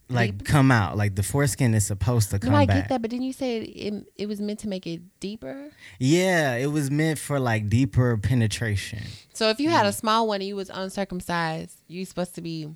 like 0.09 0.43
come 0.43 0.72
out. 0.72 0.97
Like 0.97 1.16
the 1.16 1.24
foreskin 1.24 1.74
is 1.74 1.86
supposed 1.86 2.32
to 2.32 2.39
come 2.39 2.51
No, 2.51 2.57
I 2.57 2.66
back. 2.66 2.76
get 2.76 2.89
that, 2.89 3.01
but 3.01 3.12
didn't 3.12 3.26
you 3.28 3.34
say 3.34 3.59
it, 3.62 3.93
it 4.18 4.26
was 4.28 4.41
meant 4.41 4.59
to 4.59 4.68
make 4.68 4.86
it 4.86 5.01
deeper? 5.22 5.70
Yeah, 5.99 6.55
it 6.55 6.68
was 6.68 6.91
meant 6.91 7.18
for 7.18 7.39
like 7.39 7.70
deeper 7.70 8.18
penetration. 8.18 9.03
So 9.34 9.49
if 9.49 9.59
you 9.62 9.70
had 9.70 9.86
a 9.86 9.93
small 9.93 10.28
one 10.28 10.41
and 10.41 10.47
you 10.49 10.57
was 10.57 10.70
uncircumcised, 10.70 11.80
you 11.88 12.03
supposed 12.03 12.36
to 12.36 12.41
be 12.41 12.68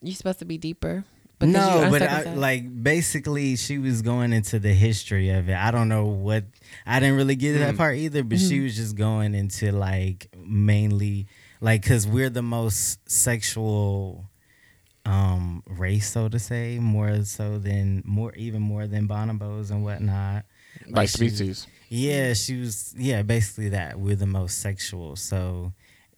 you 0.00 0.12
supposed 0.14 0.38
to 0.40 0.44
be 0.44 0.56
deeper. 0.58 1.04
Because 1.46 1.54
no, 1.54 1.80
you're 1.80 1.90
but 1.90 2.02
I, 2.02 2.06
uncircumcised? 2.06 2.38
like 2.38 2.82
basically, 2.82 3.56
she 3.56 3.78
was 3.78 4.02
going 4.02 4.32
into 4.32 4.58
the 4.58 4.72
history 4.72 5.30
of 5.30 5.48
it. 5.48 5.54
I 5.56 5.70
don't 5.70 5.88
know 5.88 6.06
what 6.06 6.44
I 6.86 7.00
didn't 7.00 7.16
really 7.16 7.36
get 7.36 7.52
to 7.54 7.58
that 7.60 7.76
part 7.76 7.96
either, 7.96 8.22
but 8.24 8.38
she 8.38 8.60
was 8.60 8.76
just 8.76 8.96
going 8.96 9.34
into 9.34 9.72
like 9.72 10.28
mainly 10.36 11.26
like 11.60 11.82
because 11.82 12.06
we're 12.06 12.30
the 12.30 12.42
most 12.42 12.98
sexual 13.10 14.28
um 15.04 15.62
race, 15.66 16.10
so 16.10 16.28
to 16.28 16.38
say, 16.38 16.78
more 16.78 17.24
so 17.24 17.58
than 17.58 18.02
more 18.04 18.32
even 18.34 18.62
more 18.62 18.86
than 18.86 19.08
bonobos 19.08 19.70
and 19.70 19.82
whatnot. 19.84 20.44
By 20.90 21.06
she 21.06 21.24
was- 21.24 21.32
species. 21.34 21.66
Yeah, 21.88 22.32
she 22.32 22.56
was. 22.58 22.94
Yeah, 22.96 23.20
basically 23.22 23.68
that 23.70 24.00
we're 24.00 24.16
the 24.16 24.26
most 24.26 24.60
sexual, 24.60 25.14
so 25.16 25.74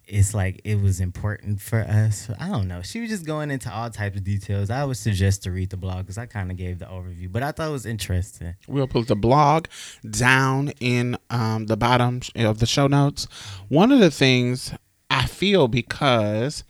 it's 0.06 0.34
like 0.34 0.60
it 0.64 0.80
was 0.80 1.00
important 1.00 1.60
for 1.60 1.80
us. 1.80 2.28
I 2.38 2.48
don't 2.48 2.68
know. 2.68 2.82
She 2.82 3.00
was 3.00 3.10
just 3.10 3.24
going 3.24 3.50
into 3.50 3.72
all 3.72 3.90
types 3.90 4.16
of 4.16 4.24
details. 4.24 4.70
I 4.70 4.84
would 4.84 4.96
suggest 4.96 5.42
to 5.44 5.50
read 5.50 5.70
the 5.70 5.76
blog 5.76 5.98
because 5.98 6.18
I 6.18 6.26
kind 6.26 6.50
of 6.50 6.56
gave 6.56 6.78
the 6.78 6.86
overview, 6.86 7.30
but 7.32 7.42
I 7.42 7.52
thought 7.52 7.68
it 7.68 7.72
was 7.72 7.86
interesting. 7.86 8.54
We'll 8.68 8.86
put 8.86 9.08
the 9.08 9.16
blog 9.16 9.66
down 10.08 10.70
in 10.80 11.16
um, 11.30 11.66
the 11.66 11.76
bottom 11.76 12.20
of 12.36 12.58
the 12.58 12.66
show 12.66 12.86
notes. 12.86 13.26
One 13.68 13.92
of 13.92 14.00
the 14.00 14.10
things 14.10 14.74
I 15.10 15.26
feel 15.26 15.68
because 15.68 16.64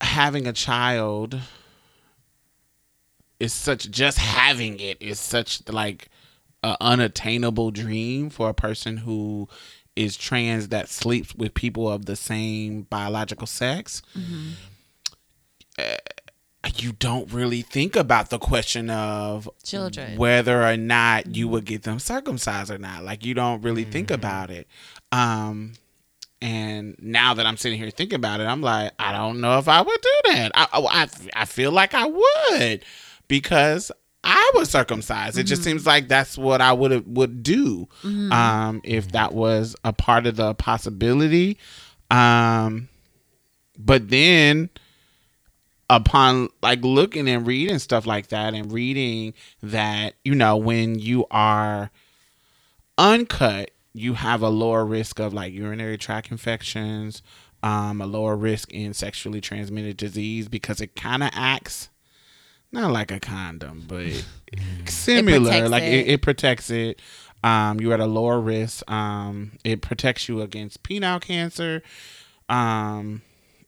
having 0.00 0.46
a 0.46 0.52
child 0.52 1.40
is 3.40 3.52
such 3.52 3.90
just 3.90 4.18
having 4.18 4.78
it 4.78 5.00
is 5.00 5.18
such 5.18 5.68
like 5.68 6.08
a 6.62 6.76
unattainable 6.80 7.70
dream 7.70 8.30
for 8.30 8.48
a 8.48 8.54
person 8.54 8.98
who 8.98 9.48
is 9.96 10.16
trans 10.16 10.68
that 10.68 10.88
sleeps 10.88 11.34
with 11.34 11.54
people 11.54 11.88
of 11.88 12.06
the 12.06 12.16
same 12.16 12.82
biological 12.82 13.46
sex 13.46 14.02
eh, 15.78 15.96
you 16.76 16.92
don't 16.92 17.32
really 17.32 17.62
think 17.62 17.96
about 17.96 18.30
the 18.30 18.38
question 18.38 18.88
of 18.88 19.48
Children. 19.64 20.16
whether 20.16 20.62
or 20.62 20.76
not 20.76 21.34
you 21.34 21.46
mm-hmm. 21.46 21.54
would 21.54 21.64
get 21.64 21.82
them 21.82 21.98
circumcised 21.98 22.70
or 22.70 22.78
not. 22.78 23.04
Like 23.04 23.24
you 23.24 23.34
don't 23.34 23.62
really 23.62 23.84
think 23.84 24.08
mm-hmm. 24.08 24.14
about 24.14 24.50
it. 24.50 24.68
Um 25.10 25.72
and 26.40 26.96
now 26.98 27.34
that 27.34 27.46
i'm 27.46 27.56
sitting 27.56 27.78
here 27.78 27.88
thinking 27.88 28.16
about 28.16 28.40
it 28.40 28.48
i'm 28.48 28.60
like 28.60 28.90
i 28.98 29.12
don't 29.12 29.40
know 29.40 29.58
if 29.58 29.68
i 29.68 29.80
would 29.80 30.00
do 30.00 30.32
that. 30.32 30.50
I 30.54 30.66
i, 30.72 31.08
I 31.42 31.44
feel 31.44 31.70
like 31.70 31.94
i 31.94 32.04
would 32.04 32.84
because 33.28 33.92
I 34.24 34.52
was 34.54 34.70
circumcised. 34.70 35.36
It 35.36 35.44
just 35.44 35.64
seems 35.64 35.84
like 35.86 36.08
that's 36.08 36.38
what 36.38 36.60
I 36.60 36.72
would 36.72 37.16
would 37.16 37.42
do 37.42 37.88
um, 38.32 38.80
if 38.84 39.12
that 39.12 39.34
was 39.34 39.74
a 39.84 39.92
part 39.92 40.26
of 40.26 40.36
the 40.36 40.54
possibility. 40.54 41.58
Um, 42.10 42.88
but 43.76 44.08
then 44.10 44.70
upon 45.90 46.48
like 46.62 46.82
looking 46.82 47.28
and 47.28 47.46
reading 47.46 47.78
stuff 47.78 48.06
like 48.06 48.28
that 48.28 48.54
and 48.54 48.72
reading 48.72 49.34
that 49.62 50.14
you 50.24 50.34
know 50.34 50.56
when 50.56 50.98
you 50.98 51.26
are 51.30 51.90
uncut 52.96 53.70
you 53.92 54.14
have 54.14 54.40
a 54.40 54.48
lower 54.48 54.86
risk 54.86 55.18
of 55.18 55.34
like 55.34 55.52
urinary 55.52 55.98
tract 55.98 56.30
infections 56.30 57.22
um 57.62 58.00
a 58.00 58.06
lower 58.06 58.36
risk 58.36 58.72
in 58.72 58.94
sexually 58.94 59.40
transmitted 59.40 59.96
disease 59.96 60.48
because 60.48 60.80
it 60.80 60.96
kind 60.96 61.22
of 61.22 61.30
acts 61.34 61.90
not 62.72 62.90
like 62.90 63.10
a 63.10 63.20
condom 63.20 63.84
but 63.86 64.06
similar 64.86 65.40
protects 65.40 65.70
like 65.70 65.82
it. 65.82 65.92
it, 65.92 66.08
it 66.08 66.22
protects 66.22 66.70
it 66.70 67.00
um 67.44 67.80
you're 67.80 67.94
at 67.94 68.00
a 68.00 68.06
lower 68.06 68.40
risk 68.40 68.88
um 68.90 69.52
it 69.64 69.82
protects 69.82 70.28
you 70.28 70.40
against 70.40 70.82
penile 70.82 71.20
cancer 71.20 71.82
um 72.48 73.22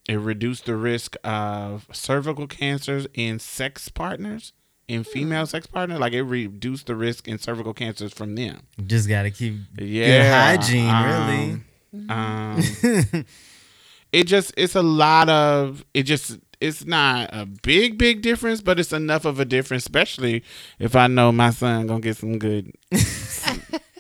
it 0.09 0.17
reduced 0.17 0.67
the 0.67 0.77
risk 0.77 1.17
of 1.25 1.87
cervical 1.93 2.47
cancers 2.47 3.07
in 3.15 3.39
sex 3.39 3.89
partners, 3.89 4.53
in 4.87 5.03
female 5.03 5.47
sex 5.47 5.67
partners. 5.67 5.99
Like 5.99 6.13
it 6.13 6.23
reduced 6.23 6.87
the 6.89 6.95
risk 6.95 7.27
in 7.27 7.39
cervical 7.39 7.73
cancers 7.73 8.13
from 8.13 8.35
them. 8.35 8.61
You 8.77 8.85
just 8.85 9.09
got 9.09 9.23
to 9.23 9.31
keep 9.31 9.55
Yeah, 9.79 10.57
hygiene, 10.57 10.95
really. 10.95 12.07
Um, 12.11 12.11
um, 12.11 13.25
it 14.13 14.25
just 14.25 14.53
it's 14.59 14.75
a 14.75 14.83
lot 14.83 15.31
of 15.31 15.85
it. 15.95 16.03
Just 16.03 16.39
it's 16.65 16.85
not 16.85 17.31
a 17.33 17.47
big 17.47 17.99
big 17.99 18.23
difference, 18.23 18.61
but 18.61 18.79
it's 18.81 18.93
enough 18.93 19.25
of 19.25 19.39
a 19.41 19.45
difference, 19.45 19.83
especially 19.85 20.43
if 20.79 20.97
I 20.97 21.07
know 21.07 21.33
my 21.33 21.51
son 21.51 21.87
gonna 21.87 22.01
get 22.01 22.17
some 22.17 22.39
good. 22.39 22.73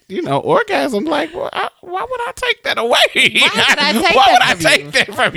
You 0.06 0.20
know, 0.20 0.38
orgasm. 0.38 1.04
Like, 1.06 1.32
well, 1.34 1.48
I, 1.50 1.70
why 1.80 2.02
would 2.02 2.20
I 2.20 2.32
take 2.36 2.62
that 2.64 2.76
away? 2.76 2.98
Why 3.14 3.64
would 3.70 3.78
I 3.78 3.92
take 4.02 4.14
why 4.14 4.26
that 4.26 4.32
would 4.32 4.42
I 4.42 4.54
from 4.54 4.60
take 4.60 4.84
you? 4.84 4.90
that 4.90 5.14
from 5.14 5.34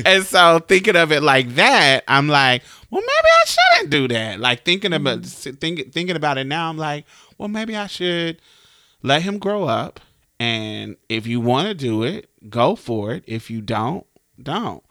you? 0.00 0.02
and 0.06 0.24
so, 0.24 0.60
thinking 0.60 0.96
of 0.96 1.12
it 1.12 1.22
like 1.22 1.50
that, 1.56 2.02
I'm 2.08 2.26
like, 2.26 2.62
well, 2.90 3.02
maybe 3.02 3.28
I 3.28 3.44
shouldn't 3.46 3.90
do 3.90 4.08
that. 4.08 4.40
Like 4.40 4.64
thinking 4.64 4.94
about 4.94 5.20
Mm-hmm. 5.20 5.56
think, 5.56 5.92
thinking 5.92 6.16
about 6.16 6.38
it 6.38 6.46
now, 6.46 6.70
I'm 6.70 6.78
like, 6.78 7.04
well, 7.36 7.48
maybe 7.50 7.76
I 7.76 7.86
should 7.86 8.40
let 9.02 9.20
him 9.22 9.38
grow 9.38 9.64
up 9.64 10.00
and 10.40 10.96
if 11.10 11.26
you 11.26 11.40
want 11.40 11.68
to 11.68 11.74
do 11.74 12.02
it 12.02 12.30
go 12.48 12.76
for 12.76 13.12
it 13.12 13.24
if 13.26 13.50
you 13.50 13.60
don't 13.60 14.06
don't 14.42 14.82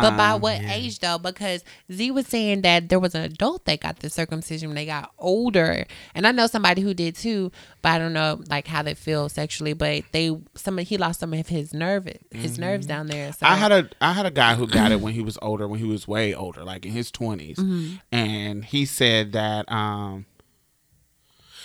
But 0.00 0.16
by 0.16 0.30
Um, 0.30 0.40
what 0.40 0.60
age 0.62 0.98
though? 1.00 1.18
Because 1.18 1.62
Z 1.92 2.10
was 2.12 2.26
saying 2.26 2.62
that 2.62 2.88
there 2.88 2.98
was 2.98 3.14
an 3.14 3.22
adult 3.22 3.66
that 3.66 3.80
got 3.80 3.98
the 3.98 4.08
circumcision 4.08 4.70
when 4.70 4.76
they 4.76 4.86
got 4.86 5.12
older, 5.18 5.84
and 6.14 6.26
I 6.26 6.32
know 6.32 6.46
somebody 6.46 6.80
who 6.80 6.94
did 6.94 7.14
too. 7.14 7.52
But 7.82 7.90
I 7.90 7.98
don't 7.98 8.12
know 8.14 8.40
like 8.48 8.66
how 8.66 8.82
they 8.82 8.94
feel 8.94 9.28
sexually. 9.28 9.74
But 9.74 10.04
they 10.12 10.36
some 10.54 10.78
he 10.78 10.96
lost 10.96 11.20
some 11.20 11.34
of 11.34 11.48
his 11.48 11.74
nerve 11.74 12.08
his 12.30 12.58
nerves 12.58 12.86
down 12.86 13.06
there. 13.08 13.32
So 13.32 13.44
Mm-hmm. 13.46 13.54
I 13.54 13.56
had 13.56 13.72
a 13.72 13.88
I 14.00 14.12
had 14.14 14.24
a 14.26 14.30
guy 14.30 14.54
who 14.54 14.66
got 14.66 14.92
it 14.92 15.00
when 15.00 15.12
he 15.12 15.20
was 15.20 15.38
older, 15.42 15.68
when 15.68 15.78
he 15.78 15.86
was 15.86 16.08
way 16.08 16.32
older, 16.34 16.64
like 16.64 16.86
in 16.86 16.92
his 16.92 17.10
20s 17.12 17.56
Mm-hmm. 17.56 17.94
and 18.10 18.64
he 18.64 18.86
said 18.86 19.32
that 19.32 19.70
um 19.70 20.24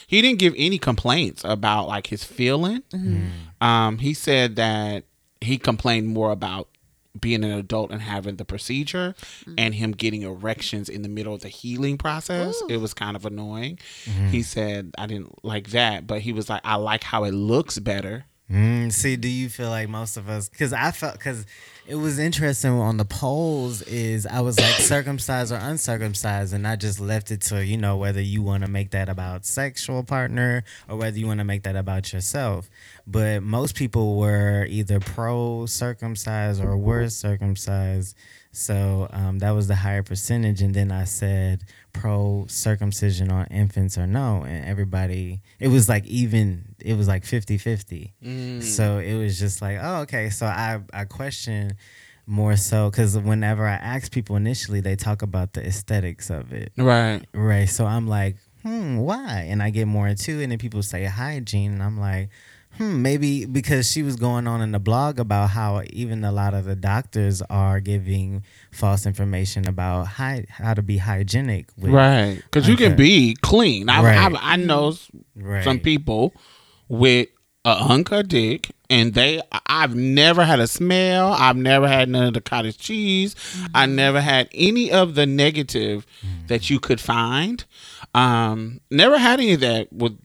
he 0.07 0.21
didn't 0.21 0.39
give 0.39 0.53
any 0.57 0.77
complaints 0.77 1.43
about 1.43 1.87
like 1.87 2.07
his 2.07 2.23
feeling. 2.23 2.81
Mm-hmm. 2.93 3.63
Um, 3.65 3.97
he 3.97 4.13
said 4.13 4.55
that 4.55 5.03
he 5.41 5.57
complained 5.57 6.07
more 6.07 6.31
about 6.31 6.69
being 7.21 7.43
an 7.43 7.51
adult 7.51 7.91
and 7.91 8.01
having 8.01 8.35
the 8.37 8.45
procedure 8.45 9.15
Mm-hmm. 9.17 9.55
and 9.57 9.75
him 9.75 9.91
getting 9.91 10.21
erections 10.23 10.89
in 10.89 11.01
the 11.01 11.09
middle 11.09 11.33
of 11.33 11.41
the 11.41 11.47
healing 11.49 11.97
process. 11.97 12.61
It 12.69 12.77
was 12.77 12.93
kind 12.93 13.15
of 13.15 13.25
annoying. 13.25 13.79
He 14.29 14.41
said 14.43 14.91
I 14.97 15.05
didn't 15.07 15.43
like 15.43 15.69
that, 15.71 16.07
but 16.07 16.21
he 16.21 16.33
was 16.33 16.49
like 16.49 16.61
I 16.63 16.75
like 16.75 17.03
how 17.03 17.23
it 17.23 17.31
looks 17.33 17.79
better. 17.79 18.25
Mm, 18.51 18.93
see, 18.93 19.17
do 19.17 19.27
you 19.27 19.49
feel 19.49 19.69
like 19.69 19.89
most 19.89 20.15
of 20.15 20.29
us? 20.29 20.47
Because 20.47 20.71
I 20.71 20.91
felt 20.91 21.13
because 21.13 21.45
it 21.85 21.95
was 21.95 22.17
interesting 22.17 22.71
on 22.71 22.95
the 22.95 23.03
polls. 23.03 23.81
Is 23.81 24.25
I 24.25 24.39
was 24.39 24.57
like 24.57 24.75
circumcised 24.79 25.51
or 25.51 25.57
uncircumcised, 25.57 26.53
and 26.53 26.65
I 26.65 26.77
just 26.77 26.99
left 27.01 27.29
it 27.31 27.41
to 27.41 27.65
you 27.65 27.75
know 27.77 27.97
whether 27.97 28.21
you 28.21 28.41
want 28.41 28.63
to 28.63 28.69
make 28.69 28.91
that 28.91 29.09
about 29.09 29.45
sexual 29.45 30.03
partner 30.03 30.63
or 30.87 30.95
whether 30.95 31.17
you 31.19 31.27
want 31.27 31.39
to 31.39 31.43
make 31.43 31.63
that 31.63 31.75
about 31.75 32.13
yourself. 32.13 32.69
But 33.09 33.41
most 33.41 33.75
people 33.75 34.17
were 34.17 34.65
either 34.69 34.99
pro 34.99 35.65
circumcised 35.65 36.61
or 36.61 36.75
were 36.75 37.07
circumcised. 37.09 38.17
So 38.51 39.07
um, 39.11 39.39
that 39.39 39.51
was 39.51 39.67
the 39.67 39.75
higher 39.75 40.03
percentage. 40.03 40.61
And 40.61 40.73
then 40.73 40.91
I 40.91 41.05
said 41.05 41.63
pro 41.93 42.45
circumcision 42.49 43.31
on 43.31 43.45
infants 43.47 43.97
or 43.97 44.07
no. 44.07 44.43
And 44.43 44.65
everybody, 44.65 45.39
it 45.59 45.69
was 45.69 45.87
like 45.87 46.05
even, 46.05 46.75
it 46.79 46.97
was 46.97 47.07
like 47.07 47.23
50 47.23 47.57
50. 47.57 48.13
So 48.61 48.97
it 48.97 49.15
was 49.15 49.39
just 49.39 49.61
like, 49.61 49.77
oh, 49.81 50.01
okay. 50.01 50.29
So 50.29 50.45
I, 50.45 50.81
I 50.91 51.05
question 51.05 51.77
more 52.25 52.57
so 52.57 52.89
because 52.89 53.17
whenever 53.17 53.65
I 53.65 53.75
ask 53.75 54.11
people 54.11 54.35
initially, 54.35 54.81
they 54.81 54.97
talk 54.97 55.21
about 55.21 55.53
the 55.53 55.65
aesthetics 55.65 56.29
of 56.29 56.51
it. 56.51 56.73
Right. 56.77 57.21
Right. 57.33 57.69
So 57.69 57.85
I'm 57.85 58.07
like, 58.07 58.35
hmm, 58.63 58.97
why? 58.97 59.45
And 59.47 59.63
I 59.63 59.69
get 59.69 59.87
more 59.87 60.07
into 60.09 60.39
it. 60.39 60.43
And 60.43 60.51
then 60.51 60.59
people 60.59 60.83
say 60.83 61.05
hygiene. 61.05 61.71
And 61.71 61.81
I'm 61.83 61.97
like, 61.97 62.29
hmm, 62.77 63.01
maybe 63.01 63.45
because 63.45 63.91
she 63.91 64.03
was 64.03 64.15
going 64.15 64.47
on 64.47 64.61
in 64.61 64.71
the 64.71 64.79
blog 64.79 65.19
about 65.19 65.49
how 65.51 65.81
even 65.91 66.23
a 66.23 66.31
lot 66.31 66.53
of 66.53 66.65
the 66.65 66.75
doctors 66.75 67.41
are 67.49 67.79
giving 67.79 68.43
false 68.71 69.05
information 69.05 69.67
about 69.67 70.07
hy- 70.07 70.45
how 70.49 70.73
to 70.73 70.81
be 70.81 70.97
hygienic. 70.97 71.67
With, 71.77 71.91
Right. 71.91 72.35
Because 72.43 72.67
you 72.67 72.75
can 72.75 72.95
be 72.95 73.35
clean. 73.41 73.89
I, 73.89 74.03
Right. 74.03 74.33
I, 74.35 74.53
I 74.53 74.55
know 74.57 74.95
Right. 75.35 75.63
some 75.63 75.79
people 75.79 76.33
with 76.87 77.27
a 77.65 77.71
uncut 77.89 78.29
dick, 78.29 78.71
and 78.89 79.13
they. 79.13 79.41
I've 79.69 79.93
never 79.93 80.45
had 80.45 80.61
a 80.61 80.67
smell. 80.67 81.33
I've 81.33 81.57
never 81.57 81.85
had 81.87 82.07
none 82.07 82.27
of 82.27 82.33
the 82.33 82.39
cottage 82.39 82.77
cheese. 82.77 83.35
I 83.75 83.85
never 83.85 84.21
had 84.21 84.47
any 84.53 84.89
of 84.89 85.15
the 85.15 85.25
negative 85.25 86.05
that 86.47 86.69
you 86.69 86.79
could 86.79 87.01
find. 87.01 87.65
Um, 88.15 88.79
never 88.89 89.17
had 89.17 89.39
any 89.41 89.51
of 89.53 89.59
that 89.59 89.91
with 89.91 90.17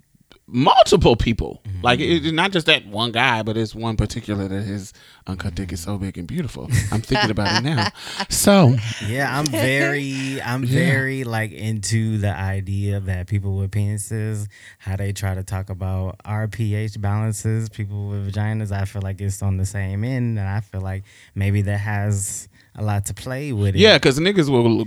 multiple 0.52 1.16
people. 1.16 1.60
Mm-hmm. 1.64 1.80
Like 1.82 2.00
it's 2.00 2.30
not 2.30 2.52
just 2.52 2.66
that 2.66 2.86
one 2.86 3.10
guy, 3.10 3.42
but 3.42 3.56
it's 3.56 3.74
one 3.74 3.96
particular 3.96 4.46
that 4.46 4.62
his 4.62 4.92
uncut 5.26 5.54
dick 5.54 5.72
is 5.72 5.80
so 5.80 5.98
big 5.98 6.18
and 6.18 6.28
beautiful. 6.28 6.68
I'm 6.92 7.00
thinking 7.00 7.30
about 7.30 7.60
it 7.60 7.64
now. 7.64 7.88
So 8.28 8.76
Yeah, 9.06 9.36
I'm 9.36 9.46
very, 9.46 10.40
I'm 10.42 10.64
very 10.64 11.24
like 11.24 11.52
into 11.52 12.18
the 12.18 12.34
idea 12.34 13.00
that 13.00 13.26
people 13.26 13.56
with 13.56 13.70
penises, 13.70 14.48
how 14.78 14.96
they 14.96 15.12
try 15.12 15.34
to 15.34 15.42
talk 15.42 15.70
about 15.70 16.20
our 16.24 16.48
pH 16.48 17.00
balances, 17.00 17.68
people 17.68 18.08
with 18.08 18.32
vaginas. 18.32 18.72
I 18.72 18.84
feel 18.84 19.02
like 19.02 19.20
it's 19.20 19.42
on 19.42 19.56
the 19.56 19.66
same 19.66 20.04
end, 20.04 20.38
and 20.38 20.48
I 20.48 20.60
feel 20.60 20.80
like 20.80 21.04
maybe 21.34 21.62
that 21.62 21.78
has 21.78 22.48
a 22.74 22.82
lot 22.82 23.04
to 23.06 23.14
play 23.14 23.52
with 23.52 23.74
it. 23.74 23.78
yeah, 23.78 23.96
because 23.98 24.18
niggas 24.18 24.48
will 24.48 24.86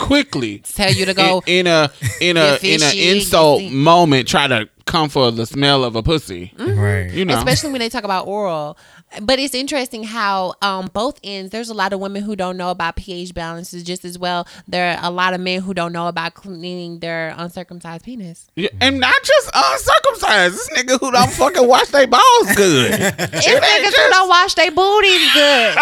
quickly 0.00 0.58
Tell 0.64 0.92
you 0.92 1.04
to 1.06 1.14
go. 1.14 1.42
in, 1.46 1.66
in 1.66 1.66
a 1.66 1.90
in 2.20 2.36
a 2.36 2.58
in 2.62 2.82
an 2.82 2.96
insult 2.96 3.62
moment 3.72 4.28
try 4.28 4.46
to 4.46 4.68
come 4.86 5.08
for 5.08 5.30
the 5.30 5.44
smell 5.44 5.84
of 5.84 5.96
a 5.96 6.02
pussy. 6.02 6.52
Mm-hmm. 6.56 6.78
right. 6.78 7.12
You 7.12 7.24
know, 7.24 7.36
especially 7.36 7.72
when 7.72 7.80
they 7.80 7.88
talk 7.88 8.04
about 8.04 8.26
oral. 8.26 8.78
But 9.22 9.38
it's 9.38 9.54
interesting 9.54 10.04
how 10.04 10.54
um, 10.60 10.90
both 10.92 11.18
ends. 11.24 11.50
There's 11.50 11.70
a 11.70 11.74
lot 11.74 11.92
of 11.94 12.00
women 12.00 12.22
who 12.22 12.36
don't 12.36 12.58
know 12.58 12.70
about 12.70 12.96
pH 12.96 13.32
balances 13.32 13.82
just 13.82 14.04
as 14.04 14.18
well. 14.18 14.46
There 14.68 14.96
are 14.96 14.98
a 15.02 15.10
lot 15.10 15.32
of 15.32 15.40
men 15.40 15.62
who 15.62 15.72
don't 15.72 15.92
know 15.92 16.08
about 16.08 16.34
cleaning 16.34 16.98
their 17.00 17.34
uncircumcised 17.38 18.04
penis. 18.04 18.50
Yeah, 18.54 18.68
and 18.82 19.00
not 19.00 19.16
just 19.24 19.50
uncircumcised. 19.54 20.54
This 20.54 20.70
nigga 20.70 21.00
who 21.00 21.10
don't 21.10 21.30
fucking 21.32 21.66
wash 21.66 21.88
their 21.88 22.06
balls 22.06 22.54
good. 22.54 22.92
It's 22.92 23.46
niggas 23.46 24.04
who 24.04 24.10
don't 24.10 24.28
wash 24.28 24.54
their 24.54 24.70
booties 24.70 25.32
good. 25.32 25.74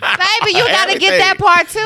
Baby, 0.00 0.58
you 0.58 0.66
gotta 0.68 0.98
get 0.98 1.18
that 1.18 1.36
part 1.38 1.68
too. 1.68 1.80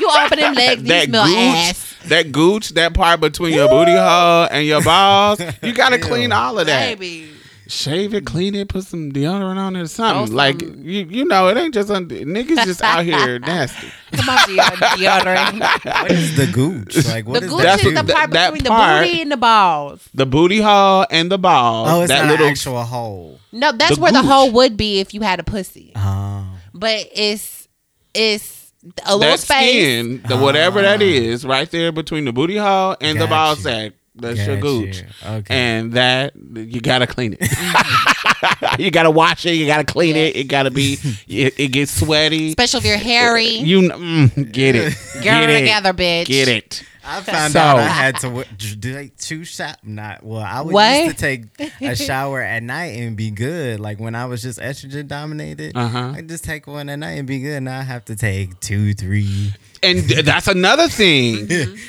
You 0.00 0.10
open 0.10 0.38
them 0.38 0.54
legs, 0.54 0.82
these 0.82 0.88
that 0.90 1.08
smell 1.08 1.24
gooch, 1.26 1.36
ass. 1.36 1.94
that 2.06 2.32
gooch, 2.32 2.68
that 2.70 2.92
part 2.94 3.20
between 3.20 3.54
your 3.54 3.68
booty 3.68 3.92
hole 3.96 4.46
and 4.50 4.66
your 4.66 4.82
balls. 4.82 5.40
You 5.62 5.72
gotta 5.72 5.98
clean 5.98 6.32
all 6.32 6.58
of 6.58 6.66
that. 6.66 6.98
Baby. 6.98 7.30
Shave 7.68 8.14
it, 8.14 8.24
clean 8.24 8.54
it, 8.54 8.68
put 8.68 8.84
some 8.84 9.10
deodorant 9.10 9.56
on 9.56 9.74
it 9.74 9.80
or 9.82 9.86
something. 9.88 10.32
Like 10.34 10.60
some- 10.60 10.84
you, 10.84 11.04
you 11.04 11.24
know, 11.24 11.48
it 11.48 11.56
ain't 11.56 11.74
just 11.74 11.90
un- 11.90 12.06
niggas 12.08 12.64
just 12.64 12.80
out 12.80 13.04
here 13.04 13.38
nasty. 13.40 13.88
Come 14.12 14.28
on, 14.28 14.38
deodorant. 14.38 15.84
What 16.02 16.10
is 16.12 16.36
the 16.36 16.46
gooch? 16.46 16.96
Like 17.08 17.26
what 17.26 17.40
The 17.40 17.46
is 17.46 17.52
gooch 17.52 17.62
That's 17.62 17.84
is 17.84 17.94
the 17.94 18.04
part 18.12 18.30
that 18.30 18.52
between 18.52 18.68
part- 18.68 19.02
the 19.02 19.08
booty 19.08 19.22
and 19.22 19.32
the 19.32 19.36
balls. 19.36 20.08
The 20.14 20.26
booty 20.26 20.60
hole 20.60 21.06
and 21.10 21.30
the 21.30 21.38
balls. 21.38 21.88
Oh, 21.90 22.02
it's 22.02 22.08
that 22.12 22.22
not 22.26 22.30
little 22.30 22.46
an 22.46 22.52
actual 22.52 22.82
hole. 22.84 23.40
No, 23.52 23.72
that's 23.72 23.96
The 23.96 24.00
where 24.00 24.12
the 24.12 24.22
hole 24.22 24.52
would 24.52 24.76
be 24.76 25.00
if 25.00 25.12
you 25.12 25.22
had 25.22 25.40
a 25.40 25.44
pussy. 25.44 25.92
Oh. 25.96 26.46
But 26.72 27.08
it's 27.14 27.66
it's 28.14 28.72
a 29.04 29.16
little 29.16 29.32
that 29.32 29.40
space. 29.40 29.70
skin, 29.70 30.22
the 30.28 30.36
whatever 30.36 30.82
that 30.82 31.00
ah. 31.00 31.04
is, 31.04 31.44
right 31.44 31.68
there 31.70 31.90
between 31.90 32.24
the 32.26 32.32
booty 32.32 32.56
hole 32.58 32.96
and 33.00 33.16
the 33.20 33.26
Got 33.26 33.30
ball 33.30 33.54
you. 33.56 33.62
sack. 33.62 33.92
That's 34.18 34.46
your 34.46 34.56
gooch. 34.58 35.04
Okay. 35.24 35.54
And 35.54 35.92
that 35.92 36.32
you 36.54 36.80
gotta 36.80 37.06
clean 37.06 37.36
it. 37.38 38.78
you 38.78 38.90
gotta 38.90 39.10
wash 39.10 39.44
it. 39.46 39.52
You 39.54 39.66
gotta 39.66 39.84
clean 39.84 40.16
it. 40.16 40.36
It 40.36 40.44
gotta 40.44 40.70
be. 40.70 40.98
It, 41.28 41.58
it 41.58 41.68
gets 41.72 41.92
sweaty. 41.92 42.48
Especially 42.48 42.78
if 42.78 42.84
you're 42.86 42.96
hairy. 42.96 43.46
You 43.46 43.80
mm, 43.90 44.52
get 44.52 44.74
it. 44.74 44.94
Get 45.14 45.22
Get 45.22 45.42
it 45.44 45.50
it. 45.50 45.60
together, 45.60 45.92
bitch. 45.92 46.22
Mm-hmm. 46.22 46.32
Get 46.32 46.48
it. 46.48 46.82
I 47.08 47.20
found 47.22 47.52
So- 47.52 47.60
out 47.60 47.78
I 47.78 47.86
had 47.86 48.16
to 48.16 48.28
w- 48.28 48.44
do 48.80 48.94
like 48.96 49.16
two 49.16 49.44
shot. 49.44 49.78
Not 49.84 50.24
well. 50.24 50.40
I 50.42 50.60
would 50.62 50.74
What? 50.74 51.04
used 51.04 51.18
to 51.18 51.20
take 51.22 51.44
a 51.80 51.94
shower 51.96 52.42
at 52.42 52.62
night 52.64 52.98
and 52.98 53.16
be 53.16 53.30
good. 53.30 53.78
Like 53.80 54.00
when 54.00 54.14
I 54.16 54.24
was 54.26 54.42
just 54.42 54.58
estrogen 54.58 55.06
dominated, 55.06 55.76
Uh-huh. 55.76 56.14
I 56.16 56.22
just 56.22 56.42
take 56.44 56.66
one 56.66 56.88
at 56.88 56.98
night 56.98 57.18
and 57.18 57.26
be 57.28 57.38
good. 57.40 57.62
Now 57.62 57.78
I 57.78 57.82
have 57.82 58.04
to 58.06 58.16
take 58.16 58.58
two, 58.60 58.92
three. 58.94 59.52
And 59.84 60.00
that's 60.00 60.48
another 60.48 60.88
thing. 60.88 61.46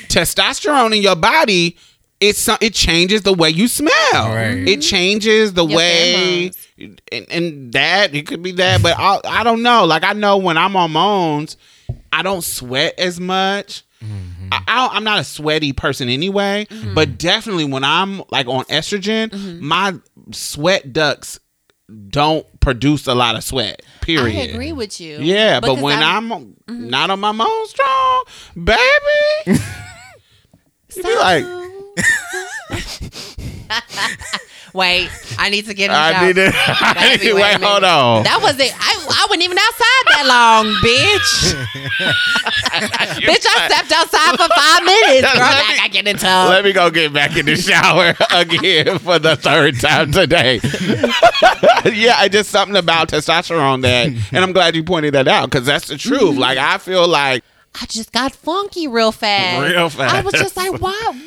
Testosterone 0.08 0.94
in 0.96 1.02
your 1.02 1.16
body. 1.16 1.76
It's 2.20 2.48
it 2.60 2.74
changes 2.74 3.22
the 3.22 3.32
way 3.32 3.50
you 3.50 3.68
smell. 3.68 3.92
Right. 4.12 4.66
It 4.66 4.80
changes 4.80 5.52
the 5.52 5.64
Your 5.64 5.76
way, 5.76 6.50
and, 6.76 7.00
and 7.30 7.72
that 7.72 8.14
it 8.14 8.26
could 8.26 8.42
be 8.42 8.52
that, 8.52 8.82
but 8.82 8.96
I, 8.98 9.20
I 9.24 9.44
don't 9.44 9.62
know. 9.62 9.84
Like 9.84 10.02
I 10.02 10.14
know 10.14 10.36
when 10.38 10.58
I'm 10.58 10.74
on 10.74 10.90
hormones, 10.90 11.56
I 12.12 12.22
don't 12.22 12.42
sweat 12.42 12.98
as 12.98 13.20
much. 13.20 13.84
Mm-hmm. 14.02 14.48
I, 14.52 14.62
I 14.66 14.88
I'm 14.92 15.04
not 15.04 15.20
a 15.20 15.24
sweaty 15.24 15.72
person 15.72 16.08
anyway, 16.08 16.66
mm-hmm. 16.68 16.94
but 16.94 17.18
definitely 17.18 17.66
when 17.66 17.84
I'm 17.84 18.22
like 18.30 18.46
on 18.48 18.64
estrogen, 18.64 19.30
mm-hmm. 19.30 19.64
my 19.64 19.94
sweat 20.32 20.92
ducts 20.92 21.38
don't 22.08 22.46
produce 22.60 23.06
a 23.06 23.14
lot 23.14 23.34
of 23.34 23.44
sweat. 23.44 23.82
Period. 24.02 24.36
I 24.36 24.52
agree 24.52 24.72
with 24.72 25.00
you. 25.00 25.18
Yeah, 25.18 25.60
but 25.60 25.78
when 25.78 26.02
I'm, 26.02 26.54
not 26.68 27.10
on 27.10 27.20
my 27.20 27.32
most 27.32 27.70
strong, 27.70 28.24
baby, 28.54 28.78
you 29.46 31.02
be 31.02 31.16
like, 31.16 31.44
Wait, 34.74 35.08
I 35.38 35.48
need 35.48 35.64
to 35.66 35.72
get 35.74 35.86
in 35.86 35.92
the 35.92 35.98
I 35.98 36.12
shower. 36.12 36.26
need 36.26 36.36
to. 36.36 36.52
I 36.54 37.10
need 37.12 37.20
to 37.22 37.32
wait 37.34 37.42
wait. 37.58 37.62
Hold 37.62 37.84
on. 37.84 38.22
That 38.24 38.38
was 38.42 38.58
it. 38.60 38.70
I, 38.78 38.92
I 38.92 39.26
wasn't 39.28 39.42
even 39.44 39.56
outside 39.56 40.04
that 40.12 40.24
long, 40.28 40.66
bitch. 40.84 41.54
bitch, 43.24 43.46
I 43.48 43.68
stepped 43.68 43.92
outside 43.92 44.36
for 44.36 44.48
five 44.54 44.84
minutes. 44.84 45.32
Girl, 45.32 45.40
Let 45.40 45.64
I 45.64 45.70
me- 45.72 45.76
gotta 45.78 45.90
get 45.90 46.06
in 46.06 46.16
tub. 46.18 46.50
Let 46.50 46.64
me 46.64 46.72
go 46.74 46.90
get 46.90 47.12
back 47.14 47.36
in 47.36 47.46
the 47.46 47.56
shower 47.56 48.14
again 48.30 48.98
for 48.98 49.18
the 49.18 49.36
third 49.36 49.80
time 49.80 50.12
today. 50.12 50.60
yeah, 51.90 52.16
I 52.18 52.28
just 52.30 52.50
something 52.50 52.76
about 52.76 53.08
testosterone 53.08 53.82
that, 53.82 54.08
and 54.08 54.44
I'm 54.44 54.52
glad 54.52 54.76
you 54.76 54.84
pointed 54.84 55.14
that 55.14 55.28
out 55.28 55.50
because 55.50 55.66
that's 55.66 55.88
the 55.88 55.96
truth. 55.96 56.20
Mm-hmm. 56.20 56.38
Like 56.40 56.58
I 56.58 56.76
feel 56.78 57.08
like 57.08 57.42
I 57.80 57.86
just 57.86 58.12
got 58.12 58.34
funky 58.34 58.86
real 58.88 59.12
fast. 59.12 59.72
Real 59.72 59.88
fast. 59.88 60.14
I 60.14 60.20
was 60.20 60.34
just 60.34 60.56
like, 60.56 60.80
why? 60.80 61.20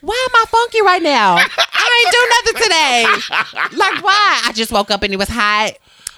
Why 0.00 0.26
am 0.28 0.36
I 0.36 0.44
funky 0.48 0.82
right 0.82 1.02
now? 1.02 1.36
I 1.36 2.02
ain't 2.04 2.12
do 2.12 2.28
nothing 2.30 2.62
today. 2.62 3.76
Like, 3.78 4.02
why? 4.04 4.42
I 4.46 4.52
just 4.54 4.70
woke 4.72 4.90
up 4.90 5.02
and 5.02 5.12
it 5.12 5.16
was 5.16 5.28
hot. 5.28 5.72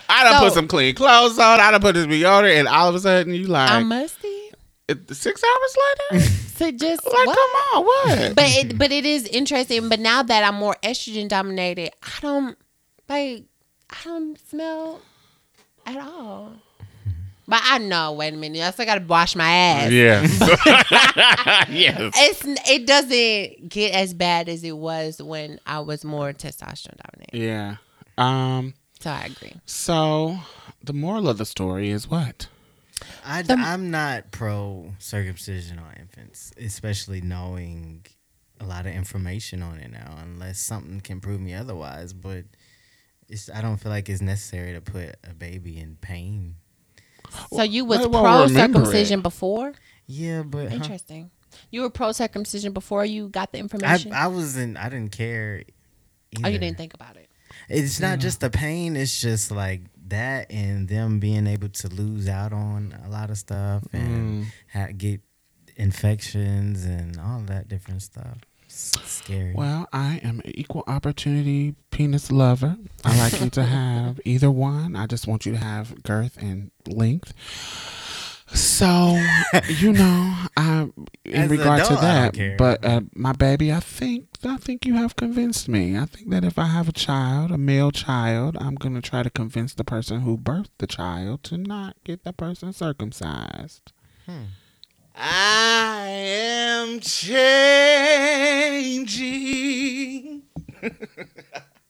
I 0.08 0.24
done 0.24 0.40
put 0.42 0.52
some 0.52 0.68
clean 0.68 0.94
clothes 0.94 1.38
on. 1.38 1.60
I 1.60 1.70
done 1.70 1.80
put 1.80 1.94
this 1.94 2.06
deodorant, 2.06 2.58
and 2.58 2.68
all 2.68 2.88
of 2.88 2.94
a 2.94 3.00
sudden 3.00 3.32
you 3.32 3.46
like 3.46 3.70
I'm 3.70 3.88
musty. 3.88 4.28
it- 4.88 5.14
six 5.14 5.42
hours 5.42 5.76
later. 6.20 6.26
So 6.60 6.70
just 6.70 7.02
like, 7.06 7.26
what? 7.26 7.38
come 7.38 7.78
on, 7.78 7.84
what? 7.86 8.34
But 8.36 8.44
it, 8.48 8.76
but 8.76 8.92
it 8.92 9.06
is 9.06 9.26
interesting. 9.28 9.88
But 9.88 9.98
now 9.98 10.22
that 10.22 10.44
I'm 10.44 10.56
more 10.56 10.76
estrogen 10.82 11.26
dominated, 11.26 11.90
I 12.02 12.12
don't 12.20 12.58
like. 13.08 13.44
I 13.88 13.96
don't 14.04 14.38
smell 14.46 15.00
at 15.86 15.96
all. 15.96 16.52
But 17.51 17.62
I 17.64 17.78
know. 17.78 18.12
Wait 18.12 18.32
a 18.32 18.36
minute. 18.36 18.62
I 18.62 18.70
still 18.70 18.86
gotta 18.86 19.05
wash 19.05 19.34
my 19.34 19.51
ass. 19.51 19.90
Yeah. 19.90 20.22
yes. 21.68 22.14
It's 22.16 22.44
it 22.70 22.86
doesn't 22.86 23.68
get 23.68 23.92
as 23.92 24.14
bad 24.14 24.48
as 24.48 24.62
it 24.62 24.76
was 24.76 25.20
when 25.20 25.59
I 25.66 25.80
was 25.80 26.05
more 26.05 26.32
testosterone 26.32 26.96
dominated. 27.05 27.44
Yeah. 27.44 27.76
Um. 28.16 28.74
So 29.01 29.11
I 29.11 29.24
agree. 29.24 29.55
So 29.66 30.38
the 30.84 30.92
moral 30.92 31.28
of 31.28 31.38
the 31.38 31.44
story 31.44 31.90
is 31.90 32.09
what? 32.09 32.46
I, 33.24 33.42
I'm 33.48 33.90
not 33.90 34.30
pro 34.30 34.94
circumcision 35.01 35.80
on 35.80 35.92
infants, 35.98 36.53
especially 36.57 37.20
knowing 37.20 38.07
a 38.61 38.64
lot 38.64 38.86
of 38.86 38.92
information 38.92 39.61
on 39.61 39.78
it 39.78 39.90
now, 39.90 40.18
unless 40.22 40.61
something 40.61 41.01
can 41.01 41.20
prove 41.20 41.40
me 41.40 41.55
otherwise. 41.55 42.12
But 42.12 42.44
it's 43.28 43.51
I 43.51 43.61
don't 43.61 43.78
feel 43.78 43.90
like 43.90 44.09
it's 44.09 44.22
necessary 44.22 44.72
to 44.74 44.80
put 44.80 45.16
a 45.28 45.34
baby 45.34 45.78
in 45.78 45.96
pain. 46.01 46.55
So 47.52 47.62
you 47.62 47.84
was 47.84 48.00
they 48.00 48.08
pro 48.08 48.46
circumcision 48.46 49.20
it. 49.20 49.22
before? 49.22 49.72
Yeah, 50.06 50.42
but 50.42 50.68
huh? 50.68 50.76
Interesting. 50.76 51.30
You 51.70 51.82
were 51.82 51.90
pro 51.90 52.12
circumcision 52.12 52.72
before 52.72 53.04
you 53.04 53.28
got 53.28 53.52
the 53.52 53.58
information. 53.58 54.12
I 54.12 54.26
wasn't. 54.28 54.76
I 54.76 54.88
didn't 54.88 55.12
care. 55.12 55.64
oh, 56.44 56.48
you 56.48 56.58
didn't 56.58 56.76
think 56.76 56.94
about 56.94 57.16
it. 57.16 57.28
It's 57.68 58.00
not 58.00 58.14
mm-hmm. 58.14 58.20
just 58.20 58.40
the 58.40 58.50
pain. 58.50 58.96
It's 58.96 59.20
just 59.20 59.50
like 59.50 59.82
that, 60.08 60.50
and 60.50 60.88
them 60.88 61.20
being 61.20 61.46
able 61.46 61.68
to 61.68 61.88
lose 61.88 62.28
out 62.28 62.52
on 62.52 62.96
a 63.04 63.08
lot 63.08 63.30
of 63.30 63.38
stuff 63.38 63.84
and 63.92 64.44
mm. 64.44 64.46
ha- 64.72 64.92
get 64.96 65.20
infections 65.76 66.84
and 66.84 67.18
all 67.18 67.40
that 67.46 67.68
different 67.68 68.02
stuff. 68.02 68.38
Scary. 69.04 69.52
Well, 69.54 69.88
I 69.92 70.20
am 70.22 70.40
an 70.44 70.52
equal 70.54 70.84
opportunity 70.86 71.74
penis 71.90 72.30
lover. 72.30 72.76
I 73.04 73.18
like 73.18 73.40
you 73.40 73.50
to 73.50 73.64
have 73.64 74.20
either 74.24 74.50
one. 74.50 74.96
I 74.96 75.06
just 75.06 75.26
want 75.26 75.46
you 75.46 75.52
to 75.52 75.58
have 75.58 76.02
girth 76.02 76.36
and 76.40 76.70
length. 76.86 77.32
So, 78.52 79.16
you 79.68 79.92
know, 79.92 80.34
I 80.56 80.88
in 81.24 81.42
As 81.42 81.50
regard 81.50 81.84
to 81.84 81.84
adult, 81.84 82.00
don't 82.00 82.00
that, 82.00 82.56
but 82.58 82.84
uh, 82.84 83.02
my 83.14 83.32
baby, 83.32 83.72
I 83.72 83.78
think 83.78 84.26
I 84.44 84.56
think 84.56 84.84
you 84.84 84.94
have 84.94 85.14
convinced 85.14 85.68
me. 85.68 85.96
I 85.96 86.06
think 86.06 86.30
that 86.30 86.44
if 86.44 86.58
I 86.58 86.64
have 86.66 86.88
a 86.88 86.92
child, 86.92 87.52
a 87.52 87.58
male 87.58 87.92
child, 87.92 88.56
I'm 88.58 88.74
going 88.74 88.94
to 88.94 89.02
try 89.02 89.22
to 89.22 89.30
convince 89.30 89.74
the 89.74 89.84
person 89.84 90.22
who 90.22 90.36
birthed 90.36 90.70
the 90.78 90.88
child 90.88 91.44
to 91.44 91.58
not 91.58 91.94
get 92.04 92.24
the 92.24 92.32
person 92.32 92.72
circumcised. 92.72 93.92
I 95.22 96.06
am 96.08 97.00
changing. 99.10 100.42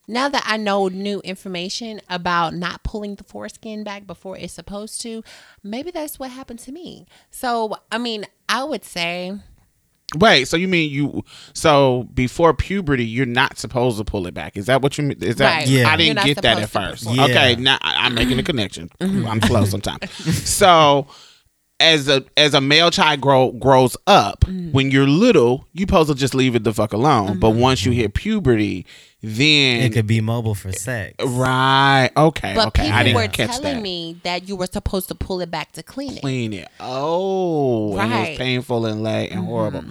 Now 0.08 0.28
that 0.28 0.42
I 0.44 0.56
know 0.56 0.88
new 0.88 1.20
information 1.20 2.00
about 2.08 2.52
not 2.54 2.82
pulling 2.82 3.14
the 3.14 3.22
foreskin 3.22 3.84
back 3.84 4.04
before 4.08 4.36
it's 4.36 4.52
supposed 4.52 5.00
to, 5.02 5.22
maybe 5.62 5.92
that's 5.92 6.18
what 6.18 6.32
happened 6.32 6.58
to 6.60 6.72
me. 6.72 7.06
So, 7.30 7.76
I 7.92 7.98
mean, 7.98 8.26
I 8.48 8.64
would 8.64 8.84
say 8.84 9.38
Wait, 10.16 10.48
so 10.48 10.56
you 10.56 10.66
mean 10.66 10.90
you? 10.90 11.22
So 11.52 12.08
before 12.12 12.52
puberty, 12.52 13.04
you're 13.06 13.26
not 13.26 13.58
supposed 13.58 13.96
to 13.98 14.04
pull 14.04 14.26
it 14.26 14.34
back? 14.34 14.56
Is 14.56 14.66
that 14.66 14.82
what 14.82 14.98
you 14.98 15.04
mean? 15.04 15.22
Is 15.22 15.36
that? 15.36 15.58
Right. 15.58 15.68
Yeah. 15.68 15.88
I 15.88 15.96
didn't 15.96 16.24
get 16.24 16.42
that 16.42 16.58
at 16.58 16.68
first. 16.68 17.04
Yeah. 17.08 17.22
Okay, 17.26 17.54
now 17.54 17.78
I- 17.80 18.06
I'm 18.06 18.14
making 18.14 18.40
a 18.40 18.42
connection. 18.42 18.90
I'm 19.00 19.40
slow 19.42 19.64
sometimes. 19.66 20.10
So 20.50 21.06
as 21.80 22.08
a 22.08 22.24
as 22.36 22.54
a 22.54 22.60
male 22.60 22.90
child 22.90 23.20
grow 23.20 23.50
grows 23.52 23.96
up, 24.06 24.42
mm. 24.42 24.72
when 24.72 24.90
you're 24.90 25.06
little, 25.06 25.66
you 25.72 25.82
supposed 25.82 26.10
to 26.10 26.14
just 26.14 26.34
leave 26.34 26.54
it 26.54 26.62
the 26.62 26.72
fuck 26.72 26.92
alone. 26.92 27.40
But 27.40 27.50
mm-hmm. 27.50 27.60
once 27.60 27.84
you 27.84 27.92
hit 27.92 28.14
puberty, 28.14 28.86
then 29.22 29.82
It 29.82 29.92
could 29.92 30.06
be 30.06 30.20
mobile 30.20 30.54
for 30.54 30.72
sex. 30.72 31.14
right. 31.24 32.10
Okay. 32.16 32.54
But 32.54 32.68
okay. 32.68 32.90
I 32.90 33.02
people 33.04 33.04
didn't 33.04 33.16
were 33.16 33.28
catch 33.28 33.50
telling 33.50 33.76
that. 33.76 33.82
me 33.82 34.20
that 34.22 34.48
you 34.48 34.56
were 34.56 34.66
supposed 34.66 35.08
to 35.08 35.14
pull 35.14 35.40
it 35.40 35.50
back 35.50 35.72
to 35.72 35.82
clean 35.82 36.16
it. 36.16 36.20
Clean 36.20 36.52
it. 36.52 36.68
Oh, 36.78 37.96
and 37.98 38.12
it 38.12 38.16
was 38.16 38.28
Right. 38.28 38.38
painful 38.38 38.86
and 38.86 39.02
late 39.02 39.30
and 39.30 39.40
mm-hmm. 39.40 39.48
horrible. 39.48 39.84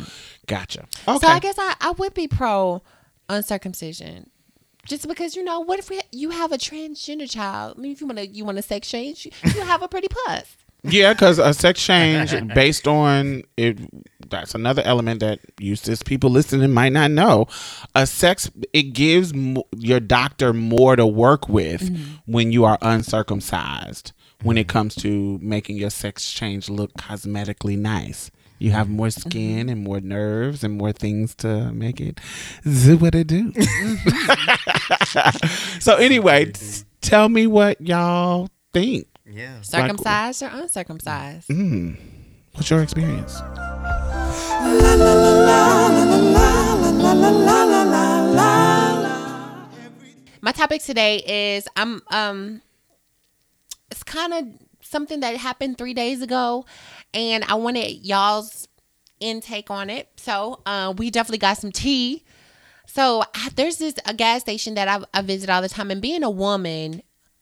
Gotcha. 0.48 0.86
Okay. 1.08 1.18
So 1.20 1.28
I 1.28 1.40
guess 1.40 1.56
I, 1.58 1.76
I 1.82 1.92
would 1.92 2.14
be 2.14 2.28
pro 2.28 2.82
uncircumcision. 3.28 4.30
Just 4.86 5.08
because 5.08 5.36
you 5.36 5.44
know, 5.44 5.60
what 5.60 5.78
if 5.78 5.90
we, 5.92 6.02
you 6.12 6.32
have 6.32 6.52
a 6.52 6.58
transgender 6.58 7.30
child? 7.30 7.76
I 7.78 7.82
mean, 7.82 7.92
if 7.92 8.02
you 8.02 8.08
want 8.08 8.18
to, 8.18 8.28
you 8.28 8.44
want 8.46 8.58
a 8.58 8.64
sex 8.64 8.90
change, 8.90 9.26
you, 9.26 9.32
you 9.54 9.62
have 9.62 9.84
a 9.84 9.88
pretty 9.88 10.08
puss. 10.08 10.58
Yeah, 10.84 11.14
because 11.14 11.40
a 11.40 11.54
sex 11.54 11.84
change 11.86 12.34
based 12.54 12.88
on 12.88 13.44
it. 13.58 13.80
That's 14.30 14.54
another 14.54 14.84
element 14.86 15.22
that 15.22 15.40
useless 15.60 16.04
people 16.04 16.30
listening 16.30 16.72
might 16.72 16.94
not 16.94 17.12
know. 17.12 17.48
A 17.96 18.06
sex 18.06 18.50
it 18.74 18.94
gives 18.94 19.34
mo- 19.34 19.68
your 19.76 20.00
doctor 20.00 20.54
more 20.54 20.96
to 20.96 21.06
work 21.06 21.50
with 21.50 21.82
mm-hmm. 21.82 22.32
when 22.32 22.52
you 22.52 22.66
are 22.66 22.78
uncircumcised. 22.82 24.14
When 24.44 24.58
it 24.58 24.68
mm-hmm. 24.68 24.78
comes 24.78 24.96
to 24.96 25.40
making 25.42 25.78
your 25.78 25.90
sex 25.90 26.32
change 26.32 26.70
look 26.70 26.94
cosmetically 26.94 27.78
nice, 27.78 28.32
you 28.60 28.72
have 28.72 28.90
more 28.90 29.08
mm-hmm. 29.08 29.30
skin 29.30 29.70
and 29.70 29.84
more 29.84 30.00
nerves 30.00 30.64
and 30.64 30.78
more 30.78 30.92
things 30.92 31.34
to 31.36 31.72
make 31.74 32.00
it 32.00 32.20
do 32.64 32.98
what 32.98 33.16
it 33.16 33.28
do. 33.28 33.52
so 35.80 35.96
anyway, 35.96 36.52
t- 36.52 36.84
tell 37.02 37.30
me 37.30 37.48
what 37.48 37.82
y'all 37.82 38.50
think. 38.74 39.08
Yeah. 39.32 39.62
Circumcised 39.62 40.42
or 40.44 40.48
uncircumcised? 40.52 41.50
What's 42.54 42.70
your 42.70 42.82
experience? 42.82 43.40
My 50.42 50.52
topic 50.54 50.82
today 50.82 51.18
is 51.56 51.68
I'm 51.76 52.02
um 52.12 52.62
it's 53.92 54.04
kind 54.04 54.34
of 54.34 54.46
something 54.82 55.20
that 55.20 55.36
happened 55.38 55.78
3 55.78 55.94
days 55.94 56.22
ago 56.22 56.66
and 57.14 57.44
I 57.46 57.56
wanted 57.56 58.06
y'all's 58.06 58.68
intake 59.20 59.70
on 59.70 59.90
it. 59.90 60.08
So, 60.16 60.62
uh, 60.66 60.94
we 60.98 61.10
definitely 61.12 61.40
got 61.40 61.58
some 61.58 61.72
tea. 61.72 62.24
So, 62.86 63.24
I- 63.36 63.50
there's 63.56 63.78
this 63.78 63.96
a 64.06 64.14
gas 64.14 64.42
station 64.42 64.76
that 64.76 64.88
I, 64.88 65.04
I 65.18 65.22
visit 65.22 65.50
all 65.50 65.62
the 65.62 65.68
time 65.70 65.92
and 65.92 66.02
being 66.02 66.24
a 66.24 66.30
woman 66.30 67.02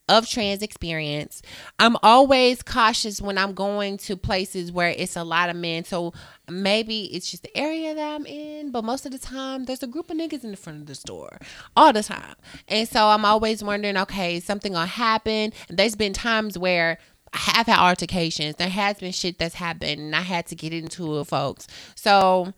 of 0.10 0.28
trans 0.28 0.62
experience, 0.62 1.42
I'm 1.80 1.98
always 2.02 2.62
cautious 2.64 3.22
when 3.22 3.38
I'm 3.38 3.54
going 3.54 3.98
to 4.00 4.16
places 4.16 4.72
where 4.72 4.90
it's 4.90 5.16
a 5.16 5.24
lot 5.24 5.50
of 5.50 5.56
men. 5.56 5.84
So 5.84 6.14
maybe 6.50 7.06
it's 7.06 7.30
just 7.30 7.44
the 7.44 7.58
area 7.58 7.94
that 7.94 8.16
I'm 8.16 8.26
in, 8.26 8.72
but 8.72 8.84
most 8.84 9.06
of 9.06 9.12
the 9.12 9.20
time 9.20 9.66
there's 9.66 9.84
a 9.84 9.88
group 9.88 10.10
of 10.10 10.18
niggas 10.18 10.44
in 10.44 10.52
the 10.52 10.58
front 10.58 10.82
of 10.82 10.88
the 10.88 10.96
store 10.96 11.40
all 11.76 11.92
the 11.94 12.04
time. 12.04 12.36
And 12.68 12.88
so 12.88 13.08
I'm 13.08 13.26
always 13.26 13.64
wondering, 13.64 13.98
okay, 13.98 14.40
something 14.40 14.74
gonna 14.74 14.86
happen? 14.86 15.54
There's 15.70 15.96
been 15.96 16.14
times 16.14 16.58
where 16.58 16.98
I 17.34 17.38
have 17.38 17.68
had 17.68 17.80
altercations. 17.80 18.56
There 18.56 18.70
has 18.70 18.98
been 19.00 19.12
shit 19.12 19.38
that's 19.38 19.56
happened 19.56 20.00
and 20.00 20.16
I 20.16 20.22
had 20.22 20.48
to 20.48 20.56
get 20.56 20.74
into 20.74 21.20
it, 21.20 21.26
folks. 21.26 21.68
So 21.96 22.54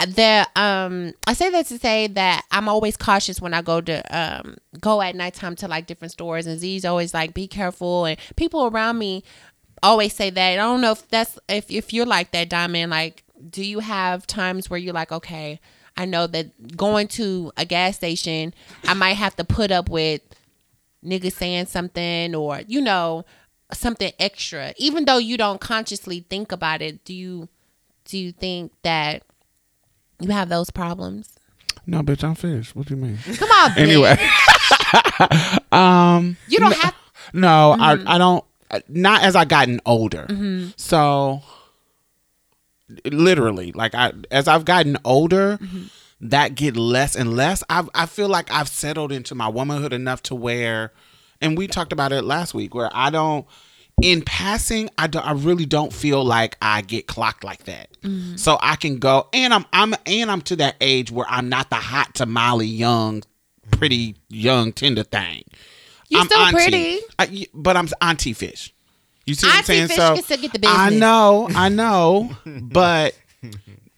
the 0.00 0.46
um 0.56 1.14
I 1.26 1.32
say 1.32 1.50
that 1.50 1.66
to 1.66 1.78
say 1.78 2.06
that 2.08 2.44
I'm 2.50 2.68
always 2.68 2.96
cautious 2.96 3.40
when 3.40 3.54
I 3.54 3.62
go 3.62 3.80
to 3.80 4.16
um 4.16 4.56
go 4.78 5.00
at 5.00 5.14
nighttime 5.14 5.56
to 5.56 5.68
like 5.68 5.86
different 5.86 6.12
stores 6.12 6.46
and 6.46 6.58
Z's 6.58 6.84
always 6.84 7.14
like 7.14 7.32
be 7.32 7.48
careful 7.48 8.04
and 8.04 8.18
people 8.36 8.66
around 8.66 8.98
me 8.98 9.24
always 9.82 10.12
say 10.14 10.30
that. 10.30 10.52
I 10.52 10.56
don't 10.56 10.80
know 10.82 10.92
if 10.92 11.08
that's 11.08 11.38
if 11.48 11.70
if 11.70 11.92
you're 11.92 12.06
like 12.06 12.32
that 12.32 12.50
diamond 12.50 12.90
like 12.90 13.24
do 13.48 13.64
you 13.64 13.80
have 13.80 14.26
times 14.26 14.68
where 14.68 14.78
you're 14.78 14.94
like 14.94 15.12
okay 15.12 15.60
I 15.96 16.04
know 16.04 16.26
that 16.26 16.76
going 16.76 17.08
to 17.08 17.52
a 17.56 17.64
gas 17.64 17.96
station 17.96 18.52
I 18.84 18.92
might 18.94 19.14
have 19.14 19.36
to 19.36 19.44
put 19.44 19.70
up 19.70 19.88
with 19.88 20.20
niggas 21.04 21.32
saying 21.32 21.66
something 21.66 22.34
or 22.34 22.60
you 22.66 22.82
know 22.82 23.24
something 23.72 24.12
extra 24.18 24.74
even 24.76 25.06
though 25.06 25.18
you 25.18 25.36
don't 25.36 25.60
consciously 25.60 26.24
think 26.28 26.52
about 26.52 26.82
it 26.82 27.04
do 27.04 27.14
you 27.14 27.48
do 28.04 28.18
you 28.18 28.32
think 28.32 28.72
that 28.82 29.22
you 30.20 30.30
have 30.30 30.48
those 30.48 30.70
problems 30.70 31.28
No, 31.86 32.02
bitch, 32.02 32.24
I'm 32.24 32.34
fish. 32.34 32.74
What 32.74 32.86
do 32.86 32.94
you 32.96 33.00
mean? 33.00 33.18
come 33.36 33.50
on 33.50 33.70
bitch. 33.70 33.78
Anyway, 33.78 34.16
um, 35.72 36.36
you 36.48 36.58
don't 36.58 36.74
have 36.76 36.94
no, 37.32 37.74
Mm-hmm. 37.78 38.08
I 38.08 38.14
I 38.14 38.18
don't. 38.18 38.44
Not 38.88 39.22
as 39.22 39.34
I 39.36 39.44
gotten 39.44 39.80
older. 39.86 40.26
So 40.76 41.42
literally, 43.04 43.72
like 43.72 43.94
I 43.94 44.12
as 44.30 44.48
I've 44.48 44.64
gotten 44.64 44.96
older, 45.04 45.58
Mm-hmm. 45.60 45.84
that 46.28 46.54
get 46.54 46.76
less 46.76 47.14
and 47.16 47.34
less. 47.36 47.62
I 47.68 47.86
I 47.94 48.06
feel 48.06 48.28
like 48.28 48.50
I've 48.50 48.68
settled 48.68 49.12
into 49.12 49.34
my 49.34 49.48
womanhood 49.48 49.92
enough 49.92 50.22
to 50.24 50.34
where, 50.34 50.92
and 51.40 51.58
we 51.58 51.66
talked 51.66 51.92
about 51.92 52.12
it 52.12 52.22
last 52.22 52.54
week, 52.54 52.74
where 52.74 52.90
I 52.92 53.10
don't. 53.10 53.46
In 54.02 54.22
passing, 54.22 54.90
I, 54.98 55.06
do, 55.06 55.18
I 55.18 55.32
really 55.32 55.64
don't 55.64 55.92
feel 55.92 56.22
like 56.22 56.58
I 56.60 56.82
get 56.82 57.06
clocked 57.06 57.44
like 57.44 57.64
that. 57.64 57.88
Mm-hmm. 58.02 58.36
So 58.36 58.58
I 58.60 58.76
can 58.76 58.98
go, 58.98 59.28
and 59.32 59.54
I'm 59.54 59.64
I'm 59.72 59.94
and 60.04 60.30
I'm 60.30 60.42
to 60.42 60.56
that 60.56 60.76
age 60.82 61.10
where 61.10 61.26
I'm 61.28 61.48
not 61.48 61.70
the 61.70 61.76
hot 61.76 62.14
tamale 62.14 62.66
young, 62.66 63.22
pretty 63.70 64.16
young 64.28 64.72
tender 64.72 65.02
thing. 65.02 65.44
You 66.08 66.20
I'm 66.20 66.26
still 66.26 66.38
auntie. 66.40 66.56
pretty. 66.56 67.00
I, 67.18 67.46
but 67.54 67.76
I'm 67.76 67.88
auntie 68.02 68.34
fish. 68.34 68.74
You 69.26 69.34
see 69.34 69.46
what 69.46 69.54
I'm 69.54 69.58
Auntie 69.58 69.66
saying? 69.66 69.88
fish 69.88 69.96
so 69.96 70.14
can 70.14 70.22
still 70.24 70.36
get 70.38 70.52
the 70.52 70.68
I 70.68 70.90
know, 70.90 71.48
I 71.50 71.68
know, 71.68 72.30
but 72.44 73.18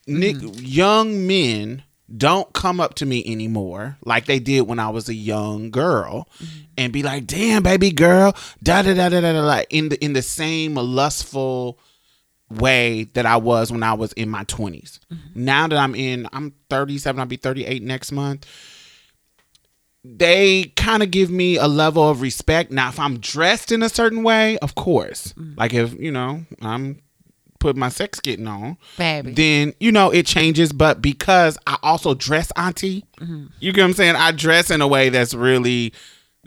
Nick, 0.07 0.37
young 0.41 1.27
men 1.27 1.83
don't 2.17 2.53
come 2.55 2.81
up 2.81 2.95
to 2.95 3.07
me 3.07 3.23
anymore 3.27 3.99
like 4.05 4.25
they 4.25 4.39
did 4.39 4.63
when 4.63 4.79
I 4.79 4.89
was 4.89 5.09
a 5.09 5.15
young 5.15 5.71
girl 5.71 6.29
mm-hmm. 6.43 6.61
and 6.79 6.93
be 6.93 7.03
like, 7.03 7.27
"Damn, 7.27 7.63
baby 7.63 7.91
girl," 7.91 8.35
da 8.63 8.83
da 8.83 8.95
da 8.95 9.09
da 9.09 9.21
da 9.21 9.33
da, 9.33 9.41
like 9.41 9.67
in 9.71 9.91
the 9.91 10.03
in 10.03 10.15
the 10.15 10.23
same 10.23 10.75
lustful 10.75 11.79
way 12.51 13.05
that 13.15 13.27
I 13.27 13.37
was 13.37 13.71
when 13.71 13.83
I 13.83 13.93
was 13.95 14.13
in 14.15 14.29
my 14.29 14.45
20s. 14.45 14.99
Mm-hmm. 15.13 15.45
Now 15.45 15.69
that 15.69 15.79
I'm 15.79 15.95
in, 15.95 16.29
I'm 16.33 16.55
37, 16.71 17.21
I'll 17.21 17.27
be 17.27 17.37
38 17.37 17.83
next 17.83 18.13
month. 18.13 18.47
They 20.05 20.73
kind 20.77 21.03
of 21.03 21.11
give 21.11 21.31
me 21.31 21.57
a 21.57 21.67
level 21.67 22.09
of 22.09 22.23
respect. 22.23 22.71
Now, 22.71 22.89
if 22.89 22.99
I'm 22.99 23.19
dressed 23.19 23.73
in 23.73 23.83
a 23.83 23.89
certain 23.89 24.23
way, 24.23 24.57
of 24.59 24.75
course, 24.75 25.35
mm. 25.35 25.59
like 25.59 25.75
if, 25.75 25.93
you 26.01 26.11
know, 26.11 26.47
I'm 26.63 27.03
put 27.59 27.77
my 27.77 27.89
sex 27.89 28.21
getting 28.21 28.47
on, 28.47 28.77
Baby. 28.97 29.33
then, 29.33 29.75
you 29.81 29.93
know, 29.93 30.11
it 30.11 30.27
changes. 30.27 30.73
But 30.73 31.03
because 31.03 31.59
I 31.67 31.79
also 31.83 32.15
dress 32.15 32.51
auntie, 32.57 33.05
you 33.61 33.73
get 33.73 33.83
what 33.83 33.89
I'm 33.89 33.93
saying? 33.95 34.17
I 34.17 34.33
dress 34.33 34.71
in 34.71 34.81
a 34.81 34.89
way 34.89 35.09
that's 35.09 35.35
really 35.35 35.93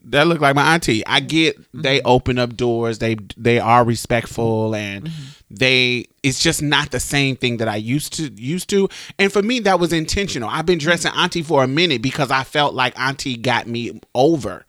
that 0.03 0.27
look 0.27 0.41
like 0.41 0.55
my 0.55 0.73
auntie. 0.73 1.05
I 1.05 1.19
get 1.19 1.57
they 1.73 2.01
open 2.01 2.39
up 2.39 2.55
doors. 2.55 2.99
They 2.99 3.17
they 3.37 3.59
are 3.59 3.83
respectful 3.83 4.73
and 4.75 5.09
they 5.49 6.07
it's 6.23 6.41
just 6.41 6.61
not 6.61 6.91
the 6.91 6.99
same 6.99 7.35
thing 7.35 7.57
that 7.57 7.67
I 7.67 7.75
used 7.75 8.13
to 8.13 8.31
used 8.33 8.69
to. 8.69 8.89
And 9.19 9.31
for 9.31 9.41
me 9.41 9.59
that 9.61 9.79
was 9.79 9.93
intentional. 9.93 10.49
I've 10.49 10.65
been 10.65 10.79
dressing 10.79 11.11
auntie 11.15 11.43
for 11.43 11.63
a 11.63 11.67
minute 11.67 12.01
because 12.01 12.31
I 12.31 12.43
felt 12.43 12.73
like 12.73 12.99
auntie 12.99 13.37
got 13.37 13.67
me 13.67 13.99
over. 14.15 14.65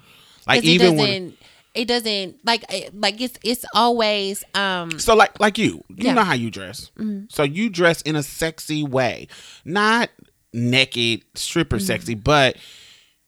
Like 0.47 0.65
even 0.65 0.97
when 0.97 1.35
it 1.75 1.87
doesn't 1.87 2.37
like 2.45 2.65
it- 2.71 2.95
like 2.99 3.21
it's 3.21 3.39
it's 3.43 3.65
always 3.75 4.45
um 4.55 4.99
So 4.99 5.15
like 5.15 5.39
like 5.41 5.59
you, 5.59 5.85
you 5.89 5.97
Yeah. 5.97 6.05
Mm-hmm. 6.11 6.15
know 6.17 6.25
how 6.25 6.35
you 6.35 6.51
dress. 6.51 6.91
So 7.31 7.43
you 7.43 7.71
dress 7.71 8.03
in 8.03 8.17
a 8.17 8.23
sexy 8.23 8.85
way, 8.85 9.29
not 9.65 10.11
naked 10.53 11.23
stripper 11.35 11.77
Mm-hmm. 11.77 11.87
sexy, 11.87 12.15
but 12.15 12.57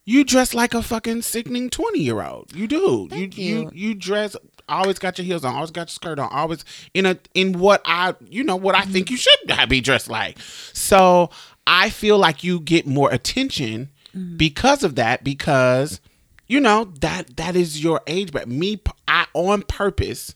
you 0.05 0.23
dress 0.23 0.53
like 0.53 0.73
a 0.75 0.83
fucking 0.83 1.23
sickening 1.23 1.69
twenty 1.69 1.99
year 2.01 2.21
old. 2.21 2.53
You 2.55 2.67
do. 2.67 3.07
Thank 3.09 3.37
you, 3.37 3.43
you. 3.45 3.71
you 3.73 3.93
dress. 3.95 4.35
Always 4.69 4.99
got 4.99 5.17
your 5.17 5.25
heels 5.25 5.43
on. 5.43 5.55
Always 5.55 5.71
got 5.71 5.81
your 5.81 5.87
skirt 5.87 6.19
on. 6.19 6.29
Always 6.31 6.63
in 6.93 7.05
a 7.07 7.17
in 7.33 7.57
what 7.59 7.81
I 7.85 8.13
you 8.29 8.43
know 8.43 8.55
what 8.55 8.75
I 8.75 8.81
Mm-hmm. 8.81 8.91
think 8.93 9.09
you 9.11 9.17
should 9.17 9.39
be 9.69 9.81
dressed 9.81 10.09
like. 10.09 10.37
So 10.73 11.31
I 11.65 11.89
feel 11.89 12.17
like 12.19 12.43
you 12.43 12.59
get 12.59 12.85
more 12.85 13.11
attention 13.11 13.89
Mm-hmm. 14.15 14.37
because 14.37 14.83
of 14.83 14.95
that. 14.95 15.23
Because 15.25 15.99
you 16.47 16.59
know 16.59 16.85
that 17.01 17.37
that 17.37 17.55
is 17.55 17.83
your 17.83 18.01
age. 18.07 18.31
But 18.31 18.47
me, 18.47 18.81
I 19.07 19.25
on 19.33 19.63
purpose, 19.63 20.35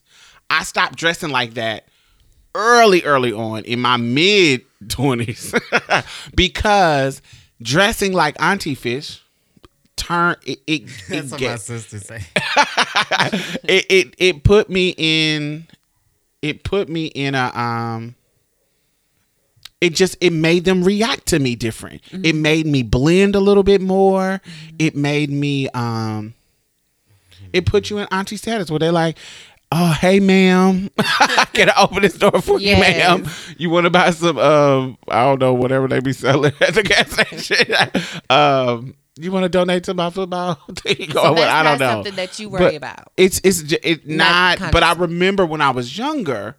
I 0.49 0.64
stopped 0.64 0.95
dressing 0.95 1.30
like 1.30 1.53
that 1.55 1.88
early, 2.55 3.03
early 3.03 3.34
on 3.34 3.64
in 3.66 3.80
my 3.80 3.97
mid 3.97 4.66
twenties 4.88 5.53
because 6.36 7.22
dressing 7.62 8.14
like 8.14 8.41
Auntie 8.41 8.76
Fish 8.76 9.22
turn 9.95 10.36
it 10.45 10.60
it 10.66 10.86
That's 11.10 11.10
it, 11.10 11.32
what 11.32 11.32
my 11.32 11.38
get, 11.38 11.62
sister 11.62 11.99
say. 11.99 12.24
it 13.64 13.86
it 13.89 14.16
it 14.18 14.43
put 14.43 14.70
me 14.70 14.95
in 14.97 15.68
it 16.41 16.64
put 16.64 16.89
me 16.89 17.07
in 17.07 17.36
a 17.36 17.51
um 17.53 18.16
it 19.82 19.95
just 19.95 20.17
it 20.21 20.34
made 20.34 20.65
them 20.65 20.84
react 20.84 21.25
to 21.27 21.39
me 21.39 21.55
different. 21.55 22.01
Mm-hmm. 22.03 22.25
It 22.25 22.36
made 22.36 22.65
me 22.65 22.84
blend 22.84 23.36
a 23.36 23.39
little 23.39 23.63
bit 23.63 23.82
more. 23.82 24.41
It 24.77 24.95
made 24.95 25.30
me 25.30 25.69
um 25.69 26.34
it 27.53 27.65
put 27.65 27.89
you 27.89 27.97
in 27.97 28.07
auntie 28.11 28.38
status 28.38 28.69
where 28.69 28.80
they're 28.80 28.91
like, 28.91 29.17
Oh, 29.71 29.91
hey 29.93 30.19
ma'am. 30.19 30.89
Can 31.53 31.69
I 31.69 31.73
open 31.82 32.01
this 32.01 32.17
door 32.17 32.41
for 32.41 32.59
you, 32.59 32.75
ma'am? 32.75 33.25
You 33.57 33.69
wanna 33.69 33.89
buy 33.89 34.11
some 34.11 34.38
um 34.38 34.97
I 35.07 35.23
don't 35.23 35.39
know, 35.39 35.53
whatever 35.53 35.88
they 35.88 35.99
be 35.99 36.13
selling 36.13 36.53
at 36.61 36.73
the 36.73 36.84
gas 36.84 37.11
station. 37.11 37.75
um 38.30 38.95
you 39.21 39.34
want 39.34 39.43
to 39.43 39.49
donate 39.49 39.84
to 39.84 39.93
my 39.93 40.09
football 40.11 40.55
team? 40.75 41.11
So 41.11 41.19
Or 41.25 41.34
what? 41.34 41.43
I 41.49 41.61
don't 41.61 41.77
not 41.77 41.80
know. 41.80 41.91
something 41.95 42.15
that 42.15 42.39
you 42.39 42.47
worry 42.49 42.59
But 42.63 42.75
about. 42.75 43.11
It's 43.17 43.41
it's 43.43 43.61
it 43.84 44.07
Not 44.07 44.59
not. 44.61 44.71
But 44.71 44.82
I 44.84 44.93
remember 44.93 45.45
when 45.45 45.59
I 45.59 45.71
was 45.71 45.97
younger, 45.97 46.55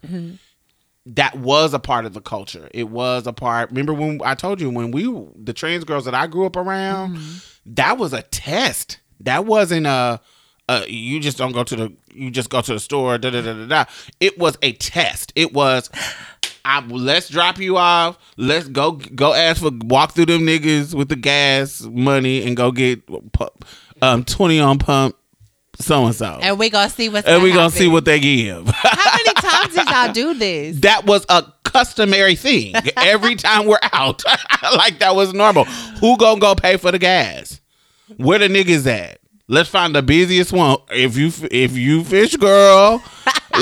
that 1.15 1.37
was 1.37 1.75
a 1.75 1.79
part 1.79 2.05
of 2.07 2.13
the 2.15 2.21
culture. 2.21 2.69
It 2.73 2.89
was 2.89 3.27
a 3.27 3.33
part. 3.33 3.71
Remember 3.71 3.93
when 3.95 4.21
I 4.25 4.35
told 4.35 4.61
you 4.61 4.71
when 4.71 4.91
we 4.91 5.05
the 5.37 5.53
trans 5.53 5.85
girls 5.85 6.05
that 6.05 6.15
I 6.15 6.27
grew 6.27 6.47
up 6.47 6.57
around, 6.57 7.19
that 7.67 7.99
was 7.99 8.13
a 8.13 8.23
test. 8.23 8.99
That 9.21 9.45
wasn't 9.45 9.87
a. 9.87 10.21
Uh, 10.69 10.85
you 10.87 11.19
just 11.19 11.37
don't 11.37 11.51
go 11.51 11.65
to 11.65 11.75
the 11.75 11.93
you 12.15 12.31
just 12.31 12.49
go 12.49 12.61
to 12.61 12.73
the 12.75 12.79
store 12.79 13.19
da 13.19 13.29
da 13.31 13.43
da 13.43 13.55
da 13.55 13.67
da 13.67 13.85
it 14.21 14.39
was 14.39 14.57
a 14.63 14.71
test 14.75 15.33
it 15.35 15.53
was 15.53 15.91
I, 16.65 16.81
let's 16.87 17.29
drop 17.29 17.59
you 17.59 17.77
off 17.77 18.17
let's 18.37 18.69
go 18.69 18.93
go 18.93 19.35
ask 19.35 19.63
for 19.63 19.73
walk 19.83 20.13
through 20.13 20.27
them 20.27 20.43
niggas 20.43 20.95
with 20.95 21.09
the 21.09 21.17
gas 21.17 21.81
money 21.81 22.47
and 22.47 22.57
go 22.57 22.71
get 22.71 23.01
um 24.01 24.23
20 24.25 24.61
on 24.61 24.79
pump 24.79 25.17
so 25.81 26.07
and 26.07 26.15
so 26.15 26.39
And 26.41 26.57
we 26.57 26.71
gonna 26.71 26.89
see 26.89 27.09
what's 27.09 27.27
and 27.27 27.43
we 27.43 27.49
gonna 27.51 27.63
happen. 27.63 27.77
see 27.77 27.89
what 27.89 28.05
they 28.05 28.21
give 28.21 28.69
How 28.69 29.17
many 29.17 29.30
times 29.63 29.75
did 29.75 29.89
y'all 29.89 30.13
do 30.13 30.35
this? 30.35 30.81
that 30.81 31.07
was 31.07 31.25
a 31.29 31.45
customary 31.65 32.35
thing. 32.35 32.75
Every 32.97 33.37
time 33.37 33.67
we're 33.67 33.79
out 33.93 34.23
like 34.77 34.99
that 34.99 35.15
was 35.15 35.33
normal. 35.33 35.65
Who 35.65 36.17
gonna 36.17 36.41
go 36.41 36.55
pay 36.55 36.77
for 36.77 36.91
the 36.91 36.99
gas? 36.99 37.61
Where 38.17 38.39
the 38.39 38.49
niggas 38.49 38.87
at? 38.87 39.19
Let's 39.49 39.69
find 39.69 39.95
the 39.95 40.03
busiest 40.03 40.53
one. 40.53 40.79
If 40.91 41.17
you 41.17 41.33
if 41.51 41.77
you 41.77 42.05
fish 42.05 42.37
girl 42.37 43.03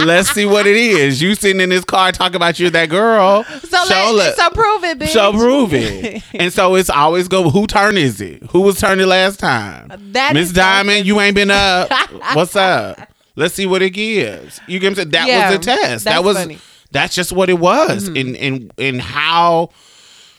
let's 0.04 0.30
see 0.30 0.46
what 0.46 0.66
it 0.66 0.76
is. 0.76 1.20
You 1.20 1.34
sitting 1.34 1.60
in 1.60 1.70
this 1.70 1.84
car 1.84 2.12
talking 2.12 2.36
about 2.36 2.58
you 2.58 2.70
that 2.70 2.88
girl. 2.88 3.44
So 3.44 3.84
show 3.86 4.12
let, 4.14 4.36
so 4.36 4.50
prove 4.50 4.84
it, 4.84 4.98
bitch. 4.98 5.08
so 5.08 5.32
prove 5.32 5.74
it. 5.74 6.22
And 6.38 6.52
so 6.52 6.76
it's 6.76 6.90
always 6.90 7.26
go 7.26 7.50
who 7.50 7.66
turn 7.66 7.96
is 7.96 8.20
it? 8.20 8.42
Who 8.50 8.60
was 8.60 8.78
turning 8.78 9.06
last 9.06 9.40
time? 9.40 9.90
That 10.12 10.34
miss 10.34 10.48
is 10.48 10.52
diamond 10.52 11.06
you 11.06 11.20
ain't 11.20 11.34
been 11.34 11.50
up. 11.50 11.90
What's 12.34 12.54
up 12.54 12.98
let's 13.38 13.54
see 13.54 13.66
what 13.66 13.82
it 13.82 13.90
gives 13.90 14.60
you 14.66 14.78
get 14.78 14.86
what 14.88 14.90
I'm 14.90 14.94
saying? 14.96 15.10
that 15.10 15.26
Yeah, 15.28 15.50
was 15.50 15.58
the 15.58 15.64
test 15.64 16.04
that 16.04 16.24
was 16.24 16.36
funny. 16.36 16.58
that's 16.90 17.14
just 17.14 17.32
what 17.32 17.48
it 17.50 17.58
was 17.58 18.04
Mm-hmm. 18.08 18.16
and 18.16 18.36
in 18.36 18.70
in 18.76 18.98
how 18.98 19.70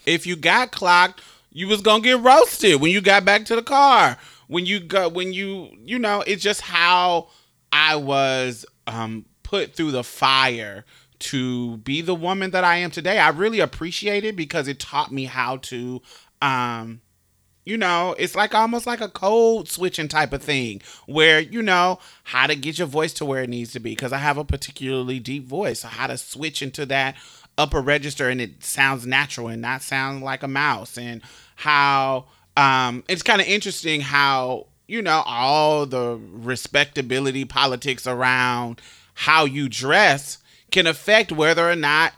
if 0.06 0.26
you 0.28 0.36
got 0.36 0.72
clocked 0.72 1.22
you 1.52 1.68
was 1.68 1.82
gonna 1.82 2.04
get 2.04 2.20
roasted 2.20 2.80
when 2.82 2.91
you 2.91 3.02
got 3.02 3.26
back 3.26 3.45
to 3.45 3.56
the 3.56 3.62
car 3.64 4.18
when 4.47 4.66
you 4.66 4.80
got 4.80 5.14
when 5.14 5.34
you 5.34 5.70
you 5.84 5.97
know 6.00 6.22
it's 6.28 6.41
just 6.43 6.62
how 6.62 7.28
i 7.72 7.95
was 7.95 8.66
um 8.88 9.26
put 9.43 9.74
through 9.76 9.91
the 9.91 10.04
fire 10.04 10.86
to 11.20 11.78
be 11.78 12.02
the 12.02 12.16
woman 12.16 12.52
that 12.52 12.64
i 12.64 12.78
am 12.78 12.91
today 12.91 13.18
i 13.20 13.30
really 13.30 13.60
appreciate 13.60 14.24
it 14.24 14.36
because 14.36 14.68
it 14.68 14.80
taught 14.80 15.12
me 15.12 15.26
how 15.26 15.58
to 15.58 16.02
um 16.41 17.02
you 17.70 17.78
know, 17.78 18.15
it's 18.17 18.34
like 18.34 18.55
almost 18.55 18.88
like 18.88 18.99
a 18.99 19.07
code 19.07 19.70
switching 19.70 20.07
type 20.07 20.34
of 20.34 20.41
thing 20.41 20.82
where, 21.05 21.39
you 21.39 21.61
know, 21.61 21.99
how 22.24 22.47
to 22.47 22.55
get 22.55 22.80
your 22.80 22.88
voice 22.88 23.13
to 23.13 23.26
where 23.26 23.43
it 23.43 23.49
needs 23.49 23.72
to 23.74 23.80
be. 23.80 23.91
Because 23.91 24.11
I 24.11 24.17
have 24.17 24.39
a 24.39 24.43
particularly 24.43 25.20
deep 25.20 25.45
voice. 25.45 25.82
So 25.82 25.88
how 25.88 26.07
to 26.07 26.17
switch 26.17 26.63
into 26.63 26.88
that 26.88 27.15
upper 27.59 27.80
register 27.80 28.28
and 28.28 28.41
it 28.41 28.63
sounds 28.63 29.05
natural 29.05 29.49
and 29.49 29.61
not 29.61 29.84
sound 29.84 30.24
like 30.24 30.41
a 30.41 30.47
mouse. 30.47 30.97
And 30.97 31.22
how 31.57 32.26
um, 32.57 33.03
it's 33.07 33.22
kind 33.22 33.39
of 33.39 33.47
interesting 33.47 34.01
how, 34.01 34.65
you 34.88 35.03
know, 35.03 35.22
all 35.28 35.86
the 35.86 36.20
respectability 36.32 37.45
politics 37.45 38.07
around 38.07 38.82
how 39.13 39.45
you 39.45 39.70
dress 39.70 40.39
can 40.72 40.88
affect 40.88 41.32
whether 41.32 41.70
or 41.70 41.76
not 41.76 42.13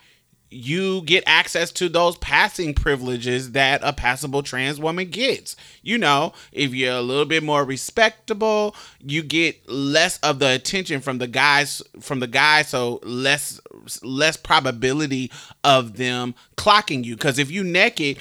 you 0.52 1.02
get 1.04 1.24
access 1.26 1.72
to 1.72 1.88
those 1.88 2.18
passing 2.18 2.74
privileges 2.74 3.54
that 3.54 3.80
a 3.84 3.94
passable 3.94 4.44
trans 4.44 4.80
woman 4.80 5.10
gets. 5.10 5.56
You 5.82 5.98
know, 5.98 6.34
if 6.52 6.74
you're 6.74 6.94
a 6.94 7.02
little 7.02 7.26
bit 7.26 7.42
more 7.42 7.64
respectable, 7.64 8.76
you 9.00 9.24
get 9.24 9.68
less 9.70 10.20
of 10.20 10.40
the 10.40 10.54
attention 10.54 11.00
from 11.00 11.18
the 11.20 11.28
guys 11.28 11.82
from 12.02 12.20
the 12.20 12.28
guys, 12.28 12.70
so 12.70 13.00
less 13.04 13.62
less 14.04 14.36
probability 14.36 15.32
of 15.64 15.96
them 15.96 16.36
clocking 16.58 17.04
you. 17.06 17.16
Because 17.16 17.40
if 17.40 17.50
you 17.50 17.64
naked, 17.64 18.18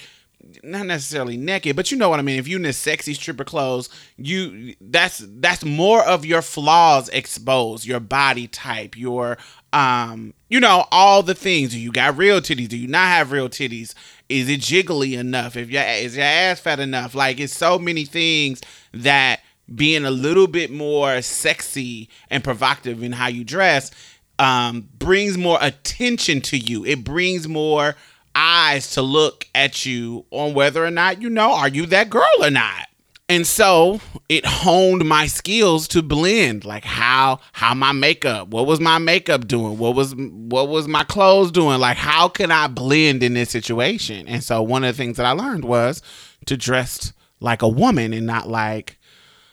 not 0.62 0.86
necessarily 0.86 1.36
naked, 1.36 1.76
but 1.76 1.90
you 1.90 1.96
know 1.96 2.08
what 2.08 2.18
I 2.18 2.22
mean. 2.22 2.38
If 2.38 2.48
you 2.48 2.56
in 2.56 2.62
the 2.62 2.72
sexy 2.72 3.14
stripper 3.14 3.44
clothes, 3.44 3.88
you 4.16 4.74
that's 4.80 5.24
that's 5.26 5.64
more 5.64 6.04
of 6.04 6.24
your 6.24 6.42
flaws 6.42 7.08
exposed, 7.10 7.86
your 7.86 8.00
body 8.00 8.46
type, 8.46 8.96
your 8.96 9.38
um, 9.72 10.34
you 10.48 10.60
know, 10.60 10.86
all 10.90 11.22
the 11.22 11.34
things. 11.34 11.70
Do 11.70 11.78
you 11.78 11.92
got 11.92 12.16
real 12.16 12.40
titties? 12.40 12.68
Do 12.68 12.76
you 12.76 12.88
not 12.88 13.06
have 13.06 13.32
real 13.32 13.48
titties? 13.48 13.94
Is 14.28 14.48
it 14.48 14.60
jiggly 14.60 15.18
enough? 15.18 15.56
If 15.56 15.70
your 15.70 15.82
is 15.82 16.16
your 16.16 16.24
ass 16.24 16.60
fat 16.60 16.80
enough? 16.80 17.14
Like 17.14 17.40
it's 17.40 17.56
so 17.56 17.78
many 17.78 18.04
things 18.04 18.60
that 18.92 19.40
being 19.72 20.04
a 20.04 20.10
little 20.10 20.46
bit 20.46 20.70
more 20.70 21.22
sexy 21.22 22.08
and 22.28 22.42
provocative 22.42 23.02
in 23.02 23.12
how 23.12 23.28
you 23.28 23.44
dress 23.44 23.90
um, 24.38 24.88
brings 24.98 25.38
more 25.38 25.58
attention 25.60 26.40
to 26.40 26.58
you. 26.58 26.84
It 26.84 27.04
brings 27.04 27.46
more 27.46 27.94
eyes 28.34 28.92
to 28.92 29.02
look 29.02 29.46
at 29.54 29.84
you 29.84 30.24
on 30.30 30.54
whether 30.54 30.84
or 30.84 30.90
not 30.90 31.20
you 31.20 31.30
know 31.30 31.52
are 31.52 31.68
you 31.68 31.86
that 31.86 32.10
girl 32.10 32.24
or 32.40 32.50
not. 32.50 32.89
And 33.30 33.46
so 33.46 34.00
it 34.28 34.44
honed 34.44 35.04
my 35.04 35.28
skills 35.28 35.86
to 35.88 36.02
blend, 36.02 36.64
like 36.64 36.84
how 36.84 37.38
how 37.52 37.74
my 37.74 37.92
makeup, 37.92 38.48
what 38.48 38.66
was 38.66 38.80
my 38.80 38.98
makeup 38.98 39.46
doing, 39.46 39.78
what 39.78 39.94
was 39.94 40.16
what 40.16 40.66
was 40.66 40.88
my 40.88 41.04
clothes 41.04 41.52
doing, 41.52 41.78
like 41.78 41.96
how 41.96 42.26
can 42.26 42.50
I 42.50 42.66
blend 42.66 43.22
in 43.22 43.34
this 43.34 43.50
situation? 43.50 44.26
And 44.26 44.42
so 44.42 44.60
one 44.62 44.82
of 44.82 44.96
the 44.96 45.00
things 45.00 45.16
that 45.16 45.26
I 45.26 45.30
learned 45.30 45.64
was 45.64 46.02
to 46.46 46.56
dress 46.56 47.12
like 47.38 47.62
a 47.62 47.68
woman 47.68 48.12
and 48.12 48.26
not 48.26 48.48
like 48.48 48.98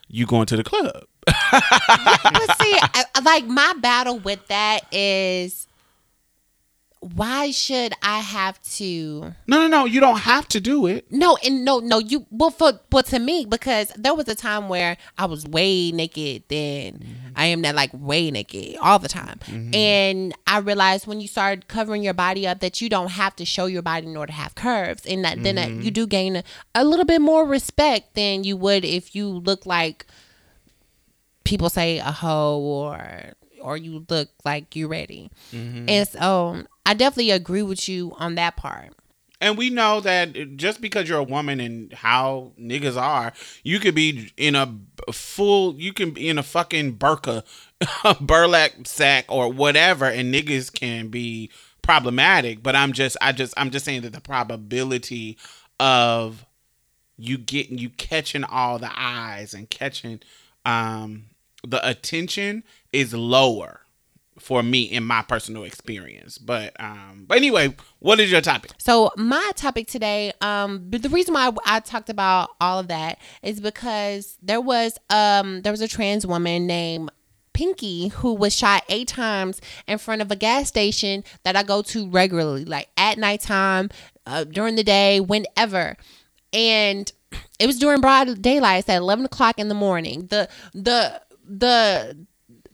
you 0.07 0.25
going 0.25 0.47
to 0.47 0.57
the 0.57 0.63
club. 0.63 1.03
but 1.51 2.57
see, 2.59 2.79
like 3.23 3.45
my 3.45 3.73
battle 3.79 4.17
with 4.17 4.47
that 4.47 4.91
is 4.91 5.66
why 7.15 7.51
should 7.51 7.93
I 8.01 8.19
have 8.19 8.61
to? 8.75 9.33
No, 9.47 9.61
no, 9.61 9.67
no, 9.67 9.85
you 9.85 9.99
don't 9.99 10.19
have 10.19 10.47
to 10.49 10.59
do 10.59 10.85
it. 10.87 11.11
No, 11.11 11.37
and 11.43 11.63
no, 11.63 11.79
no, 11.79 11.99
you. 11.99 12.25
Well, 12.31 12.49
for 12.49 12.79
but 12.89 13.05
to 13.07 13.19
me, 13.19 13.45
because 13.45 13.91
there 13.95 14.13
was 14.13 14.27
a 14.27 14.35
time 14.35 14.69
where 14.69 14.97
I 15.17 15.25
was 15.25 15.45
way 15.45 15.91
naked 15.91 16.43
than 16.49 16.93
mm-hmm. 16.93 17.27
I 17.35 17.45
am 17.45 17.61
now, 17.61 17.73
like 17.73 17.91
way 17.93 18.31
naked 18.31 18.77
all 18.81 18.99
the 18.99 19.07
time, 19.07 19.39
mm-hmm. 19.45 19.73
and 19.73 20.33
I 20.45 20.59
realized 20.59 21.07
when 21.07 21.21
you 21.21 21.27
start 21.27 21.67
covering 21.67 22.03
your 22.03 22.13
body 22.13 22.47
up 22.47 22.59
that 22.59 22.81
you 22.81 22.89
don't 22.89 23.11
have 23.11 23.35
to 23.37 23.45
show 23.45 23.65
your 23.65 23.81
body 23.81 24.07
in 24.07 24.17
order 24.17 24.31
to 24.31 24.37
have 24.37 24.55
curves, 24.55 25.05
and 25.05 25.23
that 25.23 25.41
then 25.43 25.57
uh, 25.57 25.61
you 25.61 25.67
mm-hmm. 25.67 25.89
do 25.89 26.07
gain 26.07 26.35
a, 26.37 26.43
a 26.75 26.83
little 26.83 27.05
bit 27.05 27.21
more 27.21 27.45
respect 27.45 28.15
than 28.15 28.43
you 28.43 28.57
would 28.57 28.83
if 28.83 29.15
you 29.15 29.27
look 29.27 29.65
like 29.65 30.05
people 31.43 31.69
say 31.69 31.99
a 31.99 32.11
hoe 32.11 32.59
or 32.59 33.33
or 33.61 33.77
you 33.77 34.05
look 34.09 34.29
like 34.45 34.75
you're 34.75 34.87
ready. 34.87 35.31
And 35.51 36.07
so 36.07 36.63
I 36.87 36.93
definitely 36.93 37.31
agree 37.31 37.63
with 37.63 37.89
you 37.89 38.13
on 38.17 38.35
that 38.35 38.55
part. 38.55 38.93
And 39.41 39.57
we 39.57 39.69
know 39.69 39.99
that 39.99 40.55
just 40.55 40.79
because 40.79 41.07
you're 41.07 41.19
a 41.19 41.23
woman 41.23 41.59
and 41.59 41.91
how 41.91 42.53
niggas 42.59 42.99
are, 42.99 43.33
you 43.61 43.79
could 43.79 43.93
be 43.93 44.31
in 44.37 44.55
a 44.55 44.73
full, 45.11 45.75
you 45.75 45.91
can 45.91 46.11
be 46.11 46.29
in 46.29 46.37
a 46.37 46.43
fucking 46.43 46.97
burqa, 46.97 47.43
burlap 48.21 48.87
sack 48.87 49.25
or 49.27 49.51
whatever, 49.51 50.05
and 50.05 50.33
niggas 50.33 50.73
can 50.73 51.09
be 51.09 51.51
problematic. 51.81 52.63
But 52.63 52.75
I'm 52.75 52.93
just, 52.93 53.17
I 53.21 53.33
just, 53.33 53.53
I'm 53.57 53.69
just 53.69 53.83
saying 53.83 54.01
that 54.01 54.13
the 54.13 54.21
probability 54.21 55.37
of 55.81 56.45
you 57.17 57.37
getting, 57.37 57.77
you 57.77 57.89
catching 57.89 58.45
all 58.45 58.79
the 58.79 58.91
eyes 58.95 59.53
and 59.53 59.69
catching 59.69 60.21
um 60.65 61.25
the 61.65 61.85
attention 61.87 62.63
is 62.93 63.13
lower 63.13 63.81
for 64.39 64.63
me 64.63 64.83
in 64.83 65.03
my 65.03 65.21
personal 65.21 65.63
experience. 65.63 66.37
But 66.37 66.79
um 66.79 67.25
but 67.27 67.37
anyway, 67.37 67.75
what 67.99 68.19
is 68.19 68.31
your 68.31 68.41
topic? 68.41 68.71
So 68.77 69.11
my 69.17 69.51
topic 69.55 69.87
today, 69.87 70.33
um, 70.41 70.89
the 70.89 71.09
reason 71.09 71.33
why 71.33 71.51
I 71.65 71.79
talked 71.79 72.09
about 72.09 72.49
all 72.61 72.79
of 72.79 72.87
that 72.87 73.19
is 73.41 73.59
because 73.59 74.37
there 74.41 74.61
was 74.61 74.97
um 75.09 75.61
there 75.61 75.73
was 75.73 75.81
a 75.81 75.87
trans 75.87 76.25
woman 76.25 76.67
named 76.67 77.11
Pinky 77.53 78.09
who 78.09 78.35
was 78.35 78.55
shot 78.55 78.83
eight 78.87 79.07
times 79.07 79.59
in 79.87 79.97
front 79.97 80.21
of 80.21 80.29
a 80.29 80.35
gas 80.35 80.67
station 80.67 81.23
that 81.43 81.55
I 81.55 81.63
go 81.63 81.81
to 81.81 82.07
regularly, 82.07 82.65
like 82.65 82.87
at 82.97 83.17
nighttime, 83.17 83.89
uh, 84.27 84.43
during 84.43 84.75
the 84.75 84.83
day, 84.83 85.19
whenever, 85.19 85.97
and 86.53 87.11
it 87.59 87.65
was 87.65 87.79
during 87.79 87.99
broad 87.99 88.43
daylight. 88.43 88.81
It's 88.81 88.89
at 88.89 88.97
eleven 88.97 89.25
o'clock 89.25 89.57
in 89.57 89.69
the 89.69 89.73
morning. 89.73 90.27
The 90.27 90.47
the 90.75 91.19
the 91.43 92.27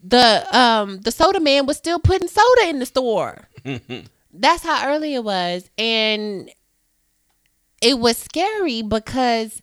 the 0.04 0.46
um 0.58 1.00
the 1.02 1.12
soda 1.12 1.40
man 1.40 1.66
was 1.66 1.78
still 1.78 2.00
putting 2.00 2.28
soda 2.28 2.68
in 2.68 2.80
the 2.80 2.86
store 2.86 3.48
that's 4.34 4.64
how 4.64 4.88
early 4.90 5.14
it 5.14 5.24
was, 5.24 5.70
and 5.78 6.50
it 7.82 8.00
was 8.00 8.18
scary 8.18 8.82
because 8.82 9.62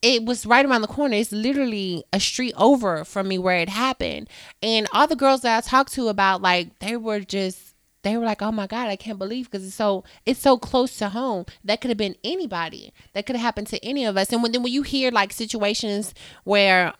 it 0.00 0.24
was 0.24 0.46
right 0.46 0.64
around 0.64 0.82
the 0.82 0.88
corner. 0.88 1.16
It's 1.16 1.32
literally 1.32 2.04
a 2.12 2.20
street 2.20 2.54
over 2.56 3.04
from 3.04 3.28
me 3.28 3.38
where 3.38 3.58
it 3.58 3.68
happened. 3.68 4.28
And 4.62 4.86
all 4.92 5.06
the 5.06 5.16
girls 5.16 5.42
that 5.42 5.56
I 5.56 5.60
talked 5.68 5.92
to 5.94 6.08
about 6.08 6.42
like 6.42 6.78
they 6.78 6.96
were 6.96 7.20
just 7.20 7.74
they 8.02 8.16
were 8.16 8.24
like, 8.24 8.42
"Oh 8.42 8.52
my 8.52 8.66
god, 8.66 8.88
I 8.88 8.96
can't 8.96 9.18
believe 9.18 9.50
because 9.50 9.66
it's 9.66 9.76
so 9.76 10.04
it's 10.26 10.40
so 10.40 10.56
close 10.56 10.96
to 10.98 11.08
home. 11.08 11.46
That 11.64 11.80
could 11.80 11.90
have 11.90 11.98
been 11.98 12.16
anybody. 12.24 12.92
That 13.12 13.26
could 13.26 13.36
have 13.36 13.44
happened 13.44 13.68
to 13.68 13.84
any 13.84 14.04
of 14.04 14.16
us." 14.16 14.32
And 14.32 14.42
when 14.42 14.52
then 14.52 14.62
when 14.62 14.72
you 14.72 14.82
hear 14.82 15.10
like 15.10 15.32
situations 15.32 16.14
where 16.44 16.94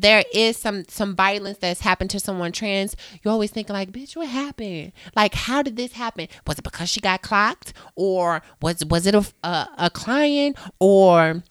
there 0.00 0.24
is 0.32 0.56
some 0.56 0.84
some 0.88 1.16
violence 1.16 1.58
that's 1.58 1.80
happened 1.80 2.10
to 2.10 2.20
someone 2.20 2.52
trans, 2.52 2.96
you're 3.22 3.32
always 3.32 3.50
think 3.50 3.68
like, 3.68 3.92
bitch, 3.92 4.14
what 4.16 4.28
happened? 4.28 4.92
Like, 5.14 5.34
how 5.34 5.62
did 5.62 5.76
this 5.76 5.92
happen? 5.92 6.28
Was 6.46 6.58
it 6.58 6.64
because 6.64 6.88
she 6.90 7.00
got 7.00 7.22
clocked, 7.22 7.72
or 7.94 8.42
was 8.60 8.84
was 8.84 9.06
it 9.06 9.14
a 9.14 9.26
a, 9.42 9.68
a 9.78 9.90
client, 9.90 10.58
or 10.78 11.42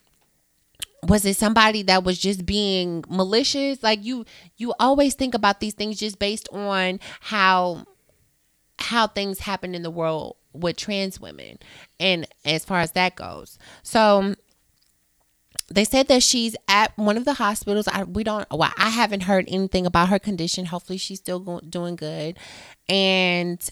was 1.03 1.25
it 1.25 1.37
somebody 1.37 1.81
that 1.83 2.03
was 2.03 2.19
just 2.19 2.45
being 2.45 3.03
malicious? 3.09 3.81
Like 3.81 4.03
you 4.03 4.25
you 4.57 4.73
always 4.79 5.15
think 5.15 5.33
about 5.33 5.59
these 5.59 5.73
things 5.73 5.97
just 5.97 6.19
based 6.19 6.47
on 6.51 6.99
how 7.21 7.85
how 8.77 9.07
things 9.07 9.39
happen 9.39 9.73
in 9.73 9.81
the 9.81 9.91
world 9.91 10.35
with 10.53 10.77
trans 10.77 11.19
women 11.19 11.57
and 11.99 12.27
as 12.45 12.63
far 12.63 12.79
as 12.79 12.91
that 12.91 13.15
goes. 13.15 13.57
So 13.83 14.35
they 15.67 15.83
said 15.85 16.07
that 16.09 16.21
she's 16.21 16.55
at 16.67 16.95
one 16.97 17.17
of 17.17 17.25
the 17.25 17.33
hospitals. 17.33 17.87
I 17.87 18.03
we 18.03 18.23
don't. 18.23 18.47
Well, 18.51 18.71
I 18.77 18.89
haven't 18.89 19.23
heard 19.23 19.45
anything 19.47 19.85
about 19.85 20.09
her 20.09 20.19
condition. 20.19 20.65
Hopefully, 20.65 20.97
she's 20.97 21.19
still 21.19 21.39
go, 21.39 21.59
doing 21.61 21.95
good. 21.95 22.37
And 22.87 23.67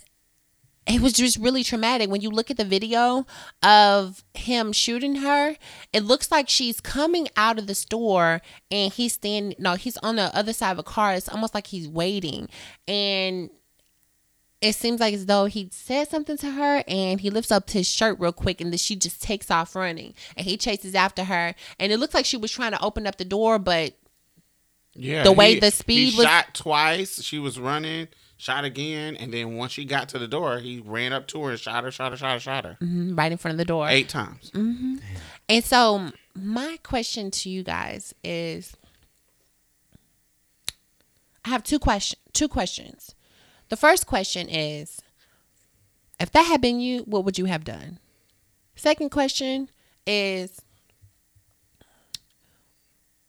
it 0.85 1.01
was 1.01 1.13
just 1.13 1.37
really 1.37 1.63
traumatic 1.63 2.09
when 2.09 2.21
you 2.21 2.29
look 2.29 2.51
at 2.51 2.57
the 2.57 2.65
video 2.65 3.25
of 3.61 4.23
him 4.33 4.73
shooting 4.73 5.17
her. 5.17 5.55
It 5.93 6.03
looks 6.03 6.31
like 6.31 6.49
she's 6.49 6.81
coming 6.81 7.29
out 7.37 7.57
of 7.57 7.67
the 7.67 7.75
store 7.75 8.41
and 8.69 8.91
he's 8.91 9.13
standing. 9.13 9.55
No, 9.59 9.75
he's 9.75 9.97
on 9.97 10.15
the 10.17 10.35
other 10.35 10.51
side 10.51 10.71
of 10.71 10.79
a 10.79 10.83
car. 10.83 11.13
It's 11.13 11.29
almost 11.29 11.53
like 11.53 11.67
he's 11.67 11.87
waiting, 11.87 12.49
and 12.87 13.49
it 14.63 14.75
seems 14.75 14.99
like 14.99 15.13
as 15.13 15.25
though 15.25 15.45
he 15.45 15.69
said 15.71 16.07
something 16.09 16.37
to 16.37 16.51
her 16.51 16.83
and 16.87 17.19
he 17.21 17.29
lifts 17.29 17.51
up 17.51 17.69
his 17.69 17.87
shirt 17.87 18.17
real 18.19 18.31
quick 18.31 18.61
and 18.61 18.71
then 18.71 18.77
she 18.77 18.95
just 18.95 19.21
takes 19.21 19.51
off 19.51 19.75
running. 19.75 20.13
And 20.37 20.45
he 20.47 20.57
chases 20.57 20.95
after 20.95 21.25
her. 21.25 21.53
And 21.79 21.91
it 21.91 21.97
looks 21.99 22.13
like 22.13 22.25
she 22.25 22.37
was 22.37 22.51
trying 22.51 22.71
to 22.71 22.81
open 22.81 23.05
up 23.05 23.17
the 23.17 23.25
door 23.25 23.59
but 23.59 23.93
Yeah, 24.95 25.23
The 25.23 25.31
way 25.31 25.55
he- 25.55 25.59
the 25.59 25.71
speed 25.71 26.11
he 26.11 26.17
was- 26.17 26.25
shot 26.25 26.53
twice. 26.53 27.21
She 27.23 27.39
was 27.39 27.57
running, 27.59 28.07
shot 28.37 28.63
again, 28.63 29.15
and 29.15 29.33
then 29.33 29.55
once 29.55 29.71
she 29.73 29.85
got 29.85 30.07
to 30.09 30.19
the 30.19 30.27
door, 30.27 30.59
he 30.59 30.79
ran 30.85 31.11
up 31.13 31.25
to 31.29 31.41
her 31.43 31.49
and 31.51 31.59
shot 31.59 31.83
her, 31.83 31.89
shot 31.91 32.11
her, 32.11 32.17
shot 32.17 32.33
her, 32.33 32.39
shot 32.39 32.63
her. 32.65 32.77
Mm, 32.79 33.17
right 33.17 33.31
in 33.31 33.37
front 33.39 33.53
of 33.53 33.57
the 33.57 33.65
door. 33.65 33.87
Eight 33.89 34.07
times. 34.07 34.51
and 34.53 35.63
so 35.65 36.11
my 36.35 36.77
question 36.83 37.31
to 37.31 37.49
you 37.49 37.63
guys 37.63 38.13
is 38.23 38.75
i 41.45 41.49
have 41.49 41.63
two 41.63 41.79
question 41.79 42.19
two 42.33 42.47
questions 42.47 43.13
the 43.73 43.77
first 43.77 44.05
question 44.05 44.47
is 44.49 45.01
if 46.19 46.31
that 46.31 46.43
had 46.43 46.61
been 46.61 46.79
you 46.79 46.99
what 47.13 47.25
would 47.25 47.39
you 47.39 47.45
have 47.45 47.63
done 47.63 47.97
second 48.75 49.09
question 49.09 49.67
is 50.05 50.61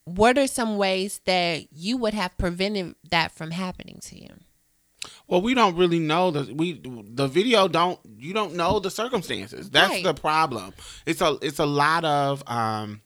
what 0.05 0.37
are 0.37 0.47
some 0.47 0.77
ways 0.77 1.23
that 1.25 1.73
you 1.73 1.97
would 1.97 2.13
have 2.13 2.37
prevented 2.37 2.95
that 3.11 3.33
from 3.33 3.53
happening 3.53 3.99
to 4.03 4.21
you 4.21 4.29
Well, 5.29 5.41
we 5.41 5.55
don't 5.55 5.77
really 5.77 5.99
know 5.99 6.31
the 6.31 6.53
we 6.55 6.79
the 6.83 7.27
video 7.27 7.67
don't 7.67 7.99
you 8.19 8.35
don't 8.35 8.55
know 8.55 8.81
the 8.81 8.91
circumstances. 8.91 9.71
That's 9.71 9.91
Right. 9.91 10.05
the 10.05 10.13
problem. 10.15 10.75
It's 11.07 11.23
a 11.23 11.39
it's 11.41 11.59
a 11.59 11.65
lot 11.85 12.05
of 12.05 12.43
um 12.47 13.01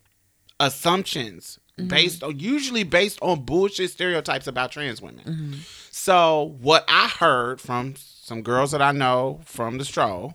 assumptions 0.58 1.60
Mm-hmm. 1.78 1.88
based 1.88 2.22
on 2.24 2.40
usually 2.40 2.82
based 2.82 3.20
on 3.22 3.44
bullshit 3.44 3.90
stereotypes 3.90 4.48
about 4.48 4.72
trans 4.72 5.00
women. 5.00 5.24
Mm-hmm. 5.24 5.52
So 5.92 6.56
what 6.60 6.84
I 6.88 7.06
heard 7.06 7.60
from 7.60 7.94
some 7.96 8.42
girls 8.42 8.72
that 8.72 8.82
I 8.82 8.90
know 8.90 9.40
from 9.44 9.78
the 9.78 9.84
stroll 9.84 10.34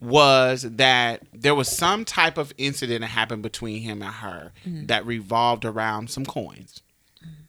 was 0.00 0.62
that 0.62 1.22
there 1.34 1.54
was 1.54 1.68
some 1.68 2.06
type 2.06 2.38
of 2.38 2.54
incident 2.56 3.02
that 3.02 3.08
happened 3.08 3.42
between 3.42 3.82
him 3.82 4.00
and 4.00 4.14
her 4.14 4.52
mm-hmm. 4.64 4.86
that 4.86 5.04
revolved 5.04 5.66
around 5.66 6.08
some 6.08 6.24
coins. 6.24 6.80
Mm-hmm. 7.22 7.42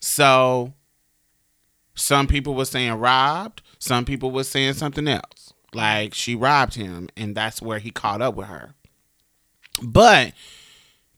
So 0.00 0.72
some 1.94 2.26
people 2.26 2.54
were 2.54 2.64
saying 2.64 2.94
robbed, 2.94 3.62
some 3.78 4.04
people 4.04 4.32
were 4.32 4.42
saying 4.42 4.74
something 4.74 5.06
else. 5.06 5.52
Like 5.72 6.12
she 6.12 6.34
robbed 6.34 6.74
him 6.74 7.08
and 7.16 7.36
that's 7.36 7.62
where 7.62 7.78
he 7.78 7.92
caught 7.92 8.20
up 8.20 8.34
with 8.34 8.48
her. 8.48 8.74
But 9.80 10.32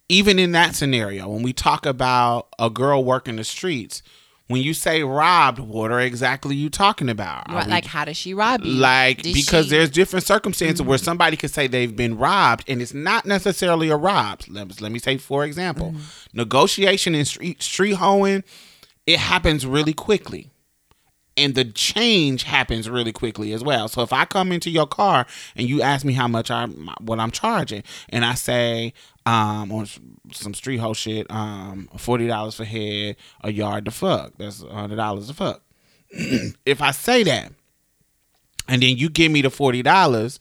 even 0.09 0.39
in 0.39 0.53
that 0.53 0.75
scenario, 0.75 1.29
when 1.29 1.43
we 1.43 1.53
talk 1.53 1.87
about 1.87 2.49
a 2.59 2.71
girl 2.71 3.05
working 3.05 3.37
the 3.37 3.45
streets, 3.45 4.03
when 4.49 4.63
you 4.63 4.75
say 4.75 5.03
robbed, 5.03 5.59
what 5.59 5.91
are 5.91 6.01
exactly 6.01 6.55
you 6.55 6.71
talking 6.71 7.09
about? 7.09 7.51
Right, 7.51 7.67
we 7.67 7.71
like 7.71 7.85
how 7.85 8.05
does 8.05 8.17
she 8.17 8.33
rob 8.33 8.63
you? 8.63 8.73
Like 8.73 9.23
Did 9.23 9.35
because 9.35 9.67
she- 9.67 9.71
there's 9.71 9.91
different 9.91 10.25
circumstances 10.25 10.83
where 10.83 10.99
mm-hmm. 10.99 11.05
somebody 11.05 11.37
could 11.37 11.51
say 11.51 11.67
they've 11.67 11.95
been 11.95 12.17
robbed 12.17 12.65
and 12.69 12.81
it's 12.81 12.95
not 12.95 13.27
necessarily 13.27 13.89
a 13.89 13.97
rob. 13.97 14.43
Let, 14.49 14.81
let 14.81 14.93
me 14.93 15.01
say 15.01 15.17
for 15.17 15.45
example 15.45 15.91
mm-hmm. 15.91 16.39
negotiation 16.39 17.15
and 17.15 17.27
street 17.27 17.61
street 17.63 17.95
hoeing 17.95 18.45
it 19.07 19.19
happens 19.19 19.67
really 19.67 19.95
quickly 19.95 20.51
and 21.37 21.55
the 21.55 21.65
change 21.65 22.45
happens 22.45 22.89
really 22.89 23.13
quickly 23.13 23.53
as 23.53 23.63
well. 23.63 23.89
So 23.89 24.03
if 24.03 24.13
i 24.13 24.25
come 24.25 24.53
into 24.53 24.71
your 24.71 24.87
car 24.87 25.27
and 25.55 25.69
you 25.69 25.83
ask 25.83 26.05
me 26.05 26.13
how 26.13 26.29
much 26.29 26.51
i 26.51 26.67
what 27.01 27.19
i'm 27.19 27.31
charging 27.31 27.83
and 28.09 28.25
i 28.25 28.35
say 28.35 28.93
um 29.25 29.71
on 29.73 29.87
some 30.33 30.55
street 30.55 30.79
hoe 30.79 30.95
shit 30.95 31.31
um 31.31 31.89
$40 31.97 32.55
for 32.55 32.65
head 32.65 33.17
a 33.43 33.53
yard 33.53 33.85
to 33.85 33.91
fuck 33.91 34.33
that's 34.39 34.63
$100 34.63 35.27
to 35.27 35.35
fuck. 35.35 35.63
If 36.65 36.81
i 36.81 36.91
say 36.93 37.23
that 37.25 37.53
and 38.69 38.83
then 38.83 38.97
you 38.97 39.09
give 39.09 39.31
me 39.31 39.43
the 39.43 39.51
forty 39.51 39.83
dollars, 39.83 40.41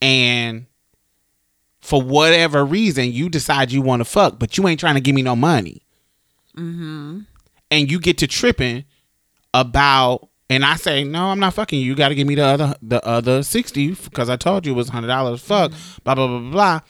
and 0.00 0.66
for 1.80 2.00
whatever 2.00 2.64
reason 2.64 3.12
you 3.12 3.28
decide 3.28 3.72
you 3.72 3.82
want 3.82 4.00
to 4.00 4.04
fuck, 4.04 4.38
but 4.38 4.56
you 4.56 4.66
ain't 4.68 4.80
trying 4.80 4.94
to 4.94 5.00
give 5.00 5.14
me 5.14 5.22
no 5.22 5.36
money, 5.36 5.82
mm-hmm. 6.56 7.20
and 7.70 7.90
you 7.90 8.00
get 8.00 8.18
to 8.18 8.26
tripping 8.26 8.84
about, 9.54 10.28
and 10.50 10.64
I 10.64 10.76
say 10.76 11.04
no, 11.04 11.26
I'm 11.26 11.38
not 11.40 11.54
fucking 11.54 11.78
you. 11.80 11.86
You 11.86 11.94
got 11.94 12.08
to 12.08 12.14
give 12.14 12.26
me 12.26 12.34
the 12.34 12.44
other 12.44 12.74
the 12.82 13.04
other 13.06 13.42
sixty 13.42 13.88
because 13.94 14.28
I 14.28 14.36
told 14.36 14.66
you 14.66 14.72
it 14.72 14.76
was 14.76 14.88
hundred 14.88 15.08
dollars. 15.08 15.40
Fuck, 15.42 15.72
blah 16.04 16.14
blah 16.14 16.26
blah 16.26 16.38
blah 16.40 16.50
blah, 16.50 16.80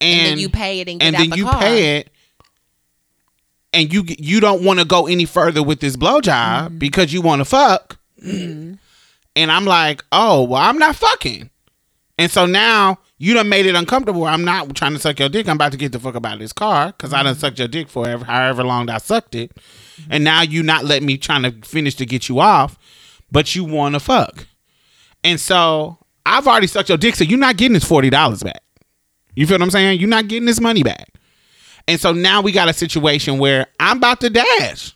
and, 0.00 0.20
and 0.20 0.26
then 0.32 0.38
you 0.38 0.48
pay 0.48 0.80
it 0.80 0.88
and 0.88 1.00
get 1.00 1.06
and 1.06 1.16
then 1.16 1.30
the 1.30 1.36
you 1.36 1.44
car. 1.44 1.60
pay 1.60 1.96
it 1.98 2.10
and 3.74 3.92
you 3.92 4.04
you 4.18 4.38
don't 4.40 4.62
want 4.64 4.78
to 4.80 4.84
go 4.84 5.06
any 5.06 5.24
further 5.24 5.62
with 5.62 5.80
this 5.80 5.96
blowjob 5.96 6.22
Mm-hmm. 6.66 6.78
because 6.78 7.12
you 7.12 7.22
want 7.22 7.40
to 7.40 7.44
fuck 7.46 7.98
and 8.22 8.78
i'm 9.36 9.64
like 9.64 10.04
oh 10.12 10.42
well 10.44 10.60
i'm 10.60 10.76
not 10.78 10.94
fucking 10.94 11.48
and 12.18 12.30
so 12.30 12.44
now 12.46 12.98
you 13.22 13.34
done 13.34 13.48
made 13.48 13.66
it 13.66 13.74
uncomfortable 13.74 14.24
i'm 14.24 14.44
not 14.44 14.74
trying 14.74 14.92
to 14.92 14.98
suck 14.98 15.18
your 15.18 15.28
dick 15.28 15.48
i'm 15.48 15.56
about 15.56 15.70
to 15.72 15.78
get 15.78 15.92
the 15.92 15.98
fuck 16.00 16.14
about 16.14 16.38
this 16.38 16.52
car 16.52 16.86
because 16.88 17.12
i 17.12 17.18
Mm-hmm. 17.18 17.26
done 17.26 17.34
sucked 17.36 17.58
your 17.58 17.68
dick 17.68 17.88
for 17.88 18.06
however 18.18 18.64
long 18.64 18.88
i 18.90 18.98
sucked 18.98 19.34
it 19.34 19.52
and 20.10 20.24
now 20.24 20.42
you 20.42 20.62
not 20.62 20.84
letting 20.84 21.06
me 21.06 21.16
trying 21.16 21.42
to 21.42 21.52
finish 21.66 21.94
to 21.96 22.06
get 22.06 22.28
you 22.28 22.40
off 22.40 22.78
but 23.30 23.54
you 23.54 23.64
want 23.64 23.94
to 23.94 24.00
fuck 24.00 24.46
and 25.24 25.38
so 25.38 25.98
i've 26.26 26.46
already 26.48 26.66
sucked 26.66 26.88
your 26.88 26.98
dick 26.98 27.14
so 27.14 27.24
you're 27.24 27.38
not 27.38 27.56
getting 27.56 27.74
this 27.74 27.84
$40 27.88 28.10
back 28.44 28.62
you 29.36 29.46
feel 29.46 29.54
what 29.54 29.62
i'm 29.62 29.70
saying 29.70 30.00
you're 30.00 30.08
not 30.08 30.26
getting 30.28 30.46
this 30.46 30.60
money 30.60 30.82
back 30.82 31.08
and 31.88 32.00
so 32.00 32.12
now 32.12 32.40
we 32.42 32.52
got 32.52 32.68
a 32.68 32.72
situation 32.72 33.38
where 33.38 33.66
I'm 33.80 33.96
about 33.96 34.20
to 34.20 34.30
dash. 34.30 34.94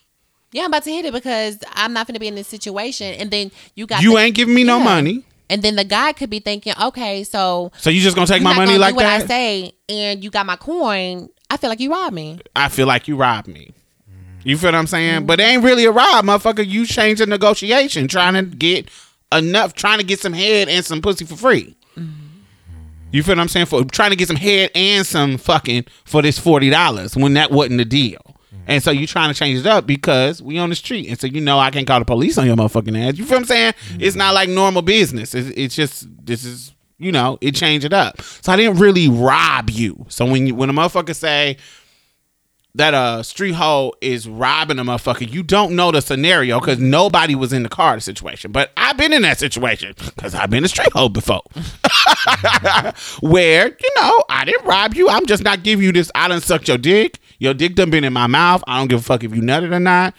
Yeah, 0.53 0.63
I'm 0.63 0.69
about 0.71 0.85
to 0.85 0.93
hit 0.93 1.05
it 1.05 1.13
because 1.13 1.59
I'm 1.73 1.93
not 1.93 2.07
going 2.07 2.15
to 2.15 2.21
be 2.21 2.29
in 2.29 2.37
this 2.37 2.47
situation. 2.47 3.13
And 3.15 3.29
then 3.33 3.51
you 3.75 3.89
got 3.89 4.05
You 4.05 4.13
the- 4.13 4.19
ain't 4.19 4.37
giving 4.37 4.55
me 4.55 4.63
no 4.63 4.79
money. 4.79 5.25
And 5.49 5.63
then 5.63 5.77
the 5.77 5.85
guy 5.85 6.13
could 6.13 6.31
be 6.31 6.41
thinking, 6.41 6.73
okay, 6.81 7.23
so 7.25 7.71
So 7.79 7.91
you 7.91 8.01
just 8.01 8.17
gonna 8.17 8.27
take 8.27 8.43
my 8.43 8.55
money 8.55 8.79
like 8.79 8.97
what 8.97 9.03
that? 9.03 9.23
I 9.23 9.27
say, 9.27 9.73
and 9.89 10.23
you 10.23 10.31
got 10.31 10.47
my 10.47 10.57
coin. 10.57 11.29
I 11.51 11.57
feel 11.57 11.71
like 11.71 11.81
you 11.81 11.93
robbed 11.93 12.15
me. 12.15 12.41
I 12.57 12.69
feel 12.69 12.87
like 12.87 13.07
you 13.07 13.17
robbed 13.17 13.49
me. 13.49 13.73
You 14.43 14.57
feel 14.57 14.69
what 14.69 14.75
I'm 14.77 14.87
saying? 14.87 15.27
But 15.27 15.41
it 15.41 15.45
ain't 15.45 15.65
really 15.65 15.85
a 15.85 15.91
rob, 15.91 16.25
motherfucker. 16.25 16.67
You 16.67 16.87
changed 16.87 17.21
the 17.21 17.27
negotiation, 17.27 18.07
trying 18.09 18.35
to 18.35 18.43
get 18.43 18.89
enough, 19.33 19.75
trying 19.75 19.99
to 19.99 20.05
get 20.05 20.21
some 20.21 20.33
head 20.33 20.69
and 20.69 20.85
some 20.85 21.03
pussy 21.03 21.25
for 21.25 21.37
free. 21.37 21.77
You 23.13 23.23
feel 23.23 23.37
what 23.37 23.41
I'm 23.41 23.49
saying? 23.49 23.67
For 23.67 23.85
trying 23.85 24.11
to 24.11 24.17
get 24.17 24.29
some 24.29 24.37
head 24.37 24.71
and 24.75 25.07
some 25.07 25.39
fucking 25.39 25.87
for 26.05 26.23
this 26.23 26.39
forty 26.39 26.71
dollars 26.71 27.17
when 27.17 27.35
that 27.35 27.51
wasn't 27.51 27.79
the 27.79 27.85
deal. 27.85 28.36
And 28.67 28.83
so 28.83 28.91
you 28.91 29.07
trying 29.07 29.33
to 29.33 29.39
change 29.39 29.61
it 29.61 29.67
up 29.67 29.87
because 29.87 30.43
we 30.43 30.59
on 30.59 30.71
the 30.71 30.77
street, 30.77 31.09
and 31.09 31.19
so 31.19 31.27
you 31.27 31.41
know 31.41 31.59
I 31.59 31.71
can't 31.71 31.87
call 31.87 31.99
the 31.99 32.05
police 32.05 32.37
on 32.39 32.47
your 32.47 32.57
motherfucking 32.57 33.09
ass. 33.09 33.19
You 33.19 33.25
feel 33.25 33.37
what 33.37 33.43
I'm 33.43 33.47
saying? 33.47 33.73
Mm-hmm. 33.73 34.01
It's 34.01 34.17
not 34.17 34.35
like 34.35 34.49
normal 34.49 34.83
business. 34.83 35.35
It's, 35.35 35.51
it's 35.57 35.75
just 35.75 36.07
this 36.25 36.45
is 36.45 36.75
you 36.99 37.13
know 37.13 37.39
it 37.41 37.55
changed 37.55 37.85
it 37.85 37.93
up. 37.93 38.21
So 38.23 38.53
I 38.53 38.57
didn't 38.57 38.79
really 38.79 39.09
rob 39.09 39.71
you. 39.71 40.07
So 40.09 40.27
when 40.27 40.47
you, 40.49 40.55
when 40.55 40.71
a 40.71 40.73
motherfucker 40.73 41.15
say 41.15 41.59
that 42.77 42.93
a 42.93 43.25
street 43.25 43.53
hoe 43.53 43.95
is 44.03 44.29
robbing 44.29 44.79
a 44.79 44.85
motherfucker, 44.85 45.31
you 45.31 45.43
don't 45.43 45.75
know 45.75 45.91
the 45.91 46.03
scenario 46.03 46.61
because 46.61 46.79
nobody 46.79 47.35
was 47.35 47.53
in 47.53 47.63
the 47.63 47.71
car 47.71 47.95
the 47.95 48.03
situation. 48.03 48.53
But 48.53 48.71
I've 48.77 48.99
been 48.99 49.15
in 49.15 49.23
that 49.23 49.39
situation 49.39 49.95
because 49.97 50.35
I've 50.35 50.51
been 50.51 50.65
a 50.65 50.69
street 50.69 50.93
hoe 50.93 51.09
before. 51.09 51.43
Where, 53.23 53.69
you 53.69 53.91
know, 53.97 54.25
I 54.29 54.45
didn't 54.45 54.67
rob 54.67 54.95
you. 54.95 55.09
I'm 55.09 55.25
just 55.25 55.43
not 55.43 55.63
giving 55.63 55.85
you 55.85 55.93
this. 55.93 56.11
I 56.15 56.29
done 56.29 56.43
sucked 56.43 56.69
your 56.69 56.77
dick. 56.77 57.19
Your 57.39 57.55
dick 57.55 57.75
done 57.75 57.91
been 57.91 58.05
in 58.05 58.13
my 58.13 58.27
mouth. 58.27 58.63
I 58.67 58.79
don't 58.79 58.89
give 58.89 59.01
a 59.01 59.03
fuck 59.03 59.23
if 59.25 59.35
you 59.35 59.43
nutted 59.43 59.73
or 59.73 59.81
not. 59.81 60.15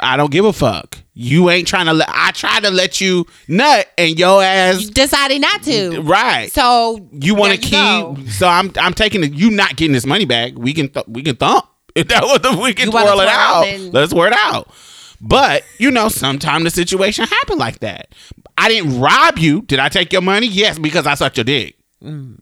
I 0.00 0.16
don't 0.16 0.30
give 0.32 0.44
a 0.44 0.52
fuck. 0.52 0.98
You 1.14 1.48
ain't 1.50 1.68
trying 1.68 1.86
to 1.86 1.92
let 1.92 2.08
I 2.10 2.32
tried 2.32 2.64
to 2.64 2.70
let 2.70 3.00
you 3.00 3.26
nut 3.46 3.86
and 3.96 4.18
your 4.18 4.42
ass 4.42 4.86
Decided 4.86 5.40
not 5.40 5.62
to. 5.62 6.00
right. 6.02 6.50
So 6.52 7.08
You 7.12 7.34
want 7.34 7.52
to 7.54 7.58
keep. 7.58 7.72
go. 7.72 8.16
So 8.28 8.48
I'm 8.48 8.72
I'm 8.80 8.94
taking 8.94 9.22
it. 9.22 9.32
You 9.32 9.50
not 9.50 9.76
getting 9.76 9.92
this 9.92 10.06
money 10.06 10.24
back. 10.24 10.52
We 10.56 10.72
can 10.72 10.88
th- 10.88 11.06
we 11.08 11.22
can 11.22 11.36
thump. 11.36 11.66
If 11.94 12.08
that 12.08 12.22
was 12.22 12.40
the 12.40 12.58
we 12.60 12.72
can 12.72 12.86
You 12.86 12.90
twirl 12.92 13.20
it 13.20 13.28
out. 13.28 13.64
then- 13.64 13.92
Let's 13.92 14.14
work 14.14 14.32
it 14.32 14.38
out. 14.38 14.68
But 15.20 15.62
you 15.78 15.90
know, 15.90 16.08
sometimes 16.08 16.64
the 16.64 16.70
situation 16.70 17.26
happened 17.26 17.58
like 17.60 17.80
that. 17.80 18.14
I 18.58 18.68
didn't 18.68 18.98
rob 18.98 19.38
you. 19.38 19.62
Did 19.62 19.78
I 19.78 19.88
take 19.90 20.12
your 20.12 20.22
money? 20.22 20.46
Yes, 20.46 20.78
because 20.78 21.06
I 21.06 21.14
sucked 21.14 21.36
your 21.36 21.44
dick. 21.44 21.76
Mm. 22.02 22.38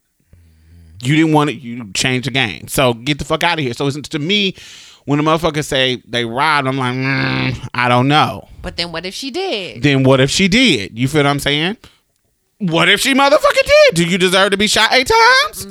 You 1.02 1.16
didn't 1.16 1.32
want 1.32 1.51
it. 1.51 1.55
You 1.55 1.90
changed 1.93 2.27
the 2.27 2.31
game. 2.31 2.68
So 2.68 2.94
get 2.94 3.18
the 3.18 3.24
fuck 3.24 3.43
out 3.43 3.59
of 3.59 3.64
here. 3.64 3.74
So 3.74 3.86
it's, 3.86 4.09
to 4.09 4.18
me, 4.18 4.55
when 5.05 5.18
a 5.18 5.22
motherfucker 5.22 5.64
say 5.64 6.02
they 6.06 6.24
robbed, 6.24 6.68
I'm 6.68 6.77
like, 6.77 6.94
mm, 6.94 7.68
I 7.74 7.89
don't 7.89 8.09
know. 8.09 8.48
But 8.62 8.77
then 8.77 8.93
what 8.93 9.06
if 9.06 9.14
she 9.14 9.31
did? 9.31 9.82
Then 9.82 10.02
what 10.02 10.20
if 10.20 10.31
she 10.31 10.48
did? 10.48 10.98
You 10.98 11.09
feel 11.09 11.20
what 11.20 11.27
I'm 11.27 11.39
saying? 11.39 11.77
What 12.59 12.89
if 12.89 13.01
she 13.01 13.14
motherfucking 13.14 13.66
did? 13.66 13.94
Do 13.94 14.05
you 14.06 14.18
deserve 14.18 14.51
to 14.51 14.56
be 14.59 14.66
shot 14.66 14.93
eight 14.93 15.10
times? 15.10 15.66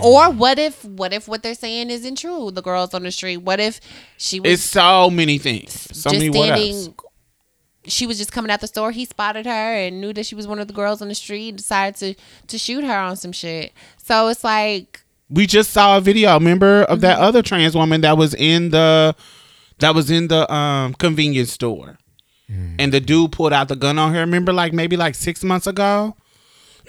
Or 0.00 0.30
what 0.30 0.58
if 0.58 0.84
what 0.84 1.12
if 1.12 1.26
what 1.26 1.42
they're 1.42 1.54
saying 1.54 1.90
isn't 1.90 2.18
true? 2.18 2.50
The 2.50 2.62
girls 2.62 2.94
on 2.94 3.02
the 3.02 3.10
street. 3.10 3.38
What 3.38 3.60
if 3.60 3.80
she 4.16 4.40
was 4.40 4.52
It's 4.52 4.62
so 4.62 5.10
many 5.10 5.38
things. 5.38 5.88
So 5.96 6.10
many 6.10 6.30
what 6.30 6.50
else? 6.50 6.88
Standing 7.84 7.90
she 7.90 8.06
was 8.06 8.18
just 8.18 8.32
coming 8.32 8.50
out 8.50 8.60
the 8.60 8.66
store, 8.66 8.90
he 8.92 9.04
spotted 9.04 9.46
her 9.46 9.52
and 9.52 10.00
knew 10.00 10.12
that 10.12 10.26
she 10.26 10.34
was 10.34 10.46
one 10.46 10.58
of 10.58 10.68
the 10.68 10.74
girls 10.74 11.00
on 11.00 11.08
the 11.08 11.14
street 11.14 11.48
and 11.48 11.58
decided 11.58 11.96
to 11.96 12.14
to 12.48 12.58
shoot 12.58 12.84
her 12.84 12.98
on 12.98 13.16
some 13.16 13.32
shit. 13.32 13.72
So 13.96 14.28
it's 14.28 14.44
like 14.44 15.02
We 15.30 15.46
just 15.46 15.70
saw 15.70 15.96
a 15.96 16.00
video, 16.00 16.34
remember, 16.34 16.82
of 16.82 16.98
Mm-hmm. 16.98 17.00
that 17.02 17.18
other 17.18 17.42
trans 17.42 17.74
woman 17.76 18.00
that 18.02 18.18
was 18.18 18.34
in 18.34 18.70
the 18.70 19.14
that 19.78 19.94
was 19.94 20.10
in 20.10 20.28
the 20.28 20.52
um 20.52 20.94
convenience 20.94 21.52
store. 21.52 21.98
And 22.80 22.92
the 22.92 22.98
dude 22.98 23.30
pulled 23.30 23.52
out 23.52 23.68
the 23.68 23.76
gun 23.76 23.96
on 23.96 24.12
her, 24.12 24.18
remember 24.20 24.52
like 24.52 24.72
maybe 24.72 24.96
like 24.96 25.14
6 25.14 25.44
months 25.44 25.68
ago? 25.68 26.16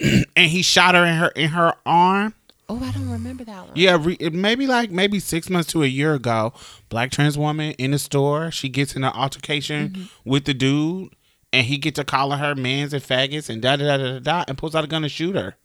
and 0.36 0.50
he 0.50 0.60
shot 0.62 0.96
her 0.96 1.04
in 1.04 1.14
her 1.16 1.28
in 1.28 1.50
her 1.50 1.74
arm. 1.86 2.34
Oh, 2.68 2.82
I 2.82 2.90
don't 2.92 3.10
remember 3.10 3.44
that 3.44 3.66
one. 3.66 3.72
Yeah, 3.74 3.98
re- 4.00 4.16
maybe 4.32 4.66
like 4.66 4.90
maybe 4.90 5.18
six 5.18 5.50
months 5.50 5.70
to 5.72 5.82
a 5.82 5.86
year 5.86 6.14
ago, 6.14 6.52
black 6.88 7.10
trans 7.10 7.36
woman 7.36 7.72
in 7.72 7.90
the 7.90 7.98
store. 7.98 8.50
She 8.50 8.68
gets 8.68 8.96
in 8.96 9.04
an 9.04 9.12
altercation 9.12 9.90
Mm-hmm. 9.90 10.30
with 10.30 10.44
the 10.46 10.54
dude, 10.54 11.14
and 11.52 11.66
he 11.66 11.76
gets 11.76 11.96
to 11.96 12.04
calling 12.04 12.38
her 12.38 12.54
mans 12.54 12.94
and 12.94 13.02
faggots 13.02 13.50
and 13.50 13.60
da 13.60 13.76
da 13.76 13.96
da 13.96 13.96
da 13.96 14.18
da, 14.20 14.44
and 14.48 14.56
pulls 14.56 14.74
out 14.74 14.84
a 14.84 14.86
gun 14.86 15.02
to 15.02 15.08
shoot 15.08 15.34
her. 15.34 15.56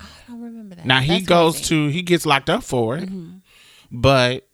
I 0.00 0.04
don't 0.28 0.40
remember 0.42 0.74
that. 0.76 0.86
Now 0.86 1.00
he 1.00 1.14
That's 1.20 1.26
goes 1.26 1.60
to 1.68 1.88
he 1.88 2.02
gets 2.02 2.26
locked 2.26 2.50
up 2.50 2.64
for 2.64 2.96
it, 2.96 3.08
Mm-hmm. 3.08 3.36
but 3.92 4.48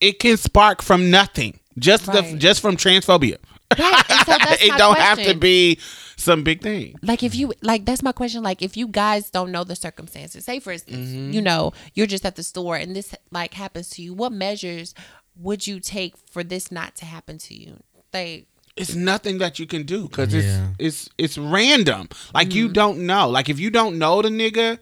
it 0.00 0.18
can 0.18 0.36
spark 0.36 0.82
from 0.82 1.10
nothing, 1.10 1.60
just 1.78 2.06
the 2.06 2.22
just 2.38 2.60
from 2.60 2.76
transphobia. 2.76 3.36
Right, 3.78 4.04
so 4.26 4.34
it 4.66 4.76
don't 4.78 4.98
have 4.98 5.22
to 5.22 5.34
be 5.34 5.78
some 6.18 6.42
big 6.42 6.60
thing. 6.62 6.94
like 7.02 7.22
if 7.22 7.34
you 7.34 7.52
like 7.62 7.84
that's 7.84 8.02
my 8.02 8.12
question 8.12 8.42
like 8.42 8.60
if 8.60 8.76
you 8.76 8.88
guys 8.88 9.30
don't 9.30 9.52
know 9.52 9.64
the 9.64 9.76
circumstances 9.76 10.44
say 10.44 10.58
for 10.60 10.72
instance 10.72 11.08
Mm-hmm. 11.08 11.30
you 11.30 11.40
know 11.40 11.72
you're 11.94 12.08
just 12.08 12.26
at 12.26 12.36
the 12.36 12.42
store 12.42 12.76
and 12.76 12.94
this 12.94 13.14
like 13.30 13.54
happens 13.54 13.88
to 13.90 14.02
you 14.02 14.12
what 14.12 14.32
measures 14.32 14.94
would 15.36 15.66
you 15.66 15.78
take 15.78 16.16
for 16.16 16.42
this 16.42 16.72
not 16.72 16.96
to 16.96 17.04
happen 17.04 17.38
to 17.38 17.54
you 17.54 17.80
like 18.12 18.48
it's 18.78 18.94
nothing 18.94 19.38
that 19.38 19.58
you 19.58 19.66
can 19.66 19.82
do 19.84 20.08
because 20.08 20.32
Yeah. 20.32 20.68
it's 20.78 21.08
it's 21.08 21.10
it's 21.18 21.38
random. 21.38 22.08
Like 22.32 22.54
you 22.54 22.66
mm-hmm. 22.66 22.72
don't 22.74 23.06
know. 23.06 23.28
Like 23.28 23.48
if 23.48 23.58
you 23.58 23.70
don't 23.70 23.98
know 23.98 24.22
the 24.22 24.28
nigga 24.28 24.78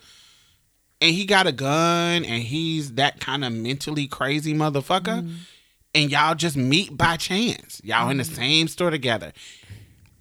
and 1.00 1.14
he 1.14 1.24
got 1.24 1.46
a 1.46 1.52
gun 1.52 2.24
and 2.24 2.42
he's 2.42 2.94
that 2.94 3.20
kind 3.20 3.44
of 3.44 3.52
mentally 3.52 4.06
crazy 4.06 4.54
motherfucker 4.54 5.22
mm-hmm. 5.22 5.34
and 5.94 6.10
y'all 6.10 6.34
just 6.34 6.56
meet 6.56 6.96
by 6.96 7.16
chance. 7.16 7.80
Y'all 7.84 8.10
in 8.10 8.18
the 8.18 8.24
mm-hmm. 8.24 8.34
same 8.34 8.68
store 8.68 8.90
together. 8.90 9.32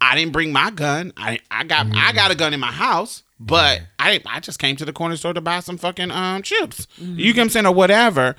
I 0.00 0.14
didn't 0.14 0.32
bring 0.32 0.52
my 0.52 0.70
gun. 0.70 1.12
I 1.16 1.38
I 1.50 1.64
got 1.64 1.86
I 1.94 2.12
got 2.12 2.30
a 2.30 2.34
gun 2.34 2.52
in 2.54 2.60
my 2.60 2.72
house, 2.72 3.22
but 3.40 3.82
I 3.98 4.20
I 4.26 4.40
just 4.40 4.58
came 4.58 4.76
to 4.76 4.84
the 4.84 4.92
corner 4.92 5.16
store 5.16 5.32
to 5.34 5.40
buy 5.40 5.60
some 5.60 5.78
fucking 5.78 6.10
um 6.10 6.42
chips. 6.42 6.86
You 6.98 7.32
get 7.32 7.40
what 7.40 7.42
I'm 7.44 7.48
saying 7.50 7.66
or 7.66 7.74
whatever. 7.74 8.36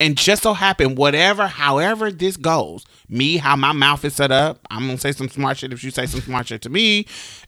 And 0.00 0.16
just 0.16 0.44
so 0.44 0.54
happened, 0.54 0.96
whatever, 0.96 1.48
however 1.48 2.12
this 2.12 2.36
goes, 2.36 2.86
me, 3.08 3.36
how 3.36 3.56
my 3.56 3.72
mouth 3.72 4.04
is 4.04 4.14
set 4.14 4.30
up, 4.30 4.60
I'm 4.70 4.86
gonna 4.86 4.96
say 4.98 5.10
some 5.10 5.28
smart 5.28 5.58
shit 5.58 5.72
if 5.72 5.82
you 5.82 5.90
say 5.90 6.06
some 6.06 6.20
smart 6.20 6.46
shit 6.46 6.62
to 6.62 6.70
me, 6.70 7.04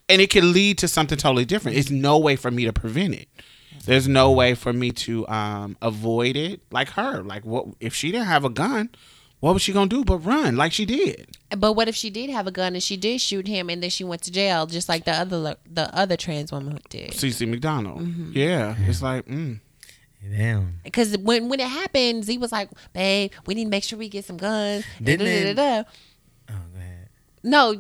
and 0.09 0.20
it 0.20 0.31
can 0.31 0.53
lead 0.53 0.77
to 0.78 0.89
something 0.89 1.16
totally 1.16 1.45
different. 1.45 1.78
It's 1.78 1.91
no 1.91 2.19
way 2.19 2.35
for 2.35 2.51
me 2.51 2.65
to 2.65 2.73
prevent 2.73 3.15
it. 3.15 3.28
There's 3.85 4.09
no 4.09 4.32
way 4.32 4.55
for 4.55 4.73
me 4.73 4.91
to 4.91 5.28
um 5.28 5.77
avoid 5.81 6.35
it 6.37 6.61
like 6.73 6.89
her. 6.91 7.23
Like 7.23 7.45
what 7.45 7.66
if 7.78 7.95
she 7.95 8.11
didn't 8.11 8.27
have 8.27 8.45
a 8.45 8.51
gun, 8.51 8.91
what 9.41 9.53
was 9.55 9.62
she 9.62 9.73
gonna 9.73 9.89
do 9.89 10.05
but 10.05 10.19
run 10.19 10.57
like 10.57 10.73
she 10.73 10.85
did? 10.87 11.27
but 11.59 11.73
what 11.73 11.89
if 11.89 11.97
she 11.97 12.11
did 12.11 12.31
have 12.31 12.47
a 12.47 12.51
gun 12.53 12.75
and 12.75 12.83
she 12.83 12.97
did 12.97 13.21
shoot 13.21 13.47
him 13.49 13.69
and 13.71 13.83
then 13.83 13.91
she 13.91 14.05
went 14.05 14.23
to 14.23 14.31
jail 14.31 14.67
just 14.67 14.89
like 14.89 15.05
the 15.05 15.12
other 15.12 15.57
the 15.71 15.91
other 15.97 16.17
trans 16.17 16.53
woman 16.53 16.79
did 16.89 17.11
CeCe 17.11 17.49
McDonald. 17.49 18.07
Yeah. 18.33 18.77
It's 18.87 19.03
like, 19.03 19.27
mm. 19.27 19.61
Damn. 20.23 20.81
because 20.85 21.17
when 21.17 21.49
when 21.49 21.61
it 21.61 21.67
happened 21.69 22.25
Z 22.25 22.37
was 22.39 22.53
like 22.53 22.69
babe 22.93 23.33
we 23.47 23.55
need 23.55 23.65
to 23.65 23.71
make 23.71 23.83
sure 23.85 23.99
we 23.99 24.09
get 24.11 24.25
some 24.27 24.37
guns 24.37 24.85
Didn't 25.03 25.25
Da, 25.27 25.33
da, 25.45 25.51
it- 25.51 25.55
da, 25.55 25.83
da. 25.83 25.89
Oh, 26.51 26.55
go 26.75 26.79
ahead. 26.79 27.09
no 27.43 27.75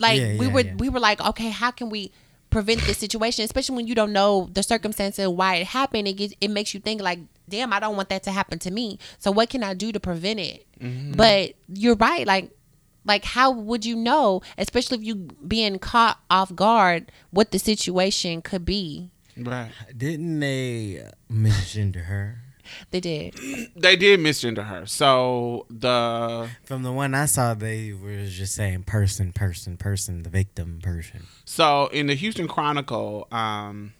like 0.00 0.18
Yeah, 0.20 0.36
we 0.38 0.46
yeah, 0.46 0.52
were 0.52 0.60
yeah. 0.62 0.74
we 0.76 0.88
were 0.88 0.98
like 0.98 1.20
okay 1.20 1.50
how 1.50 1.70
can 1.70 1.88
we 1.88 2.10
prevent 2.50 2.80
this 2.82 2.98
situation 2.98 3.44
especially 3.44 3.76
when 3.76 3.86
you 3.86 3.94
don't 3.94 4.12
know 4.12 4.48
the 4.52 4.62
circumstances 4.64 5.24
and 5.24 5.36
why 5.36 5.56
it 5.56 5.68
happened 5.68 6.08
it 6.08 6.14
gets 6.14 6.34
it 6.40 6.48
makes 6.48 6.74
you 6.74 6.80
think 6.80 7.00
like 7.00 7.20
damn 7.50 7.72
i 7.72 7.78
don't 7.80 7.96
want 7.96 8.08
that 8.08 8.22
to 8.22 8.30
happen 8.30 8.58
to 8.58 8.70
me 8.70 8.98
so 9.18 9.30
what 9.30 9.50
can 9.50 9.62
i 9.62 9.74
do 9.74 9.92
to 9.92 10.00
prevent 10.00 10.40
it 10.40 10.66
Mm-hmm. 10.80 11.12
but 11.12 11.52
you're 11.68 11.96
right 11.96 12.26
like 12.26 12.50
like 13.04 13.22
how 13.24 13.50
would 13.50 13.84
you 13.84 13.94
know 13.96 14.40
especially 14.56 14.96
if 14.96 15.04
you 15.04 15.14
being 15.46 15.78
caught 15.78 16.18
off 16.30 16.54
guard 16.54 17.12
what 17.30 17.50
the 17.50 17.58
situation 17.58 18.40
could 18.42 18.64
be 18.64 19.10
Right. 19.36 19.70
Didn't 19.96 20.40
they 20.40 21.08
mention 21.28 21.92
to 21.92 22.00
her? 22.00 22.40
they 22.90 23.00
did 23.00 23.34
They 23.76 23.96
did 23.96 24.20
misgender 24.20 24.66
her. 24.66 24.86
So 24.86 25.66
the 25.70 26.48
From 26.64 26.82
the 26.82 26.92
one 26.92 27.14
I 27.14 27.26
saw, 27.26 27.54
they 27.54 27.92
were 27.92 28.26
just 28.26 28.54
saying 28.54 28.82
person, 28.84 29.32
person, 29.32 29.76
person, 29.76 30.22
the 30.24 30.30
victim, 30.30 30.80
person. 30.82 31.26
so 31.44 31.86
in 31.92 32.06
the 32.08 32.14
Houston 32.14 32.48
Chronicle, 32.48 33.28
um 33.32 33.92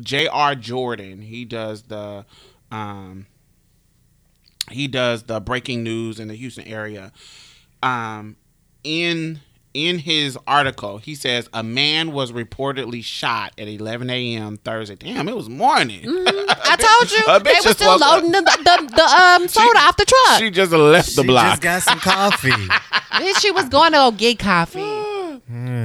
J.R. 0.00 0.54
Jordan, 0.54 1.22
he 1.22 1.44
does 1.44 1.82
the 1.82 2.24
um 2.70 3.26
he 4.70 4.86
does 4.88 5.22
the 5.24 5.40
breaking 5.40 5.82
news 5.82 6.20
in 6.20 6.28
the 6.28 6.34
Houston 6.34 6.66
area. 6.66 7.12
Um 7.82 8.36
in 8.84 9.40
in 9.74 9.98
his 9.98 10.36
article, 10.46 10.98
he 10.98 11.14
says 11.14 11.48
a 11.52 11.62
man 11.62 12.12
was 12.12 12.32
reportedly 12.32 13.04
shot 13.04 13.52
at 13.58 13.68
11 13.68 14.08
a.m. 14.10 14.56
Thursday. 14.56 14.96
Damn, 14.96 15.28
it 15.28 15.36
was 15.36 15.48
morning. 15.48 16.00
i 16.06 16.76
told 16.76 17.10
you 17.12 17.44
they 17.44 17.68
were 17.68 17.74
still 17.74 17.98
loading 17.98 18.32
the, 18.32 18.40
the, 18.40 18.92
the 18.94 19.02
um 19.02 19.46
soda 19.48 19.78
off 19.80 19.96
the 19.96 20.04
truck 20.04 20.38
She 20.40 20.50
just 20.50 20.72
left 20.72 21.14
the 21.16 21.22
she 21.22 21.26
block. 21.28 21.60
just 21.60 21.62
got 21.62 21.82
some 21.82 21.98
coffee. 22.00 22.50
Then 23.18 23.34
she 23.36 23.50
was 23.50 23.68
going 23.68 23.92
to 23.92 23.98
go 23.98 24.10
get 24.12 24.38
coffee 24.38 24.78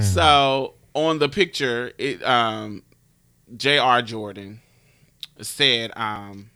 So 0.01 0.75
on 0.93 1.17
the 1.19 1.29
picture, 1.29 1.91
it 1.97 2.21
um 2.23 2.83
J.R. 3.55 4.01
Jordan 4.01 4.61
said 5.41 5.91
um 5.95 6.49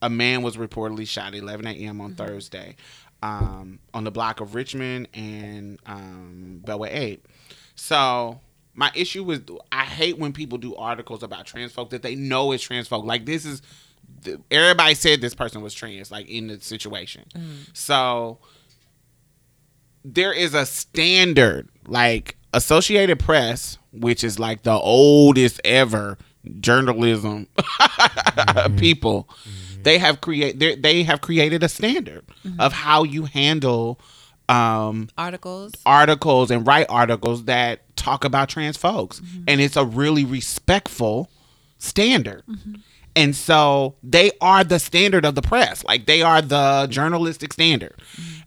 a 0.00 0.08
man 0.10 0.42
was 0.42 0.56
reportedly 0.56 1.06
shot 1.08 1.34
at 1.34 1.40
11 1.40 1.66
a.m. 1.66 2.00
on 2.00 2.14
Thursday 2.14 2.76
um 3.22 3.78
on 3.94 4.04
the 4.04 4.10
block 4.10 4.40
of 4.40 4.54
Richmond 4.54 5.08
and 5.14 5.78
um 5.86 6.60
Beltway 6.64 6.94
8. 6.94 7.24
So 7.74 8.40
my 8.74 8.90
issue 8.94 9.24
with 9.24 9.48
I 9.72 9.84
hate 9.84 10.18
when 10.18 10.32
people 10.32 10.58
do 10.58 10.74
articles 10.76 11.22
about 11.22 11.46
trans 11.46 11.72
folk 11.72 11.90
that 11.90 12.02
they 12.02 12.14
know 12.14 12.52
is 12.52 12.62
trans 12.62 12.86
folk. 12.88 13.04
Like 13.04 13.26
this 13.26 13.44
is 13.44 13.62
everybody 14.50 14.94
said 14.94 15.20
this 15.20 15.34
person 15.34 15.62
was 15.62 15.74
trans 15.74 16.10
like 16.10 16.28
in 16.28 16.46
the 16.48 16.60
situation. 16.60 17.24
So 17.72 18.38
there 20.04 20.32
is 20.32 20.54
a 20.54 20.64
standard 20.64 21.68
like 21.86 22.36
Associated 22.54 23.18
Press, 23.18 23.78
which 23.92 24.22
is 24.24 24.38
like 24.38 24.62
the 24.62 24.72
oldest 24.72 25.60
ever 25.64 26.16
journalism 26.60 27.48
mm-hmm. 27.58 28.76
people. 28.76 29.28
Mm-hmm. 29.30 29.82
They 29.82 29.98
have 29.98 30.20
create 30.20 30.58
they 30.58 30.74
they 30.74 31.02
have 31.04 31.20
created 31.20 31.62
a 31.62 31.68
standard 31.68 32.26
mm-hmm. 32.44 32.60
of 32.60 32.72
how 32.72 33.04
you 33.04 33.24
handle 33.24 34.00
um 34.48 35.08
articles 35.18 35.72
articles 35.84 36.50
and 36.50 36.66
write 36.66 36.86
articles 36.88 37.44
that 37.44 37.94
talk 37.96 38.24
about 38.24 38.48
trans 38.48 38.78
folks 38.78 39.20
and 39.46 39.60
it's 39.60 39.76
a 39.76 39.84
really 39.84 40.24
respectful 40.24 41.30
standard 41.76 42.42
And 43.18 43.34
so 43.34 43.96
they 44.04 44.30
are 44.40 44.62
the 44.62 44.78
standard 44.78 45.24
of 45.24 45.34
the 45.34 45.42
press. 45.42 45.82
Like 45.82 46.06
they 46.06 46.22
are 46.22 46.40
the 46.40 46.86
journalistic 46.88 47.52
standard. 47.52 47.94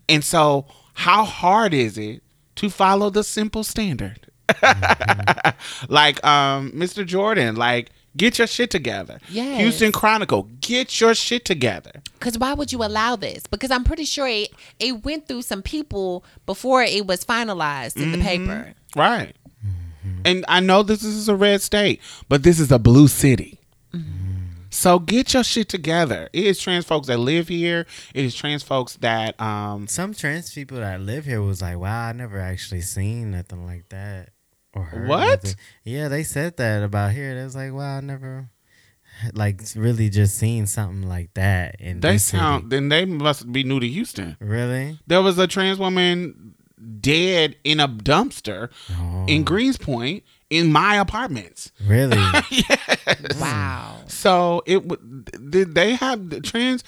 And 0.07 0.23
so 0.23 0.65
how 0.93 1.25
hard 1.25 1.73
is 1.73 1.97
it 1.97 2.23
to 2.55 2.69
follow 2.69 3.09
the 3.09 3.25
simple 3.25 3.65
standard? 3.65 4.30
like 5.89 6.23
um 6.25 6.71
Mr. 6.71 7.05
Jordan, 7.05 7.55
like 7.55 7.91
get 8.17 8.37
your 8.37 8.47
shit 8.47 8.69
together. 8.69 9.19
Yeah. 9.29 9.57
Houston 9.57 9.91
Chronicle, 9.91 10.49
get 10.61 10.99
your 10.99 11.13
shit 11.15 11.45
together. 11.45 11.91
Because 12.13 12.37
why 12.37 12.53
would 12.53 12.71
you 12.71 12.83
allow 12.83 13.15
this? 13.15 13.47
Because 13.47 13.71
I'm 13.71 13.83
pretty 13.83 14.05
sure 14.05 14.27
it, 14.27 14.51
it 14.79 15.03
went 15.03 15.27
through 15.27 15.43
some 15.43 15.61
people 15.61 16.23
before 16.45 16.83
it 16.83 17.07
was 17.07 17.23
finalized 17.23 17.97
in 17.97 18.11
the 18.11 18.19
paper. 18.19 18.73
Right. 18.95 19.35
And 20.23 20.45
I 20.47 20.59
know 20.59 20.83
this 20.83 21.03
is 21.03 21.29
a 21.29 21.35
red 21.35 21.61
state, 21.61 21.99
but 22.29 22.43
this 22.43 22.59
is 22.59 22.71
a 22.71 22.79
blue 22.79 23.07
city. 23.07 23.59
So 24.73 24.99
get 24.99 25.33
your 25.33 25.43
shit 25.43 25.67
together. 25.67 26.29
It 26.31 26.45
is 26.45 26.57
trans 26.57 26.85
folks 26.85 27.07
that 27.07 27.17
live 27.17 27.49
here. 27.49 27.85
It 28.13 28.23
is 28.23 28.33
trans 28.33 28.63
folks 28.63 28.95
that 28.97 29.39
um 29.39 29.87
Some 29.87 30.13
trans 30.13 30.53
people 30.53 30.77
that 30.77 31.01
live 31.01 31.25
here 31.25 31.41
was 31.41 31.61
like, 31.61 31.77
"Wow, 31.77 32.07
I 32.07 32.13
never 32.13 32.39
actually 32.39 32.79
seen 32.81 33.31
nothing 33.31 33.65
like 33.65 33.89
that." 33.89 34.29
Or 34.73 34.83
heard 34.83 35.07
What? 35.07 35.43
nothing." 35.43 35.55
Yeah, 35.83 36.07
they 36.07 36.23
said 36.23 36.57
that 36.57 36.83
about 36.83 37.11
here. 37.11 37.35
They 37.35 37.43
was 37.43 37.55
like, 37.55 37.73
"Wow, 37.73 37.97
I 37.97 38.01
never." 38.01 38.49
Like 39.33 39.61
really, 39.75 40.09
just 40.09 40.37
seen 40.37 40.65
something 40.65 41.07
like 41.07 41.33
that 41.35 41.75
in 41.79 41.99
they 41.99 42.13
this 42.13 42.23
city. 42.25 42.39
sound 42.39 42.71
then 42.71 42.89
they 42.89 43.05
must 43.05 43.51
be 43.51 43.63
new 43.63 43.79
to 43.79 43.87
Houston. 43.87 44.35
really. 44.39 44.97
There 45.05 45.21
was 45.21 45.37
a 45.37 45.45
trans 45.47 45.77
woman 45.77 46.55
dead 46.99 47.55
in 47.63 47.79
a 47.79 47.87
dumpster 47.87 48.69
Oh, 48.99 49.25
in 49.27 49.45
Greenspoint 49.45 50.23
in 50.49 50.71
my 50.71 50.95
apartments. 50.95 51.71
really? 51.85 52.17
Wow. 53.39 53.97
So 54.07 54.63
it 54.65 54.87
w- 54.87 55.23
did 55.49 55.75
they 55.75 55.95
have 55.95 56.29
the 56.29 56.41
trans 56.41 56.83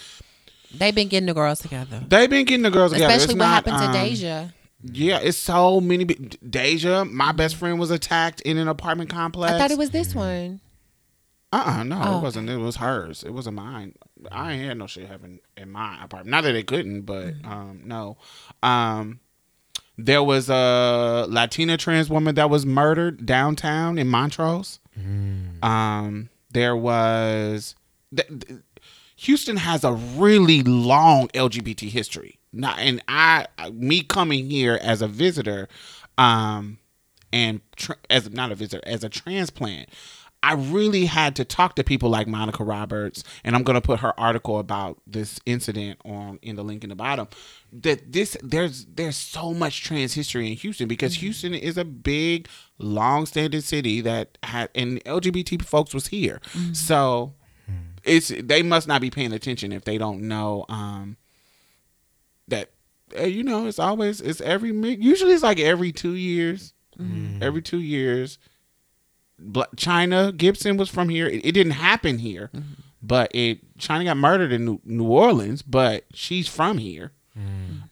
They've 0.76 0.96
been 0.96 1.08
getting 1.10 1.28
the 1.28 1.34
girls 1.36 1.60
together. 1.60 2.04
they've 2.08 2.30
been 2.30 2.46
getting 2.46 2.64
the 2.64 2.72
girls 2.72 2.94
together. 2.94 3.14
Especially 3.14 3.34
It's 3.36 3.40
what 3.40 3.46
not, 3.46 3.66
happened 3.68 3.78
to 3.94 4.00
um, 4.00 4.06
Deja. 4.08 4.48
Yeah, 4.84 5.20
it's 5.20 5.38
so 5.38 5.80
many. 5.80 6.04
be- 6.04 6.16
Deja, 6.16 7.06
my 7.06 7.32
best 7.32 7.56
friend 7.56 7.80
was 7.80 7.90
attacked 7.92 8.42
in 8.42 8.58
an 8.58 8.68
apartment 8.68 9.10
complex. 9.10 9.54
I 9.54 9.58
thought 9.58 9.72
it 9.72 9.78
was 9.78 9.92
this 9.92 10.14
one. 10.14 10.60
Uh 11.52 11.64
uh 11.80 11.84
no, 11.84 12.02
Oh. 12.04 12.18
it 12.18 12.22
wasn't. 12.24 12.50
It 12.50 12.58
was 12.58 12.78
hers. 12.78 13.24
It 13.24 13.32
wasn't 13.34 13.56
mine. 13.56 13.94
I 14.32 14.54
ain't 14.54 14.66
had 14.66 14.78
no 14.78 14.88
shit 14.88 15.08
happen 15.08 15.40
in 15.56 15.70
my 15.72 16.04
apartment. 16.04 16.32
Not 16.32 16.44
that 16.46 16.56
it 16.56 16.68
couldn't, 16.68 17.02
but 17.04 17.28
Mm-hmm. 17.36 17.52
um 17.52 17.82
no. 17.86 18.18
Um 18.64 19.20
there 19.98 20.24
was 20.24 20.50
a 20.50 21.28
Latina 21.30 21.78
trans 21.78 22.10
woman 22.10 22.34
that 22.36 22.50
was 22.50 22.66
murdered 22.66 23.26
downtown 23.28 23.98
in 24.00 24.08
Montrose. 24.08 24.80
Um 25.62 26.30
there 26.52 26.76
was 26.76 27.76
th- 28.16 28.28
th- 28.28 28.60
Houston 29.18 29.58
has 29.58 29.84
a 29.84 29.94
really 29.94 30.62
long 30.64 31.28
LGBT 31.30 31.90
history. 31.90 32.40
Not 32.54 32.80
and 32.80 33.02
I 33.08 33.48
me 33.72 34.02
coming 34.02 34.50
here 34.50 34.80
as 34.82 35.02
a 35.02 35.08
visitor 35.08 35.68
um 36.18 36.78
and 37.32 37.62
tr- 37.76 37.94
as 38.10 38.30
not 38.30 38.52
a 38.52 38.56
visitor 38.56 38.84
as 38.88 39.04
a 39.04 39.10
transplant 39.10 39.90
I 40.44 40.56
really 40.56 41.06
had 41.06 41.38
to 41.38 41.46
talk 41.46 41.76
to 41.76 41.86
people 41.86 42.10
like 42.10 42.28
Monica 42.28 42.66
Roberts, 42.66 43.24
and 43.46 43.56
I'm 43.56 43.64
going 43.64 43.76
to 43.76 43.82
put 43.82 44.02
her 44.02 44.20
article 44.20 44.60
about 44.60 45.00
this 45.08 45.40
incident 45.46 46.00
on 46.04 46.38
in 46.42 46.58
the 46.58 46.64
link 46.64 46.84
in 46.84 46.90
the 46.90 46.98
bottom. 46.98 47.30
That 47.72 48.12
this 48.12 48.36
there's 48.44 48.84
there's 48.86 49.16
so 49.16 49.54
much 49.54 49.84
trans 49.84 50.14
history 50.14 50.52
in 50.52 50.58
Houston 50.58 50.90
because 50.90 51.16
Houston 51.16 51.54
is 51.54 51.78
a 51.78 51.86
big, 51.86 52.50
long-standing 52.78 53.62
city 53.62 54.02
that 54.02 54.38
had 54.44 54.70
and 54.76 55.02
LGBT 55.06 55.64
folks 55.64 55.94
was 55.94 56.08
here, 56.08 56.42
so 56.74 57.34
it's 58.04 58.28
they 58.28 58.62
must 58.64 58.86
not 58.86 59.00
be 59.00 59.10
paying 59.10 59.32
attention 59.32 59.72
if 59.72 59.86
they 59.86 59.98
don't 59.98 60.28
know 60.28 60.66
um, 60.68 61.16
that 62.48 62.72
uh, 63.20 63.24
you 63.24 63.44
know 63.44 63.68
it's 63.68 63.80
always 63.80 64.22
it's 64.22 64.42
every 64.42 64.72
usually 64.72 65.34
it's 65.34 65.44
like 65.44 65.60
every 65.60 65.92
two 65.92 66.14
years, 66.16 66.74
every 67.42 67.62
two 67.62 67.80
years. 67.80 68.38
Chyna 69.42 70.36
Gibson 70.36 70.78
was 70.78 70.90
from 70.90 71.10
here. 71.10 71.28
It, 71.28 71.46
it 71.46 71.52
didn't 71.54 71.74
happen 71.74 72.20
here, 72.20 72.50
but 73.02 73.32
it 73.34 73.78
Chyna 73.78 74.06
got 74.06 74.18
murdered 74.18 74.52
in 74.52 74.66
New, 74.66 74.80
New 74.86 75.06
Orleans, 75.08 75.62
but 75.62 76.06
she's 76.14 76.48
from 76.48 76.78
here. 76.78 77.12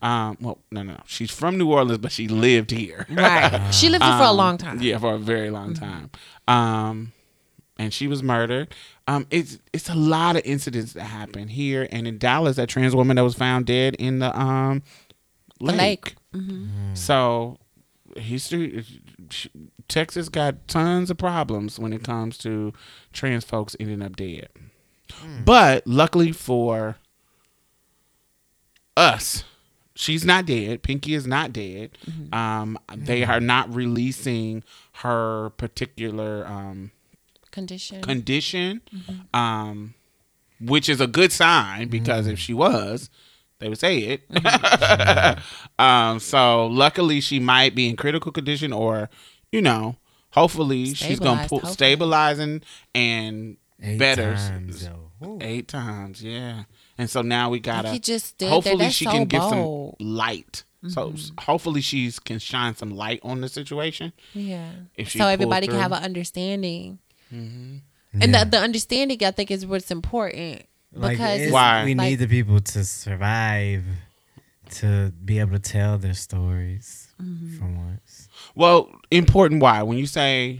Um, 0.04 0.38
well, 0.40 0.60
no, 0.72 0.84
no, 0.84 0.94
no, 0.94 1.02
she's 1.08 1.32
from 1.32 1.58
New 1.58 1.72
Orleans, 1.72 1.98
but 1.98 2.12
she 2.12 2.28
lived 2.28 2.70
here. 2.72 3.08
Right. 3.10 3.72
she 3.74 3.90
lived 3.90 4.04
here 4.04 4.18
for 4.18 4.24
a 4.24 4.30
Um, 4.30 4.38
long 4.38 4.58
time. 4.60 4.82
Yeah, 4.82 5.00
for 5.00 5.16
a 5.16 5.18
very 5.18 5.50
long 5.50 5.74
time. 5.74 6.12
Um, 6.48 7.12
and 7.80 7.92
she 7.92 8.08
was 8.08 8.22
murdered. 8.22 8.74
Um, 9.16 9.28
it's 9.30 9.58
it's 9.74 9.90
a 9.90 9.96
lot 9.96 10.36
of 10.36 10.44
incidents 10.46 10.94
that 10.94 11.04
happen 11.04 11.48
here 11.48 11.88
and 11.92 12.08
in 12.08 12.18
Dallas. 12.18 12.56
That 12.56 12.70
trans 12.70 12.96
woman 12.96 13.16
that 13.18 13.24
was 13.24 13.36
found 13.36 13.66
dead 13.66 13.96
in 13.96 14.20
the 14.20 14.38
um 14.40 14.84
The 15.60 15.66
lake. 15.74 16.16
lake. 16.34 16.42
So 16.94 17.58
history, 18.16 18.86
Texas 19.88 20.30
got 20.30 20.68
tons 20.68 21.10
of 21.10 21.18
problems 21.18 21.78
when 21.80 21.94
it 21.94 22.04
comes 22.04 22.38
to 22.40 22.74
trans 23.14 23.44
folks 23.44 23.76
ending 23.80 24.02
up 24.02 24.16
dead. 24.16 24.50
But 25.46 25.86
luckily 25.86 26.32
for 26.32 26.98
us, 28.96 29.44
she's 29.96 30.24
not 30.26 30.46
dead. 30.46 30.84
Pinky 30.84 31.14
is 31.14 31.28
not 31.28 31.52
dead. 31.54 31.98
Um, 32.32 32.78
they 32.96 33.24
are 33.24 33.40
not 33.42 33.74
releasing 33.74 34.64
her 34.94 35.50
particular 35.58 36.46
um, 36.48 36.92
Condition. 37.52 38.02
condition, 38.02 38.82
um, 39.34 39.94
which 40.60 40.88
is 40.90 41.02
a 41.02 41.08
good 41.08 41.32
sign 41.32 41.88
because 41.90 42.28
if 42.28 42.40
she 42.40 42.54
was, 42.54 43.10
they 43.60 43.70
would 43.70 43.78
say 43.80 44.00
it. 44.00 44.24
um, 45.80 46.20
so 46.20 46.68
luckily, 46.68 47.22
she 47.22 47.40
might 47.40 47.76
be 47.76 47.90
in 47.90 47.96
critical 47.96 48.32
condition, 48.32 48.74
or 48.74 49.10
you 49.52 49.62
know, 49.62 49.98
hopefully 50.32 50.94
she's 50.94 51.20
gonna 51.20 51.44
Stabilized, 51.44 51.50
pull 51.50 51.60
hopefully. 51.60 51.74
stabilizing 51.74 52.62
and 52.96 53.58
Eight 53.82 53.98
better. 54.00 54.36
times, 54.36 54.90
Eight 55.42 55.68
times, 55.68 56.24
yeah. 56.24 56.64
And 56.98 57.10
so 57.10 57.22
now 57.22 57.50
we 57.50 57.60
gotta. 57.60 57.90
he 57.92 58.00
just 58.00 58.26
stood 58.28 58.50
hopefully, 58.50 58.90
she 58.90 59.06
so 59.06 59.12
can 59.12 59.26
give 59.26 59.44
some 59.44 59.94
light. 60.00 60.64
So 60.88 61.14
hopefully, 61.40 61.82
she's 61.82 62.18
can 62.18 62.40
shine 62.40 62.76
some 62.76 62.90
light 62.90 63.20
on 63.24 63.42
the 63.42 63.50
situation. 63.50 64.14
yeah. 64.34 64.72
If 64.96 65.10
she 65.10 65.20
so 65.20 65.26
pulled 65.26 65.34
everybody 65.34 65.68
can 65.68 65.78
have 65.78 65.92
an 65.92 66.02
understanding. 66.04 66.98
And 67.32 67.82
Yeah. 68.14 68.44
the, 68.44 68.52
the 68.52 68.58
understanding, 68.60 69.24
I 69.24 69.32
think, 69.32 69.52
is 69.52 69.66
what's 69.66 69.90
important. 69.92 70.64
Like, 70.94 71.12
Because 71.18 71.52
Why? 71.52 71.86
we 71.86 71.96
like- 71.96 72.10
need 72.10 72.16
the 72.16 72.28
people 72.28 72.60
to 72.60 72.84
survive 72.84 73.84
to 74.76 75.12
be 75.24 75.40
able 75.40 75.54
to 75.54 75.60
tell 75.60 75.98
their 75.98 76.14
stories 76.14 77.08
Mm-hmm. 77.22 77.58
for 77.60 77.66
once. 77.66 78.28
Well, 78.56 78.90
important. 79.12 79.62
Why? 79.62 79.84
When 79.84 79.98
you 79.98 80.08
say 80.08 80.60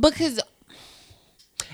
because 0.00 0.40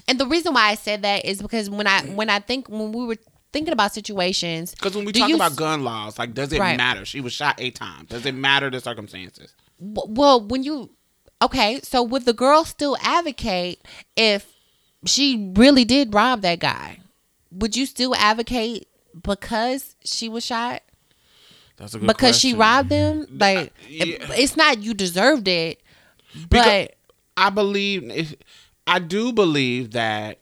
and 0.09 0.19
the 0.19 0.27
reason 0.27 0.53
why 0.55 0.69
I 0.71 0.75
said 0.75 1.03
that 1.03 1.25
is 1.25 1.41
because 1.41 1.71
when 1.71 1.87
I 1.87 2.03
when 2.03 2.29
I 2.31 2.41
think 2.41 2.69
when 2.69 2.93
we 2.93 3.05
were 3.07 3.17
thinking 3.53 3.73
about 3.73 3.95
situations 3.95 4.73
Because 4.75 4.97
when 4.97 5.05
we 5.05 5.13
talk 5.13 5.29
you 5.29 5.37
about 5.37 5.55
gun 5.57 5.85
laws, 5.85 6.19
like, 6.19 6.35
does 6.35 6.53
it 6.53 6.59
Right. 6.61 6.77
matter? 6.77 7.05
She 7.05 7.21
was 7.21 7.33
shot 7.33 7.55
eight 7.59 7.75
times. 7.77 8.09
Does 8.09 8.27
it 8.27 8.35
matter 8.35 8.69
the 8.71 8.81
circumstances? 8.81 9.53
well 9.79 10.41
when 10.47 10.63
you 10.63 10.91
okay 11.43 11.81
so 11.83 12.03
would 12.03 12.25
the 12.25 12.33
girl 12.33 12.65
still 12.65 12.97
advocate 13.03 13.81
if 14.17 14.53
she 15.05 15.53
really 15.57 15.85
did 15.85 16.15
rob 16.15 16.41
that 16.43 16.59
guy? 16.61 17.01
Would 17.53 17.77
you 17.77 17.87
still 17.87 18.15
advocate 18.17 18.89
because 19.23 19.95
she 20.05 20.29
was 20.29 20.45
shot? 20.45 20.83
That's 21.77 21.95
a 21.95 21.99
good 21.99 22.07
because 22.09 22.39
she 22.39 22.55
robbed 22.55 22.89
them 22.89 23.27
like 23.39 23.73
it- 23.89 24.21
yeah. 24.21 24.27
it's 24.37 24.57
not 24.57 24.83
you 24.83 24.95
deserved 24.95 25.47
it 25.49 25.81
Because- 26.49 26.89
but 26.89 26.93
I 27.37 27.51
believe, 27.51 28.05
if- 28.11 28.35
I 28.87 28.99
do 28.99 29.31
believe 29.33 29.91
that 29.93 30.39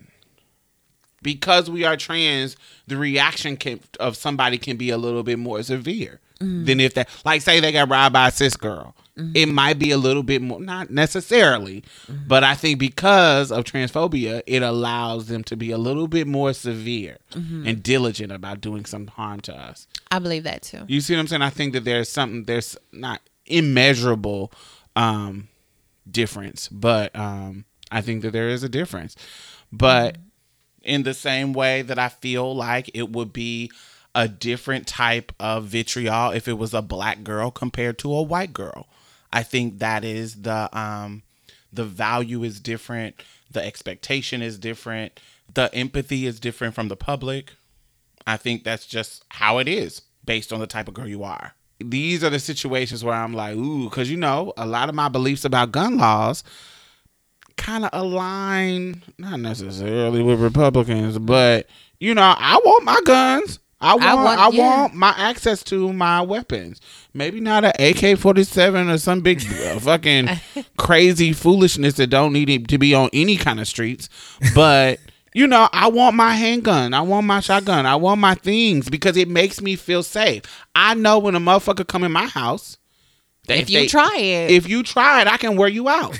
because 1.23 1.69
we 1.71 1.85
are 1.85 1.97
trans, 1.97 2.57
the 2.87 2.97
reaction 2.97 3.57
can, 3.57 3.81
of 3.99 4.16
somebody 4.16 4.59
can 4.59 4.77
be 4.77 4.91
a 4.91 4.99
little 4.99 5.23
bit 5.23 5.39
more 5.39 5.62
severe 5.62 6.21
Mm-hmm. 6.40 6.65
than 6.65 6.81
if 6.81 6.94
that, 6.94 7.09
like, 7.24 7.43
say 7.43 7.61
they 7.61 7.70
got 7.70 7.89
robbed 7.89 8.12
by 8.12 8.28
a 8.28 8.31
cis 8.32 8.56
girl. 8.56 8.97
Mm-hmm. 9.16 9.36
It 9.36 9.47
might 9.47 9.78
be 9.78 9.93
a 9.93 9.97
little 9.97 10.24
bit 10.24 10.43
more, 10.43 10.61
not 10.61 10.90
necessarily, 10.90 11.85
mm-hmm. 12.09 12.27
but 12.27 12.43
I 12.43 12.55
think 12.55 12.81
because 12.81 13.52
of 13.52 13.62
transphobia, 13.62 14.43
it 14.44 14.62
allows 14.62 15.28
them 15.28 15.44
to 15.44 15.56
be 15.56 15.70
a 15.70 15.78
little 15.78 16.09
bit 16.09 16.27
more 16.27 16.52
severe 16.52 17.19
and 17.32 17.82
diligent 17.82 18.32
about 18.32 18.61
doing 18.61 18.85
some 18.85 19.06
harm 19.06 19.40
to 19.43 19.55
us. 19.56 19.86
I 20.11 20.19
believe 20.19 20.43
that 20.43 20.62
too 20.62 20.85
You 20.89 21.01
see 21.01 21.15
what 21.15 21.20
I'm 21.20 21.28
saying? 21.28 21.43
I 21.43 21.51
think 21.51 21.73
that 21.74 21.85
there's 21.85 22.09
something 22.09 22.44
there's 22.44 22.77
not 22.93 23.20
immeasurable 23.47 24.52
um 24.97 25.48
difference, 26.11 26.69
but 26.69 27.15
um 27.15 27.65
I 27.93 28.01
think 28.01 28.23
that 28.23 28.32
there 28.32 28.48
is 28.48 28.65
a 28.65 28.69
difference. 28.69 29.15
But 29.70 30.19
in 30.82 31.05
the 31.05 31.15
same 31.15 31.52
way 31.52 31.82
that 31.82 31.98
I 31.98 32.09
feel 32.09 32.55
like 32.55 32.90
it 32.94 33.11
would 33.11 33.32
be 33.32 33.70
a 34.15 34.28
different 34.28 34.86
type 34.86 35.32
of 35.41 35.65
vitriol 35.65 36.31
if 36.31 36.47
it 36.47 36.59
was 36.59 36.73
a 36.73 36.82
black 36.82 37.24
girl 37.24 37.51
compared 37.51 37.99
to 37.99 38.15
a 38.15 38.23
white 38.23 38.53
girl. 38.53 38.86
I 39.32 39.43
think 39.43 39.81
that 39.81 40.05
is 40.05 40.43
the 40.43 40.77
um 40.77 41.23
the 41.73 41.85
value 41.85 42.45
is 42.45 42.61
different, 42.61 43.16
the 43.51 43.65
expectation 43.65 44.43
is 44.43 44.59
different, 44.59 45.19
the 45.53 45.74
empathy 45.74 46.27
is 46.27 46.39
different 46.39 46.74
from 46.74 46.89
the 46.89 46.97
public. 46.97 47.53
I 48.27 48.36
think 48.36 48.65
that's 48.65 48.86
just 48.86 49.24
how 49.28 49.59
it 49.59 49.69
is 49.69 50.03
based 50.24 50.53
on 50.53 50.61
the 50.61 50.66
type 50.66 50.89
of 50.89 50.95
girl 50.95 51.09
you 51.09 51.24
are. 51.24 51.55
These 51.81 52.23
are 52.23 52.31
the 52.31 52.39
situations 52.39 53.03
where 53.03 53.15
I'm 53.15 53.35
like, 53.35 53.57
ooh, 53.57 53.85
because 53.85 54.11
you 54.11 54.16
know, 54.16 54.53
a 54.57 54.66
lot 54.66 54.89
of 54.89 54.95
my 54.95 55.09
beliefs 55.09 55.45
about 55.45 55.73
gun 55.73 55.99
laws 55.99 56.45
kind 57.57 57.85
of 57.85 57.91
align, 57.93 59.03
not 59.19 59.41
necessarily 59.41 60.23
with 60.23 60.41
Republicans, 60.41 61.19
but 61.19 61.69
you 61.99 62.15
know, 62.15 62.35
I 62.36 62.61
want 62.65 62.85
my 62.85 63.01
guns. 63.05 63.59
I 63.85 63.94
want, 63.94 64.06
I 64.06 64.15
want- 64.48 64.56
want, 64.56 64.93
yeah. 64.93 64.98
my 64.98 65.15
access 65.16 65.62
to 65.65 65.93
my 65.93 66.20
weapons. 66.23 66.81
Maybe 67.12 67.40
not 67.40 67.65
an 67.65 67.73
AK 67.78 68.19
forty 68.19 68.44
seven 68.44 68.89
or 68.90 68.98
some 68.98 69.20
big 69.20 69.40
uh, 69.66 69.78
fucking 69.78 70.28
crazy 70.77 71.32
foolishness 71.32 71.94
that 71.94 72.09
don't 72.09 72.32
need 72.32 72.69
to 72.69 72.78
be 72.78 72.94
on 72.94 73.11
any 73.12 73.36
kind 73.36 73.61
of 73.61 73.69
streets, 73.69 74.09
but. 74.55 74.98
You 75.36 75.48
know, 75.48 75.69
I 75.73 75.89
want 75.89 76.15
my 76.15 76.32
handgun. 76.32 76.94
I 76.94 77.01
want 77.01 77.27
my 77.27 77.40
shotgun. 77.40 77.86
I 77.86 77.97
want 77.97 78.20
my 78.20 78.36
things 78.36 78.89
because 78.89 79.16
it 79.16 79.27
makes 79.27 79.61
me 79.61 79.74
feel 79.74 80.05
safe. 80.05 80.43
I 80.77 80.94
know 80.94 81.19
when 81.19 81.35
a 81.35 81.40
motherfucker 81.40 81.85
come 81.89 82.05
in 82.05 82.12
my 82.12 82.27
house, 82.27 82.78
that 83.48 83.59
If 83.59 83.69
you 83.69 83.89
try 83.89 84.16
it. 84.16 84.52
if 84.52 84.69
you 84.69 84.85
try 84.85 85.23
it, 85.23 85.27
I 85.27 85.36
can 85.36 85.56
wear 85.56 85.66
you 85.66 85.89
out. 85.89 86.16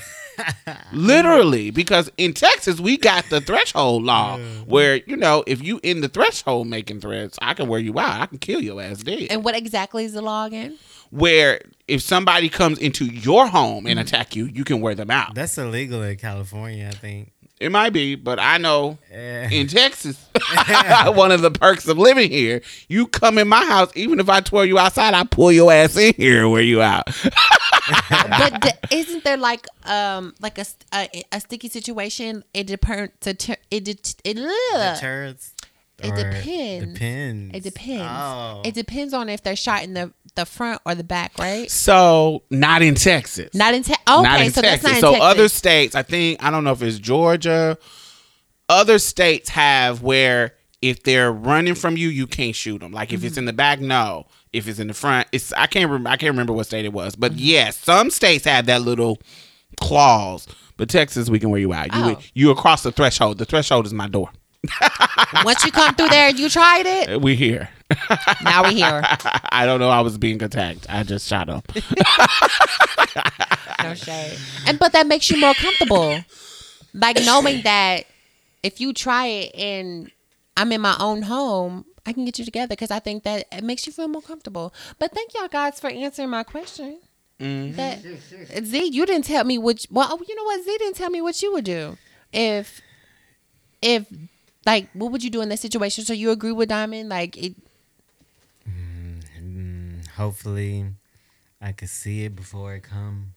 Literally, 0.93 1.71
because 1.71 2.11
in 2.17 2.33
Texas 2.33 2.81
we 2.81 2.97
got 2.97 3.29
the 3.31 3.41
threshold 3.41 4.03
law 4.05 4.39
where 4.67 4.97
you 5.07 5.17
know 5.17 5.45
if 5.47 5.63
you 5.63 5.81
in 5.83 6.01
the 6.01 6.09
threshold 6.09 6.67
making 6.67 7.01
threats, 7.01 7.39
I 7.43 7.55
can 7.55 7.69
wear 7.69 7.81
you 7.81 7.99
out. 7.99 8.21
I 8.21 8.27
can 8.27 8.39
kill 8.39 8.61
your 8.61 8.81
ass 8.81 9.03
dead. 9.03 9.29
And 9.31 9.45
what 9.45 9.57
exactly 9.57 10.05
is 10.05 10.13
the 10.13 10.23
law 10.23 10.45
again? 10.45 10.79
where 11.15 11.61
if 11.87 12.03
somebody 12.03 12.49
comes 12.49 12.79
into 12.79 13.05
your 13.05 13.47
home 13.47 13.87
and 13.87 13.99
mm. 13.99 14.03
attack 14.03 14.35
you, 14.35 14.47
you 14.47 14.65
can 14.65 14.81
wear 14.81 14.97
them 14.97 15.13
out. 15.13 15.35
That's 15.35 15.57
illegal 15.57 16.03
in 16.03 16.17
California, 16.17 16.89
I 16.89 16.95
think. 16.97 17.31
It 17.61 17.71
might 17.71 17.91
be, 17.91 18.17
but 18.17 18.41
I 18.41 18.59
know 18.59 18.99
Yeah. 19.13 19.49
in 19.49 19.69
Texas, 19.69 20.19
one 21.07 21.31
of 21.31 21.41
the 21.41 21.53
perks 21.53 21.87
of 21.87 21.99
living 21.99 22.31
here, 22.31 22.63
you 22.89 23.07
come 23.07 23.39
in 23.39 23.47
my 23.47 23.65
house, 23.65 23.93
even 23.95 24.19
if 24.19 24.29
I 24.29 24.41
twirl 24.41 24.65
you 24.65 24.77
outside, 24.77 25.15
I 25.15 25.23
pull 25.23 25.53
your 25.53 25.73
ass 25.73 25.97
in 25.97 26.15
here 26.15 26.43
and 26.43 26.51
wear 26.51 26.63
you 26.63 26.83
out. 26.83 27.09
but 28.11 28.61
d- 28.63 28.71
isn't 28.97 29.25
there 29.25 29.37
like 29.37 29.67
um 29.85 30.35
like 30.41 30.59
a, 30.59 30.65
a, 30.93 31.25
a 31.33 31.41
sticky 31.41 31.69
situation? 31.69 32.45
It 32.55 32.67
depends. 32.67 33.13
It 33.27 33.49
it, 33.71 34.15
it, 34.25 34.39
ugh. 34.39 34.95
Deterrents. 34.95 35.53
It 36.03 36.15
depends. 36.17 36.93
Depends. 36.95 37.57
It 37.57 37.63
depends. 37.63 38.03
Oh. 38.05 38.63
It 38.65 38.75
depends 38.75 39.15
on 39.15 39.29
if 39.29 39.43
they're 39.43 39.55
shot 39.57 39.85
in 39.85 39.95
the 39.95 40.13
the 40.35 40.45
front 40.45 40.81
or 40.85 40.95
the 40.97 41.05
back, 41.05 41.39
right? 41.39 41.71
So, 41.71 42.43
not 42.51 42.83
in 42.83 42.97
Texas. 42.97 43.55
Not 43.55 43.73
in 43.75 43.85
Texas. 43.85 44.03
Okay, 44.09 44.23
not 44.23 44.41
in 44.41 44.51
so 44.51 44.61
Texas. 44.61 44.83
that's 44.83 44.83
not 44.83 44.95
in 44.97 45.01
so 45.01 45.11
Texas. 45.13 45.25
other 45.31 45.49
states, 45.49 45.95
I 45.95 46.03
think 46.03 46.43
I 46.43 46.51
don't 46.51 46.65
know 46.65 46.73
if 46.73 46.83
it's 46.83 46.99
Georgia. 46.99 47.79
Other 48.69 48.99
states 48.99 49.51
have 49.51 50.03
where 50.03 50.55
if 50.83 51.03
they're 51.05 51.31
running 51.33 51.75
from 51.77 51.97
you, 51.97 52.09
you 52.09 52.27
can't 52.27 52.57
shoot 52.57 52.81
them. 52.81 52.91
Like 52.93 53.13
if 53.13 53.21
Mm-hmm. 53.21 53.27
it's 53.29 53.37
in 53.37 53.45
the 53.45 53.53
back, 53.53 53.81
no. 53.81 54.27
If 54.55 54.69
it's 54.69 54.79
in 54.79 54.87
the 54.87 54.95
front, 54.95 55.27
it's 55.33 55.53
I 55.53 55.67
can't 55.67 55.87
remember. 55.91 56.11
I 56.11 56.17
can't 56.17 56.31
remember 56.33 56.53
what 56.53 56.67
state 56.67 56.85
it 56.85 56.93
was, 56.93 57.17
but 57.17 57.33
yes, 57.35 57.77
some 57.77 58.09
states 58.11 58.45
have 58.45 58.67
that 58.67 58.83
little 58.83 59.19
clause. 59.81 60.47
But 60.77 60.89
Texas, 60.89 61.29
we 61.29 61.39
can 61.39 61.51
wear 61.51 61.61
you 61.61 61.73
out. 61.73 61.87
You 61.95 62.03
Oh. 62.17 62.19
you 62.35 62.51
across 62.51 62.83
the 62.83 62.93
threshold. 62.93 63.39
The 63.39 63.45
threshold 63.45 63.87
is 63.87 63.93
my 63.93 64.09
door. 64.09 64.31
Once 65.45 65.65
you 65.65 65.71
come 65.71 65.95
through 65.95 66.09
there, 66.09 66.31
you 66.31 66.49
tried 66.49 66.87
it. 66.87 67.13
Uh, 67.15 67.19
we 67.19 67.35
here. 67.37 67.69
Now 68.43 68.65
we 68.67 68.75
here. 68.77 69.03
I 69.51 69.67
don't 69.67 69.79
know. 69.79 69.91
I 69.91 70.01
was 70.01 70.17
being 70.19 70.43
attacked. 70.43 70.87
I 70.89 71.03
just 71.03 71.29
shot 71.29 71.49
up. 71.49 71.65
No 73.83 73.95
shade. 73.95 74.39
And 74.67 74.79
but 74.79 74.93
that 74.93 75.07
makes 75.07 75.31
you 75.31 75.39
more 75.41 75.55
comfortable, 75.55 76.19
like 76.95 77.17
knowing 77.25 77.63
that 77.63 78.05
if 78.63 78.81
you 78.81 78.93
try 78.93 79.27
it 79.27 79.55
and 79.55 80.11
I'm 80.57 80.73
in 80.73 80.81
my 80.81 80.97
own 80.99 81.23
home, 81.23 81.85
I 82.07 82.13
can 82.13 82.25
get 82.25 82.39
you 82.39 82.45
together 82.45 82.69
because 82.69 82.91
I 82.91 82.99
think 82.99 83.23
that 83.25 83.47
it 83.51 83.65
makes 83.65 83.87
you 83.87 83.93
feel 83.93 84.09
more 84.09 84.23
comfortable. 84.23 84.73
But 84.99 85.13
thank 85.13 85.33
y'all 85.35 85.49
guys 85.49 85.81
for 85.81 85.89
answering 85.91 86.31
my 86.31 86.43
question. 86.43 86.99
That 87.41 87.99
Z, 88.65 88.85
you 88.93 89.05
didn't 89.07 89.25
tell 89.25 89.45
me 89.45 89.59
which. 89.59 89.87
Well, 89.91 90.07
oh, 90.11 90.23
you 90.27 90.35
know 90.37 90.45
what? 90.45 90.65
Z 90.65 90.77
didn't 90.79 90.97
tell 90.97 91.11
me 91.11 91.21
what 91.21 91.43
you 91.43 91.53
would 91.53 91.65
do 91.65 91.99
if, 92.33 92.81
if, 93.83 94.07
like, 94.65 94.89
what 94.95 95.11
would 95.13 95.23
you 95.25 95.31
do 95.31 95.41
in 95.43 95.49
this 95.49 95.61
situation? 95.61 96.05
So 96.05 96.13
you 96.13 96.31
agree 96.31 96.53
with 96.53 96.69
Diamond? 96.69 97.09
Like, 97.09 97.37
it, 97.37 97.55
Mm, 98.69 100.07
hopefully, 100.11 100.87
I 101.61 101.73
could 101.73 101.89
see 101.89 102.25
it 102.25 102.35
before 102.37 102.75
it 102.75 102.83
come. 102.83 103.35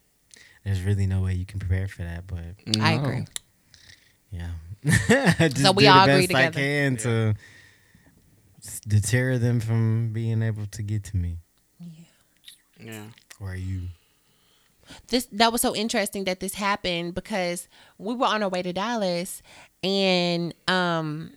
There's 0.63 0.81
really 0.81 1.07
no 1.07 1.21
way 1.21 1.33
you 1.33 1.45
can 1.45 1.59
prepare 1.59 1.87
for 1.87 2.03
that, 2.03 2.27
but 2.27 2.39
I 2.81 2.93
agree. 2.93 3.25
yeah. 4.31 4.51
Just 5.47 5.61
So 5.61 5.71
we 5.71 5.83
do 5.83 5.89
all 5.89 6.05
the 6.05 6.13
agree 6.13 6.27
best 6.27 6.35
I 6.35 6.45
together. 6.49 6.59
can 6.59 6.97
to 6.97 7.09
s- 7.09 7.35
deter 8.87 9.37
them 9.37 9.59
from 9.59 10.13
being 10.13 10.41
able 10.41 10.65
to 10.67 10.81
get 10.81 11.03
to 11.03 11.17
me 11.17 11.37
Yeah. 11.79 11.87
Yeah. 12.79 13.03
Or 13.39 13.55
you. 13.55 13.81
this 15.09 15.25
that 15.33 15.51
was 15.51 15.61
so 15.61 15.75
interesting 15.75 16.23
that 16.25 16.39
this 16.39 16.53
happened 16.53 17.13
because 17.13 17.67
we 17.97 18.13
were 18.15 18.25
on 18.27 18.41
our 18.43 18.49
way 18.49 18.61
to 18.61 18.71
Dallas 18.73 19.41
and 19.83 20.53
um 20.67 21.31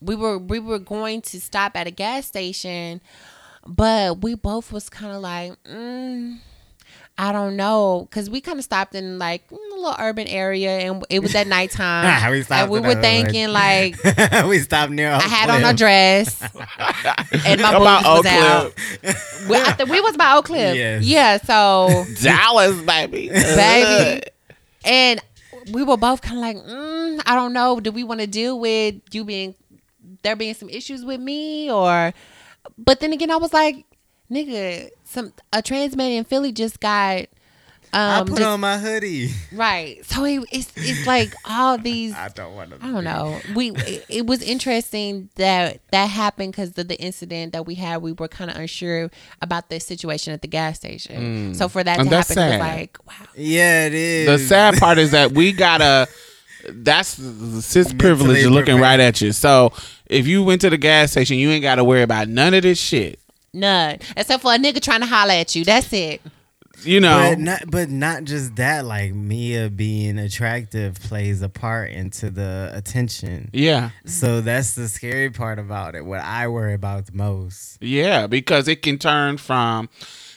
we 0.00 0.14
were 0.14 0.36
we 0.38 0.58
were 0.58 0.78
going 0.78 1.22
to 1.22 1.40
stop 1.40 1.76
at 1.76 1.86
a 1.86 1.90
gas 1.90 2.26
station 2.26 3.00
but 3.66 4.20
we 4.22 4.34
both 4.34 4.72
was 4.72 4.88
kind 4.90 5.12
of 5.14 5.22
like 5.22 5.52
mm, 5.64 6.38
I 7.22 7.30
don't 7.30 7.54
know 7.54 8.08
because 8.10 8.28
we 8.28 8.40
kind 8.40 8.58
of 8.58 8.64
stopped 8.64 8.96
in 8.96 9.16
like 9.16 9.48
mm, 9.48 9.56
a 9.56 9.74
little 9.76 9.94
urban 9.96 10.26
area 10.26 10.70
and 10.80 11.04
it 11.08 11.20
was 11.20 11.36
at 11.36 11.46
nighttime 11.46 12.02
We 12.32 12.42
stopped 12.42 12.62
and 12.62 12.70
we 12.72 12.80
were 12.80 12.88
a 12.88 12.94
hood. 12.94 13.00
thinking 13.00 13.48
like 13.50 13.96
we 14.48 14.58
stopped 14.58 14.90
near. 14.90 15.12
I 15.12 15.20
had 15.20 15.48
on 15.48 15.62
a 15.62 15.72
dress 15.72 16.42
and 17.46 17.60
my 17.60 17.74
About 17.74 18.02
boobs 18.02 18.08
was 18.08 18.18
Oak 18.18 18.26
out. 18.26 18.74
We, 19.48 19.62
th- 19.62 19.88
we 19.88 20.00
was 20.00 20.16
by 20.16 20.32
Oak 20.32 20.46
Cliff. 20.46 20.74
Yes. 20.74 21.04
Yeah, 21.04 21.36
so 21.36 22.04
Dallas, 22.20 22.82
baby. 22.82 23.28
baby. 23.28 24.22
And 24.84 25.20
we 25.70 25.84
were 25.84 25.96
both 25.96 26.22
kind 26.22 26.38
of 26.38 26.42
like, 26.42 26.56
mm, 26.56 27.22
I 27.24 27.36
don't 27.36 27.52
know. 27.52 27.78
Do 27.78 27.92
we 27.92 28.02
want 28.02 28.20
to 28.20 28.26
deal 28.26 28.58
with 28.58 28.96
you 29.12 29.22
being 29.24 29.54
there 30.22 30.34
being 30.34 30.54
some 30.54 30.68
issues 30.68 31.04
with 31.04 31.20
me 31.20 31.70
or? 31.70 32.12
But 32.76 32.98
then 32.98 33.12
again, 33.12 33.30
I 33.30 33.36
was 33.36 33.52
like, 33.52 33.84
nigga, 34.32 34.88
some 35.04 35.32
a 35.52 35.60
trans 35.62 35.94
man 35.96 36.10
in 36.12 36.24
Philly 36.24 36.52
just 36.52 36.80
got. 36.80 37.26
I 37.94 38.20
Um, 38.20 38.26
put 38.26 38.38
just- 38.38 38.48
on 38.48 38.60
my 38.60 38.78
hoodie. 38.78 39.32
right, 39.52 40.02
so 40.06 40.24
it, 40.24 40.42
it's 40.50 40.72
it's 40.76 41.06
like 41.06 41.34
all 41.44 41.76
these. 41.90 42.14
I 42.14 42.28
don't 42.28 42.54
want 42.54 42.70
to. 42.70 42.76
I 42.80 42.90
don't 42.90 43.04
know. 43.04 43.38
We 43.54 43.72
it, 43.72 44.06
it 44.08 44.26
was 44.26 44.40
interesting 44.40 45.28
that 45.34 45.80
that 45.90 46.06
happened 46.06 46.52
because 46.52 46.76
of 46.78 46.88
the 46.88 46.98
incident 46.98 47.52
that 47.52 47.66
we 47.66 47.74
had. 47.74 47.98
We 48.00 48.12
were 48.12 48.28
kind 48.28 48.50
of 48.50 48.56
unsure 48.56 49.10
about 49.42 49.68
the 49.68 49.78
situation 49.78 50.32
at 50.32 50.40
the 50.40 50.48
gas 50.48 50.76
station. 50.78 51.54
So 51.54 51.68
for 51.68 51.84
that 51.84 51.98
And 51.98 52.08
to 52.08 52.10
that's 52.16 52.30
happen, 52.30 52.42
it 52.44 52.46
was 52.46 52.66
sad. 52.66 52.76
like, 52.78 52.98
wow. 53.06 53.26
Yeah, 53.36 53.86
it 53.88 53.94
is. 53.94 54.26
The 54.26 54.38
sad 54.48 54.78
part 54.78 54.96
is 54.96 55.10
that 55.10 55.32
we 55.32 55.52
gotta. 55.52 56.08
That's 56.68 57.16
the 57.16 57.60
cis 57.60 57.92
privilege 57.92 58.44
looking 58.46 58.76
prepared. 58.76 58.80
right 58.80 59.00
at 59.00 59.20
you. 59.20 59.32
So 59.32 59.72
if 60.06 60.26
you 60.26 60.42
went 60.44 60.60
to 60.62 60.70
the 60.70 60.78
gas 60.78 61.10
station, 61.10 61.36
you 61.36 61.50
ain't 61.50 61.62
got 61.62 61.74
to 61.74 61.84
worry 61.84 62.02
about 62.02 62.28
none 62.28 62.54
of 62.54 62.62
this 62.62 62.78
shit. 62.78 63.18
None. 63.54 63.98
Except 64.16 64.42
for 64.42 64.52
a 64.54 64.56
nigga 64.58 64.80
trying 64.80 65.00
to 65.00 65.06
holler 65.06 65.32
at 65.32 65.54
you. 65.54 65.64
That's 65.64 65.92
it. 65.92 66.20
You 66.84 67.00
know, 67.00 67.30
But 67.30 67.38
not, 67.38 67.62
but 67.70 67.90
not 67.90 68.24
just 68.24 68.56
that. 68.56 68.84
Like 68.84 69.12
Mia 69.14 69.68
being 69.70 70.18
attractive 70.18 70.94
plays 71.00 71.42
a 71.42 71.48
part 71.48 71.90
into 71.90 72.30
the 72.30 72.70
attention. 72.74 73.50
yeah, 73.52 73.90
So 74.04 74.40
that's 74.40 74.74
the 74.74 74.88
scary 74.88 75.30
part 75.30 75.58
about 75.58 75.94
it. 75.94 76.04
What 76.04 76.20
I 76.20 76.48
worry 76.48 76.74
about 76.74 77.06
the 77.06 77.12
most. 77.12 77.78
yeah, 77.82 78.26
because 78.26 78.68
it 78.68 78.82
can 78.82 78.98
turn 78.98 79.36
from. 79.36 79.90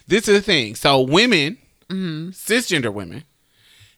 This 0.08 0.28
is 0.28 0.36
the 0.36 0.42
thing. 0.42 0.76
So 0.76 1.02
women, 1.02 1.58
mm-hmm. 1.90 2.30
cisgender 2.30 2.94
women, 2.94 3.24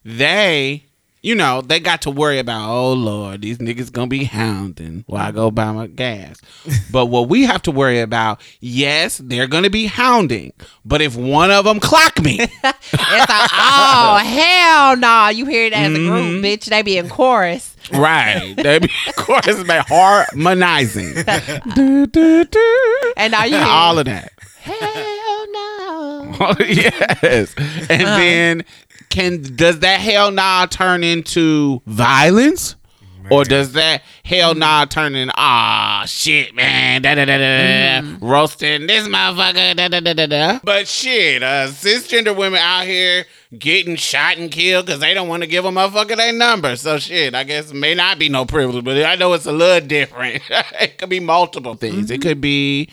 they, 0.06 0.86
you 1.28 1.36
know, 1.36 1.60
they 1.62 1.80
got 1.82 2.02
to 2.04 2.10
worry 2.12 2.40
about. 2.40 2.70
Oh 2.70 2.94
Lord, 2.94 3.42
these 3.42 3.58
niggas 3.58 3.92
gonna 3.92 4.08
be 4.08 4.24
hounding 4.24 5.04
while 5.08 5.28
I 5.28 5.32
go 5.32 5.52
buy 5.52 5.72
my 5.74 5.88
gas. 5.88 6.40
but 6.92 7.08
what 7.08 7.28
we 7.28 7.44
have 7.44 7.62
to 7.64 7.72
worry 7.72 8.00
about, 8.00 8.40
yes, 8.62 9.18
they're 9.18 9.48
gonna 9.48 9.70
be 9.70 9.88
hounding. 9.88 10.54
But 10.86 11.02
if 11.02 11.16
one 11.18 11.52
of 11.52 11.66
them 11.66 11.80
clock 11.80 12.22
me. 12.22 12.40
It's 13.00 13.30
like, 13.30 13.50
oh 13.54 14.18
hell 14.24 14.96
no! 14.98 15.28
You 15.30 15.46
hear 15.46 15.70
that 15.70 15.78
as 15.92 15.94
a 15.94 15.98
Mm-hmm. 15.98 16.08
group, 16.10 16.44
bitch. 16.44 16.66
They 16.66 16.82
be 16.82 16.98
in 16.98 17.10
chorus. 17.10 17.76
Right. 17.92 18.54
They 18.56 18.80
be, 18.80 18.90
of 19.08 19.16
course, 19.16 19.46
it's 19.48 19.88
harmonizing. 19.90 21.14
Do, 21.76 22.06
do, 22.08 22.44
do. 22.46 23.14
And 23.18 23.32
now 23.32 23.44
you 23.46 23.56
hear 23.58 23.66
All 23.66 24.00
of 24.00 24.06
that. 24.06 24.32
no. 24.68 25.07
yes. 26.60 27.54
And 27.90 28.02
Uh-huh. 28.04 28.18
then 28.18 28.66
can 29.10 29.42
does 29.56 29.80
that 29.80 30.00
hell 30.02 30.32
nah 30.32 30.66
turn 30.66 31.04
into 31.04 31.82
violence? 31.86 32.76
Or 33.30 33.44
does 33.44 33.74
that 33.74 34.04
hell 34.24 34.56
nah 34.56 34.86
turn 34.86 35.14
in 35.14 35.30
ah 35.36 36.06
shit 36.08 36.56
man 36.56 37.02
da 37.02 37.14
da 37.14 37.26
da 37.26 37.38
da 37.38 38.02
da 38.02 38.18
roasting 38.22 38.88
this 38.88 39.06
motherfucker 39.06 39.76
da 39.76 39.90
da 39.90 40.00
da 40.00 40.14
da 40.14 40.26
da. 40.28 40.60
But 40.64 40.88
shit, 40.88 41.44
uh, 41.44 41.68
cisgender 41.68 42.34
women 42.34 42.60
out 42.64 42.86
here 42.86 43.26
getting 43.60 43.98
shot 43.98 44.38
and 44.38 44.50
killed 44.50 44.86
because 44.86 45.02
they 45.02 45.14
don't 45.14 45.28
want 45.28 45.44
to 45.44 45.48
give 45.48 45.66
a 45.66 45.72
motherfucker 45.72 46.16
their 46.16 46.32
number. 46.32 46.78
So 46.78 47.00
shit, 47.00 47.36
I 47.36 47.44
guess 47.44 47.74
may 47.74 47.94
not 47.96 48.18
be 48.18 48.30
no 48.30 48.46
privilege, 48.46 48.86
but 48.86 48.96
I 49.06 49.16
know 49.16 49.34
it's 49.34 49.46
a 49.46 49.52
little 49.52 49.86
different. 49.86 50.42
it 50.50 50.98
could 50.98 51.10
be 51.10 51.20
multiple 51.20 51.76
things. 51.76 52.10
It 52.10 52.22
could 52.22 52.40
be. 52.40 52.88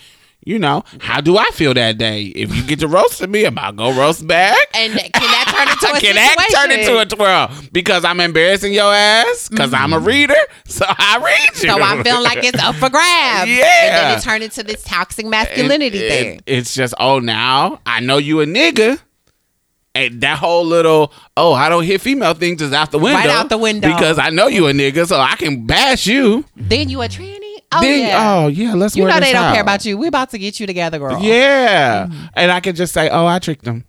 You 0.46 0.58
know, 0.58 0.84
how 1.00 1.22
do 1.22 1.38
I 1.38 1.48
feel 1.52 1.72
that 1.72 1.96
day? 1.96 2.24
If 2.24 2.54
you 2.54 2.62
get 2.64 2.80
to 2.80 2.88
roast 2.88 3.26
me, 3.26 3.46
am 3.46 3.58
I 3.58 3.72
gonna 3.72 3.98
roast 3.98 4.26
back? 4.26 4.58
And 4.74 4.92
can 4.92 5.10
that 5.12 5.46
turn 5.48 5.68
into 5.68 5.96
a 5.96 6.00
Can 6.04 6.16
that 6.16 6.48
turn 6.54 6.70
into 6.70 6.98
a 7.00 7.06
twirl? 7.06 7.50
Because 7.72 8.04
I'm 8.04 8.20
embarrassing 8.20 8.74
your 8.74 8.92
ass? 8.92 9.48
Because 9.48 9.72
I'm 9.72 9.94
a 9.94 10.00
mm. 10.00 10.06
reader? 10.06 10.34
So 10.66 10.84
I 10.86 11.18
read 11.24 11.62
you. 11.62 11.70
So 11.70 11.80
I'm 11.80 12.04
feeling 12.04 12.22
like 12.22 12.44
it's 12.44 12.62
up 12.62 12.74
for 12.74 12.90
grabs. 12.90 13.48
And 13.48 13.58
Yeah. 13.58 14.10
then 14.10 14.18
it 14.18 14.22
turned 14.22 14.44
into 14.44 14.62
this 14.62 14.82
toxic 14.84 15.24
masculinity 15.24 15.98
It- 15.98 16.08
thing. 16.10 16.34
it- 16.36 16.42
it's 16.46 16.74
just, 16.74 16.92
oh, 17.00 17.20
now 17.20 17.80
I 17.86 18.00
know 18.00 18.18
you 18.18 18.40
a 18.40 18.46
nigga. 18.46 18.98
And 19.94 20.20
that 20.22 20.38
whole 20.38 20.66
little, 20.66 21.12
oh, 21.36 21.52
I 21.54 21.68
don't 21.68 21.84
hit 21.84 22.00
female 22.00 22.34
things 22.34 22.60
is 22.60 22.72
out 22.72 22.90
the 22.90 22.98
window. 22.98 23.16
right 23.18 23.30
out 23.30 23.48
the 23.48 23.56
window. 23.56 23.88
Because 23.88 24.18
I 24.18 24.30
know 24.30 24.48
you 24.48 24.66
a 24.66 24.72
nigga, 24.72 25.06
so 25.06 25.18
I 25.20 25.36
can 25.36 25.66
bash 25.66 26.06
you. 26.06 26.44
then 26.56 26.88
you 26.90 27.00
a 27.00 27.08
tranny? 27.08 27.53
Oh 27.76 27.80
then, 27.80 28.09
yeah. 28.09 28.34
oh, 28.36 28.46
yeah, 28.48 28.74
let's 28.74 28.94
go. 28.94 28.98
you 28.98 29.05
work 29.05 29.14
know 29.14 29.20
they 29.20 29.26
this 29.26 29.32
don't 29.32 29.52
care 29.52 29.62
about 29.62 29.84
you. 29.84 29.98
We're 29.98 30.09
about 30.09 30.30
to 30.30 30.38
get 30.38 30.59
you 30.60 30.66
together, 30.66 30.98
girl. 30.98 31.20
Yeah. 31.22 32.09
And 32.34 32.51
I 32.51 32.60
can 32.60 32.74
just 32.74 32.92
say, 32.94 33.09
oh, 33.10 33.26
I 33.26 33.38
tricked 33.38 33.66
him. 33.66 33.84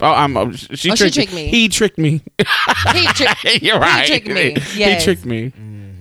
Oh, 0.00 0.06
I'm. 0.12 0.36
uh, 0.36 0.52
She, 0.52 0.90
Oh, 0.90 0.94
she 0.94 0.96
tricked, 0.96 1.14
tricked 1.14 1.34
me. 1.34 1.46
He 1.48 1.68
tricked 1.68 1.98
me. 1.98 2.20
He 2.38 3.06
tri- 3.14 3.58
You're 3.62 3.78
right. 3.78 4.06
tricked 4.06 4.26
me. 4.26 4.54
He 4.58 4.98
tricked 5.00 5.24
me. 5.24 5.52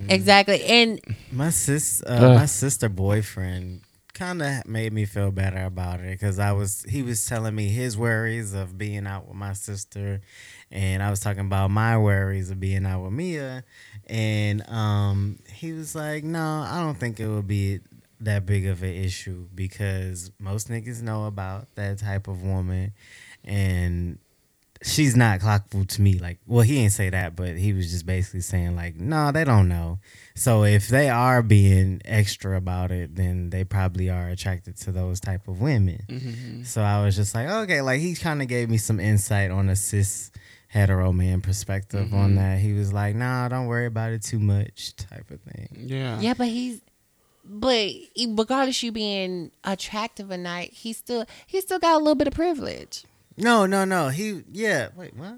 exactly. 0.10 0.64
And 0.66 1.00
My 1.32 1.50
sis, 1.52 2.02
uh, 2.04 2.10
Ugh. 2.10 2.36
my 2.36 2.46
sister 2.48 2.90
boyfriend, 2.90 3.82
kind 4.14 4.42
of 4.44 4.68
made 4.68 4.94
me 4.94 5.06
feel 5.06 5.32
better 5.32 5.64
about 5.64 6.00
it 6.00 6.12
because 6.20 6.38
I 6.38 6.52
was 6.52 6.84
he 6.88 7.02
was 7.02 7.26
telling 7.26 7.56
me 7.56 7.70
his 7.70 7.98
worries 7.98 8.54
of 8.54 8.78
being 8.78 9.08
out 9.08 9.28
with 9.28 9.36
my 9.36 9.54
sister, 9.54 10.22
and 10.74 11.04
I 11.04 11.12
was 11.12 11.20
talking 11.20 11.42
about 11.46 11.70
my 11.70 11.98
worries 12.00 12.50
of 12.50 12.60
being 12.60 12.86
out 12.86 13.04
with 13.04 13.14
Mia, 13.14 13.64
and 14.08 14.68
um, 14.68 15.40
he 15.54 15.72
was 15.72 15.94
like, 15.96 16.24
"No, 16.24 16.66
I 16.68 16.80
don't 16.82 17.00
think 17.00 17.20
it 17.20 17.28
would 17.28 17.48
be 17.48 17.80
that 18.22 18.46
big 18.48 18.66
of 18.66 18.82
an 18.82 18.90
issue 18.94 19.48
because 19.54 20.32
most 20.40 20.70
niggas 20.70 21.02
know 21.04 21.26
about 21.28 21.68
that 21.76 22.00
type 22.00 22.28
of 22.28 22.42
woman, 22.44 22.92
and." 23.46 24.18
She's 24.86 25.16
not 25.16 25.40
clockful 25.40 25.88
to 25.88 26.02
me. 26.02 26.20
Like, 26.20 26.40
well, 26.46 26.60
he 26.60 26.76
didn't 26.76 26.92
say 26.92 27.10
that, 27.10 27.38
but 27.38 27.56
he 27.56 27.72
was 27.72 27.90
just 27.90 28.06
basically 28.06 28.42
saying, 28.42 28.76
like, 28.76 28.98
no, 28.98 29.32
they 29.32 29.46
don't 29.46 29.70
know. 29.70 30.00
So 30.36 30.66
if 30.66 30.90
they 30.90 31.08
are 31.08 31.42
being 31.42 32.02
extra 32.04 32.58
about 32.58 32.92
it, 32.92 33.16
then 33.16 33.50
they 33.50 33.64
probably 33.64 34.10
are 34.10 34.28
attracted 34.28 34.76
to 34.80 34.92
those 34.92 35.22
type 35.22 35.48
of 35.48 35.62
women. 35.62 36.64
So 36.66 36.82
I 36.82 37.02
was 37.06 37.16
just 37.16 37.34
like, 37.34 37.48
okay, 37.48 37.80
like 37.80 38.02
he 38.02 38.14
kind 38.14 38.42
of 38.42 38.50
gave 38.50 38.70
me 38.70 38.76
some 38.76 39.00
insight 39.00 39.52
on 39.52 39.70
a 39.70 39.76
cis 39.78 40.32
hetero 40.74 41.14
man 41.14 41.40
perspective 41.40 42.12
on 42.16 42.32
mm-hmm. 42.32 42.36
that. 42.38 42.60
He 42.60 42.74
was 42.74 42.92
like, 42.92 43.16
nah, 43.16 43.48
don't 43.48 43.68
worry 43.68 43.86
about 43.86 44.12
it 44.12 44.24
too 44.24 44.40
much, 44.40 44.96
type 44.96 45.30
of 45.30 45.40
thing. 45.42 45.70
Yeah. 45.76 46.20
yeah, 46.20 46.34
but 46.34 46.48
he's 46.48 46.82
but 47.46 47.92
regardless 48.28 48.82
you 48.82 48.92
being 48.92 49.52
attractive 49.64 50.32
or 50.32 50.38
not, 50.38 50.64
he 50.64 50.94
still 50.94 51.26
he 51.46 51.62
still 51.62 51.78
got 51.78 51.94
a 51.94 51.98
little 52.00 52.16
bit 52.16 52.28
of 52.28 52.34
privilege. 52.34 53.04
No, 53.38 53.68
no, 53.68 53.86
no. 53.86 54.10
He, 54.10 54.44
yeah. 54.52 54.90
Wait, 54.96 55.16
what? 55.16 55.38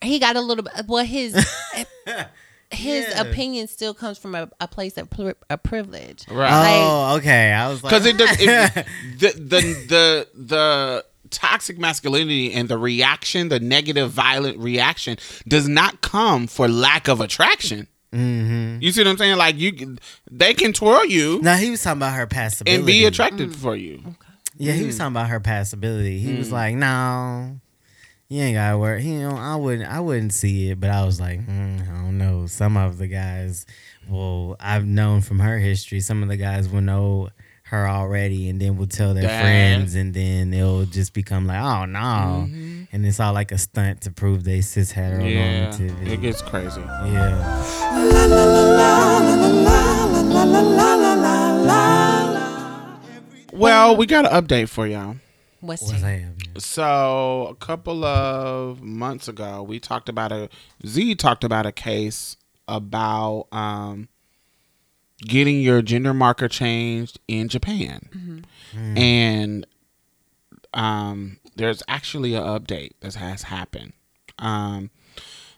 He 0.00 0.18
got 0.18 0.36
a 0.36 0.40
little 0.40 0.64
bit. 0.64 0.72
Well, 0.86 1.04
his 1.04 1.34
his 2.70 3.08
Yeah. 3.08 3.20
opinion 3.20 3.68
still 3.68 3.92
comes 3.92 4.16
from 4.16 4.34
a, 4.34 4.50
a 4.58 4.68
place 4.68 4.96
of 4.96 5.10
pri- 5.10 5.34
a 5.50 5.58
privilege. 5.58 6.24
Right. 6.30 6.78
Oh, 6.80 7.16
okay. 7.16 7.52
I 7.52 7.68
was 7.68 7.84
like, 7.84 7.90
because 7.90 8.06
it 8.06 8.16
does 8.16 8.36
it, 8.40 8.86
the 9.18 9.32
the 9.32 9.60
the 9.88 10.28
the 10.34 11.04
toxic 11.32 11.78
masculinity 11.78 12.52
and 12.52 12.68
the 12.68 12.78
reaction 12.78 13.48
the 13.48 13.58
negative 13.58 14.10
violent 14.10 14.58
reaction 14.58 15.16
does 15.48 15.66
not 15.68 16.00
come 16.00 16.46
for 16.46 16.68
lack 16.68 17.08
of 17.08 17.20
attraction 17.20 17.88
mm-hmm. 18.12 18.80
you 18.80 18.92
see 18.92 19.00
what 19.00 19.08
i'm 19.08 19.16
saying 19.16 19.36
like 19.36 19.56
you 19.58 19.96
they 20.30 20.54
can 20.54 20.72
twirl 20.72 21.04
you 21.04 21.40
No, 21.42 21.54
he 21.54 21.70
was 21.70 21.82
talking 21.82 21.98
about 21.98 22.14
her 22.14 22.26
passability 22.26 22.74
and 22.74 22.86
be 22.86 23.04
attracted 23.06 23.54
for 23.56 23.74
you 23.74 24.14
Yeah, 24.58 24.74
he 24.74 24.84
was 24.84 24.98
talking 24.98 25.12
about 25.14 25.28
her 25.30 25.40
passability. 25.40 26.18
He 26.20 26.36
was 26.36 26.52
like, 26.52 26.76
"No, 26.76 27.58
you 28.28 28.42
ain't 28.42 28.54
gotta 28.54 28.78
worry." 28.78 29.02
He, 29.02 29.14
you 29.14 29.28
know, 29.28 29.36
I 29.36 29.56
wouldn't, 29.56 29.90
I 29.90 29.98
wouldn't 29.98 30.32
see 30.34 30.70
it, 30.70 30.78
but 30.78 30.90
I 30.90 31.04
was 31.04 31.18
like, 31.18 31.40
mm, 31.40 31.80
I 31.82 32.02
don't 32.02 32.18
know. 32.18 32.46
Some 32.46 32.76
of 32.76 32.98
the 32.98 33.08
guys, 33.08 33.66
well, 34.08 34.56
I've 34.60 34.86
known 34.86 35.22
from 35.22 35.40
her 35.40 35.58
history, 35.58 36.00
some 36.00 36.22
of 36.22 36.28
the 36.28 36.36
guys 36.36 36.68
will 36.68 36.82
know 36.82 37.30
her 37.72 37.88
already, 37.88 38.50
and 38.50 38.60
then 38.60 38.76
we'll 38.76 38.86
tell 38.86 39.14
their 39.14 39.22
Damn. 39.24 39.40
friends, 39.40 39.94
and 39.94 40.12
then 40.12 40.52
it'll 40.52 40.84
just 40.84 41.14
become 41.14 41.46
like, 41.46 41.60
"Oh 41.60 41.86
no," 41.86 42.46
and 42.92 43.06
it's 43.06 43.18
all 43.18 43.32
like 43.32 43.50
a 43.50 43.56
stunt 43.58 44.02
to 44.02 44.10
prove 44.10 44.44
they 44.44 44.60
cis 44.60 44.92
yeah 44.94 45.18
heteronormativity. 45.72 46.06
it 46.08 46.20
gets 46.20 46.42
crazy 46.42 46.82
yeah. 46.82 48.52
well 53.52 53.96
we 53.96 54.06
got 54.06 54.30
an 54.30 54.32
update 54.44 54.68
for 54.68 54.86
y'all 54.86 55.16
What's 55.60 55.82
What's 55.82 56.02
that? 56.02 56.38
that? 56.54 56.60
So 56.60 57.46
a 57.48 57.54
couple 57.54 58.04
of 58.04 58.82
months 58.82 59.28
ago, 59.28 59.62
we 59.62 59.78
talked 59.78 60.08
about 60.08 60.32
a 60.32 60.48
Z 60.84 61.14
talked 61.14 61.44
about 61.44 61.66
a 61.66 61.70
case 61.72 62.36
about 62.66 63.46
um, 63.52 64.08
getting 65.22 65.60
your 65.60 65.82
gender 65.82 66.12
marker 66.14 66.48
changed 66.48 67.18
in 67.28 67.48
Japan, 67.48 68.44
and 68.96 69.66
um, 70.74 71.38
there's 71.56 71.82
actually 71.88 72.34
an 72.34 72.42
update 72.42 72.92
that 73.00 73.14
has 73.14 73.44
happened. 73.44 73.92
Um, 74.38 74.90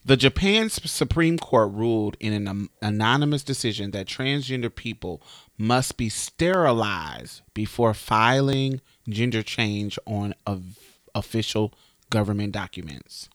the 0.04 0.16
Japan 0.16 0.68
Supreme 0.68 1.38
Court 1.38 1.72
ruled 1.72 2.16
in 2.20 2.32
an 2.34 2.46
um, 2.46 2.70
anonymous 2.82 3.42
decision 3.42 3.90
that 3.92 4.06
transgender 4.06 4.74
people 4.74 5.22
must 5.56 5.96
be 5.96 6.10
sterilized 6.10 7.40
before 7.54 7.94
filing 7.94 8.82
gender 9.08 9.42
change 9.42 9.98
on 10.06 10.34
of 10.46 10.78
official 11.14 11.72
government 12.10 12.52
documents. 12.52 13.30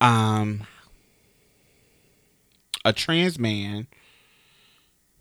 Um, 0.00 0.66
a 2.84 2.92
trans 2.92 3.38
man 3.38 3.86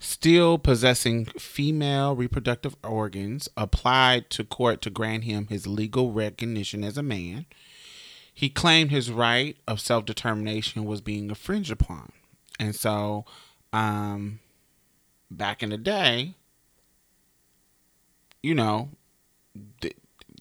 still 0.01 0.57
possessing 0.57 1.25
female 1.25 2.15
reproductive 2.15 2.75
organs 2.83 3.47
applied 3.55 4.31
to 4.31 4.43
court 4.43 4.81
to 4.81 4.89
grant 4.89 5.23
him 5.25 5.45
his 5.47 5.67
legal 5.67 6.11
recognition 6.11 6.83
as 6.83 6.97
a 6.97 7.03
man. 7.03 7.45
He 8.33 8.49
claimed 8.49 8.89
his 8.89 9.11
right 9.11 9.55
of 9.67 9.79
self 9.79 10.05
determination 10.05 10.85
was 10.85 11.01
being 11.01 11.29
infringed 11.29 11.71
upon. 11.71 12.11
And 12.59 12.75
so, 12.75 13.25
um, 13.71 14.39
back 15.29 15.61
in 15.61 15.69
the 15.69 15.77
day, 15.77 16.33
you 18.41 18.55
know, 18.55 18.89
th- 19.81 19.95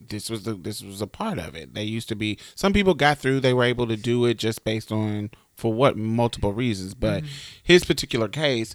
this 0.08 0.30
was 0.30 0.44
the 0.44 0.54
this 0.54 0.82
was 0.82 1.02
a 1.02 1.06
part 1.06 1.38
of 1.38 1.54
it. 1.54 1.74
They 1.74 1.84
used 1.84 2.08
to 2.08 2.16
be 2.16 2.38
some 2.54 2.72
people 2.72 2.94
got 2.94 3.18
through. 3.18 3.40
They 3.40 3.52
were 3.52 3.64
able 3.64 3.86
to 3.88 3.96
do 3.96 4.24
it 4.24 4.38
just 4.38 4.64
based 4.64 4.90
on 4.90 5.30
for 5.54 5.74
what 5.74 5.98
multiple 5.98 6.54
reasons. 6.54 6.94
But 6.94 7.24
his 7.62 7.84
particular 7.84 8.28
case 8.28 8.74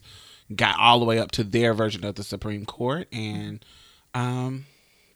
got 0.53 0.77
all 0.79 0.99
the 0.99 1.05
way 1.05 1.17
up 1.19 1.31
to 1.31 1.43
their 1.43 1.73
version 1.73 2.03
of 2.03 2.15
the 2.15 2.23
Supreme 2.23 2.65
Court, 2.65 3.07
and 3.11 3.63
um, 4.13 4.65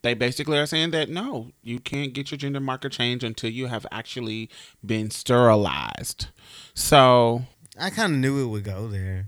they 0.01 0.13
basically 0.13 0.57
are 0.57 0.65
saying 0.65 0.91
that 0.91 1.09
no, 1.09 1.51
you 1.61 1.79
can't 1.79 2.13
get 2.13 2.31
your 2.31 2.37
gender 2.37 2.59
marker 2.59 2.89
changed 2.89 3.23
until 3.23 3.49
you 3.49 3.67
have 3.67 3.85
actually 3.91 4.49
been 4.85 5.11
sterilized. 5.11 6.27
So 6.73 7.43
I 7.79 7.89
kind 7.89 8.13
of 8.13 8.19
knew 8.19 8.43
it 8.43 8.47
would 8.47 8.63
go 8.63 8.87
there. 8.87 9.27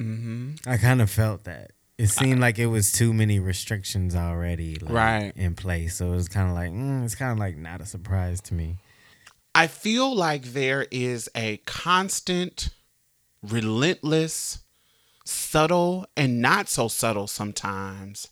Mm-hmm. 0.00 0.54
I 0.66 0.76
kind 0.76 1.02
of 1.02 1.10
felt 1.10 1.44
that. 1.44 1.72
It 1.98 2.06
seemed 2.06 2.38
like 2.38 2.60
it 2.60 2.66
was 2.66 2.92
too 2.92 3.12
many 3.12 3.40
restrictions 3.40 4.14
already, 4.14 4.76
like, 4.76 4.92
Right. 4.94 5.32
in 5.34 5.56
place. 5.56 5.96
So 5.96 6.12
it 6.12 6.14
was 6.14 6.28
kind 6.28 6.48
of 6.48 6.54
like 6.54 6.70
mm, 6.70 7.04
it's 7.04 7.16
kind 7.16 7.32
of 7.32 7.38
like 7.38 7.56
not 7.56 7.80
a 7.80 7.86
surprise 7.86 8.40
to 8.42 8.54
me. 8.54 8.76
I 9.52 9.66
feel 9.66 10.14
like 10.14 10.44
there 10.52 10.86
is 10.92 11.28
a 11.34 11.56
constant, 11.66 12.68
relentless, 13.42 14.60
subtle, 15.28 16.06
and 16.16 16.40
not 16.40 16.68
so 16.68 16.88
subtle 16.88 17.26
sometimes 17.26 18.28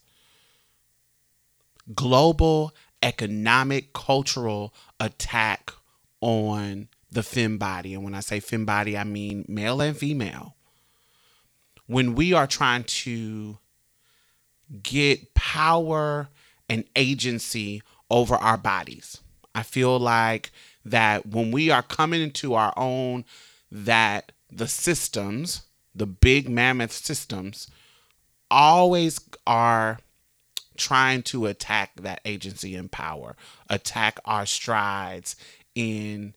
global 1.94 2.74
economic, 3.02 3.92
cultural 3.92 4.74
attack 4.98 5.70
on 6.20 6.88
the 7.10 7.22
femme 7.22 7.58
body. 7.58 7.94
And 7.94 8.02
when 8.02 8.14
I 8.14 8.20
say 8.20 8.40
femme 8.40 8.64
body, 8.64 8.98
I 8.98 9.04
mean 9.04 9.44
male 9.48 9.80
and 9.80 9.96
female. 9.96 10.56
When 11.86 12.14
we 12.16 12.32
are 12.32 12.48
trying 12.48 12.84
to 12.84 13.58
get 14.82 15.34
power 15.34 16.28
and 16.68 16.84
agency 16.96 17.82
over 18.10 18.34
our 18.34 18.58
bodies. 18.58 19.20
I 19.54 19.62
feel 19.62 19.98
like 19.98 20.50
that 20.84 21.26
when 21.26 21.50
we 21.50 21.70
are 21.70 21.82
coming 21.82 22.20
into 22.20 22.54
our 22.54 22.72
own, 22.76 23.24
that 23.70 24.32
the 24.50 24.68
systems, 24.68 25.62
the 25.96 26.06
big 26.06 26.48
mammoth 26.48 26.92
systems 26.92 27.68
always 28.50 29.20
are 29.46 29.98
trying 30.76 31.22
to 31.22 31.46
attack 31.46 31.92
that 31.96 32.20
agency 32.24 32.74
and 32.74 32.92
power, 32.92 33.34
attack 33.68 34.20
our 34.24 34.46
strides 34.46 35.36
in 35.74 36.34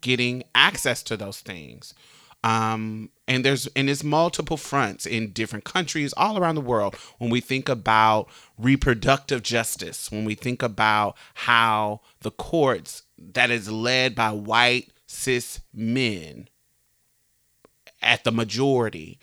getting 0.00 0.42
access 0.54 1.02
to 1.02 1.16
those 1.16 1.40
things. 1.40 1.94
Um, 2.42 3.10
and 3.26 3.44
there's 3.44 3.66
and 3.68 3.90
it's 3.90 4.04
multiple 4.04 4.56
fronts 4.56 5.04
in 5.04 5.32
different 5.32 5.64
countries 5.64 6.14
all 6.16 6.38
around 6.38 6.54
the 6.54 6.60
world. 6.60 6.94
When 7.18 7.28
we 7.28 7.40
think 7.40 7.68
about 7.68 8.28
reproductive 8.56 9.42
justice, 9.42 10.10
when 10.12 10.24
we 10.24 10.36
think 10.36 10.62
about 10.62 11.16
how 11.34 12.02
the 12.20 12.30
courts 12.30 13.02
that 13.18 13.50
is 13.50 13.70
led 13.70 14.14
by 14.14 14.30
white 14.30 14.92
cis 15.06 15.60
men 15.74 16.48
at 18.06 18.24
the 18.24 18.32
majority 18.32 19.18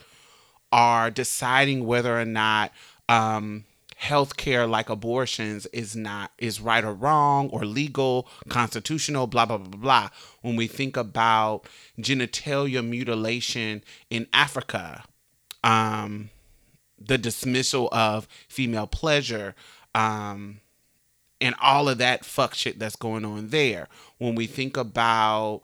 are 0.72 1.10
deciding 1.10 1.86
whether 1.86 2.20
or 2.20 2.26
not 2.26 2.72
um, 3.08 3.64
healthcare 4.02 4.70
like 4.70 4.90
abortions 4.90 5.66
is 5.68 5.96
not 5.96 6.32
is 6.38 6.60
right 6.60 6.84
or 6.84 6.94
wrong 6.94 7.50
or 7.50 7.66
legal, 7.66 8.28
constitutional, 8.50 9.28
blah 9.28 9.46
blah 9.46 9.58
blah 9.58 9.80
blah. 9.80 10.10
When 10.42 10.56
we 10.56 10.68
think 10.68 10.98
about 10.98 11.68
genitalia 12.00 12.86
mutilation 12.86 13.84
in 14.10 14.28
Africa, 14.34 15.04
um, 15.64 16.30
the 17.00 17.18
dismissal 17.18 17.88
of 17.92 18.28
female 18.50 18.88
pleasure, 18.88 19.56
um, 19.96 20.60
and 21.40 21.56
all 21.62 21.88
of 21.88 21.98
that 22.00 22.26
fuck 22.26 22.54
shit 22.54 22.80
that's 22.80 22.96
going 22.96 23.26
on 23.26 23.50
there. 23.50 23.88
When 24.18 24.36
we 24.36 24.48
think 24.48 24.76
about, 24.76 25.62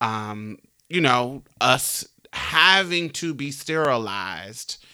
um, 0.00 0.58
you 0.88 1.00
know, 1.00 1.42
us 1.60 2.08
having 2.32 3.10
to 3.10 3.34
be 3.34 3.50
sterilized 3.50 4.84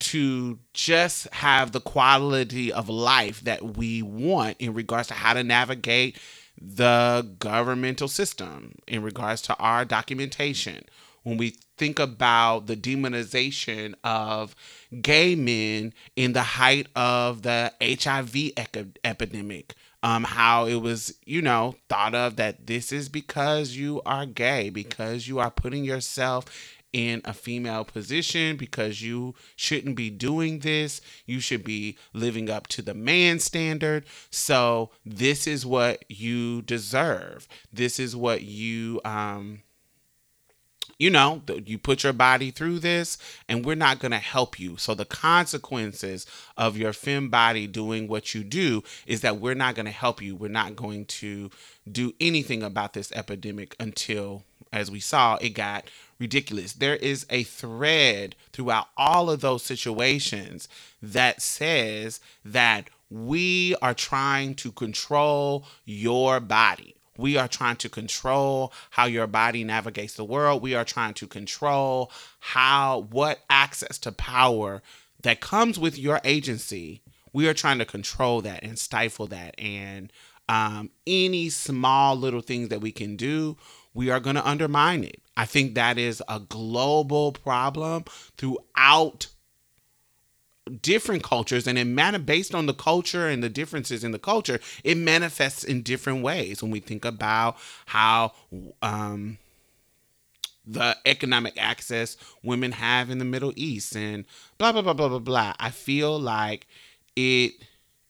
to 0.00 0.58
just 0.74 1.32
have 1.34 1.72
the 1.72 1.80
quality 1.80 2.72
of 2.72 2.88
life 2.88 3.40
that 3.42 3.76
we 3.76 4.02
want 4.02 4.56
in 4.60 4.74
regards 4.74 5.08
to 5.08 5.14
how 5.14 5.34
to 5.34 5.42
navigate 5.42 6.18
the 6.60 7.34
governmental 7.38 8.08
system, 8.08 8.74
in 8.86 9.02
regards 9.02 9.42
to 9.42 9.56
our 9.56 9.84
documentation. 9.84 10.84
When 11.24 11.36
we 11.36 11.56
think 11.76 11.98
about 11.98 12.66
the 12.66 12.76
demonization 12.76 13.94
of 14.02 14.54
gay 15.02 15.34
men 15.34 15.92
in 16.16 16.32
the 16.32 16.42
height 16.42 16.86
of 16.96 17.42
the 17.42 17.72
HIV 17.80 18.34
ec- 18.56 18.98
epidemic, 19.04 19.74
um, 20.02 20.24
how 20.24 20.66
it 20.66 20.76
was, 20.76 21.14
you 21.26 21.42
know, 21.42 21.74
thought 21.88 22.14
of 22.14 22.36
that 22.36 22.66
this 22.66 22.92
is 22.92 23.08
because 23.08 23.76
you 23.76 24.00
are 24.06 24.26
gay, 24.26 24.70
because 24.70 25.26
you 25.26 25.38
are 25.38 25.50
putting 25.50 25.84
yourself 25.84 26.44
in 26.92 27.20
a 27.24 27.34
female 27.34 27.84
position 27.84 28.56
because 28.56 29.02
you 29.02 29.34
shouldn't 29.56 29.96
be 29.96 30.08
doing 30.10 30.60
this. 30.60 31.00
You 31.26 31.40
should 31.40 31.62
be 31.64 31.98
living 32.14 32.48
up 32.48 32.66
to 32.68 32.82
the 32.82 32.94
man 32.94 33.40
standard. 33.40 34.06
So 34.30 34.90
this 35.04 35.46
is 35.46 35.66
what 35.66 36.04
you 36.08 36.62
deserve. 36.62 37.46
This 37.72 37.98
is 37.98 38.16
what 38.16 38.42
you 38.42 39.00
um 39.04 39.62
you 40.98 41.10
know, 41.10 41.42
you 41.64 41.78
put 41.78 42.02
your 42.02 42.12
body 42.12 42.50
through 42.50 42.80
this 42.80 43.18
and 43.48 43.64
we're 43.64 43.76
not 43.76 44.00
going 44.00 44.10
to 44.10 44.18
help 44.18 44.58
you. 44.58 44.76
So 44.76 44.94
the 44.94 45.04
consequences 45.04 46.26
of 46.56 46.76
your 46.76 46.92
fem 46.92 47.28
body 47.28 47.66
doing 47.68 48.08
what 48.08 48.34
you 48.34 48.42
do 48.42 48.82
is 49.06 49.20
that 49.20 49.38
we're 49.38 49.54
not 49.54 49.76
going 49.76 49.86
to 49.86 49.92
help 49.92 50.20
you. 50.20 50.34
We're 50.34 50.48
not 50.48 50.74
going 50.74 51.06
to 51.06 51.50
do 51.90 52.14
anything 52.20 52.62
about 52.62 52.94
this 52.94 53.12
epidemic 53.12 53.76
until 53.78 54.42
as 54.72 54.90
we 54.90 55.00
saw 55.00 55.36
it 55.36 55.50
got 55.50 55.88
ridiculous. 56.18 56.72
There 56.72 56.96
is 56.96 57.26
a 57.30 57.44
thread 57.44 58.34
throughout 58.52 58.88
all 58.96 59.30
of 59.30 59.40
those 59.40 59.62
situations 59.62 60.68
that 61.00 61.40
says 61.40 62.20
that 62.44 62.90
we 63.08 63.74
are 63.80 63.94
trying 63.94 64.54
to 64.56 64.72
control 64.72 65.64
your 65.84 66.40
body. 66.40 66.97
We 67.18 67.36
are 67.36 67.48
trying 67.48 67.76
to 67.76 67.88
control 67.90 68.72
how 68.90 69.04
your 69.04 69.26
body 69.26 69.64
navigates 69.64 70.14
the 70.14 70.24
world. 70.24 70.62
We 70.62 70.74
are 70.74 70.84
trying 70.84 71.14
to 71.14 71.26
control 71.26 72.10
how, 72.40 73.06
what 73.10 73.40
access 73.50 73.98
to 73.98 74.12
power 74.12 74.82
that 75.22 75.40
comes 75.40 75.78
with 75.78 75.98
your 75.98 76.20
agency. 76.24 77.02
We 77.32 77.48
are 77.48 77.54
trying 77.54 77.78
to 77.80 77.84
control 77.84 78.40
that 78.42 78.62
and 78.62 78.78
stifle 78.78 79.26
that. 79.26 79.60
And 79.60 80.12
um, 80.48 80.90
any 81.06 81.50
small 81.50 82.16
little 82.16 82.40
things 82.40 82.68
that 82.68 82.80
we 82.80 82.92
can 82.92 83.16
do, 83.16 83.56
we 83.92 84.10
are 84.10 84.20
going 84.20 84.36
to 84.36 84.48
undermine 84.48 85.04
it. 85.04 85.20
I 85.36 85.44
think 85.44 85.74
that 85.74 85.98
is 85.98 86.22
a 86.28 86.40
global 86.40 87.32
problem 87.32 88.04
throughout 88.36 89.26
different 90.68 91.22
cultures 91.22 91.66
and 91.66 91.78
it 91.78 91.84
man 91.84 92.20
based 92.22 92.54
on 92.54 92.66
the 92.66 92.74
culture 92.74 93.28
and 93.28 93.42
the 93.42 93.48
differences 93.48 94.04
in 94.04 94.12
the 94.12 94.18
culture 94.18 94.60
it 94.84 94.96
manifests 94.96 95.64
in 95.64 95.82
different 95.82 96.22
ways. 96.22 96.62
When 96.62 96.70
we 96.70 96.80
think 96.80 97.04
about 97.04 97.56
how 97.86 98.32
um 98.82 99.38
the 100.68 100.96
economic 101.06 101.54
access 101.56 102.16
women 102.42 102.72
have 102.72 103.08
in 103.08 103.18
the 103.18 103.24
middle 103.24 103.52
east 103.56 103.96
and 103.96 104.26
blah 104.58 104.70
blah 104.70 104.82
blah 104.82 104.92
blah 104.92 105.08
blah 105.08 105.18
blah 105.18 105.54
i 105.58 105.70
feel 105.70 106.20
like 106.20 106.66
it 107.16 107.54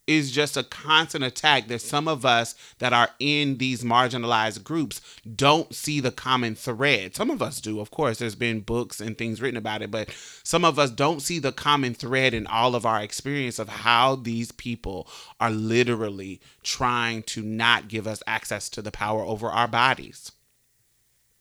is 0.09 0.33
just 0.33 0.57
a 0.57 0.63
constant 0.63 1.23
attack 1.23 1.69
that 1.69 1.83
some 1.83 2.09
of 2.09 2.25
us 2.25 2.55
that 2.79 2.95
are 2.95 3.11
in 3.19 3.59
these 3.59 3.85
marginalized 3.85 4.65
groups 4.65 5.03
don't 5.37 5.75
see 5.75 6.01
the 6.01 6.11
common 6.11 6.55
thread. 6.55 7.15
Some 7.15 7.31
of 7.31 7.43
us 7.43 7.61
do, 7.61 7.79
of 7.79 7.91
course. 7.91 8.19
There's 8.19 8.35
been 8.35 8.61
books 8.61 9.01
and 9.01 9.19
things 9.19 9.43
written 9.43 9.59
about 9.59 9.83
it, 9.83 9.91
but 9.91 10.09
some 10.43 10.65
of 10.65 10.79
us 10.79 10.91
don't 10.91 11.21
see 11.21 11.39
the 11.39 11.53
common 11.53 11.93
thread 11.93 12.33
in 12.33 12.47
all 12.47 12.75
of 12.75 12.87
our 12.87 13.03
experience 13.03 13.59
of 13.59 13.69
how 13.69 14.17
these 14.17 14.51
people 14.51 15.07
are 15.39 15.51
literally 15.51 16.41
trying 16.63 17.23
to 17.25 17.43
not 17.43 17.89
give 17.89 18.07
us 18.07 18.23
access 18.27 18.71
to 18.71 18.81
the 18.81 18.91
power 18.91 19.23
over 19.23 19.49
our 19.49 19.69
bodies. 19.69 20.33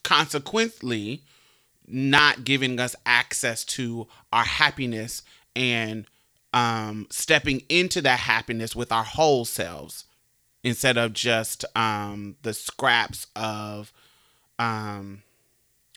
Consequently, 0.03 1.23
not 1.87 2.43
giving 2.43 2.81
us 2.81 2.97
access 3.05 3.63
to 3.63 4.07
our 4.33 4.43
happiness 4.43 5.23
and 5.55 6.05
um, 6.53 7.07
stepping 7.09 7.61
into 7.69 8.01
that 8.01 8.19
happiness 8.19 8.75
with 8.75 8.91
our 8.91 9.03
whole 9.03 9.45
selves 9.45 10.05
instead 10.63 10.97
of 10.97 11.13
just 11.13 11.65
um, 11.75 12.35
the 12.41 12.53
scraps 12.53 13.27
of 13.35 13.93
um, 14.59 15.23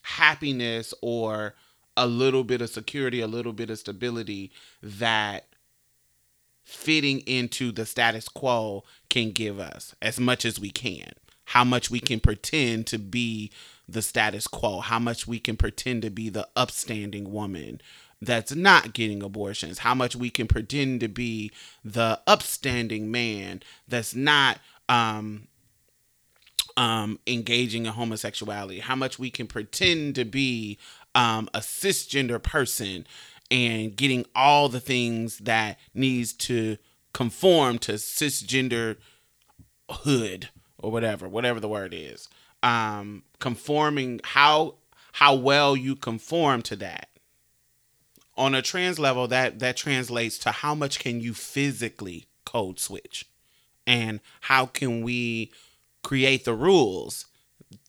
happiness 0.02 0.92
or 1.00 1.54
a 1.96 2.06
little 2.06 2.44
bit 2.44 2.62
of 2.62 2.70
security, 2.70 3.20
a 3.20 3.26
little 3.26 3.52
bit 3.52 3.70
of 3.70 3.78
stability 3.78 4.52
that 4.82 5.46
fitting 6.64 7.20
into 7.20 7.72
the 7.72 7.84
status 7.84 8.28
quo 8.28 8.84
can 9.08 9.32
give 9.32 9.58
us 9.58 9.94
as 10.00 10.20
much 10.20 10.44
as 10.44 10.60
we 10.60 10.70
can. 10.70 11.12
How 11.46 11.64
much 11.64 11.90
we 11.90 11.98
can 11.98 12.20
pretend 12.20 12.86
to 12.88 12.98
be 12.98 13.50
the 13.88 14.02
status 14.02 14.46
quo, 14.46 14.78
how 14.80 15.00
much 15.00 15.26
we 15.26 15.40
can 15.40 15.56
pretend 15.56 16.02
to 16.02 16.10
be 16.10 16.28
the 16.28 16.48
upstanding 16.54 17.32
woman, 17.32 17.80
that's 18.20 18.54
not 18.54 18.92
getting 18.92 19.22
abortions, 19.22 19.78
how 19.78 19.94
much 19.94 20.14
we 20.14 20.30
can 20.30 20.46
pretend 20.46 21.00
to 21.00 21.08
be 21.08 21.50
the 21.84 22.20
upstanding 22.26 23.10
man 23.10 23.62
that's 23.88 24.14
not 24.14 24.58
um, 24.88 25.48
um, 26.76 27.18
engaging 27.26 27.86
in 27.86 27.92
homosexuality, 27.92 28.80
how 28.80 28.96
much 28.96 29.18
we 29.18 29.30
can 29.30 29.46
pretend 29.46 30.14
to 30.16 30.24
be 30.24 30.78
um, 31.14 31.48
a 31.54 31.60
cisgender 31.60 32.42
person 32.42 33.06
and 33.50 33.96
getting 33.96 34.24
all 34.34 34.68
the 34.68 34.80
things 34.80 35.38
that 35.38 35.78
needs 35.94 36.32
to 36.32 36.76
conform 37.12 37.78
to 37.78 37.92
cisgender 37.92 38.96
hood 39.90 40.48
or 40.78 40.90
whatever, 40.90 41.28
whatever 41.28 41.58
the 41.58 41.68
word 41.68 41.92
is. 41.94 42.28
Um, 42.62 43.24
conforming 43.38 44.20
how 44.22 44.76
how 45.12 45.34
well 45.34 45.76
you 45.76 45.96
conform 45.96 46.62
to 46.62 46.76
that 46.76 47.09
on 48.40 48.54
a 48.54 48.62
trans 48.62 48.98
level 48.98 49.28
that 49.28 49.58
that 49.58 49.76
translates 49.76 50.38
to 50.38 50.50
how 50.50 50.74
much 50.74 50.98
can 50.98 51.20
you 51.20 51.34
physically 51.34 52.26
code 52.44 52.80
switch? 52.80 53.28
And 53.86 54.20
how 54.40 54.66
can 54.66 55.02
we 55.02 55.52
create 56.02 56.44
the 56.44 56.54
rules 56.54 57.26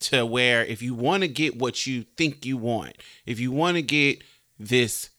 to 0.00 0.26
where 0.26 0.64
if 0.64 0.82
you 0.82 0.94
want 0.94 1.22
to 1.22 1.28
get 1.28 1.58
what 1.58 1.86
you 1.86 2.04
think 2.16 2.44
you 2.44 2.56
want 2.56 2.94
if 3.26 3.40
you 3.40 3.50
want 3.50 3.76
to 3.76 3.82
get 3.82 4.22
this 4.58 5.10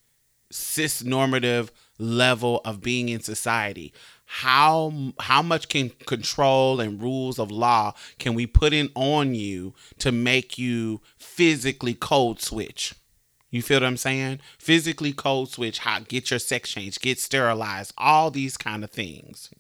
cis 0.52 1.04
normative 1.04 1.72
level 1.98 2.62
of 2.64 2.82
being 2.82 3.10
in 3.10 3.20
society 3.20 3.94
how 4.26 4.94
how 5.20 5.42
much 5.42 5.68
can 5.68 5.90
control 6.06 6.80
and 6.80 7.02
rules 7.02 7.40
of 7.40 7.52
law 7.52 7.94
can 8.20 8.34
we 8.34 8.48
put 8.48 8.74
in 8.74 8.90
on 8.96 9.36
you 9.36 9.74
to 9.98 10.12
make 10.12 10.58
you 10.58 11.02
physically 11.18 11.94
code 11.94 12.40
switch 12.40 12.94
you 13.54 13.62
feel 13.62 13.78
what 13.82 13.86
I'm 13.86 13.98
saying? 13.98 14.40
Physically 14.58 15.14
code 15.14 15.48
switch, 15.48 15.78
hot, 15.78 16.08
get 16.08 16.32
your 16.32 16.40
sex 16.40 16.72
change, 16.72 17.00
get 17.00 17.20
sterilized, 17.20 17.94
all 18.00 18.32
these 18.32 18.58
kind 18.58 18.84
of 18.84 18.90
things. 18.90 19.52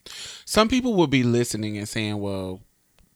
Some 0.45 0.68
people 0.68 0.95
will 0.95 1.07
be 1.07 1.22
listening 1.22 1.78
and 1.78 1.88
saying, 1.88 2.20
"Well, 2.20 2.61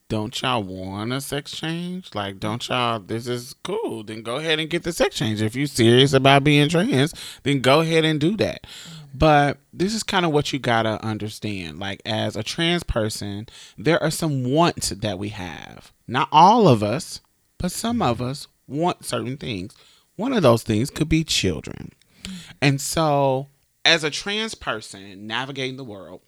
don't 0.07 0.39
y'all 0.39 0.61
want 0.61 1.11
a 1.13 1.19
sex 1.19 1.51
change? 1.51 2.13
Like, 2.13 2.39
don't 2.39 2.67
y'all, 2.69 2.99
this 2.99 3.27
is 3.27 3.55
cool. 3.63 4.03
Then 4.03 4.21
go 4.21 4.35
ahead 4.35 4.59
and 4.59 4.69
get 4.69 4.83
the 4.83 4.93
sex 4.93 5.15
change. 5.15 5.41
If 5.41 5.55
you're 5.55 5.65
serious 5.65 6.13
about 6.13 6.43
being 6.43 6.69
trans, 6.69 7.13
then 7.41 7.59
go 7.59 7.81
ahead 7.81 8.05
and 8.05 8.19
do 8.19 8.37
that. 8.37 8.67
But 9.15 9.57
this 9.73 9.95
is 9.95 10.03
kind 10.03 10.27
of 10.27 10.31
what 10.31 10.53
you 10.53 10.59
gotta 10.59 11.03
understand. 11.03 11.79
Like, 11.79 12.03
as 12.05 12.35
a 12.35 12.43
trans 12.43 12.83
person, 12.83 13.47
there 13.79 14.01
are 14.01 14.11
some 14.11 14.43
wants 14.51 14.89
that 14.89 15.17
we 15.17 15.29
have. 15.29 15.91
Not 16.07 16.29
all 16.31 16.67
of 16.67 16.83
us, 16.83 17.19
but 17.57 17.71
some 17.71 18.03
of 18.03 18.21
us 18.21 18.47
want 18.67 19.05
certain 19.05 19.37
things. 19.37 19.75
One 20.17 20.33
of 20.33 20.43
those 20.43 20.63
things 20.63 20.89
could 20.89 21.07
be 21.07 21.23
children. 21.23 21.93
And 22.61 22.81
so, 22.81 23.47
as 23.85 24.03
a 24.03 24.09
trans 24.09 24.55
person 24.55 25.27
navigating 25.27 25.77
the 25.77 25.83
world, 25.83 26.21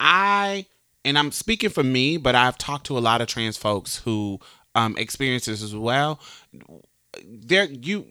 I 0.00 0.66
and 1.04 1.18
I'm 1.18 1.32
speaking 1.32 1.70
for 1.70 1.82
me, 1.82 2.16
but 2.16 2.34
I've 2.34 2.56
talked 2.56 2.86
to 2.86 2.96
a 2.96 3.00
lot 3.00 3.20
of 3.20 3.28
trans 3.28 3.56
folks 3.56 3.98
who 3.98 4.40
um, 4.74 4.96
experience 4.96 5.44
this 5.44 5.62
as 5.62 5.76
well. 5.76 6.20
There, 7.24 7.64
you 7.64 8.06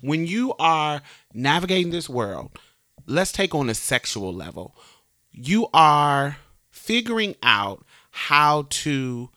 when 0.00 0.26
you 0.26 0.54
are 0.58 1.02
navigating 1.32 1.92
this 1.92 2.08
world, 2.08 2.58
let's 3.06 3.32
take 3.32 3.54
on 3.54 3.70
a 3.70 3.74
sexual 3.74 4.32
level. 4.32 4.76
You 5.30 5.68
are 5.72 6.38
figuring 6.70 7.36
out 7.42 7.84
how 8.10 8.66
to 8.70 9.30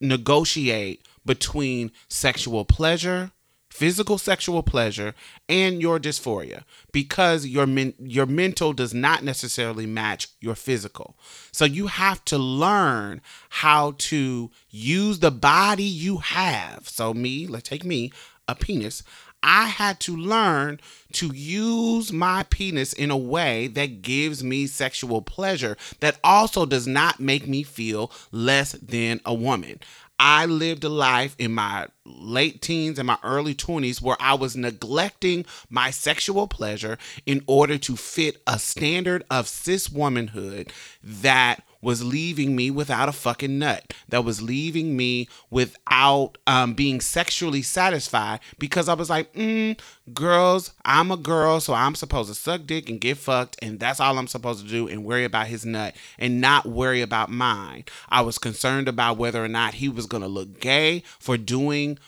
negotiate 0.00 1.04
between 1.26 1.90
sexual 2.08 2.64
pleasure, 2.64 3.32
physical 3.78 4.18
sexual 4.18 4.64
pleasure, 4.64 5.14
and 5.48 5.80
your 5.80 6.00
dysphoria 6.00 6.64
because 6.90 7.46
your 7.46 7.64
men- 7.64 7.94
your 8.00 8.26
mental 8.26 8.72
does 8.72 8.92
not 8.92 9.22
necessarily 9.22 9.86
match 9.86 10.26
your 10.40 10.56
physical. 10.56 11.16
So 11.52 11.64
you 11.64 11.86
have 11.86 12.24
to 12.24 12.38
learn 12.38 13.20
how 13.50 13.94
to 14.10 14.50
use 14.68 15.20
the 15.20 15.30
body 15.30 15.84
you 15.84 16.18
have. 16.18 16.88
So 16.88 17.14
me, 17.14 17.46
let's 17.46 17.68
take 17.68 17.84
me, 17.84 18.10
a 18.48 18.56
penis. 18.56 19.04
I 19.42 19.66
had 19.66 20.00
to 20.00 20.16
learn 20.16 20.80
to 21.12 21.28
use 21.32 22.12
my 22.12 22.42
penis 22.50 22.92
in 22.92 23.12
a 23.12 23.16
way 23.16 23.68
that 23.68 24.02
gives 24.02 24.42
me 24.42 24.66
sexual 24.66 25.22
pleasure 25.22 25.76
that 26.00 26.18
also 26.24 26.66
does 26.66 26.88
not 26.88 27.20
make 27.20 27.46
me 27.46 27.62
feel 27.62 28.10
less 28.32 28.72
than 28.72 29.20
a 29.24 29.32
woman. 29.32 29.78
I 30.18 30.46
lived 30.46 30.84
a 30.84 30.88
life 30.88 31.36
in 31.38 31.54
my 31.54 31.86
late 32.04 32.60
teens 32.60 32.98
and 32.98 33.06
my 33.06 33.18
early 33.22 33.54
20s 33.54 34.02
where 34.02 34.16
I 34.18 34.34
was 34.34 34.56
neglecting 34.56 35.46
my 35.70 35.90
sexual 35.90 36.48
pleasure 36.48 36.98
in 37.26 37.42
order 37.46 37.78
to 37.78 37.96
fit 37.96 38.42
a 38.46 38.58
standard 38.58 39.24
of 39.30 39.46
cis 39.46 39.90
womanhood 39.90 40.72
that 41.02 41.62
was 41.80 42.04
leaving 42.04 42.56
me 42.56 42.70
without 42.70 43.08
a 43.08 43.12
fucking 43.12 43.58
nut, 43.58 43.94
that 44.08 44.24
was 44.24 44.42
leaving 44.42 44.96
me 44.96 45.28
without 45.50 46.38
um, 46.46 46.74
being 46.74 47.00
sexually 47.00 47.62
satisfied 47.62 48.40
because 48.58 48.88
I 48.88 48.94
was 48.94 49.10
like, 49.10 49.32
mm, 49.34 49.78
girls, 50.12 50.72
I'm 50.84 51.10
a 51.10 51.16
girl, 51.16 51.60
so 51.60 51.74
I'm 51.74 51.94
supposed 51.94 52.28
to 52.28 52.34
suck 52.34 52.66
dick 52.66 52.88
and 52.88 53.00
get 53.00 53.18
fucked, 53.18 53.56
and 53.62 53.78
that's 53.78 54.00
all 54.00 54.18
I'm 54.18 54.26
supposed 54.26 54.64
to 54.64 54.70
do 54.70 54.88
and 54.88 55.04
worry 55.04 55.24
about 55.24 55.46
his 55.46 55.64
nut 55.64 55.94
and 56.18 56.40
not 56.40 56.66
worry 56.66 57.00
about 57.00 57.30
mine. 57.30 57.84
I 58.08 58.22
was 58.22 58.38
concerned 58.38 58.88
about 58.88 59.16
whether 59.16 59.44
or 59.44 59.48
not 59.48 59.74
he 59.74 59.88
was 59.88 60.06
gonna 60.06 60.28
look 60.28 60.60
gay 60.60 61.02
for 61.18 61.36
doing 61.36 61.98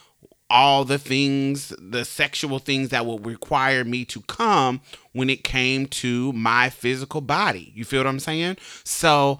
all 0.50 0.84
the 0.84 0.98
things, 0.98 1.72
the 1.78 2.04
sexual 2.04 2.58
things 2.58 2.88
that 2.88 3.06
would 3.06 3.24
require 3.24 3.84
me 3.84 4.04
to 4.06 4.20
come 4.22 4.80
when 5.12 5.30
it 5.30 5.44
came 5.44 5.86
to 5.86 6.32
my 6.32 6.68
physical 6.68 7.20
body. 7.20 7.72
You 7.74 7.84
feel 7.84 8.00
what 8.00 8.08
I'm 8.08 8.18
saying? 8.18 8.56
So 8.84 9.38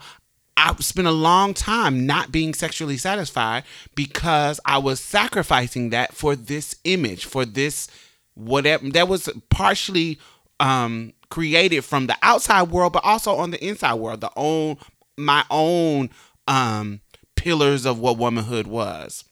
I 0.61 0.75
spent 0.81 1.09
a 1.09 1.13
long 1.13 1.55
time 1.55 2.05
not 2.07 2.31
being 2.31 2.53
sexually 2.53 2.99
satisfied 2.99 3.65
because 3.95 4.61
I 4.67 4.79
was 4.79 5.01
sacrificing 5.01 5.91
that 5.91 6.13
for 6.13 6.37
this 6.37 6.77
image, 6.85 7.25
for 7.25 7.45
this 7.45 7.89
whatever 8.35 8.89
that 8.91 9.09
was 9.09 9.29
partially 9.49 10.19
um 10.61 11.13
created 11.31 11.85
from 11.85 12.07
the 12.07 12.17
outside 12.23 12.71
world 12.71 12.93
but 12.93 13.05
also 13.05 13.35
on 13.37 13.51
the 13.51 13.65
inside 13.67 13.95
world, 13.95 14.21
the 14.21 14.31
own 14.37 14.77
my 15.17 15.45
own 15.51 16.11
um 16.47 17.01
pillars 17.37 17.87
of 17.87 17.99
what 17.99 18.19
womanhood 18.19 18.67
was. 18.67 19.25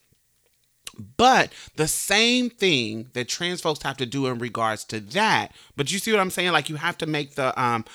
But 1.15 1.53
the 1.75 1.87
same 1.87 2.49
thing 2.49 3.09
that 3.13 3.29
trans 3.29 3.61
folks 3.61 3.83
have 3.83 3.97
to 3.97 4.05
do 4.05 4.25
in 4.27 4.39
regards 4.39 4.83
to 4.85 4.99
that, 4.99 5.53
but 5.77 5.91
you 5.91 5.99
see 5.99 6.11
what 6.11 6.19
I'm 6.19 6.31
saying? 6.31 6.51
Like 6.51 6.69
you 6.69 6.77
have 6.77 6.97
to 6.97 7.05
make 7.05 7.35
the 7.35 7.59
um 7.61 7.85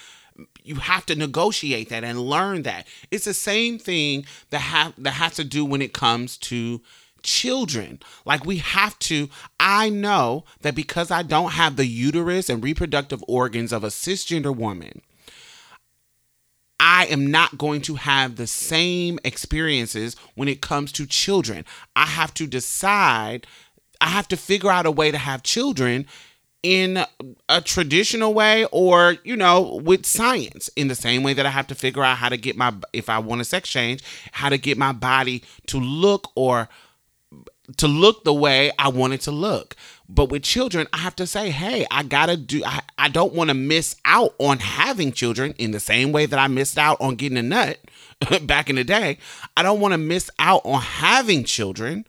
you 0.62 0.76
have 0.76 1.06
to 1.06 1.14
negotiate 1.14 1.90
that 1.90 2.04
and 2.04 2.18
learn 2.18 2.62
that. 2.62 2.86
It's 3.10 3.26
the 3.26 3.34
same 3.34 3.78
thing 3.78 4.24
that 4.50 4.60
have 4.60 4.94
that 4.98 5.12
has 5.12 5.34
to 5.36 5.44
do 5.44 5.64
when 5.64 5.82
it 5.82 5.92
comes 5.92 6.36
to 6.38 6.80
children. 7.22 8.00
Like 8.24 8.44
we 8.44 8.58
have 8.58 8.98
to 9.00 9.28
I 9.60 9.90
know 9.90 10.44
that 10.60 10.74
because 10.74 11.10
I 11.10 11.22
don't 11.22 11.52
have 11.52 11.76
the 11.76 11.86
uterus 11.86 12.48
and 12.48 12.62
reproductive 12.62 13.24
organs 13.28 13.72
of 13.72 13.84
a 13.84 13.88
cisgender 13.88 14.54
woman, 14.54 15.02
I 16.80 17.06
am 17.06 17.30
not 17.30 17.56
going 17.56 17.80
to 17.82 17.94
have 17.94 18.36
the 18.36 18.46
same 18.46 19.18
experiences 19.24 20.16
when 20.34 20.48
it 20.48 20.60
comes 20.60 20.92
to 20.92 21.06
children. 21.06 21.64
I 21.96 22.06
have 22.06 22.34
to 22.34 22.46
decide, 22.46 23.46
I 24.00 24.08
have 24.08 24.28
to 24.28 24.36
figure 24.36 24.70
out 24.70 24.86
a 24.86 24.90
way 24.90 25.10
to 25.10 25.18
have 25.18 25.42
children 25.42 26.06
in 26.64 27.04
a 27.50 27.60
traditional 27.60 28.32
way 28.32 28.64
or, 28.72 29.16
you 29.22 29.36
know, 29.36 29.78
with 29.84 30.06
science 30.06 30.68
in 30.74 30.88
the 30.88 30.94
same 30.94 31.22
way 31.22 31.34
that 31.34 31.44
I 31.44 31.50
have 31.50 31.66
to 31.68 31.74
figure 31.74 32.02
out 32.02 32.16
how 32.16 32.30
to 32.30 32.38
get 32.38 32.56
my, 32.56 32.72
if 32.94 33.10
I 33.10 33.18
want 33.18 33.42
a 33.42 33.44
sex 33.44 33.68
change, 33.68 34.02
how 34.32 34.48
to 34.48 34.56
get 34.56 34.78
my 34.78 34.92
body 34.92 35.44
to 35.66 35.78
look 35.78 36.32
or 36.34 36.70
to 37.76 37.86
look 37.86 38.24
the 38.24 38.32
way 38.32 38.72
I 38.78 38.88
want 38.88 39.12
it 39.12 39.20
to 39.22 39.30
look. 39.30 39.76
But 40.08 40.30
with 40.30 40.42
children, 40.42 40.86
I 40.94 40.98
have 40.98 41.16
to 41.16 41.26
say, 41.26 41.50
hey, 41.50 41.86
I 41.90 42.02
gotta 42.02 42.36
do, 42.38 42.62
I, 42.64 42.80
I 42.96 43.08
don't 43.10 43.34
wanna 43.34 43.54
miss 43.54 43.96
out 44.06 44.34
on 44.38 44.58
having 44.58 45.12
children 45.12 45.54
in 45.58 45.70
the 45.70 45.80
same 45.80 46.12
way 46.12 46.24
that 46.24 46.38
I 46.38 46.48
missed 46.48 46.78
out 46.78 46.98
on 46.98 47.16
getting 47.16 47.38
a 47.38 47.42
nut 47.42 47.78
back 48.42 48.70
in 48.70 48.76
the 48.76 48.84
day. 48.84 49.18
I 49.54 49.62
don't 49.62 49.80
wanna 49.80 49.98
miss 49.98 50.30
out 50.38 50.62
on 50.64 50.80
having 50.80 51.44
children 51.44 52.06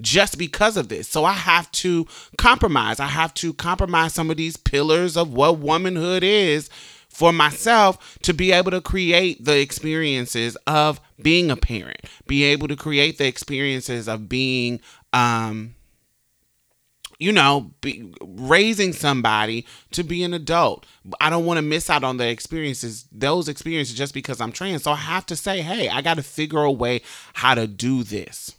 just 0.00 0.38
because 0.38 0.76
of 0.76 0.88
this. 0.88 1.08
So 1.08 1.24
I 1.24 1.32
have 1.32 1.70
to 1.72 2.06
compromise. 2.38 3.00
I 3.00 3.06
have 3.06 3.34
to 3.34 3.52
compromise 3.54 4.14
some 4.14 4.30
of 4.30 4.36
these 4.36 4.56
pillars 4.56 5.16
of 5.16 5.32
what 5.32 5.58
womanhood 5.58 6.22
is 6.22 6.68
for 7.08 7.32
myself 7.32 8.18
to 8.22 8.34
be 8.34 8.52
able 8.52 8.70
to 8.70 8.80
create 8.80 9.42
the 9.44 9.58
experiences 9.58 10.56
of 10.66 11.00
being 11.22 11.50
a 11.50 11.56
parent, 11.56 12.00
be 12.26 12.44
able 12.44 12.68
to 12.68 12.76
create 12.76 13.16
the 13.16 13.26
experiences 13.26 14.06
of 14.06 14.28
being 14.28 14.80
um 15.12 15.74
you 17.18 17.32
know, 17.32 17.70
be, 17.80 18.12
raising 18.20 18.92
somebody 18.92 19.66
to 19.92 20.04
be 20.04 20.22
an 20.22 20.34
adult. 20.34 20.84
I 21.20 21.30
don't 21.30 21.46
want 21.46 21.58
to 21.58 21.62
miss 21.62 21.88
out 21.88 22.04
on 22.04 22.18
the 22.18 22.28
experiences, 22.28 23.06
those 23.10 23.48
experiences 23.48 23.96
just 23.96 24.14
because 24.14 24.40
I'm 24.40 24.52
trans. 24.52 24.82
So 24.82 24.92
I 24.92 24.96
have 24.96 25.26
to 25.26 25.36
say, 25.36 25.62
hey, 25.62 25.88
I 25.88 26.02
got 26.02 26.14
to 26.14 26.22
figure 26.22 26.62
a 26.62 26.70
way 26.70 27.02
how 27.34 27.54
to 27.54 27.66
do 27.66 28.02
this. 28.02 28.55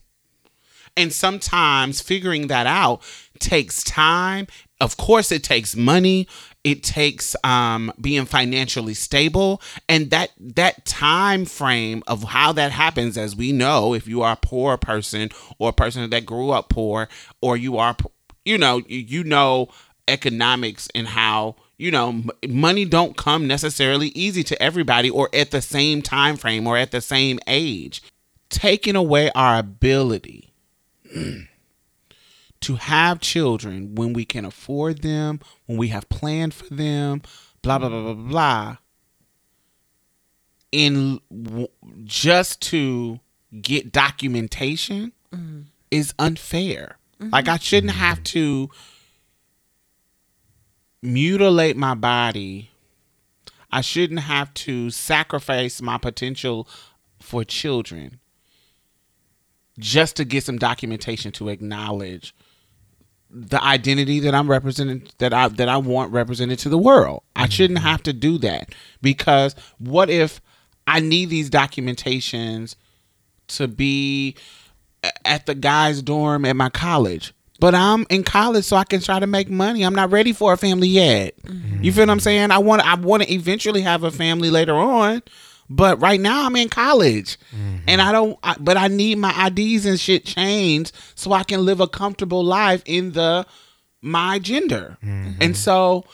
And 0.98 1.14
sometimes 1.14 2.02
figuring 2.02 2.48
that 2.48 2.68
out 2.68 3.02
takes 3.40 3.84
time. 3.84 4.48
Of 4.82 4.98
course, 4.98 5.32
it 5.32 5.44
takes 5.44 5.76
money. 5.76 6.28
It 6.64 6.84
takes 6.84 7.36
um, 7.45 7.94
being 8.02 8.26
financially 8.26 8.94
stable, 8.94 9.61
and 9.88 10.10
that 10.10 10.32
that 10.38 10.86
time 10.86 11.45
frame 11.45 12.03
of 12.07 12.24
how 12.24 12.52
that 12.52 12.74
happens, 12.74 13.18
as 13.18 13.38
we 13.38 13.53
know, 13.53 13.94
if 13.94 14.06
you 14.06 14.22
are 14.22 14.34
a 14.34 14.40
poor 14.41 14.76
person 14.76 15.30
or 15.60 15.69
a 15.69 15.74
person 15.74 16.10
that 16.10 16.26
grew 16.26 16.49
up 16.49 16.68
poor, 16.68 17.07
or 17.41 17.56
you 17.56 17.78
are, 17.78 17.95
you 18.44 18.57
know, 18.57 18.82
you 18.88 19.24
know 19.24 19.69
economics 20.07 20.88
and 20.95 21.07
how 21.07 21.56
you 21.78 21.91
know 21.91 22.24
money 22.48 22.86
don't 22.86 23.18
come 23.18 23.48
necessarily 23.48 24.07
easy 24.10 24.44
to 24.44 24.61
everybody 24.61 25.10
or 25.10 25.30
at 25.34 25.52
the 25.52 25.61
same 25.61 26.02
time 26.02 26.38
frame 26.38 26.65
or 26.65 26.78
at 26.78 26.91
the 26.91 27.02
same 27.02 27.40
age 27.48 28.02
taking 28.49 28.95
away 28.95 29.30
our 29.36 29.60
ability 29.60 30.47
to 32.61 32.75
have 32.75 33.19
children 33.19 33.95
when 33.95 34.13
we 34.13 34.25
can 34.25 34.45
afford 34.45 35.01
them, 35.01 35.39
when 35.65 35.77
we 35.77 35.89
have 35.89 36.09
planned 36.09 36.53
for 36.53 36.73
them, 36.73 37.21
blah 37.61 37.77
blah 37.77 37.89
blah 37.89 38.13
blah 38.13 38.29
blah. 38.29 38.77
In 40.71 41.19
w- 41.31 41.69
just 42.03 42.61
to 42.63 43.19
get 43.61 43.91
documentation 43.91 45.13
mm-hmm. 45.34 45.61
is 45.91 46.13
unfair. 46.19 46.97
Like 47.19 47.47
I 47.47 47.57
shouldn't 47.57 47.93
mm-hmm. 47.93 48.01
have 48.01 48.23
to 48.25 48.69
mutilate 51.01 51.77
my 51.77 51.95
body. 51.95 52.69
I 53.71 53.81
shouldn't 53.81 54.21
have 54.21 54.53
to 54.55 54.91
sacrifice 54.91 55.81
my 55.81 55.97
potential 55.97 56.67
for 57.19 57.43
children 57.43 58.19
just 59.80 60.16
to 60.18 60.26
get 60.26 60.44
some 60.44 60.58
documentation 60.58 61.32
to 61.34 61.49
acknowledge 61.49 62.36
the 63.30 63.62
identity 63.64 64.20
that 64.22 64.34
I'm 64.34 64.49
representing 64.49 65.08
that 65.18 65.34
I 65.34 65.48
that 65.49 65.68
I 65.68 65.78
want 65.78 66.12
represented 66.14 66.60
to 66.60 66.70
the 66.70 66.78
world. 66.78 67.24
I 67.36 67.44
mm-hmm. 67.44 67.52
shouldn't 67.52 67.80
have 67.80 68.02
to 68.04 68.14
do 68.14 68.38
that 68.40 68.74
because 69.02 69.56
what 69.80 70.10
if 70.10 70.41
I 70.88 71.02
need 71.02 71.30
these 71.30 71.49
documentations 71.49 72.76
to 73.48 73.68
be 73.68 74.36
at 75.26 75.45
the 75.45 75.56
guys' 75.56 76.02
dorm 76.02 76.45
at 76.45 76.56
my 76.56 76.70
college. 76.70 77.34
But 77.60 77.74
I'm 77.74 78.06
in 78.10 78.24
college 78.24 78.66
so 78.66 78.78
I 78.78 78.84
can 78.84 79.02
try 79.02 79.20
to 79.20 79.26
make 79.26 79.49
money. 79.49 79.84
I'm 79.84 79.95
not 79.95 80.12
ready 80.12 80.32
for 80.32 80.54
a 80.54 80.58
family 80.58 80.88
yet. 80.88 81.36
Mm-hmm. 81.41 81.84
You 81.84 81.91
feel 81.91 82.04
what 82.04 82.12
I'm 82.12 82.20
saying? 82.20 82.52
I 82.52 82.60
want 82.60 82.86
I 82.86 82.95
want 82.95 83.24
to 83.24 83.34
eventually 83.34 83.82
have 83.82 84.04
a 84.04 84.12
family 84.12 84.52
later 84.52 84.76
on, 84.76 85.24
but 85.69 85.99
right 86.02 86.19
now 86.19 86.45
I'm 86.45 86.56
in 86.56 86.69
college. 86.69 87.38
Mm-hmm. 87.52 87.77
And 87.88 88.02
I 88.02 88.11
don't 88.11 88.38
I, 88.44 88.56
but 88.60 88.77
I 88.77 88.88
need 88.88 89.18
my 89.18 89.48
IDs 89.48 89.85
and 89.85 89.99
shit 89.99 90.26
changed 90.26 90.94
so 91.15 91.34
I 91.34 91.44
can 91.44 91.65
live 91.65 91.80
a 91.80 91.88
comfortable 91.88 92.44
life 92.44 92.81
in 92.85 93.11
the 93.11 93.45
my 94.02 94.39
gender. 94.39 94.98
Mm-hmm. 95.03 95.41
And 95.41 95.57
so 95.57 96.06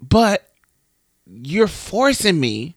but 0.00 0.48
you're 1.26 1.68
forcing 1.68 2.40
me 2.40 2.76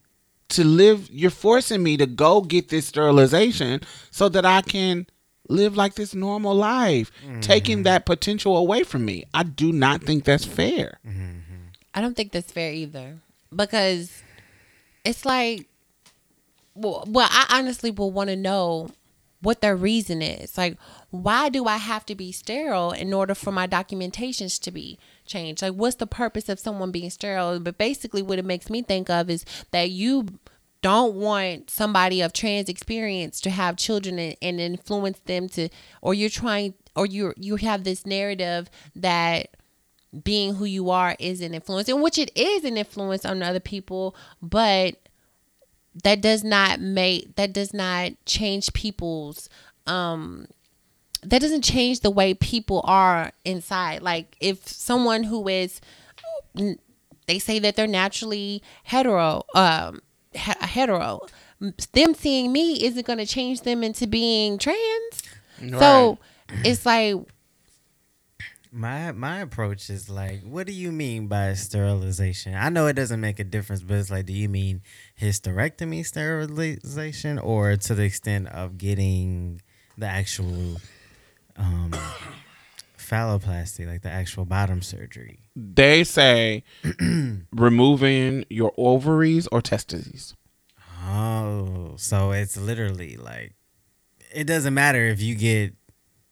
to 0.49 0.63
live 0.63 1.09
you're 1.09 1.31
forcing 1.31 1.81
me 1.81 1.97
to 1.97 2.05
go 2.05 2.41
get 2.41 2.69
this 2.69 2.87
sterilization 2.87 3.81
so 4.11 4.29
that 4.29 4.45
I 4.45 4.61
can 4.61 5.07
live 5.49 5.75
like 5.75 5.95
this 5.95 6.15
normal 6.15 6.55
life 6.55 7.11
taking 7.41 7.77
mm-hmm. 7.77 7.83
that 7.83 8.05
potential 8.05 8.55
away 8.57 8.83
from 8.83 9.03
me. 9.03 9.25
I 9.33 9.43
do 9.43 9.71
not 9.71 10.03
think 10.03 10.23
that's 10.23 10.45
fair. 10.45 10.99
I 11.93 12.01
don't 12.01 12.15
think 12.15 12.31
that's 12.31 12.51
fair 12.51 12.71
either. 12.71 13.17
Because 13.55 14.22
it's 15.03 15.25
like, 15.25 15.67
well, 16.75 17.03
well 17.07 17.29
I 17.31 17.59
honestly 17.59 17.91
will 17.91 18.11
want 18.11 18.29
to 18.29 18.35
know 18.35 18.89
what 19.43 19.59
their 19.59 19.75
reason 19.75 20.21
is. 20.21 20.57
Like, 20.57 20.77
why 21.09 21.49
do 21.49 21.65
I 21.65 21.75
have 21.77 22.05
to 22.07 22.15
be 22.15 22.31
sterile 22.31 22.91
in 22.91 23.13
order 23.13 23.35
for 23.35 23.51
my 23.51 23.67
documentations 23.67 24.59
to 24.61 24.71
be 24.71 24.97
changed? 25.25 25.61
Like, 25.61 25.73
what's 25.73 25.97
the 25.97 26.07
purpose 26.07 26.47
of 26.47 26.59
someone 26.59 26.91
being 26.91 27.09
sterile? 27.09 27.59
But 27.59 27.77
basically, 27.77 28.21
what 28.21 28.39
it 28.39 28.45
makes 28.45 28.69
me 28.69 28.81
think 28.81 29.09
of 29.09 29.29
is 29.29 29.45
that 29.71 29.89
you 29.89 30.27
don't 30.81 31.15
want 31.15 31.69
somebody 31.69 32.21
of 32.21 32.33
trans 32.33 32.69
experience 32.69 33.41
to 33.41 33.49
have 33.49 33.77
children 33.77 34.17
and, 34.17 34.35
and 34.41 34.59
influence 34.59 35.19
them 35.25 35.49
to, 35.49 35.69
or 36.01 36.13
you're 36.13 36.29
trying, 36.29 36.73
or 36.95 37.05
you 37.05 37.33
you 37.35 37.57
have 37.57 37.83
this 37.83 38.05
narrative 38.05 38.69
that 38.95 39.57
being 40.23 40.55
who 40.55 40.65
you 40.65 40.89
are 40.89 41.15
is 41.19 41.41
an 41.41 41.53
influence, 41.53 41.87
and 41.89 42.01
which 42.01 42.17
it 42.17 42.31
is 42.35 42.63
an 42.63 42.77
influence 42.77 43.25
on 43.25 43.41
other 43.41 43.59
people, 43.59 44.15
but 44.41 44.95
that 46.03 46.21
does 46.21 46.43
not 46.43 46.79
make 46.79 47.35
that 47.35 47.53
does 47.53 47.73
not 47.73 48.11
change 48.25 48.73
people's 48.73 49.47
um 49.85 50.47
that 51.21 51.39
doesn't 51.39 51.61
change 51.63 51.99
the 52.01 52.09
way 52.09 52.33
people 52.33 52.81
are 52.83 53.31
inside. 53.45 54.01
Like 54.01 54.35
if 54.39 54.67
someone 54.67 55.23
who 55.23 55.47
is 55.47 55.79
they 57.27 57.39
say 57.39 57.59
that 57.59 57.75
they're 57.75 57.87
naturally 57.87 58.61
hetero 58.83 59.43
um 59.55 60.01
he- 60.33 60.65
hetero 60.67 61.19
them 61.93 62.13
seeing 62.13 62.51
me 62.51 62.83
isn't 62.83 63.05
going 63.05 63.19
to 63.19 63.25
change 63.25 63.61
them 63.61 63.83
into 63.83 64.05
being 64.07 64.57
trans. 64.57 65.23
So 65.79 66.17
it's 66.65 66.85
like 66.85 67.15
My 68.75 69.11
my 69.11 69.39
approach 69.41 69.91
is 69.91 70.09
like, 70.09 70.41
what 70.41 70.65
do 70.65 70.73
you 70.73 70.91
mean 70.91 71.27
by 71.27 71.53
sterilization? 71.53 72.55
I 72.55 72.69
know 72.69 72.87
it 72.87 72.93
doesn't 72.93 73.21
make 73.21 73.39
a 73.39 73.43
difference, 73.43 73.83
but 73.83 73.97
it's 73.97 74.09
like, 74.09 74.25
do 74.25 74.33
you 74.33 74.49
mean 74.49 74.81
hysterectomy 75.21 76.03
sterilization, 76.03 77.37
or 77.37 77.75
to 77.75 77.93
the 77.93 78.03
extent 78.03 78.47
of 78.47 78.79
getting 78.79 79.61
the 79.95 80.07
actual 80.07 80.77
um, 81.55 81.93
phalloplasty, 82.97 83.85
like 83.85 84.01
the 84.01 84.09
actual 84.09 84.43
bottom 84.45 84.81
surgery? 84.81 85.39
they 85.55 86.03
say 86.03 86.63
removing 87.51 88.43
your 88.49 88.73
ovaries 88.75 89.47
or 89.51 89.61
testes 89.61 90.35
Oh, 91.05 91.93
so 91.97 92.31
it's 92.31 92.57
literally 92.57 93.17
like 93.17 93.53
it 94.33 94.45
doesn't 94.45 94.73
matter 94.73 95.05
if 95.05 95.21
you 95.21 95.35
get 95.35 95.75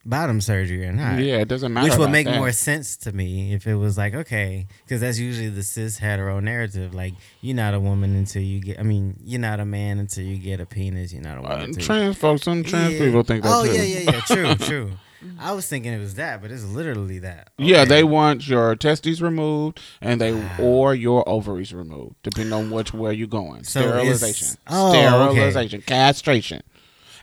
bottom 0.06 0.41
surgery 0.41 0.86
or 0.86 0.91
not. 0.91 1.19
yeah 1.19 1.38
it 1.38 1.48
doesn't 1.48 1.72
matter 1.73 1.90
Which 1.90 1.98
would 1.98 2.10
make 2.11 2.26
that. 2.26 2.38
more 2.38 2.52
sense 2.52 2.98
to 2.98 3.11
me 3.11 3.53
if 3.53 3.68
it 3.68 3.76
was 3.76 3.98
like, 3.98 4.14
okay, 4.15 4.68
because 4.84 5.02
that's 5.02 5.19
usually 5.19 5.49
the 5.49 5.64
cis 5.64 5.98
hetero 5.99 6.40
narrative. 6.40 6.94
Like, 6.94 7.14
you're 7.41 7.56
not 7.56 7.73
a 7.73 7.80
woman 7.80 8.15
until 8.15 8.41
you 8.41 8.60
get, 8.61 8.80
I 8.80 8.84
mean, 8.84 9.18
you're 9.23 9.40
not 9.40 9.60
a 9.60 9.65
man 9.65 9.99
until 9.99 10.23
you 10.23 10.38
get 10.38 10.60
a 10.60 10.65
penis. 10.65 11.14
You're 11.14 11.22
not 11.23 11.38
a 11.38 11.41
woman 11.41 11.72
Uh, 11.78 11.80
trans 11.80 12.18
folks 12.18 12.44
some 12.44 12.64
trans 12.64 12.94
Yeah. 12.94 12.99
people 13.06 13.23
think 13.23 13.44
that 13.44 13.52
Oh, 13.53 13.65
too. 13.65 13.73
yeah, 13.73 13.84
yeah, 13.84 14.11
yeah. 14.11 14.22
True, 14.22 14.56
true. 14.68 14.91
I 15.40 15.52
was 15.52 15.68
thinking 15.68 15.94
it 15.94 15.99
was 15.99 16.15
that, 16.15 16.41
but 16.41 16.49
it's 16.49 16.64
literally 16.65 17.19
that. 17.19 17.52
Yeah, 17.60 17.86
they 17.86 18.03
want 18.03 18.48
your 18.48 18.76
testes 18.76 19.22
removed 19.22 19.80
and 20.02 20.19
they 20.19 20.34
or 20.60 20.95
your 20.95 21.28
ovaries 21.30 21.76
removed, 21.76 22.15
depending 22.23 22.53
on 22.53 22.72
which 22.72 22.91
way 22.91 23.14
you're 23.14 23.28
going. 23.28 23.64
So 23.65 23.82
Sterilization, 23.82 24.48
oh, 24.65 24.90
okay. 25.30 25.36
sterilization, 25.36 25.82
castration, 25.84 26.64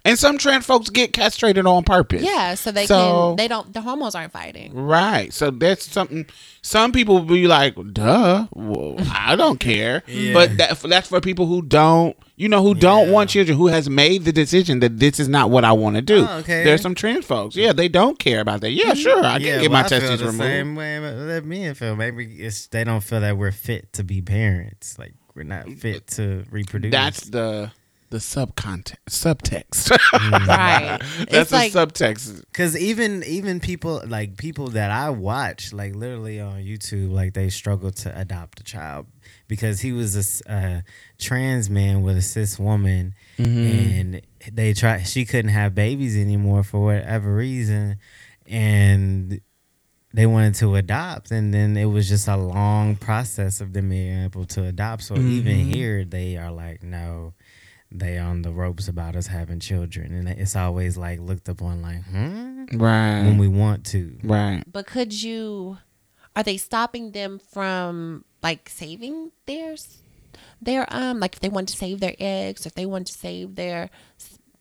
and 0.09 0.19
some 0.19 0.39
trans 0.39 0.65
folks 0.67 0.91
get 0.91 1.13
castrated 1.13 1.67
on 1.67 1.85
purpose. 1.85 2.23
yeah, 2.23 2.55
so 2.55 2.71
they 2.73 2.87
So- 2.87 3.31
can 3.31 3.37
they 3.37 3.49
don't 3.49 3.73
the 3.73 3.81
hormones 3.83 4.15
aren't 4.15 4.33
fighting. 4.33 4.73
Right. 4.75 5.33
So 5.33 5.51
that's 5.51 5.91
something. 5.91 6.27
Some 6.63 6.93
people 6.93 7.15
will 7.17 7.35
be 7.37 7.47
like, 7.47 7.75
"Duh, 7.93 8.47
well, 8.53 8.97
I 9.13 9.37
don't 9.37 9.59
care." 9.71 10.03
Yeah. 10.07 10.33
But 10.35 10.57
that 10.59 10.81
that's 10.81 11.09
for 11.09 11.21
people 11.21 11.47
who 11.47 11.63
don't, 11.63 12.17
you 12.37 12.49
know, 12.49 12.63
who 12.63 12.75
don't 12.75 13.07
Yeah. 13.07 13.13
want 13.13 13.31
children, 13.31 13.57
who 13.57 13.69
has 13.69 13.89
made 13.89 14.25
the 14.25 14.33
decision 14.33 14.81
that 14.81 14.99
this 14.99 15.19
is 15.21 15.29
not 15.29 15.51
what 15.51 15.65
I 15.65 15.73
want 15.73 15.97
to 15.97 16.03
do. 16.03 16.27
Oh, 16.29 16.39
okay. 16.39 16.65
There's 16.65 16.83
some 16.83 16.95
trans 16.95 17.25
folks. 17.25 17.57
Yeah, 17.57 17.73
they 17.73 17.89
don't 17.89 18.19
care 18.19 18.41
about 18.41 18.61
that. 18.63 18.71
Yeah, 18.73 18.87
mm-hmm. 18.93 18.95
sure, 19.01 19.25
I 19.25 19.39
can 19.39 19.47
yeah, 19.47 19.61
get 19.61 19.71
well, 19.71 19.81
my 19.81 19.87
I 19.87 19.89
feel 19.89 20.01
testes 20.01 20.21
the 20.21 20.27
removed. 20.27 20.43
Same 20.43 20.75
way 20.75 20.99
that 21.01 21.45
me 21.45 21.73
feel. 21.75 21.97
Maybe 21.97 22.25
it's 22.41 22.67
they 22.67 22.85
don't 22.85 23.01
feel 23.03 23.21
that 23.21 23.37
we're 23.39 23.53
fit 23.53 23.93
to 23.95 24.05
be 24.05 24.21
parents. 24.21 24.99
Like 24.99 25.15
we're 25.35 25.45
not 25.45 25.67
mm, 25.67 25.79
fit 25.79 26.07
to 26.19 26.45
reproduce. 26.51 26.91
That's 26.93 27.21
the 27.31 27.71
the 28.11 28.19
subcontext, 28.19 28.97
subtext. 29.09 29.91
Right. 30.49 30.99
that's 31.01 31.33
it's 31.33 31.51
the 31.51 31.57
like 31.57 31.73
subtext. 31.73 32.43
Cause 32.53 32.77
even 32.77 33.23
even 33.25 33.61
people 33.61 34.03
like 34.07 34.37
people 34.37 34.69
that 34.69 34.91
I 34.91 35.11
watch 35.11 35.73
like 35.73 35.95
literally 35.95 36.41
on 36.41 36.63
YouTube 36.63 37.13
like 37.13 37.35
they 37.35 37.51
struggle 37.51 37.91
to 37.91 38.19
adopt 38.19 38.61
a 38.61 38.65
child 38.65 39.07
because 39.47 39.81
he 39.81 39.93
was 39.93 40.43
a 40.47 40.85
trans 41.19 41.69
man 41.69 42.03
with 42.03 42.17
a 42.17 42.23
cis 42.23 42.59
woman 42.59 43.15
mm-hmm. 43.39 43.91
and 43.99 44.23
they 44.53 44.73
try 44.73 45.03
she 45.03 45.25
couldn't 45.25 45.51
have 45.51 45.75
babies 45.75 46.17
anymore 46.17 46.63
for 46.63 46.85
whatever 46.85 47.35
reason 47.35 47.99
and 48.47 49.41
they 50.15 50.27
wanted 50.27 50.55
to 50.55 50.75
adopt 50.77 51.31
and 51.31 51.53
then 51.53 51.77
it 51.77 51.85
was 51.87 52.09
just 52.09 52.29
a 52.29 52.37
long 52.37 52.97
process 52.97 53.61
of 53.61 53.73
them 53.73 53.91
being 53.91 54.25
able 54.25 54.45
to 54.45 54.65
adopt 54.65 55.03
so 55.03 55.15
even 55.17 55.57
mm-hmm. 55.57 55.71
here 55.71 56.05
they 56.05 56.37
are 56.37 56.51
like 56.51 56.83
no 56.83 57.35
they 57.91 58.19
on 58.19 58.43
the 58.43 58.51
ropes 58.53 58.87
about 58.89 59.17
us 59.17 59.29
having 59.29 59.59
children 59.61 60.13
and 60.13 60.29
it's 60.29 60.55
always 60.55 60.97
like 60.97 61.19
looked 61.21 61.49
upon 61.49 61.81
like 61.83 62.03
hmm 62.05 62.65
Right. 62.75 63.23
when 63.23 63.39
we 63.39 63.49
want 63.49 63.87
to 63.87 64.19
right. 64.23 64.63
but 64.71 64.87
could 64.87 65.13
you 65.23 65.79
are 66.37 66.43
they 66.43 66.59
stopping 66.59 67.13
them 67.13 67.39
from 67.53 68.25
like 68.43 68.69
saving 68.69 69.33
theirs 69.47 70.03
their 70.61 70.87
um 70.95 71.19
like 71.19 71.33
if 71.35 71.41
they 71.41 71.49
want 71.49 71.69
to 71.71 71.77
save 71.77 72.01
their 72.01 72.15
eggs 72.19 72.67
if 72.67 72.75
they 72.75 72.85
want 72.85 73.07
to 73.07 73.13
save 73.15 73.55
their 73.55 73.89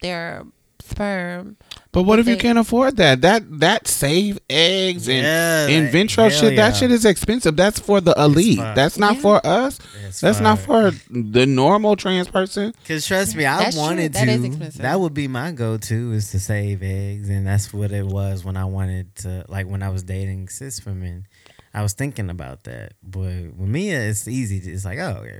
their 0.01 0.45
sperm 0.79 1.57
But 1.97 2.03
what 2.03 2.19
if 2.19 2.27
you 2.27 2.37
can't 2.37 2.59
afford 2.59 2.97
that? 2.97 3.21
That 3.21 3.59
that 3.59 3.87
save 3.87 4.37
eggs 4.47 5.09
and 5.09 5.23
Yeah, 5.23 5.65
in 5.67 5.85
that- 5.85 5.91
vitro 5.91 6.29
shit. 6.29 6.53
yeah. 6.53 6.69
That 6.69 6.75
shit 6.75 6.91
is 6.91 7.05
expensive. 7.05 7.55
That's 7.55 7.79
for 7.79 7.99
the 8.01 8.13
elite. 8.19 8.59
That's 8.59 8.99
not 8.99 9.15
Yeah. 9.15 9.21
for 9.21 9.47
us. 9.47 9.79
It's 10.05 10.21
That's 10.21 10.39
not 10.39 10.59
for 10.59 10.91
the 11.09 11.47
normal 11.47 11.95
trans 11.95 12.27
person. 12.27 12.75
Cause 12.87 13.07
trust 13.07 13.35
me, 13.35 13.47
I 13.47 13.63
That's 13.63 13.75
wanted 13.75 14.13
That 14.13 14.25
to. 14.25 14.31
is 14.31 14.43
expensive. 14.43 14.81
That 14.83 14.99
would 14.99 15.15
be 15.15 15.27
my 15.27 15.51
go-to 15.51 16.13
is 16.13 16.29
to 16.33 16.39
save 16.39 16.83
eggs, 16.83 17.29
and 17.29 17.47
that's 17.47 17.73
what 17.73 17.91
it 17.91 18.05
was 18.05 18.45
when 18.45 18.57
I 18.57 18.65
wanted 18.65 19.15
to. 19.23 19.45
Like 19.49 19.65
when 19.65 19.81
I 19.81 19.89
was 19.89 20.03
dating 20.03 20.49
cis 20.49 20.85
women, 20.85 21.25
I 21.73 21.81
was 21.81 21.93
thinking 21.93 22.29
about 22.29 22.65
that. 22.65 22.93
But 23.01 23.55
with 23.57 23.69
Mia, 23.69 24.01
it's 24.01 24.27
easy. 24.27 24.57
It's 24.71 24.85
like 24.85 24.99
oh, 24.99 25.21
okay. 25.23 25.39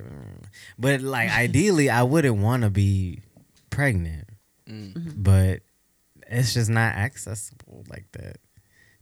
but 0.79 1.01
like 1.01 1.29
ideally, 1.37 1.91
I 1.91 2.01
wouldn't 2.01 2.37
want 2.37 2.63
to 2.63 2.71
be 2.71 3.21
pregnant, 3.69 4.27
mm-hmm. 4.67 5.11
but 5.21 5.59
it's 6.29 6.53
just 6.53 6.69
not 6.69 6.95
accessible 6.95 7.83
like 7.89 8.05
that 8.13 8.37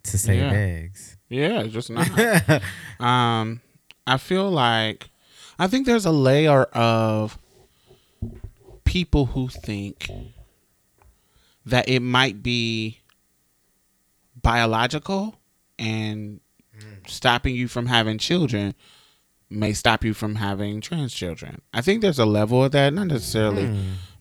to 0.04 0.18
save 0.18 0.40
Yeah. 0.42 0.52
eggs. 0.52 1.18
Yeah, 1.30 1.62
it's 1.62 1.74
just 1.74 1.90
not. 1.90 2.08
um, 3.00 3.62
I 4.08 4.18
feel 4.18 4.50
like 4.50 5.10
I 5.58 5.68
think 5.68 5.86
there's 5.86 6.06
a 6.06 6.12
layer 6.12 6.64
of 6.66 7.38
people 8.84 9.26
who 9.28 9.48
think 9.50 10.10
that 11.66 11.90
it 11.90 12.02
might 12.02 12.44
be 12.44 13.00
biological 14.42 15.36
and 15.80 16.40
stopping 17.08 17.56
you 17.56 17.68
from 17.68 17.88
having 17.88 18.18
children 18.18 18.74
may 19.50 19.74
stop 19.74 20.04
you 20.04 20.14
from 20.14 20.36
having 20.36 20.82
trans 20.82 21.14
children. 21.14 21.62
I 21.74 21.82
think 21.82 22.02
there's 22.02 22.20
a 22.20 22.26
level 22.26 22.64
of 22.64 22.72
that, 22.72 22.94
not 22.94 23.08
necessarily, 23.08 23.74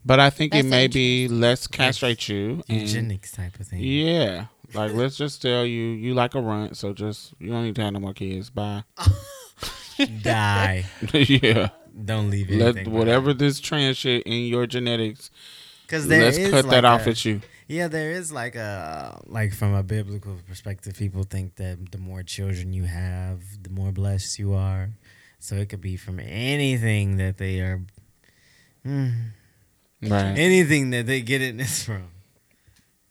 but 0.05 0.21
I 0.21 0.31
think 0.31 0.55
it 0.55 0.65
may 0.65 0.87
be 0.87 1.29
less 1.29 1.67
castrate 1.67 2.29
you 2.29 2.63
and 2.69 2.83
Eugenics 2.83 3.33
type 3.33 3.59
of 3.59 3.67
thing. 3.67 3.81
yeah. 3.81 4.47
Like 4.73 4.93
let's 4.95 5.17
just 5.17 5.43
tell 5.43 5.65
you 5.65 5.83
you 5.83 6.15
like 6.15 6.35
a 6.35 6.41
runt, 6.41 6.77
so 6.77 6.93
just 6.93 7.35
you 7.39 7.51
don't 7.51 7.65
need 7.65 7.77
to 7.77 7.83
have 7.83 7.93
no 7.93 8.01
more 8.01 8.15
kids. 8.15 8.51
Bye. 8.51 8.85
Die. 10.23 10.85
yeah. 11.13 11.69
Don't 12.05 12.31
leave 12.31 12.51
it. 12.51 12.59
Let 12.59 12.89
whatever 12.89 13.33
this 13.33 13.61
trans 13.61 13.97
shit 13.99 14.25
in 14.25 14.47
your 14.47 14.67
genetics 14.67 15.31
Because 15.87 16.09
there 16.09 16.25
Let's 16.25 16.39
is 16.39 16.51
cut 16.51 16.69
that 16.71 16.83
like 16.83 17.01
off 17.01 17.07
at 17.07 17.25
you. 17.25 17.41
Yeah, 17.69 17.89
there 17.89 18.11
is 18.11 18.33
like 18.33 18.57
a 18.57 19.21
like 19.27 19.55
from 19.55 19.73
a 19.75 19.83
biblical 19.83 20.37
perspective, 20.47 20.97
people 20.97 21.23
think 21.23 21.57
that 21.57 21.93
the 21.93 21.99
more 21.99 22.23
children 22.23 22.73
you 22.73 22.85
have, 22.85 23.41
the 23.63 23.71
more 23.71 23.93
blessed 23.93 24.39
you 24.39 24.53
are. 24.55 24.91
So 25.39 25.57
it 25.57 25.69
could 25.69 25.81
be 25.81 25.97
from 25.97 26.19
anything 26.21 27.17
that 27.19 27.39
they 27.39 27.61
are, 27.61 27.83
mm, 28.85 29.13
Right. 30.11 30.39
anything 30.39 30.91
that 30.91 31.07
they 31.07 31.21
get 31.23 31.43
in 31.43 31.57
this 31.59 31.85
from. 31.85 32.09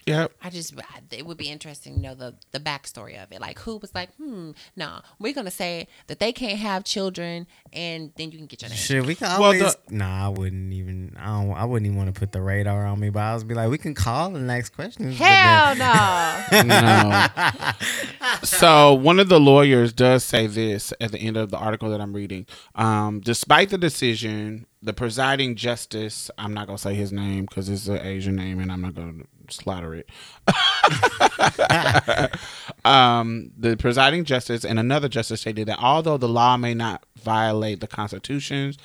Yep. 0.06 0.34
I 0.44 0.49
just 0.49 0.74
it 1.11 1.26
would 1.26 1.38
be 1.38 1.48
interesting 1.49 1.94
to 1.95 1.99
know 2.02 2.14
the 2.14 2.36
the 2.52 2.60
backstory 2.60 3.24
of 3.24 3.32
it. 3.32 3.40
Like 3.40 3.57
who 3.60 3.78
was 3.78 3.95
like, 3.95 4.14
hmm, 4.15 4.52
no, 4.76 4.99
we're 5.18 5.32
gonna 5.32 5.49
say 5.49 5.88
that 6.07 6.20
they 6.20 6.34
can't 6.34 6.60
have 6.60 6.84
children, 6.84 7.48
and 7.72 8.11
then 8.18 8.30
you 8.32 8.38
can 8.38 8.48
get 8.48 8.61
your 8.64 8.68
name. 8.68 8.78
Shit, 8.78 9.06
we 9.06 9.15
can 9.15 9.30
Well, 9.40 9.44
always. 9.44 9.61
the- 9.61 9.95
nah, 9.95 10.26
I 10.26 10.28
wouldn't 10.28 10.74
even. 10.74 11.15
I 11.18 11.28
don't. 11.41 11.52
I 11.53 11.64
wouldn't 11.64 11.86
even 11.86 11.98
want 11.98 12.14
to 12.14 12.20
put 12.20 12.34
the 12.34 12.41
radar 12.41 12.86
on 12.86 12.99
me. 12.99 13.11
But 13.11 13.22
I 13.22 13.34
was 13.34 13.45
be 13.45 13.53
like, 13.53 13.70
we 13.70 13.78
can 13.78 13.94
call 13.95 14.30
the 14.32 14.41
next 14.41 14.72
question. 14.76 15.11
but 15.11 15.18
then- 15.20 15.78
Hell 15.78 16.64
no. 16.64 16.64
No. 17.64 18.38
so 18.44 18.94
one 18.94 19.20
of 19.20 19.30
the 19.30 19.40
lawyers 19.40 19.94
does 19.94 20.24
say 20.26 20.48
this 20.48 20.91
at 20.99 21.14
the 21.14 21.20
end 21.20 21.38
of 21.38 21.49
the 21.49 21.57
article 21.57 21.90
that 21.91 22.02
I'm 22.02 22.14
reading. 22.14 22.45
Um, 22.76 23.22
despite 23.22 23.70
the 23.70 23.78
decision, 23.78 24.65
the 24.84 24.93
presiding 24.93 25.55
justice, 25.55 26.30
I'm 26.38 26.53
not 26.53 26.68
gonna 26.68 26.77
say 26.77 26.93
his 26.93 27.11
name 27.11 27.45
because 27.45 27.69
it's 27.69 27.88
an 27.88 27.99
Asian 27.99 28.35
name 28.35 28.60
and 28.60 28.72
I'm 28.72 28.81
not 28.81 28.93
gonna 28.95 29.23
slaughter 29.49 29.95
it. 29.95 30.10
um, 32.85 33.51
the 33.57 33.76
presiding 33.77 34.26
justice 34.26 34.65
and 34.65 34.80
another 34.80 35.07
justice 35.07 35.41
stated 35.41 35.68
that 35.68 35.80
although 35.80 36.18
the 36.18 36.27
law 36.27 36.57
may 36.57 36.73
not 36.73 37.05
violate 37.15 37.80
the 37.80 37.88
constitutions, 37.88 38.77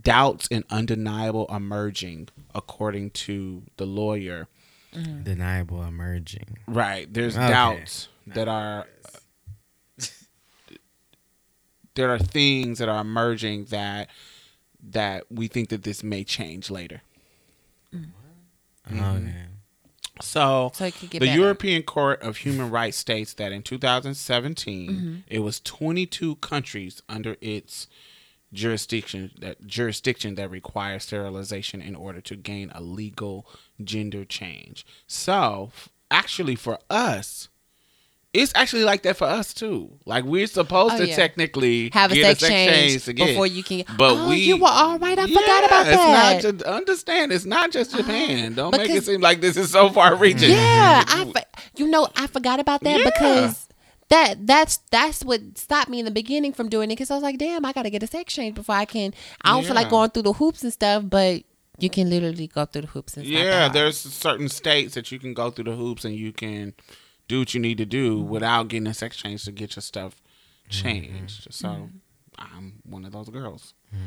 doubts 0.00 0.48
and 0.50 0.64
undeniable 0.70 1.46
emerging, 1.54 2.28
according 2.54 3.10
to 3.10 3.62
the 3.76 3.86
lawyer. 3.86 4.48
Deniable 4.92 5.82
emerging. 5.82 6.58
Right. 6.66 7.12
There's 7.12 7.36
Okay. 7.36 7.48
doubts 7.48 8.08
that 8.28 8.48
are 8.48 8.86
there 11.94 12.10
are 12.10 12.18
things 12.18 12.78
that 12.78 12.88
are 12.88 13.00
emerging 13.00 13.66
that 13.66 14.08
that 14.90 15.24
we 15.30 15.48
think 15.48 15.68
that 15.70 15.82
this 15.82 16.02
may 16.02 16.24
change 16.24 16.70
later. 16.70 17.02
Okay. 18.90 19.32
So, 20.20 20.70
So 20.74 20.84
it 20.84 20.94
could 20.94 21.10
get 21.10 21.20
the 21.20 21.26
better. 21.26 21.40
European 21.40 21.82
Court 21.82 22.22
of 22.22 22.36
Human 22.38 22.70
Rights 22.70 22.96
states 22.96 23.34
that 23.34 23.50
in 23.50 23.62
2017, 23.62 24.90
Mm-hmm. 24.90 25.14
it 25.26 25.40
was 25.40 25.58
22 25.60 26.36
countries 26.36 27.02
under 27.08 27.36
its 27.40 27.88
jurisdiction 28.52 29.32
that 29.40 29.66
jurisdiction 29.66 30.36
that 30.36 30.48
requires 30.50 31.02
sterilization 31.04 31.82
in 31.82 31.96
order 31.96 32.20
to 32.20 32.36
gain 32.36 32.70
a 32.72 32.80
legal 32.80 33.44
gender 33.82 34.24
change. 34.24 34.86
So, 35.08 35.72
actually 36.10 36.54
for 36.54 36.78
us, 36.88 37.48
it's 38.34 38.52
actually 38.56 38.84
like 38.84 39.02
that 39.04 39.16
for 39.16 39.24
us 39.26 39.54
too. 39.54 39.90
Like 40.04 40.24
we're 40.24 40.46
supposed 40.48 40.94
Oh, 40.96 40.98
to 40.98 41.06
yeah. 41.08 41.16
technically 41.16 41.90
Have 41.94 42.10
a 42.12 42.14
get 42.16 42.38
sex 42.38 42.50
change 42.50 43.04
change 43.04 43.16
before 43.16 43.46
you 43.46 43.62
can. 43.62 43.84
But 43.96 44.12
oh, 44.12 44.28
we 44.28 44.36
you 44.38 44.56
were 44.58 44.68
all 44.68 44.98
right. 44.98 45.18
I 45.18 45.26
forgot 45.26 45.64
about 45.64 45.86
it's 45.86 45.96
that. 45.96 46.32
not 46.34 46.42
just 46.42 46.62
understand. 46.64 47.32
It's 47.32 47.44
not 47.46 47.70
just 47.70 47.92
Japan. 47.96 48.54
Don't 48.54 48.76
make 48.76 48.90
it 48.90 49.04
seem 49.04 49.20
like 49.22 49.40
this 49.40 49.56
is 49.56 49.70
so 49.70 49.88
far 49.88 50.16
reaching. 50.16 50.50
Yeah, 50.50 51.04
I 51.06 51.32
you 51.76 51.86
know 51.86 52.08
I 52.16 52.26
forgot 52.26 52.60
about 52.60 52.82
that 52.82 52.98
Yeah. 52.98 53.04
because 53.04 53.68
that 54.10 54.46
that's 54.46 54.78
that's 54.90 55.24
what 55.24 55.40
stopped 55.56 55.88
me 55.88 56.00
in 56.00 56.04
the 56.04 56.10
beginning 56.10 56.52
from 56.52 56.68
doing 56.68 56.90
it 56.90 56.94
because 56.96 57.10
I 57.10 57.14
was 57.14 57.22
like, 57.22 57.38
damn, 57.38 57.64
I 57.64 57.72
gotta 57.72 57.88
get 57.88 58.02
a 58.02 58.06
sex 58.06 58.34
change 58.34 58.54
before 58.56 58.74
I 58.74 58.84
can. 58.84 59.14
I 59.42 59.52
don't 59.52 59.64
feel 59.64 59.74
like 59.74 59.88
going 59.90 60.10
through 60.10 60.24
the 60.24 60.32
hoops 60.34 60.62
and 60.62 60.72
stuff, 60.72 61.04
but 61.06 61.42
you 61.78 61.88
can 61.88 62.10
literally 62.10 62.48
go 62.48 62.64
through 62.66 62.82
the 62.82 62.88
hoops 62.88 63.16
and 63.16 63.24
stuff. 63.26 63.38
Yeah, 63.38 63.68
there's 63.68 63.96
certain 63.98 64.48
states 64.48 64.94
that 64.94 65.10
you 65.10 65.18
can 65.18 65.34
go 65.34 65.50
through 65.50 65.64
the 65.64 65.76
hoops 65.76 66.04
and 66.04 66.14
you 66.14 66.32
can 66.32 66.74
do 67.28 67.40
what 67.40 67.54
you 67.54 67.60
need 67.60 67.78
to 67.78 67.86
do 67.86 68.18
Mm-hmm. 68.18 68.28
without 68.28 68.68
getting 68.68 68.86
a 68.86 68.94
sex 68.94 69.16
change 69.16 69.44
to 69.44 69.52
get 69.52 69.76
your 69.76 69.82
stuff 69.82 70.20
mm-hmm. 70.68 70.70
changed. 70.70 71.52
So 71.52 71.68
mm-hmm. 71.68 71.86
I'm 72.38 72.74
one 72.84 73.04
of 73.04 73.12
those 73.12 73.28
girls. 73.28 73.74
Mm-hmm. 73.94 74.04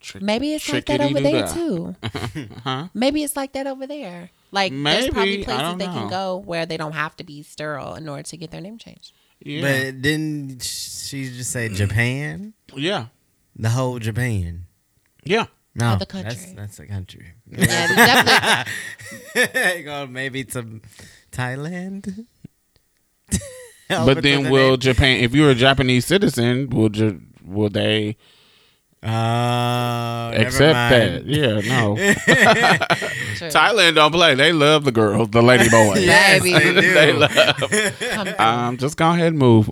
Trick- 0.00 0.22
Maybe 0.22 0.54
it's 0.54 0.72
like 0.72 0.86
that 0.86 1.00
over 1.00 1.20
there 1.20 1.46
too. 1.48 1.96
Huh? 2.62 2.88
Maybe 2.94 3.24
it's 3.24 3.36
like 3.36 3.52
that 3.52 3.66
over 3.66 3.86
there. 3.86 4.30
Like 4.52 4.72
there's 4.72 5.08
probably 5.08 5.42
places 5.44 5.62
don't 5.62 5.78
they 5.78 5.86
can 5.86 6.08
go 6.08 6.36
where 6.36 6.66
they 6.66 6.76
don't 6.76 6.92
have 6.92 7.16
to 7.16 7.24
be 7.24 7.42
sterile 7.42 7.94
in 7.94 8.08
order 8.08 8.22
to 8.22 8.36
get 8.36 8.50
their 8.50 8.60
name 8.60 8.78
changed. 8.78 9.12
Yeah. 9.40 9.62
But 9.62 10.02
didn't 10.02 10.62
she 10.62 11.24
just 11.24 11.50
say 11.50 11.68
mm. 11.68 11.74
Japan? 11.74 12.54
yeah. 12.74 13.06
The 13.56 13.70
whole 13.70 13.98
Japan. 13.98 14.66
Yeah. 15.24 15.46
No, 15.74 15.96
the 15.96 16.06
country. 16.06 16.30
That's, 16.30 16.52
that's 16.54 16.78
a 16.80 16.86
country. 16.86 17.26
Yeah, 17.46 18.64
definitely. 19.34 19.82
Go 19.84 20.06
maybe 20.06 20.44
to 20.44 20.80
Thailand. 21.30 22.26
But 23.88 24.22
then 24.22 24.50
will 24.50 24.76
Japan 24.76 25.20
if 25.20 25.34
you're 25.34 25.50
a 25.50 25.54
Japanese 25.54 26.04
citizen, 26.06 26.68
will 26.68 26.90
ju- 26.90 27.20
will 27.44 27.70
they 27.70 28.16
uh, 29.02 30.30
accept 30.34 30.74
that? 30.90 31.24
Yeah, 31.24 31.60
no. 31.60 31.94
Thailand 33.48 33.94
don't 33.94 34.12
play. 34.12 34.34
They 34.34 34.52
love 34.52 34.84
the 34.84 34.92
girls, 34.92 35.30
the 35.30 35.42
lady 35.42 35.68
boys. 35.70 36.04
Yes, 36.04 36.42
they 36.42 36.72
they 36.72 37.12
love. 37.12 38.40
Um, 38.40 38.76
just 38.76 38.96
go 38.96 39.10
ahead 39.10 39.28
and 39.28 39.38
move. 39.38 39.70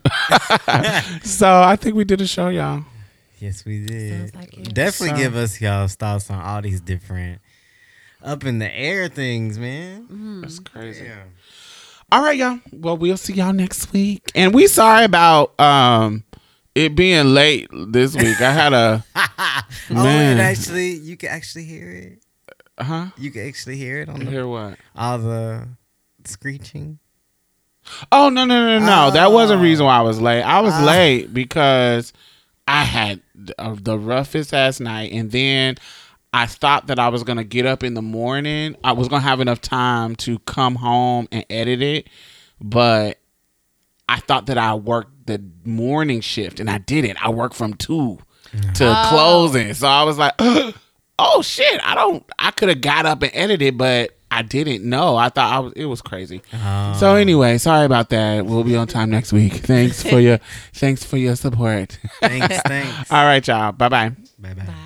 so 1.23 1.61
I 1.63 1.77
think 1.77 1.95
we 1.97 2.05
did 2.05 2.21
a 2.21 2.27
show, 2.27 2.49
y'all. 2.49 2.85
Yes, 3.39 3.65
we 3.65 3.85
did. 3.85 4.35
Like. 4.35 4.51
Definitely 4.73 5.11
So- 5.11 5.17
give 5.17 5.37
us 5.37 5.61
y'all 5.61 5.89
thoughts 5.89 6.31
on 6.31 6.41
all 6.41 6.63
these 6.63 6.81
different 6.81 7.41
up 8.23 8.45
in 8.45 8.59
the 8.61 8.75
air 8.75 9.09
things, 9.09 9.59
man. 9.59 10.41
That's 10.41 10.59
crazy. 10.59 11.05
Yeah. 11.05 11.23
All 12.13 12.23
right, 12.23 12.37
y'all. 12.39 12.61
Well, 12.73 12.97
we'll 12.97 13.17
see 13.17 13.35
y'all 13.35 13.53
next 13.53 13.93
week. 13.93 14.31
And 14.35 14.55
we 14.55 14.67
sorry 14.69 15.05
about 15.05 15.59
um 15.61 16.25
it 16.75 16.95
being 16.95 17.27
late 17.35 17.69
this 17.89 18.15
week. 18.15 18.41
I 18.41 18.53
had 18.53 18.73
a 18.73 19.05
Oh, 19.91 20.07
and 20.07 20.41
actually, 20.41 20.91
you 20.93 21.17
can 21.17 21.31
actually 21.31 21.65
hear 21.65 21.91
it. 21.91 22.23
huh. 22.79 23.07
You 23.19 23.31
can 23.31 23.47
actually 23.49 23.77
hear 23.77 23.99
it 24.01 24.09
on 24.09 24.21
the, 24.21 24.31
Hear 24.31 24.47
what? 24.47 24.79
all 24.95 25.19
the 25.19 25.69
screeching. 26.25 26.99
Oh 28.11 28.29
no 28.31 28.45
no 28.45 28.79
no 28.79 28.85
no! 28.85 29.11
That 29.13 29.31
wasn't 29.31 29.63
reason 29.63 29.87
why 29.87 29.97
I 29.99 30.03
was 30.03 30.21
late. 30.21 30.43
I 30.43 30.61
was 30.61 30.75
Oh. 30.77 30.85
late 30.85 31.33
because 31.33 32.13
I 32.67 32.83
had 32.83 33.21
uh, 33.59 33.77
the 33.81 33.97
roughest 33.97 34.53
ass 34.53 34.81
night, 34.81 35.13
and 35.13 35.31
then 35.31 35.77
I 36.37 36.45
thought 36.45 36.89
that 36.89 36.99
I 36.99 37.09
was 37.09 37.25
gonna 37.25 37.45
get 37.45 37.65
up 37.65 37.83
in 37.83 37.95
the 37.95 38.03
morning. 38.03 38.77
I 38.85 38.93
was 38.93 39.09
gonna 39.09 39.23
have 39.23 39.41
enough 39.41 39.63
time 39.63 40.15
to 40.17 40.39
come 40.41 40.75
home 40.75 41.29
and 41.33 41.47
edit 41.49 41.81
it, 41.81 42.11
but 42.61 43.19
I 44.07 44.21
thought 44.21 44.45
that 44.47 44.59
I 44.59 44.75
worked 44.75 45.27
the 45.27 45.43
morning 45.65 46.21
shift, 46.21 46.61
and 46.61 46.69
I 46.69 46.77
didn't. 46.77 47.25
I 47.25 47.31
worked 47.31 47.55
from 47.55 47.73
two 47.73 48.19
to 48.75 49.07
closing, 49.09 49.73
so 49.73 49.89
I 49.89 50.03
was 50.03 50.19
like, 50.19 50.35
"Oh 51.19 51.41
shit!" 51.41 51.81
I 51.83 51.95
don't. 51.95 52.23
I 52.39 52.51
could 52.51 52.69
have 52.69 52.83
got 52.83 53.07
up 53.07 53.23
and 53.23 53.33
edited, 53.33 53.79
but 53.79 54.19
I 54.31 54.43
didn't 54.43 54.85
know. 54.85 55.17
I 55.17 55.31
thought 55.31 55.51
I 55.51 55.59
was. 55.61 55.73
It 55.73 55.87
was 55.87 56.03
crazy. 56.03 56.43
So 56.51 57.13
oh. 57.13 57.15
anyway, 57.15 57.57
sorry 57.57 57.87
about 57.87 58.11
that. 58.11 58.45
We'll 58.45 58.63
be 58.63 58.77
on 58.77 58.89
time 58.89 59.09
next 59.09 59.33
week. 59.33 59.55
Thanks 59.55 60.03
for 60.03 60.21
your 60.21 60.39
thanks 60.75 61.03
for 61.03 61.17
your 61.17 61.35
support. 61.35 61.99
Thanks, 62.21 62.59
thanks. 62.67 63.11
All 63.11 63.25
right, 63.25 63.47
y'all. 63.49 63.73
Bye 63.73 63.89
bye. 63.89 64.11
bye 64.39 64.53
bye. 64.53 64.65
Bye. 64.67 64.86